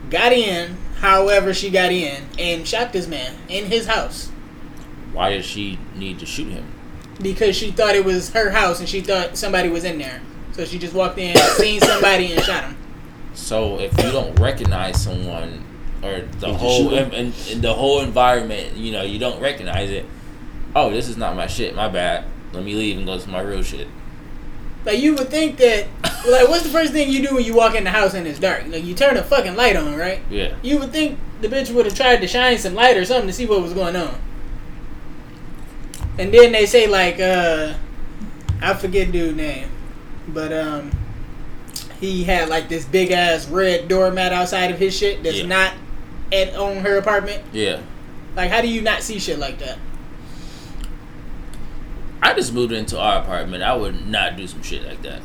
Got 0.09 0.33
in, 0.33 0.77
however 0.99 1.53
she 1.53 1.69
got 1.69 1.91
in, 1.91 2.23
and 2.37 2.67
shot 2.67 2.93
this 2.93 3.07
man 3.07 3.33
in 3.49 3.65
his 3.65 3.87
house 3.87 4.29
Why 5.14 5.30
did 5.30 5.45
she 5.45 5.80
need 5.95 6.20
to 6.20 6.26
shoot 6.26 6.47
him? 6.49 6.66
because 7.22 7.55
she 7.55 7.70
thought 7.72 7.95
it 7.95 8.03
was 8.03 8.32
her 8.32 8.49
house 8.49 8.80
and 8.80 8.89
she 8.89 8.99
thought 8.99 9.38
somebody 9.38 9.70
was 9.70 9.84
in 9.84 9.99
there. 9.99 10.20
So 10.53 10.66
she 10.66 10.80
just 10.80 10.93
walked 10.95 11.18
in, 11.20 11.38
seen 11.57 11.80
somebody, 11.80 12.34
and 12.34 12.43
shot 12.43 12.64
him. 12.66 12.78
So 13.36 13.80
if 13.80 13.95
you 14.03 14.11
don't 14.11 14.38
recognize 14.39 15.01
someone 15.01 15.64
or 16.01 16.22
the 16.39 16.47
You 16.47 16.53
whole 16.55 16.89
shoot 16.89 16.95
'em? 16.97 17.11
in, 17.11 17.34
in 17.49 17.61
the 17.61 17.74
whole 17.74 18.01
environment, 18.01 18.76
you 18.76 18.91
know, 18.91 19.03
you 19.03 19.20
don't 19.20 19.39
recognize 19.39 19.89
it. 19.91 20.05
Oh, 20.76 20.89
this 20.89 21.07
is 21.07 21.16
not 21.16 21.36
my 21.36 21.45
shit. 21.47 21.76
My 21.76 21.88
bad. 21.88 22.26
Let 22.51 22.64
me 22.64 22.74
leave 22.74 22.97
and 22.97 23.05
go 23.05 23.18
to 23.18 23.30
my 23.30 23.41
real 23.41 23.61
shit. 23.61 23.88
Like 24.86 24.99
you 24.99 25.14
would 25.16 25.30
think 25.30 25.57
that, 25.57 25.86
like, 26.28 26.49
what's 26.49 26.64
the 26.64 26.70
first 26.70 26.91
thing 26.93 27.09
you 27.09 27.26
do 27.26 27.36
when 27.36 27.45
you 27.45 27.53
walk 27.55 27.76
in 27.76 27.84
the 27.86 27.91
house 27.91 28.16
and 28.16 28.28
it's 28.28 28.39
dark? 28.39 28.66
Like 28.68 28.84
you 28.84 28.95
turn 28.95 29.18
a 29.18 29.24
fucking 29.24 29.55
light 29.55 29.76
on, 29.76 29.95
right? 29.95 30.20
Yeah. 30.30 30.55
You 30.64 30.80
would 30.80 30.91
think 30.91 31.20
the 31.41 31.47
bitch 31.47 31.74
would 31.74 31.86
have 31.86 31.95
tried 31.95 32.18
to 32.22 32.28
shine 32.28 32.57
some 32.57 32.74
light 32.74 32.97
or 32.97 33.05
something 33.05 33.28
to 33.28 33.34
see 33.34 33.45
what 33.45 33.61
was 33.61 33.74
going 33.74 33.95
on. 33.95 34.20
And 36.20 36.34
then 36.34 36.51
they 36.51 36.66
say 36.66 36.88
like, 36.88 37.20
uh, 37.20 37.74
I 38.61 38.74
forget 38.76 39.11
dude 39.11 39.36
name, 39.36 39.68
but 40.28 40.53
um, 40.53 40.91
he 41.99 42.24
had 42.24 42.49
like 42.49 42.70
this 42.70 42.86
big 42.86 43.11
ass 43.11 43.47
red 43.47 43.88
doormat 43.88 44.32
outside 44.32 44.72
of 44.72 44.78
his 44.80 44.95
shit 44.95 45.24
that's 45.24 45.39
Yeah. 45.39 45.47
not 45.47 45.74
at 46.32 46.55
on 46.55 46.78
her 46.78 46.97
apartment. 46.97 47.43
Yeah. 47.51 47.80
Like, 48.36 48.49
how 48.51 48.61
do 48.61 48.68
you 48.68 48.82
not 48.82 49.01
see 49.01 49.20
shit 49.20 49.38
like 49.39 49.59
that? 49.59 49.78
I 52.22 52.34
just 52.34 52.53
moved 52.53 52.72
into 52.72 52.97
our 52.99 53.22
apartment. 53.22 53.64
I 53.64 53.76
would 53.76 54.07
not 54.07 54.38
do 54.38 54.47
some 54.47 54.61
shit 54.64 54.84
like 54.86 55.01
that. 55.01 55.22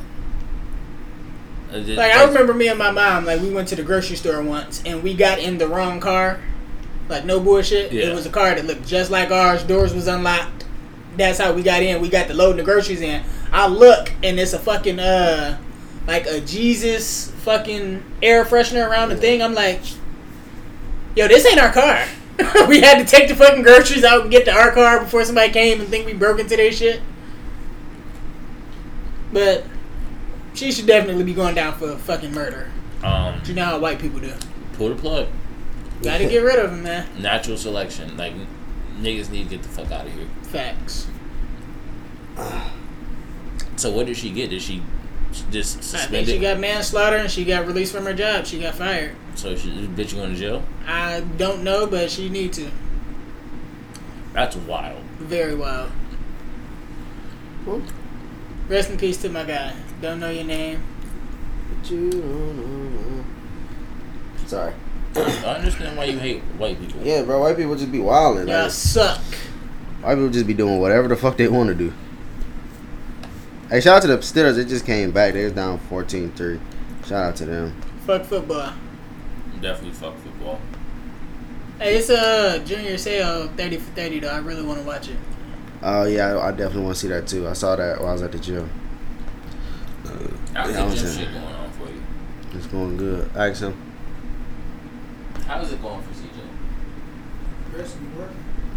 Th- 1.71 1.97
Like 1.97 2.13
I 2.13 2.25
remember 2.25 2.53
me 2.53 2.67
and 2.67 2.77
my 2.79 2.91
mom, 2.91 3.25
like 3.25 3.41
we 3.41 3.51
went 3.51 3.67
to 3.69 3.75
the 3.75 3.83
grocery 3.83 4.15
store 4.17 4.41
once 4.41 4.81
and 4.85 5.01
we 5.03 5.13
got 5.13 5.39
in 5.39 5.57
the 5.59 5.67
wrong 5.67 5.99
car. 5.99 6.39
Like 7.07 7.25
no 7.25 7.39
bullshit. 7.39 7.91
Yeah. 7.91 8.07
It 8.07 8.15
was 8.15 8.25
a 8.25 8.29
car 8.29 8.53
that 8.53 8.65
looked 8.65 8.85
just 8.87 9.09
like 9.11 9.31
ours. 9.31 9.63
Doors 9.63 9.93
was 9.93 10.07
unlocked. 10.07 10.65
That's 11.19 11.37
how 11.39 11.53
we 11.53 11.61
got 11.63 11.83
in. 11.83 12.01
We 12.01 12.09
got 12.09 12.27
to 12.27 12.33
loading 12.33 12.57
the 12.57 12.63
groceries 12.63 13.01
in. 13.01 13.23
I 13.51 13.67
look 13.67 14.11
and 14.23 14.39
it's 14.39 14.53
a 14.53 14.59
fucking 14.59 14.99
uh 14.99 15.57
like 16.07 16.25
a 16.25 16.41
Jesus 16.41 17.29
fucking 17.43 18.03
air 18.23 18.45
freshener 18.45 18.87
around 18.89 19.09
the 19.09 19.15
thing. 19.17 19.41
I'm 19.41 19.53
like, 19.53 19.81
yo, 21.15 21.27
this 21.27 21.45
ain't 21.45 21.59
our 21.59 21.71
car. 21.71 22.05
we 22.67 22.81
had 22.81 22.97
to 22.99 23.05
take 23.05 23.27
the 23.27 23.35
fucking 23.35 23.63
groceries 23.63 24.03
out 24.03 24.21
and 24.21 24.31
get 24.31 24.45
to 24.45 24.51
our 24.51 24.71
car 24.71 24.99
before 25.01 25.23
somebody 25.25 25.51
came 25.51 25.79
and 25.81 25.89
think 25.89 26.05
we 26.05 26.13
broke 26.13 26.39
into 26.39 26.55
their 26.55 26.71
shit. 26.71 27.01
But 29.31 29.65
she 30.53 30.71
should 30.71 30.87
definitely 30.87 31.23
be 31.23 31.33
going 31.33 31.55
down 31.55 31.73
for 31.77 31.95
fucking 31.97 32.33
murder. 32.33 32.71
Um, 33.03 33.41
You 33.45 33.53
know 33.53 33.65
how 33.65 33.79
white 33.79 33.99
people 33.99 34.19
do. 34.19 34.33
pull 34.73 34.89
the 34.89 34.95
plug. 34.95 35.27
Gotta 36.01 36.25
get 36.25 36.39
rid 36.39 36.59
of 36.59 36.71
him, 36.71 36.83
man. 36.83 37.07
Natural 37.21 37.57
selection. 37.57 38.15
Like 38.17 38.33
niggas 38.99 39.29
need 39.29 39.43
to 39.49 39.49
get 39.57 39.63
the 39.63 39.69
fuck 39.69 39.91
out 39.91 40.07
of 40.07 40.13
here. 40.13 40.27
Facts. 40.51 41.07
So 43.75 43.91
what 43.91 44.05
did 44.07 44.17
she 44.17 44.31
get? 44.31 44.49
Did 44.49 44.61
she 44.61 44.81
just 45.51 45.95
I 45.95 45.99
think 46.05 46.27
she 46.27 46.39
got 46.39 46.59
manslaughter 46.59 47.17
and 47.17 47.29
she 47.29 47.45
got 47.45 47.65
released 47.67 47.93
from 47.93 48.05
her 48.05 48.13
job. 48.13 48.45
She 48.45 48.59
got 48.59 48.75
fired. 48.75 49.15
so 49.35 49.55
she 49.55 49.69
this 49.69 49.87
bitch 50.11 50.15
going 50.15 50.33
to 50.33 50.39
jail? 50.39 50.63
I 50.87 51.21
don't 51.37 51.63
know, 51.63 51.85
but 51.87 52.09
she 52.09 52.29
need 52.29 52.53
to. 52.53 52.69
That's 54.33 54.55
wild. 54.55 55.01
Very 55.19 55.55
wild. 55.55 55.91
Well, 57.65 57.81
Rest 58.67 58.91
in 58.91 58.97
peace 58.97 59.17
to 59.23 59.29
my 59.29 59.43
guy. 59.43 59.73
Don't 60.01 60.19
know 60.19 60.29
your 60.29 60.43
name. 60.43 60.81
but 61.81 61.89
you 61.91 62.11
don't 62.11 63.17
know. 63.17 63.25
Sorry. 64.45 64.73
I 65.15 65.19
understand 65.19 65.97
why 65.97 66.05
you 66.05 66.19
hate 66.19 66.41
white 66.57 66.79
people. 66.79 67.01
Yeah, 67.03 67.23
bro. 67.23 67.39
White 67.39 67.57
people 67.57 67.75
just 67.75 67.91
be 67.91 67.99
wilding. 67.99 68.47
Y'all 68.47 68.63
Like, 68.63 68.71
suck. 68.71 69.19
White 70.01 70.15
people 70.15 70.29
just 70.29 70.47
be 70.47 70.53
doing 70.53 70.79
whatever 70.79 71.07
the 71.07 71.15
fuck 71.15 71.37
they 71.37 71.47
want 71.47 71.69
to 71.69 71.75
do. 71.75 71.93
Hey, 73.69 73.81
shout 73.81 73.97
out 73.97 74.01
to 74.03 74.07
the 74.07 74.17
Steelers. 74.17 74.55
They 74.55 74.65
just 74.65 74.85
came 74.85 75.11
back. 75.11 75.33
They 75.33 75.43
was 75.43 75.53
down 75.53 75.79
14-3. 75.89 76.59
Shout 77.05 77.11
out 77.11 77.35
to 77.37 77.45
them. 77.45 77.79
Fuck 78.05 78.23
football. 78.23 78.73
Definitely 79.61 79.91
fuck 79.91 80.17
football. 80.17 80.59
Hey, 81.79 81.97
it's 81.97 82.09
a 82.09 82.61
Junior 82.65 82.95
Seau 82.95 83.55
30 83.55 83.77
for 83.77 83.91
30 83.91 84.19
though. 84.21 84.29
I 84.29 84.37
really 84.39 84.63
want 84.63 84.79
to 84.79 84.85
watch 84.87 85.07
it. 85.09 85.17
Oh 85.81 86.05
yeah, 86.05 86.35
I, 86.35 86.47
I 86.47 86.51
definitely 86.51 86.83
want 86.83 86.95
to 86.95 87.01
see 87.01 87.07
that 87.09 87.27
too. 87.27 87.47
I 87.47 87.53
saw 87.53 87.75
that 87.75 87.99
while 87.99 88.09
I 88.09 88.13
was 88.13 88.21
at 88.21 88.31
the 88.31 88.39
gym. 88.39 88.69
Uh, 90.05 90.09
How's 90.53 90.71
Yeah, 90.71 90.83
I 90.83 90.85
the 90.85 90.91
was 90.91 91.01
gym 91.01 91.11
shit 91.25 91.33
going 91.33 91.45
on 91.45 91.71
for 91.71 91.85
you? 91.87 92.01
It's 92.53 92.67
going 92.67 92.97
good. 92.97 93.29
Ask 93.35 93.61
him. 93.61 93.75
How 95.45 95.61
is 95.61 95.71
it 95.71 95.81
going 95.81 96.01
for 96.03 96.13
CJ? 96.13 97.87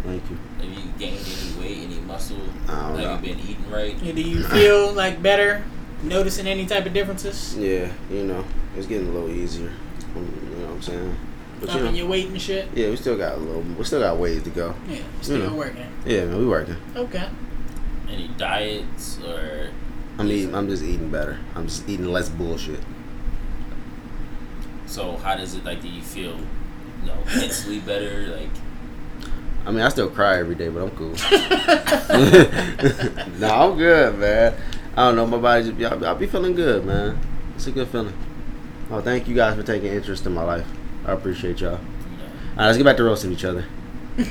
Thank 0.03 0.29
you. 0.29 0.37
Have 0.63 0.71
you 0.71 0.91
gained 0.97 1.19
any 1.25 1.59
weight, 1.61 1.77
any 1.83 1.99
muscle? 2.01 2.37
I 2.67 2.71
don't 2.71 2.97
know. 2.97 3.09
Have 3.09 3.25
you 3.25 3.35
been 3.35 3.43
eating 3.47 3.69
right? 3.69 3.95
Yeah, 4.01 4.13
Do 4.13 4.21
you 4.21 4.43
feel 4.43 4.93
like 4.93 5.21
better? 5.21 5.63
Noticing 6.03 6.47
any 6.47 6.65
type 6.65 6.85
of 6.85 6.93
differences? 6.93 7.55
Yeah, 7.57 7.91
you 8.11 8.23
know, 8.23 8.43
it's 8.77 8.87
getting 8.87 9.07
a 9.07 9.11
little 9.11 9.29
easier. 9.29 9.71
Um, 10.15 10.33
You 10.51 10.57
know 10.59 10.65
what 10.67 10.73
I'm 10.75 10.81
saying? 10.81 11.15
But 11.59 11.69
Up 11.69 11.75
you 11.75 11.81
in 11.81 11.85
know, 11.93 11.97
your 11.99 12.07
weight 12.07 12.27
and 12.27 12.41
shit? 12.41 12.67
yeah, 12.75 12.89
we 12.89 12.95
still 12.97 13.17
got 13.17 13.33
a 13.37 13.37
little. 13.37 13.61
We 13.61 13.83
still 13.85 13.99
got 14.01 14.17
ways 14.17 14.43
to 14.43 14.49
go. 14.49 14.75
Yeah, 14.89 14.99
still 15.21 15.49
know. 15.49 15.55
working. 15.55 15.87
Yeah, 16.05 16.25
man, 16.25 16.37
we 16.39 16.45
working. 16.45 16.75
Okay. 16.95 17.27
Any 18.09 18.27
diets 18.37 19.17
or 19.25 19.69
I'm 20.19 20.29
eating. 20.29 20.53
I'm 20.53 20.67
just 20.67 20.83
eating 20.83 21.09
better. 21.09 21.39
I'm 21.55 21.67
just 21.67 21.87
eating 21.87 22.07
less 22.07 22.27
bullshit. 22.29 22.79
so? 24.85 25.15
How 25.17 25.35
does 25.35 25.55
it 25.55 25.63
like? 25.65 25.81
Do 25.81 25.87
you 25.87 26.01
feel, 26.01 26.35
you 26.35 27.07
know, 27.07 27.17
mentally 27.35 27.79
better? 27.79 28.27
Like, 28.27 28.49
I 29.65 29.71
mean, 29.71 29.81
I 29.81 29.89
still 29.89 30.09
cry 30.09 30.39
every 30.39 30.55
day, 30.55 30.69
but 30.69 30.83
I'm 30.83 30.91
cool. 30.91 31.09
no, 33.39 33.49
I'm 33.49 33.77
good, 33.77 34.19
man. 34.19 34.55
I 34.95 35.07
don't 35.07 35.15
know. 35.15 35.25
My 35.25 35.37
body 35.37 35.71
just. 35.71 35.91
I'll, 35.91 36.05
I'll 36.05 36.15
be 36.15 36.27
feeling 36.27 36.53
good, 36.53 36.85
man. 36.85 37.19
It's 37.55 37.67
a 37.67 37.71
good 37.71 37.87
feeling. 37.87 38.13
Oh, 38.91 39.01
thank 39.01 39.27
you 39.27 39.35
guys 39.35 39.55
for 39.55 39.63
taking 39.63 39.91
interest 39.91 40.25
in 40.25 40.33
my 40.33 40.43
life. 40.43 40.67
I 41.05 41.13
appreciate 41.13 41.61
y'all. 41.61 41.73
All 41.73 41.79
right, 42.57 42.65
let's 42.67 42.77
get 42.77 42.83
back 42.83 42.97
to 42.97 43.03
roasting 43.03 43.31
each 43.31 43.45
other. 43.45 43.65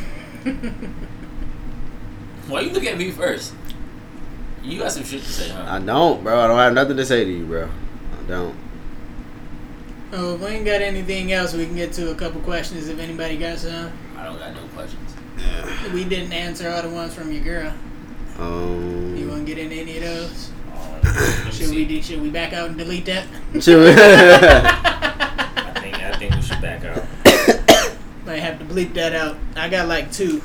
why 2.47 2.61
you 2.61 2.71
look 2.71 2.85
at 2.85 2.97
me 2.97 3.11
first? 3.11 3.55
You 4.63 4.79
got 4.79 4.93
some 4.93 5.03
shit 5.03 5.23
to 5.23 5.33
say, 5.33 5.49
huh? 5.49 5.65
I 5.67 5.81
don't, 5.81 6.23
bro. 6.23 6.41
I 6.41 6.47
don't 6.47 6.59
have 6.59 6.75
nothing 6.75 6.97
to 6.97 7.05
say 7.05 7.25
to 7.25 7.31
you, 7.31 7.47
bro. 7.47 7.69
I 7.69 8.29
don't. 8.29 8.55
Oh, 10.13 10.35
if 10.35 10.41
we 10.41 10.47
ain't 10.49 10.65
got 10.65 10.83
anything 10.83 11.33
else, 11.33 11.55
we 11.55 11.67
can 11.67 11.75
get 11.75 11.93
to 11.95 12.13
a 12.13 12.15
couple 12.15 12.41
questions 12.43 12.89
if 12.89 13.01
anybody 13.01 13.37
got 13.37 13.59
some. 13.59 13.91
I 14.17 14.25
don't 14.25 14.39
got 14.39 14.55
no 14.55 14.63
questions. 14.75 15.12
We 15.93 16.05
didn't 16.05 16.33
answer 16.33 16.69
all 16.71 16.83
the 16.83 16.89
ones 16.91 17.15
from 17.15 17.33
your 17.33 17.43
girl. 17.43 17.73
Um, 18.39 19.17
You 19.17 19.29
want 19.29 19.47
to 19.47 19.55
get 19.55 19.59
into 19.63 19.77
any 19.77 19.97
of 19.99 20.03
those? 20.05 20.51
Oh, 20.75 20.99
let 21.03 21.45
me 21.47 21.53
Should 21.53 21.69
see. 21.69 21.87
we 21.87 22.03
should 22.03 22.23
we 22.23 22.31
back 22.31 22.53
out 22.53 22.69
and 22.69 22.79
delete 22.79 23.05
that? 23.07 23.27
should 23.61 23.79
we- 23.79 23.91
I 24.03 25.73
think 25.81 25.97
I 26.03 26.13
think 26.19 26.35
we 26.35 26.43
should 26.43 26.61
back 26.61 26.85
out. 26.85 27.05
Might 28.27 28.39
have 28.39 28.59
to 28.61 28.65
bleep 28.65 28.95
that 28.95 29.15
out. 29.15 29.37
I 29.57 29.69
got 29.69 29.89
like 29.89 30.11
two 30.13 30.41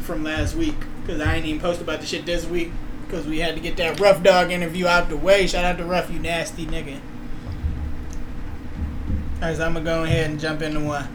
from 0.00 0.22
last 0.24 0.54
week 0.54 0.74
because 1.02 1.20
I 1.20 1.34
ain't 1.36 1.46
even 1.46 1.60
post 1.60 1.80
about 1.80 2.00
the 2.00 2.06
shit 2.06 2.26
this 2.26 2.44
week 2.46 2.72
because 3.06 3.26
we 3.26 3.38
had 3.38 3.54
to 3.54 3.60
get 3.60 3.76
that 3.78 4.00
rough 4.00 4.22
dog 4.22 4.50
interview 4.50 4.86
out 4.86 5.08
the 5.08 5.16
way. 5.16 5.46
Shout 5.46 5.64
out 5.64 5.78
to 5.78 5.84
Rough, 5.84 6.10
you 6.10 6.18
nasty 6.18 6.66
nigga. 6.66 6.98
Alright, 9.40 9.56
so 9.56 9.64
I'm 9.66 9.74
gonna 9.74 9.84
go 9.84 10.04
ahead 10.04 10.30
and 10.30 10.40
jump 10.40 10.62
into 10.62 10.80
one. 10.80 11.06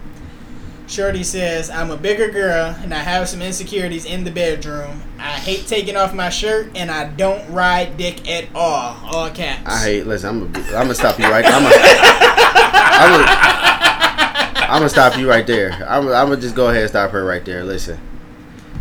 Shorty 0.89 1.23
says, 1.23 1.69
I'm 1.69 1.91
a 1.91 1.97
bigger 1.97 2.31
girl 2.31 2.75
and 2.81 2.95
I 2.95 2.97
have 2.97 3.29
some 3.29 3.43
insecurities 3.43 4.05
in 4.05 4.23
the 4.23 4.31
bedroom. 4.31 5.03
I 5.19 5.33
hate 5.33 5.67
taking 5.67 5.95
off 5.95 6.15
my 6.15 6.29
shirt 6.29 6.71
and 6.75 6.89
I 6.89 7.09
don't 7.09 7.47
ride 7.51 7.95
dick 7.95 8.27
at 8.27 8.47
all. 8.55 8.97
All 9.03 9.29
caps. 9.29 9.67
I 9.67 9.83
hate. 9.83 10.07
Listen, 10.07 10.29
I'm 10.29 10.51
gonna, 10.51 10.65
I'm 10.69 10.73
gonna 10.85 10.95
stop 10.95 11.19
you 11.19 11.25
right. 11.25 11.45
I'm 11.45 11.61
gonna, 11.61 11.75
I'm 11.75 13.11
gonna, 13.11 14.61
I'm 14.61 14.79
gonna 14.79 14.89
stop 14.89 15.15
you 15.15 15.29
right 15.29 15.45
there. 15.45 15.73
I'm, 15.87 16.07
I'm 16.07 16.29
gonna 16.29 16.41
just 16.41 16.55
go 16.55 16.69
ahead 16.69 16.81
and 16.81 16.89
stop 16.89 17.11
her 17.11 17.23
right 17.23 17.45
there. 17.45 17.63
Listen, 17.63 17.99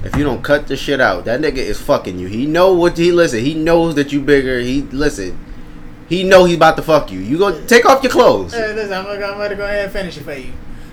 if 0.02 0.16
you 0.16 0.24
don't 0.24 0.42
cut 0.42 0.66
the 0.66 0.78
shit 0.78 1.02
out, 1.02 1.26
that 1.26 1.42
nigga 1.42 1.58
is 1.58 1.78
fucking 1.78 2.18
you. 2.18 2.26
He 2.26 2.46
know 2.46 2.72
what 2.72 2.96
he 2.96 3.12
listen. 3.12 3.44
He 3.44 3.52
knows 3.52 3.96
that 3.96 4.12
you 4.12 4.22
bigger. 4.22 4.60
He 4.60 4.80
listen. 4.80 5.38
He 6.08 6.24
know 6.24 6.46
he 6.46 6.54
about 6.54 6.76
to 6.76 6.82
fuck 6.82 7.12
you. 7.12 7.20
You 7.20 7.36
go 7.36 7.66
take 7.66 7.84
off 7.84 8.02
your 8.02 8.12
clothes. 8.12 8.54
Hey, 8.54 8.72
listen, 8.72 8.94
I'm 8.94 9.04
gonna, 9.04 9.26
I'm 9.26 9.36
gonna 9.36 9.56
go 9.56 9.64
ahead 9.66 9.84
and 9.84 9.92
finish 9.92 10.16
it 10.16 10.22
for 10.22 10.32
you. 10.32 10.52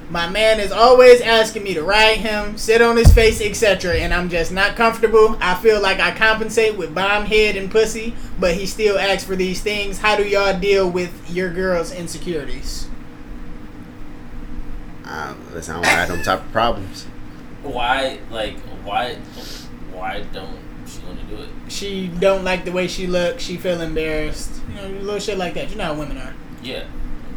My 0.10 0.30
man 0.30 0.60
is 0.60 0.72
always 0.72 1.20
asking 1.22 1.64
me 1.64 1.74
to 1.74 1.84
ride 1.84 2.18
him, 2.18 2.58
sit 2.58 2.82
on 2.82 2.96
his 2.96 3.12
face, 3.14 3.42
etc., 3.42 3.96
and 3.96 4.14
I'm 4.14 4.30
just 4.30 4.52
not 4.52 4.76
comfortable. 4.76 5.38
I 5.42 5.56
feel 5.56 5.82
like 5.82 6.00
I 6.00 6.12
compensate 6.12 6.78
with 6.78 6.94
bomb 6.94 7.26
head 7.26 7.56
and 7.56 7.72
pussy, 7.72 8.16
but 8.40 8.54
he 8.54 8.68
still 8.68 9.00
asks 9.00 9.24
for 9.24 9.36
these 9.36 9.62
things. 9.62 10.00
How 10.00 10.16
do 10.16 10.24
y'all 10.24 10.60
deal 10.60 10.90
with 10.90 11.32
your 11.32 11.52
girl's 11.52 11.92
insecurities? 11.92 12.88
Uh, 15.04 15.34
listen, 15.54 15.76
I 15.76 15.82
don't 15.82 15.86
have 15.86 16.08
them 16.10 16.22
type 16.24 16.42
of 16.42 16.52
problems. 16.52 17.04
Why, 17.64 18.20
like, 18.30 18.60
why, 18.84 19.16
why 19.92 20.22
don't 20.32 20.60
she 20.88 21.00
want 21.00 21.20
to 21.20 21.26
do 21.26 21.42
it? 21.42 21.50
She 21.68 22.08
don't 22.08 22.44
like 22.44 22.64
the 22.64 22.72
way 22.72 22.88
she 22.88 23.08
looks. 23.08 23.44
She 23.44 23.58
feel 23.58 23.82
embarrassed. 23.82 24.52
You 24.70 24.76
know, 24.76 24.88
little 25.00 25.20
shit 25.20 25.38
like 25.40 25.56
that. 25.56 25.72
You 25.72 25.78
know 25.78 25.86
how 25.86 25.96
women 25.96 26.18
are. 26.18 26.36
Yeah, 26.62 26.86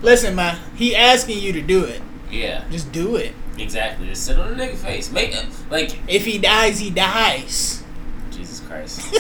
Listen, 0.00 0.36
man, 0.36 0.58
he 0.76 0.94
asking 0.94 1.38
you 1.40 1.52
to 1.52 1.62
do 1.62 1.84
it. 1.84 2.00
Yeah, 2.30 2.64
Just 2.70 2.92
do 2.92 3.16
it. 3.16 3.34
exactly. 3.58 4.06
Just 4.08 4.24
sit 4.24 4.38
on 4.38 4.56
the 4.56 4.64
nigga 4.64 4.74
face. 4.76 5.10
Make 5.10 5.34
it 5.34 5.46
like 5.70 5.98
If 6.08 6.24
he 6.24 6.38
dies, 6.38 6.78
he 6.78 6.90
dies. 6.90 7.82
Jesus 8.30 8.60
Christ. 8.60 9.00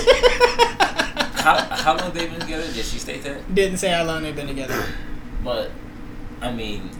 how 1.38 1.56
how 1.70 1.96
long 1.96 2.12
they 2.12 2.26
been 2.26 2.40
together? 2.40 2.64
Did 2.72 2.84
she 2.84 2.98
state 2.98 3.22
that? 3.24 3.54
Didn't 3.54 3.78
say 3.78 3.90
how 3.90 4.04
long 4.04 4.22
they've 4.22 4.34
been 4.36 4.46
together. 4.48 4.82
But 5.44 5.70
I 6.42 6.50
mean, 6.52 6.90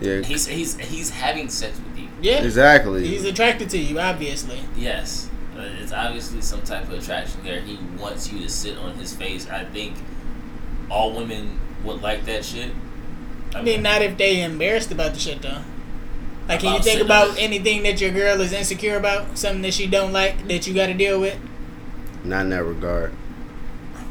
Yeah, 0.00 0.20
he's 0.22 0.46
he's 0.46 0.76
he's 0.78 1.10
having 1.10 1.48
sex 1.48 1.78
with 1.78 1.98
you. 1.98 2.08
Yeah. 2.22 2.42
exactly. 2.42 3.06
He's 3.06 3.24
attracted 3.24 3.68
to 3.70 3.78
you, 3.78 4.00
obviously. 4.00 4.60
Yes, 4.76 5.28
uh, 5.56 5.60
it's 5.80 5.92
obviously 5.92 6.40
some 6.40 6.62
type 6.62 6.84
of 6.84 6.92
attraction 6.94 7.42
there. 7.44 7.60
He 7.60 7.78
wants 7.98 8.32
you 8.32 8.40
to 8.40 8.48
sit 8.48 8.76
on 8.78 8.94
his 8.94 9.14
face. 9.14 9.48
I 9.48 9.64
think 9.66 9.94
all 10.90 11.12
women 11.12 11.60
would 11.84 12.00
like 12.02 12.24
that 12.24 12.44
shit. 12.44 12.72
I 13.56 13.62
mean, 13.62 13.82
not 13.82 14.02
if 14.02 14.18
they 14.18 14.42
embarrassed 14.42 14.92
about 14.92 15.14
the 15.14 15.18
shit 15.18 15.40
though. 15.40 15.62
Like, 16.46 16.60
can 16.60 16.74
you 16.74 16.82
think 16.82 17.00
about 17.00 17.30
on 17.30 17.38
anything 17.38 17.82
that 17.84 18.00
your 18.00 18.12
girl 18.12 18.40
is 18.40 18.52
insecure 18.52 18.96
about? 18.96 19.36
Something 19.36 19.62
that 19.62 19.74
she 19.74 19.86
don't 19.86 20.12
like 20.12 20.46
that 20.46 20.66
you 20.66 20.74
got 20.74 20.86
to 20.86 20.94
deal 20.94 21.20
with? 21.20 21.38
Not 22.22 22.42
in 22.42 22.50
that 22.50 22.62
regard. 22.62 23.12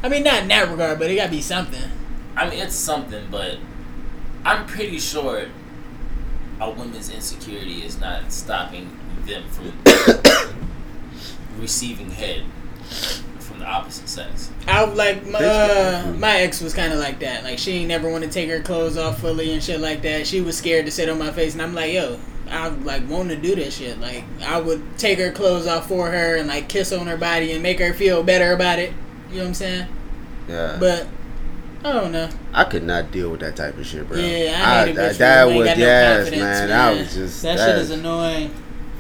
I 0.04 0.10
mean, 0.10 0.24
not 0.24 0.42
in 0.42 0.48
that 0.50 0.70
regard, 0.70 1.00
but 1.00 1.10
it 1.10 1.16
got 1.16 1.26
to 1.26 1.32
be 1.32 1.42
something. 1.42 1.92
I 2.36 2.50
mean, 2.50 2.60
it's 2.60 2.76
something, 2.76 3.28
but 3.32 3.58
I'm 4.44 4.66
pretty 4.66 5.00
sure 5.00 5.48
a 6.60 6.70
woman's 6.70 7.10
insecurity 7.10 7.84
is 7.86 8.00
not 8.00 8.32
stopping 8.32 8.98
them 9.26 9.44
from 9.50 9.74
receiving 11.60 12.10
head 12.12 12.44
from 13.46 13.60
the 13.60 13.66
opposite 13.66 14.10
sex. 14.10 14.52
I 14.68 14.84
would 14.84 14.96
like 14.98 15.26
my, 15.26 15.40
uh, 15.40 16.14
my 16.18 16.38
ex 16.42 16.62
was 16.62 16.74
kind 16.74 16.92
of 16.92 17.00
like 17.00 17.20
that. 17.20 17.44
Like 17.44 17.60
she 17.60 17.74
ain't 17.74 17.88
never 17.88 18.10
want 18.10 18.24
to 18.24 18.30
take 18.30 18.50
her 18.50 18.62
clothes 18.62 18.98
off 18.98 19.20
fully 19.20 19.54
and 19.54 19.64
shit 19.64 19.80
like 19.80 20.02
that. 20.02 20.28
She 20.28 20.42
was 20.42 20.58
scared 20.58 20.86
to 20.86 20.92
sit 20.92 21.10
on 21.10 21.18
my 21.18 21.32
face, 21.32 21.54
and 21.54 21.62
I'm 21.62 21.74
like, 21.74 21.94
yo, 21.94 22.20
I 22.50 22.68
like 22.70 23.08
want 23.10 23.30
to 23.30 23.36
do 23.36 23.56
this 23.56 23.78
shit. 23.78 24.00
Like 24.00 24.24
I 24.44 24.60
would 24.60 24.98
take 24.98 25.20
her 25.20 25.32
clothes 25.32 25.68
off 25.68 25.88
for 25.88 26.12
her 26.12 26.36
and 26.36 26.48
like 26.48 26.68
kiss 26.70 26.92
on 26.92 27.08
her 27.08 27.18
body 27.18 27.52
and 27.52 27.64
make 27.64 27.80
her 27.80 27.94
feel 27.94 28.24
better 28.24 28.54
about 28.54 28.80
it. 28.80 28.94
You 29.30 29.38
know 29.38 29.42
what 29.44 29.48
I'm 29.48 29.54
saying? 29.56 29.88
Yeah, 30.48 30.78
But 30.80 31.08
I 31.84 31.92
don't 31.94 32.12
know. 32.12 32.30
I 32.54 32.64
could 32.64 32.84
not 32.84 33.12
deal 33.12 33.32
with 33.32 33.40
that 33.42 33.56
type 33.56 33.78
of 33.78 33.86
shit, 33.86 34.08
bro. 34.08 34.18
Yeah, 34.18 34.62
I 34.64 34.86
hate 34.86 34.96
a 34.96 35.00
bitch 35.00 35.12
for 35.14 35.18
that 35.18 35.52
who 35.52 35.58
was 35.58 35.68
got 35.68 35.78
no 35.78 35.84
yes, 35.86 36.32
man. 36.32 36.40
man. 36.40 36.70
That 36.70 36.98
was 37.00 37.14
just 37.14 37.42
that 37.42 37.58
that 37.58 37.68
shit 37.68 37.78
is 37.80 37.92
annoying. 37.92 38.52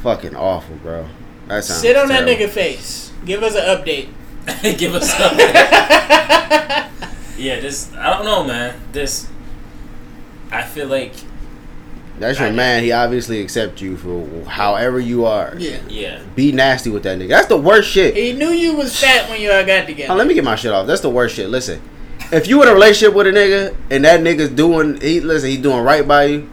fucking 0.01 0.35
awful, 0.35 0.75
bro. 0.77 1.07
That 1.47 1.63
sounds 1.63 1.81
Sit 1.81 1.95
on 1.95 2.07
that 2.09 2.27
nigga 2.27 2.49
face. 2.49 3.11
Give 3.25 3.43
us 3.43 3.55
an 3.55 3.61
update. 3.61 4.09
Give 4.77 4.93
us 4.95 5.11
up. 5.19 5.33
yeah, 7.37 7.59
this 7.59 7.93
I 7.95 8.11
don't 8.15 8.25
know, 8.25 8.43
man. 8.43 8.79
This 8.91 9.27
I 10.51 10.61
feel 10.61 10.87
like 10.87 11.13
That's 12.19 12.39
your 12.39 12.49
I- 12.49 12.51
man. 12.51 12.83
He 12.83 12.91
obviously 12.91 13.41
accepts 13.41 13.81
you 13.81 13.97
for 13.97 14.45
however 14.49 14.99
you 14.99 15.25
are. 15.25 15.55
Yeah. 15.57 15.79
yeah. 15.89 16.21
Be 16.35 16.51
nasty 16.51 16.89
with 16.89 17.03
that 17.03 17.17
nigga. 17.17 17.29
That's 17.29 17.47
the 17.47 17.57
worst 17.57 17.89
shit. 17.89 18.15
He 18.15 18.33
knew 18.33 18.49
you 18.49 18.75
was 18.75 18.97
fat 18.99 19.29
when 19.29 19.41
y'all 19.41 19.65
got 19.65 19.87
together. 19.87 20.13
Oh, 20.13 20.15
let 20.15 20.27
me 20.27 20.33
get 20.33 20.43
my 20.43 20.55
shit 20.55 20.71
off. 20.71 20.87
That's 20.87 21.01
the 21.01 21.09
worst 21.09 21.35
shit. 21.35 21.49
Listen, 21.49 21.81
if 22.31 22.47
you 22.47 22.61
in 22.61 22.67
a 22.69 22.73
relationship 22.73 23.15
with 23.15 23.27
a 23.27 23.31
nigga 23.31 23.75
and 23.89 24.05
that 24.05 24.21
nigga's 24.21 24.49
doing, 24.49 24.99
he 25.01 25.19
listen, 25.21 25.49
he's 25.49 25.59
doing 25.59 25.79
right 25.83 26.07
by 26.07 26.25
you. 26.25 26.49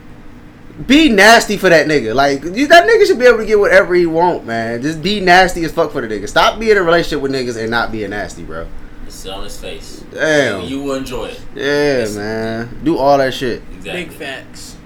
Be 0.87 1.09
nasty 1.09 1.57
for 1.57 1.69
that 1.69 1.87
nigga. 1.87 2.15
Like 2.15 2.43
you, 2.43 2.67
that 2.67 2.87
nigga 2.87 3.05
should 3.05 3.19
be 3.19 3.25
able 3.25 3.37
to 3.37 3.45
get 3.45 3.59
whatever 3.59 3.93
he 3.93 4.07
want, 4.07 4.45
man. 4.45 4.81
Just 4.81 5.03
be 5.03 5.19
nasty 5.19 5.63
as 5.65 5.71
fuck 5.71 5.91
for 5.91 6.01
the 6.01 6.07
nigga. 6.07 6.27
Stop 6.27 6.59
being 6.59 6.71
in 6.71 6.77
a 6.77 6.83
relationship 6.83 7.21
with 7.21 7.31
niggas 7.31 7.57
and 7.57 7.69
not 7.69 7.91
being 7.91 8.09
nasty, 8.09 8.43
bro. 8.43 8.67
Just 9.05 9.21
sit 9.21 9.31
on 9.31 9.43
his 9.43 9.59
face. 9.59 10.03
Damn. 10.11 10.61
You, 10.61 10.67
you 10.67 10.83
will 10.83 10.95
enjoy 10.95 11.25
it. 11.25 11.41
Yeah, 11.53 12.07
man. 12.15 12.79
Do 12.83 12.97
all 12.97 13.19
that 13.19 13.33
shit. 13.35 13.61
Exactly. 13.71 14.05
Big 14.05 14.11
facts. 14.13 14.77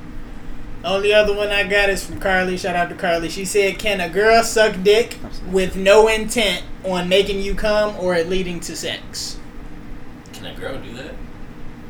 Only 0.83 1.13
other 1.13 1.35
one 1.35 1.49
I 1.49 1.63
got 1.63 1.89
is 1.89 2.05
from 2.05 2.19
Carly. 2.19 2.57
Shout 2.57 2.75
out 2.75 2.89
to 2.89 2.95
Carly. 2.95 3.29
She 3.29 3.45
said, 3.45 3.79
"Can 3.79 3.99
a 3.99 4.09
girl 4.09 4.43
suck 4.43 4.75
dick 4.83 5.17
with 5.51 5.75
no 5.75 6.07
intent 6.07 6.63
on 6.85 7.09
making 7.09 7.41
you 7.41 7.55
come 7.55 7.95
or 7.97 8.15
it 8.15 8.29
leading 8.29 8.59
to 8.61 8.75
sex? 8.75 9.37
Can 10.33 10.45
a 10.45 10.55
girl 10.55 10.79
do 10.79 10.93
that? 10.95 11.13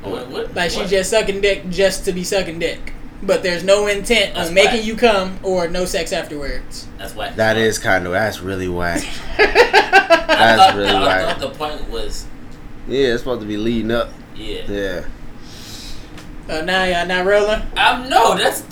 What? 0.04 0.30
what 0.30 0.56
Like 0.56 0.72
she 0.72 0.86
just 0.86 1.10
sucking 1.10 1.42
dick 1.42 1.70
just 1.70 2.06
to 2.06 2.14
be 2.14 2.24
sucking 2.24 2.60
dick, 2.60 2.94
but 3.24 3.44
there's 3.44 3.64
no 3.64 3.88
intent 3.88 4.36
That's 4.36 4.50
on 4.50 4.54
making 4.54 4.78
whack. 4.80 4.86
you 4.86 4.96
come 4.96 5.40
or 5.44 5.68
no 5.68 5.86
sex 5.86 6.12
afterwards." 6.14 6.88
That's 6.98 7.14
why. 7.16 7.32
That 7.32 7.58
is 7.58 7.80
kind 7.80 8.06
of 8.06 8.12
that's 8.14 8.40
really 8.42 8.68
whack. 8.70 9.04
That's 9.38 10.62
thought, 10.62 10.76
really 10.76 10.90
I 10.90 11.04
whack. 11.06 11.38
thought 11.38 11.40
the 11.54 11.58
point 11.58 11.90
was, 11.90 12.26
Yeah, 12.88 13.08
it's 13.14 13.22
supposed 13.22 13.42
to 13.42 13.48
be 13.48 13.58
leading 13.58 13.92
up. 13.92 14.10
yeah. 14.36 14.62
Yeah. 14.70 15.06
Oh, 16.50 16.62
now 16.64 16.84
y'all 16.86 17.06
not 17.08 17.26
rolling. 17.26 17.62
Um, 17.76 18.08
no, 18.10 18.38
that's. 18.38 18.64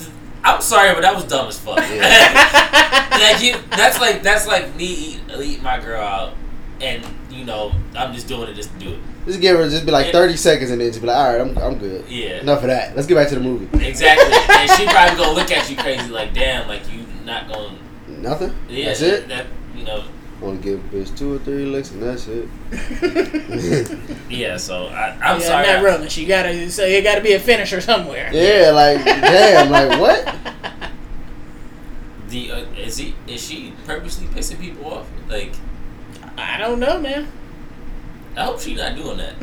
I'm 0.43 0.62
sorry, 0.62 0.93
but 0.93 1.02
that 1.02 1.14
was 1.16 1.26
dumb 1.26 1.48
as 1.48 1.58
fuck. 1.60 1.78
like 1.80 3.41
you, 3.43 3.56
that's 3.72 4.00
like 4.00 4.22
that's 4.24 4.48
like 4.48 4.76
me 4.76 4.86
eat, 4.86 5.20
eat 5.41 5.62
my 5.64 5.80
girl 5.80 6.02
out, 6.02 6.34
and 6.80 7.04
you 7.32 7.43
know 7.46 7.74
I'm 7.98 8.14
just 8.14 8.28
doing 8.28 8.48
it 8.50 8.54
just 8.54 8.72
to 8.74 8.80
do 8.80 8.93
it. 8.93 9.00
Just 9.26 9.42
give 9.42 9.58
her 9.58 9.68
just 9.70 9.86
be 9.86 9.92
like 9.92 10.12
thirty 10.12 10.38
seconds 10.38 10.70
and 10.72 10.80
then 10.80 10.90
just 10.90 11.02
be 11.02 11.08
like, 11.08 11.18
all 11.18 11.32
right, 11.32 11.42
I'm 11.42 11.58
I'm 11.58 11.78
good. 11.80 12.08
Yeah. 12.08 12.42
Enough 12.42 12.62
of 12.62 12.68
that. 12.68 12.96
Let's 12.96 13.08
get 13.08 13.16
back 13.16 13.30
to 13.30 13.36
the 13.36 13.42
movie. 13.42 13.66
Exactly, 13.86 14.32
and 14.56 14.70
she 14.72 14.86
probably 14.86 15.18
gonna 15.18 15.34
look 15.34 15.52
at 15.52 15.70
you 15.70 15.76
crazy 15.76 16.10
like, 16.10 16.34
damn, 16.34 16.68
like 16.68 16.82
you 16.92 17.06
not 17.26 17.48
gonna. 17.48 17.76
Nothing. 18.08 18.56
Yeah, 18.70 18.86
That's 18.86 19.02
it. 19.02 19.28
That 19.28 19.48
you 19.76 19.84
know, 19.84 20.04
Want 20.42 20.62
to 20.62 20.70
give 20.70 20.80
a 20.80 20.88
bitch 20.90 21.18
two 21.18 21.34
or 21.36 21.40
three 21.40 21.66
licks 21.66 21.92
and 21.92 22.04
that's 22.04 22.28
it. 22.28 22.48
yeah. 24.30 24.58
So 24.58 24.88
I, 24.88 25.12
I'm 25.22 25.40
yeah, 25.40 25.48
sorry. 25.48 25.66
not 25.68 25.76
I- 25.78 25.84
rolling. 25.84 26.10
She 26.10 26.26
gotta. 26.26 26.70
So 26.70 26.84
it 26.84 27.04
gotta 27.04 27.22
be 27.22 27.34
a 27.34 27.40
finisher 27.40 27.82
somewhere. 27.82 28.30
yeah, 28.34 28.72
like 28.72 29.04
damn, 29.06 29.72
like 29.72 30.00
what? 30.00 30.36
The 32.28 32.52
uh, 32.52 32.66
is 32.78 32.98
he 32.98 33.16
is 33.28 33.44
she 33.48 33.74
purposely 33.86 34.28
pissing 34.28 34.60
people 34.60 34.94
off? 34.94 35.08
Like 35.30 35.54
I 36.38 36.58
don't 36.58 36.80
know, 36.80 37.00
man. 37.00 37.28
I 38.38 38.44
hope 38.46 38.60
she 38.60 38.76
not 38.76 38.96
doing 38.96 39.18
that. 39.18 39.36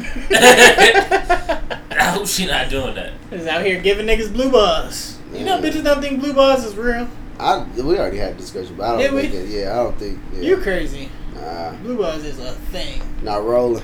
I 1.98 2.04
hope 2.04 2.26
she 2.26 2.46
not 2.46 2.68
doing 2.68 2.94
that. 2.94 3.12
Is 3.30 3.46
out 3.46 3.64
here 3.64 3.80
giving 3.80 4.06
niggas 4.06 4.32
blue 4.32 4.50
balls. 4.50 5.18
You 5.32 5.44
know, 5.44 5.60
bitches 5.60 5.82
don't 5.84 6.00
think 6.02 6.20
blue 6.20 6.34
balls 6.34 6.64
is 6.64 6.74
real. 6.76 7.08
I 7.38 7.64
we 7.76 7.98
already 7.98 8.18
had 8.18 8.32
a 8.32 8.34
discussion, 8.34 8.76
but 8.76 8.84
I 8.84 8.88
don't 8.90 8.98
Did 8.98 9.12
we? 9.14 9.22
think 9.22 9.34
it. 9.34 9.48
Yeah, 9.48 9.72
I 9.72 9.82
don't 9.84 9.98
think. 9.98 10.18
Yeah. 10.34 10.40
You 10.42 10.56
crazy. 10.58 11.08
Nah, 11.34 11.72
Blue 11.76 11.96
balls 11.96 12.22
is 12.24 12.38
a 12.38 12.52
thing. 12.52 13.02
not 13.22 13.44
rolling. 13.44 13.82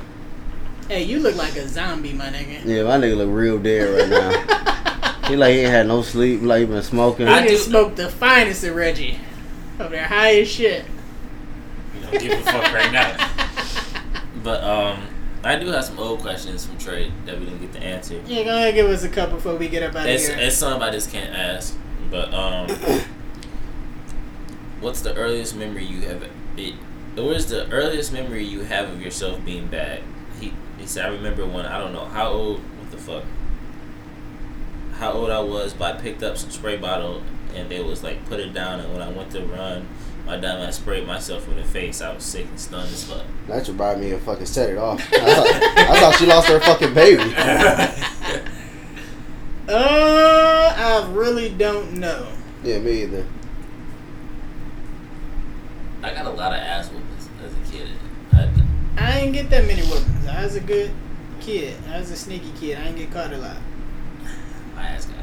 Hey, 0.89 1.03
you 1.03 1.19
look 1.21 1.37
like 1.37 1.57
a 1.57 1.67
zombie, 1.67 2.13
my 2.13 2.27
nigga. 2.27 2.65
Yeah, 2.65 2.85
my 2.85 2.97
nigga 2.99 3.17
look 3.17 3.31
real 3.31 3.59
dead 3.59 3.85
right 3.99 4.09
now. 4.09 4.31
he 5.29 5.37
like 5.37 5.53
he 5.55 5.61
ain't 5.61 5.71
had 5.71 5.87
no 5.87 6.03
sleep, 6.03 6.41
like 6.43 6.61
he 6.61 6.67
been 6.67 6.83
smoking. 6.83 7.27
I 7.29 7.39
I 7.41 7.49
just 7.49 7.67
smoked 7.67 7.97
the 7.97 8.09
finest 8.11 8.63
of 8.65 8.75
Reggie. 8.77 9.19
Over 9.81 9.91
there, 9.91 10.07
high 10.07 10.41
as 10.41 10.49
shit. 10.49 10.85
You 11.95 12.01
don't 12.03 12.21
give 12.21 12.33
a 12.39 12.43
fuck 12.43 12.73
right 12.73 12.93
now. 12.93 13.45
But 14.43 14.63
um, 14.63 15.07
I 15.45 15.57
do 15.57 15.69
have 15.69 15.85
some 15.85 15.99
old 15.99 16.21
questions 16.21 16.67
from 16.67 16.79
Trey 16.79 17.13
that 17.27 17.39
we 17.39 17.47
didn't 17.47 17.61
get 17.61 17.73
to 17.75 17.81
answer. 17.81 18.21
Yeah, 18.27 18.45
go 18.45 18.57
ahead, 18.57 18.75
give 18.75 18.87
us 18.89 19.05
a 19.05 19.09
couple 19.09 19.37
before 19.37 19.57
we 19.57 19.69
get 19.69 19.83
up 19.83 19.95
out 19.95 20.07
of 20.07 20.11
It's, 20.15 20.27
here. 20.27 20.37
it's 20.39 20.57
something 20.57 20.83
I 20.83 20.91
just 20.91 21.11
can't 21.11 21.35
ask. 21.35 21.77
But 22.11 22.33
um, 22.33 22.69
what's 24.81 25.01
the 25.01 25.15
earliest 25.15 25.55
memory 25.57 25.85
you 25.85 26.03
have? 26.09 26.25
It, 26.57 26.75
where's 27.17 27.47
the 27.47 27.69
earliest 27.71 28.13
memory 28.13 28.45
you 28.45 28.61
have 28.63 28.91
of 28.91 29.01
yourself 29.03 29.45
being 29.45 29.67
bad? 29.69 30.03
He 30.41 30.53
he 30.79 30.87
said 30.87 31.07
I 31.07 31.09
remember 31.09 31.45
when 31.47 31.67
I 31.67 31.79
don't 31.79 31.93
know 31.93 32.05
how 32.05 32.29
old. 32.29 32.61
What 32.61 32.91
the 32.91 32.97
fuck? 32.99 33.25
How 34.95 35.13
old 35.13 35.31
I 35.31 35.41
was, 35.41 35.75
but 35.75 35.97
I 35.97 36.01
picked 36.01 36.23
up 36.23 36.37
some 36.37 36.51
spray 36.51 36.77
bottle 36.77 37.23
and 37.55 37.69
they 37.69 37.83
was 37.83 38.03
like 38.03 38.25
put 38.27 38.41
it 38.41 38.53
down. 38.53 38.81
And 38.81 38.93
when 38.93 39.03
I 39.03 39.11
went 39.11 39.31
to 39.33 39.43
run, 39.45 39.89
my 40.29 40.37
dumb 40.37 40.61
ass 40.61 40.77
sprayed 40.77 41.07
myself 41.07 41.49
in 41.49 41.57
the 41.57 41.65
face. 41.65 42.03
I 42.03 42.13
was 42.15 42.23
sick 42.23 42.47
and 42.47 42.61
stunned 42.61 42.93
as 42.93 43.03
fuck. 43.05 43.25
That 43.47 43.65
should 43.65 43.79
buy 43.79 43.97
me 43.97 44.13
and 44.13 44.23
fucking 44.23 44.45
set 44.45 44.69
it 44.69 44.77
off. 44.77 45.01
I 45.15 45.35
thought, 45.35 45.47
I 45.47 46.01
thought 46.01 46.15
she 46.17 46.27
lost 46.27 46.49
her 46.49 46.61
fucking 46.61 46.95
baby. 46.95 47.35
Uh, 49.71 50.75
I 50.75 51.13
really 51.13 51.51
don't 51.51 51.93
know. 51.93 52.27
Yeah, 52.65 52.79
me 52.79 53.03
either. 53.03 53.27
I 56.03 56.15
got 56.15 56.25
a 56.25 56.31
lot 56.31 56.55
of 56.55 56.59
ass 56.59 56.89
whoopings 56.89 57.29
as 57.45 57.53
a 57.53 57.71
kid. 57.71 57.89
I, 58.33 58.49
I 58.97 59.19
ain't 59.19 59.35
get 59.35 59.51
that 59.51 59.67
many 59.67 59.83
whoopings. 59.83 60.27
I 60.27 60.43
was 60.43 60.55
a 60.57 60.61
good 60.61 60.91
kid. 61.41 61.77
I 61.91 61.99
was 61.99 62.11
a 62.11 62.17
sneaky 62.17 62.51
kid. 62.59 62.79
I 62.79 62.85
didn't 62.85 62.97
get 62.97 63.11
caught 63.11 63.31
a 63.31 63.37
lot. 63.37 63.59
my 64.75 64.87
ass 64.87 65.05
got 65.05 65.17
caught. 65.17 65.18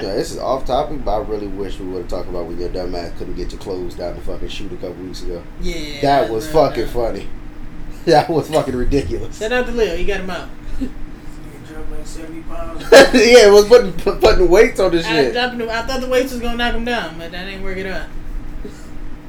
Yeah, 0.00 0.14
this 0.14 0.30
is 0.32 0.38
off 0.38 0.64
topic, 0.64 1.04
but 1.04 1.20
I 1.20 1.22
really 1.26 1.46
wish 1.46 1.78
we 1.78 1.86
would 1.88 1.98
have 2.02 2.08
talked 2.08 2.28
about 2.30 2.46
when 2.46 2.58
your 2.58 2.70
dumb 2.70 2.94
ass 2.94 3.12
couldn't 3.18 3.34
get 3.34 3.52
your 3.52 3.60
clothes 3.60 3.94
down 3.96 4.14
to 4.14 4.20
fucking 4.22 4.48
shoot 4.48 4.72
a 4.72 4.76
couple 4.76 4.94
weeks 4.94 5.22
ago. 5.22 5.42
yeah. 5.60 6.00
That 6.00 6.30
was 6.30 6.46
no, 6.46 6.52
fucking 6.52 6.86
no. 6.86 6.90
funny. 6.90 7.28
That 8.06 8.30
was 8.30 8.48
fucking 8.48 8.74
ridiculous. 8.74 9.38
Shout 9.38 9.52
out 9.52 9.66
to 9.66 9.72
Lil. 9.72 9.94
He 9.94 10.06
got 10.06 10.20
him 10.20 10.30
out. 10.30 10.48
like 10.80 10.88
yeah, 13.12 13.46
it 13.46 13.52
was 13.52 13.66
putting 13.68 13.92
put- 13.92 14.22
putting 14.22 14.48
weights 14.48 14.80
on 14.80 14.90
this 14.90 15.04
I, 15.04 15.10
shit. 15.10 15.32
dropped 15.34 15.60
I 15.60 15.86
thought 15.86 16.00
the 16.00 16.08
weights 16.08 16.32
was 16.32 16.40
gonna 16.40 16.56
knock 16.56 16.74
him 16.74 16.86
down, 16.86 17.18
but 17.18 17.30
that 17.30 17.46
ain't 17.46 17.62
working 17.62 17.86
out. 17.86 18.08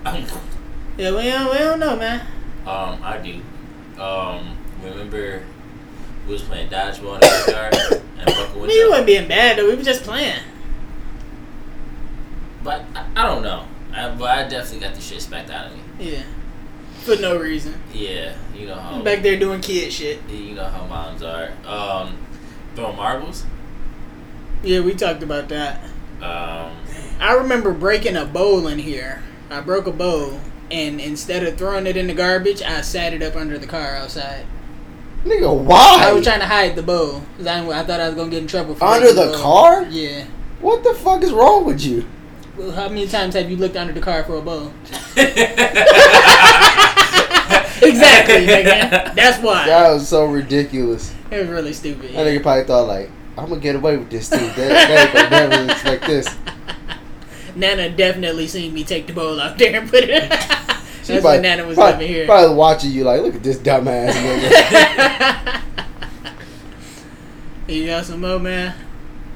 Yeah, 0.97 1.15
we 1.15 1.23
don't, 1.23 1.51
we 1.51 1.57
don't 1.57 1.79
know, 1.79 1.95
man. 1.95 2.19
Um, 2.65 2.99
I 3.01 3.17
do. 3.17 3.41
Um, 4.01 4.57
remember 4.83 5.41
we 6.31 6.35
was 6.35 6.43
playing 6.43 6.69
dodgeball 6.69 7.15
in 7.15 7.19
the 7.19 7.43
backyard 7.45 7.75
and 8.19 8.25
Buckle 8.25 8.61
with. 8.61 8.71
you 8.71 8.89
wasn't 8.89 9.05
being 9.05 9.27
bad 9.27 9.57
though. 9.57 9.67
We 9.67 9.75
were 9.75 9.83
just 9.83 10.03
playing. 10.03 10.39
But 12.63 12.85
I, 12.95 13.05
I 13.17 13.25
don't 13.27 13.43
know. 13.43 13.67
I, 13.91 14.15
but 14.15 14.29
I 14.29 14.47
definitely 14.47 14.79
got 14.79 14.95
the 14.95 15.01
shit 15.01 15.21
smacked 15.21 15.49
out 15.49 15.67
of 15.67 15.73
me. 15.75 15.81
Yeah, 15.99 16.23
for 17.01 17.17
no 17.17 17.37
reason. 17.37 17.81
Yeah, 17.93 18.33
you 18.55 18.65
know 18.65 18.75
how 18.75 19.01
Back 19.01 19.23
there 19.23 19.37
doing 19.37 19.59
kid 19.59 19.91
shit. 19.91 20.21
you 20.29 20.55
know 20.55 20.63
how 20.63 20.85
moms 20.85 21.21
are. 21.21 21.51
Um, 21.65 22.17
throwing 22.75 22.95
marbles. 22.95 23.43
Yeah, 24.63 24.79
we 24.79 24.93
talked 24.93 25.23
about 25.23 25.49
that. 25.49 25.83
Um, 26.21 26.77
I 27.19 27.33
remember 27.33 27.73
breaking 27.73 28.15
a 28.15 28.23
bowl 28.23 28.67
in 28.67 28.79
here. 28.79 29.21
I 29.49 29.59
broke 29.59 29.85
a 29.85 29.91
bowl, 29.91 30.39
and 30.69 31.01
instead 31.01 31.43
of 31.43 31.57
throwing 31.57 31.87
it 31.87 31.97
in 31.97 32.07
the 32.07 32.13
garbage, 32.13 32.61
I 32.61 32.79
sat 32.79 33.13
it 33.13 33.21
up 33.21 33.35
under 33.35 33.57
the 33.57 33.67
car 33.67 33.97
outside. 33.97 34.45
Nigga, 35.23 35.55
why? 35.63 35.97
I 36.07 36.13
was 36.13 36.23
trying 36.23 36.39
to 36.39 36.47
hide 36.47 36.75
the 36.75 36.81
bowl 36.81 37.21
because 37.37 37.45
I, 37.45 37.63
I 37.67 37.83
thought 37.83 37.99
I 37.99 38.07
was 38.07 38.15
gonna 38.15 38.31
get 38.31 38.41
in 38.41 38.47
trouble 38.47 38.73
for 38.73 38.83
Under 38.83 39.13
breaking 39.13 39.31
the 39.31 39.37
car? 39.37 39.83
Yeah. 39.83 40.25
What 40.61 40.83
the 40.83 40.95
fuck 40.95 41.21
is 41.21 41.31
wrong 41.31 41.65
with 41.65 41.81
you? 41.81 42.07
Well, 42.57 42.71
how 42.71 42.89
many 42.89 43.07
times 43.07 43.35
have 43.35 43.49
you 43.49 43.57
looked 43.57 43.77
under 43.77 43.93
the 43.93 44.01
car 44.01 44.23
for 44.23 44.35
a 44.35 44.41
bowl? 44.41 44.67
exactly, 47.81 48.45
nigga. 48.45 49.15
That's 49.15 49.41
why. 49.41 49.67
That 49.67 49.93
was 49.93 50.07
so 50.07 50.25
ridiculous. 50.25 51.13
It 51.29 51.39
was 51.39 51.49
really 51.49 51.73
stupid. 51.73 52.13
That 52.13 52.27
nigga 52.27 52.41
probably 52.41 52.65
thought 52.65 52.87
like, 52.87 53.09
I'm 53.37 53.49
gonna 53.49 53.61
get 53.61 53.75
away 53.75 53.97
with 53.97 54.09
this 54.09 54.29
too. 54.29 54.37
They, 54.37 54.67
they 54.67 54.97
ain't 54.97 55.13
gonna 55.13 55.29
never 55.29 55.71
expect 55.71 56.05
this. 56.05 56.35
Nana 57.55 57.89
definitely 57.89 58.47
seen 58.47 58.73
me 58.73 58.83
take 58.83 59.07
the 59.07 59.13
bowl 59.13 59.39
out 59.39 59.57
there 59.57 59.79
and 59.79 59.89
put 59.89 60.03
it. 60.05 60.31
She 61.03 61.13
That's 61.13 61.21
probably- 61.21 61.23
when 61.37 61.41
Nana 61.41 61.65
was 61.65 61.75
probably, 61.75 61.93
living 61.93 62.07
here. 62.15 62.25
Probably 62.25 62.55
watching 62.55 62.91
you 62.91 63.03
like, 63.03 63.21
look 63.21 63.35
at 63.35 63.43
this 63.43 63.57
dumbass 63.57 64.11
nigga. 64.11 65.61
you 67.67 67.87
got 67.87 68.05
some 68.05 68.21
more, 68.21 68.39
man? 68.39 68.75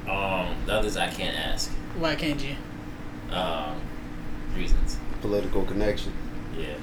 um, 0.08 0.54
the 0.66 0.72
others 0.72 0.96
I 0.96 1.08
can't 1.08 1.36
ask. 1.36 1.70
Why 1.98 2.14
can't 2.14 2.40
you? 2.42 2.54
Um, 3.34 3.80
reasons. 4.54 4.98
Political 5.20 5.64
connection. 5.64 6.12
Yeah. 6.56 6.74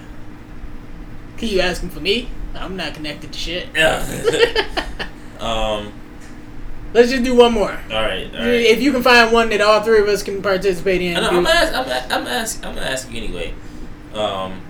Can 1.38 1.47
you 1.49 1.61
ask 1.61 1.81
him 1.81 1.89
for 1.89 1.99
me? 2.01 2.29
I'm 2.55 2.75
not 2.75 2.93
connected 2.93 3.31
to 3.34 3.39
shit. 3.39 3.67
um. 5.39 5.93
Let's 6.93 7.09
just 7.09 7.23
do 7.23 7.34
one 7.36 7.53
more. 7.53 7.71
All 7.71 8.01
right. 8.03 8.27
All 8.31 8.39
right. 8.39 8.47
If 8.49 8.79
you 8.81 8.91
can 8.91 9.01
find 9.01 9.31
one 9.34 9.49
that 9.49 9.61
all 9.61 9.81
three 9.81 9.99
of 9.99 10.07
us 10.07 10.21
can 10.21 10.43
participate 10.43 11.01
in. 11.01 11.17
I 11.17 11.21
know, 11.21 11.29
do- 11.31 11.38
I'm 11.38 11.47
ask, 11.47 11.73
I'm 11.73 11.88
a- 11.88 12.13
I'm 12.15 12.27
ask, 12.27 12.63
I'm 12.65 12.75
gonna 12.75 12.86
ask 12.86 13.11
you 13.11 13.23
anyway. 13.23 13.53
Um, 14.13 14.61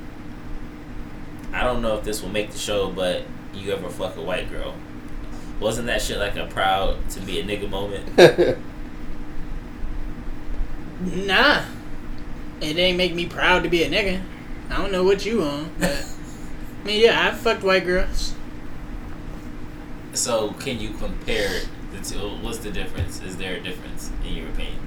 I 1.63 1.67
don't 1.67 1.81
know 1.81 1.97
if 1.97 2.03
this 2.03 2.21
will 2.21 2.27
make 2.27 2.51
the 2.51 2.57
show, 2.57 2.91
but 2.91 3.21
you 3.53 3.71
ever 3.71 3.87
fuck 3.87 4.17
a 4.17 4.21
white 4.21 4.51
girl? 4.51 4.75
Wasn't 5.61 5.87
that 5.87 6.01
shit 6.01 6.17
like 6.17 6.35
a 6.35 6.45
proud 6.45 7.09
to 7.11 7.21
be 7.21 7.39
a 7.39 7.43
nigga 7.43 7.69
moment? 7.69 8.05
Nah. 10.99 11.65
It 12.61 12.77
ain't 12.77 12.97
make 12.97 13.13
me 13.13 13.25
proud 13.25 13.63
to 13.63 13.69
be 13.69 13.83
a 13.83 13.89
nigga. 13.89 14.21
I 14.69 14.77
don't 14.77 14.91
know 14.91 15.03
what 15.03 15.25
you 15.25 15.41
on, 15.43 15.69
but 15.77 15.89
I 16.81 16.85
mean, 16.85 17.01
yeah, 17.01 17.27
I've 17.27 17.37
fucked 17.39 17.63
white 17.63 17.85
girls. 17.85 18.33
So 20.13 20.51
can 20.59 20.79
you 20.79 20.91
compare 20.91 21.61
the 21.91 21.99
two? 22.01 22.19
What's 22.41 22.59
the 22.59 22.71
difference? 22.71 23.21
Is 23.21 23.35
there 23.35 23.57
a 23.57 23.59
difference 23.59 24.11
in 24.25 24.35
your 24.35 24.47
opinion? 24.47 24.79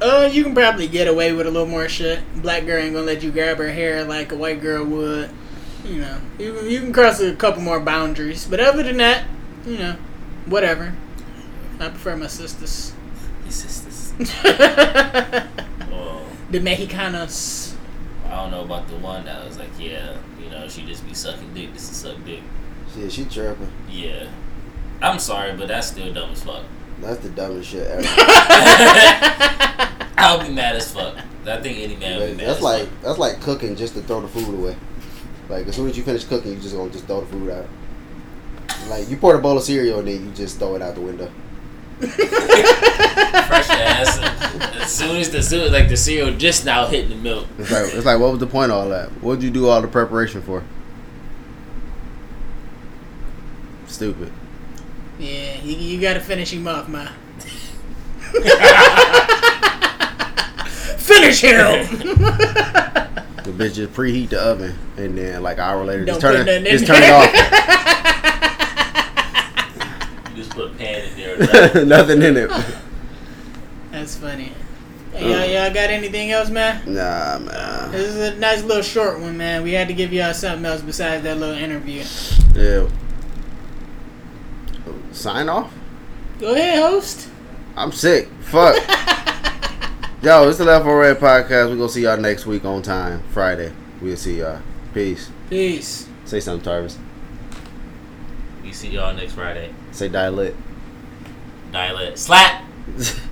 Uh, 0.00 0.28
you 0.32 0.42
can 0.42 0.54
probably 0.54 0.88
get 0.88 1.06
away 1.06 1.32
with 1.32 1.46
a 1.46 1.50
little 1.50 1.68
more 1.68 1.88
shit. 1.88 2.20
Black 2.42 2.66
girl 2.66 2.82
ain't 2.82 2.94
gonna 2.94 3.06
let 3.06 3.22
you 3.22 3.30
grab 3.30 3.58
her 3.58 3.70
hair 3.70 4.04
like 4.04 4.32
a 4.32 4.36
white 4.36 4.60
girl 4.60 4.84
would. 4.84 5.30
You 5.84 6.00
know, 6.00 6.18
you 6.38 6.60
you 6.62 6.80
can 6.80 6.92
cross 6.92 7.20
a 7.20 7.34
couple 7.34 7.62
more 7.62 7.80
boundaries, 7.80 8.46
but 8.46 8.60
other 8.60 8.82
than 8.82 8.98
that, 8.98 9.24
you 9.66 9.78
know, 9.78 9.96
whatever. 10.46 10.94
I 11.80 11.88
prefer 11.88 12.16
my 12.16 12.28
sisters. 12.28 12.92
Your 13.42 13.52
sisters. 13.52 14.12
the 14.18 15.48
Well, 15.90 16.24
Mexicanos. 16.50 17.74
I 18.26 18.36
don't 18.36 18.50
know 18.52 18.62
about 18.62 18.86
the 18.88 18.96
one 18.96 19.24
that 19.24 19.44
was 19.44 19.58
like, 19.58 19.70
yeah, 19.78 20.16
you 20.40 20.48
know, 20.48 20.68
she 20.68 20.82
just 20.86 21.04
be 21.06 21.14
sucking 21.14 21.52
dick 21.54 21.72
just 21.72 21.88
to 21.88 21.94
suck 21.94 22.24
dick. 22.24 22.40
Shit, 22.94 23.12
she 23.12 23.24
chirping. 23.24 23.70
Yeah. 23.90 24.28
I'm 25.00 25.18
sorry, 25.18 25.56
but 25.56 25.68
that's 25.68 25.88
still 25.88 26.14
dumb 26.14 26.30
as 26.30 26.44
fuck. 26.44 26.62
That's 27.00 27.18
the 27.18 27.30
dumbest 27.30 27.70
shit 27.70 27.86
ever. 27.86 28.04
I'll 30.16 30.46
be 30.46 30.52
mad 30.52 30.76
as 30.76 30.92
fuck. 30.92 31.16
I 31.44 31.60
think 31.60 31.78
any 31.78 31.96
man 31.96 32.20
would 32.20 32.30
be 32.30 32.36
mad 32.36 32.46
that's 32.46 32.58
as 32.58 32.62
like 32.62 32.88
fuck. 32.88 33.02
that's 33.02 33.18
like 33.18 33.40
cooking 33.40 33.74
just 33.74 33.94
to 33.94 34.02
throw 34.02 34.20
the 34.20 34.28
food 34.28 34.54
away. 34.54 34.76
Like 35.52 35.68
as 35.68 35.76
soon 35.76 35.90
as 35.90 35.96
you 35.98 36.02
finish 36.02 36.24
cooking, 36.24 36.54
you 36.54 36.60
just 36.60 36.74
gonna 36.74 36.90
just 36.90 37.04
throw 37.04 37.20
the 37.20 37.26
food 37.26 37.50
out. 37.50 37.66
Like 38.88 39.10
you 39.10 39.18
pour 39.18 39.34
a 39.34 39.38
bowl 39.38 39.58
of 39.58 39.62
cereal 39.62 39.98
and 39.98 40.08
then 40.08 40.24
you 40.24 40.30
just 40.32 40.58
throw 40.58 40.76
it 40.76 40.82
out 40.82 40.94
the 40.94 41.02
window. 41.02 41.30
fresh 42.00 43.68
ass. 43.68 44.18
As 44.82 44.90
soon 44.90 45.16
as 45.16 45.28
the 45.28 45.42
soon, 45.42 45.70
like 45.70 45.90
the 45.90 45.96
cereal 45.98 46.34
just 46.38 46.64
now 46.64 46.86
hitting 46.86 47.10
the 47.10 47.16
milk. 47.16 47.46
It's 47.58 47.70
like 47.70 47.84
it's 47.92 48.06
like 48.06 48.18
what 48.18 48.30
was 48.30 48.40
the 48.40 48.46
point 48.46 48.72
of 48.72 48.78
all 48.78 48.88
that? 48.88 49.10
What 49.22 49.34
did 49.34 49.44
you 49.44 49.50
do 49.50 49.68
all 49.68 49.82
the 49.82 49.88
preparation 49.88 50.40
for? 50.40 50.64
Stupid. 53.88 54.32
Yeah, 55.18 55.60
you, 55.62 55.76
you 55.76 56.00
gotta 56.00 56.20
finish 56.20 56.50
him 56.50 56.66
off, 56.66 56.88
ma. 56.88 57.02
finish 60.96 61.42
him. 61.42 61.86
The 63.44 63.50
bitch 63.50 63.74
just 63.74 63.92
preheat 63.92 64.30
the 64.30 64.40
oven 64.40 64.78
and 64.96 65.18
then 65.18 65.42
like 65.42 65.58
an 65.58 65.64
hour 65.64 65.84
later 65.84 66.04
just 66.04 66.20
Don't 66.20 66.34
turn 66.34 66.48
it 66.48 66.70
just 66.70 66.86
turn 66.86 67.02
it 67.02 67.10
off. 67.10 67.32
You 70.30 70.36
just 70.36 70.50
put 70.50 70.70
a 70.70 70.74
pan 70.74 71.08
in 71.08 71.16
there. 71.16 71.32
Right? 71.74 71.86
Nothing 71.86 72.22
in 72.22 72.36
it. 72.36 72.50
That's 73.90 74.16
funny. 74.16 74.52
Hey, 75.12 75.34
uh-huh. 75.34 75.44
y'all, 75.44 75.64
y'all 75.64 75.74
got 75.74 75.90
anything 75.90 76.30
else, 76.30 76.48
man? 76.48 76.82
Nah, 76.86 77.38
man. 77.38 77.90
This 77.90 78.08
is 78.08 78.34
a 78.34 78.36
nice 78.38 78.62
little 78.62 78.82
short 78.82 79.20
one, 79.20 79.36
man. 79.36 79.62
We 79.62 79.72
had 79.72 79.88
to 79.88 79.94
give 79.94 80.12
y'all 80.12 80.32
something 80.32 80.64
else 80.64 80.80
besides 80.80 81.22
that 81.24 81.36
little 81.36 81.54
interview. 81.54 82.02
Yeah. 82.54 82.88
Sign 85.10 85.50
off. 85.50 85.72
Go 86.38 86.54
ahead, 86.54 86.78
host. 86.78 87.28
I'm 87.76 87.92
sick. 87.92 88.28
Fuck. 88.40 88.76
Yo, 90.22 90.48
it's 90.48 90.58
the 90.58 90.64
Left 90.64 90.84
for 90.84 91.00
Red 91.00 91.18
podcast. 91.18 91.72
we 91.72 91.76
gonna 91.76 91.88
see 91.88 92.02
y'all 92.02 92.16
next 92.16 92.46
week 92.46 92.64
on 92.64 92.80
time, 92.80 93.20
Friday. 93.30 93.72
We'll 94.00 94.16
see 94.16 94.38
y'all. 94.38 94.60
Peace. 94.94 95.28
Peace. 95.50 96.08
Say 96.24 96.38
something, 96.38 96.72
Tarvis. 96.72 96.96
We 98.62 98.72
see 98.72 98.90
y'all 98.90 99.12
next 99.14 99.32
Friday. 99.32 99.74
Say 99.90 100.08
dial 100.08 100.38
it. 100.38 100.54
Dial 101.72 101.98
it. 101.98 102.16
Slap. 102.20 102.62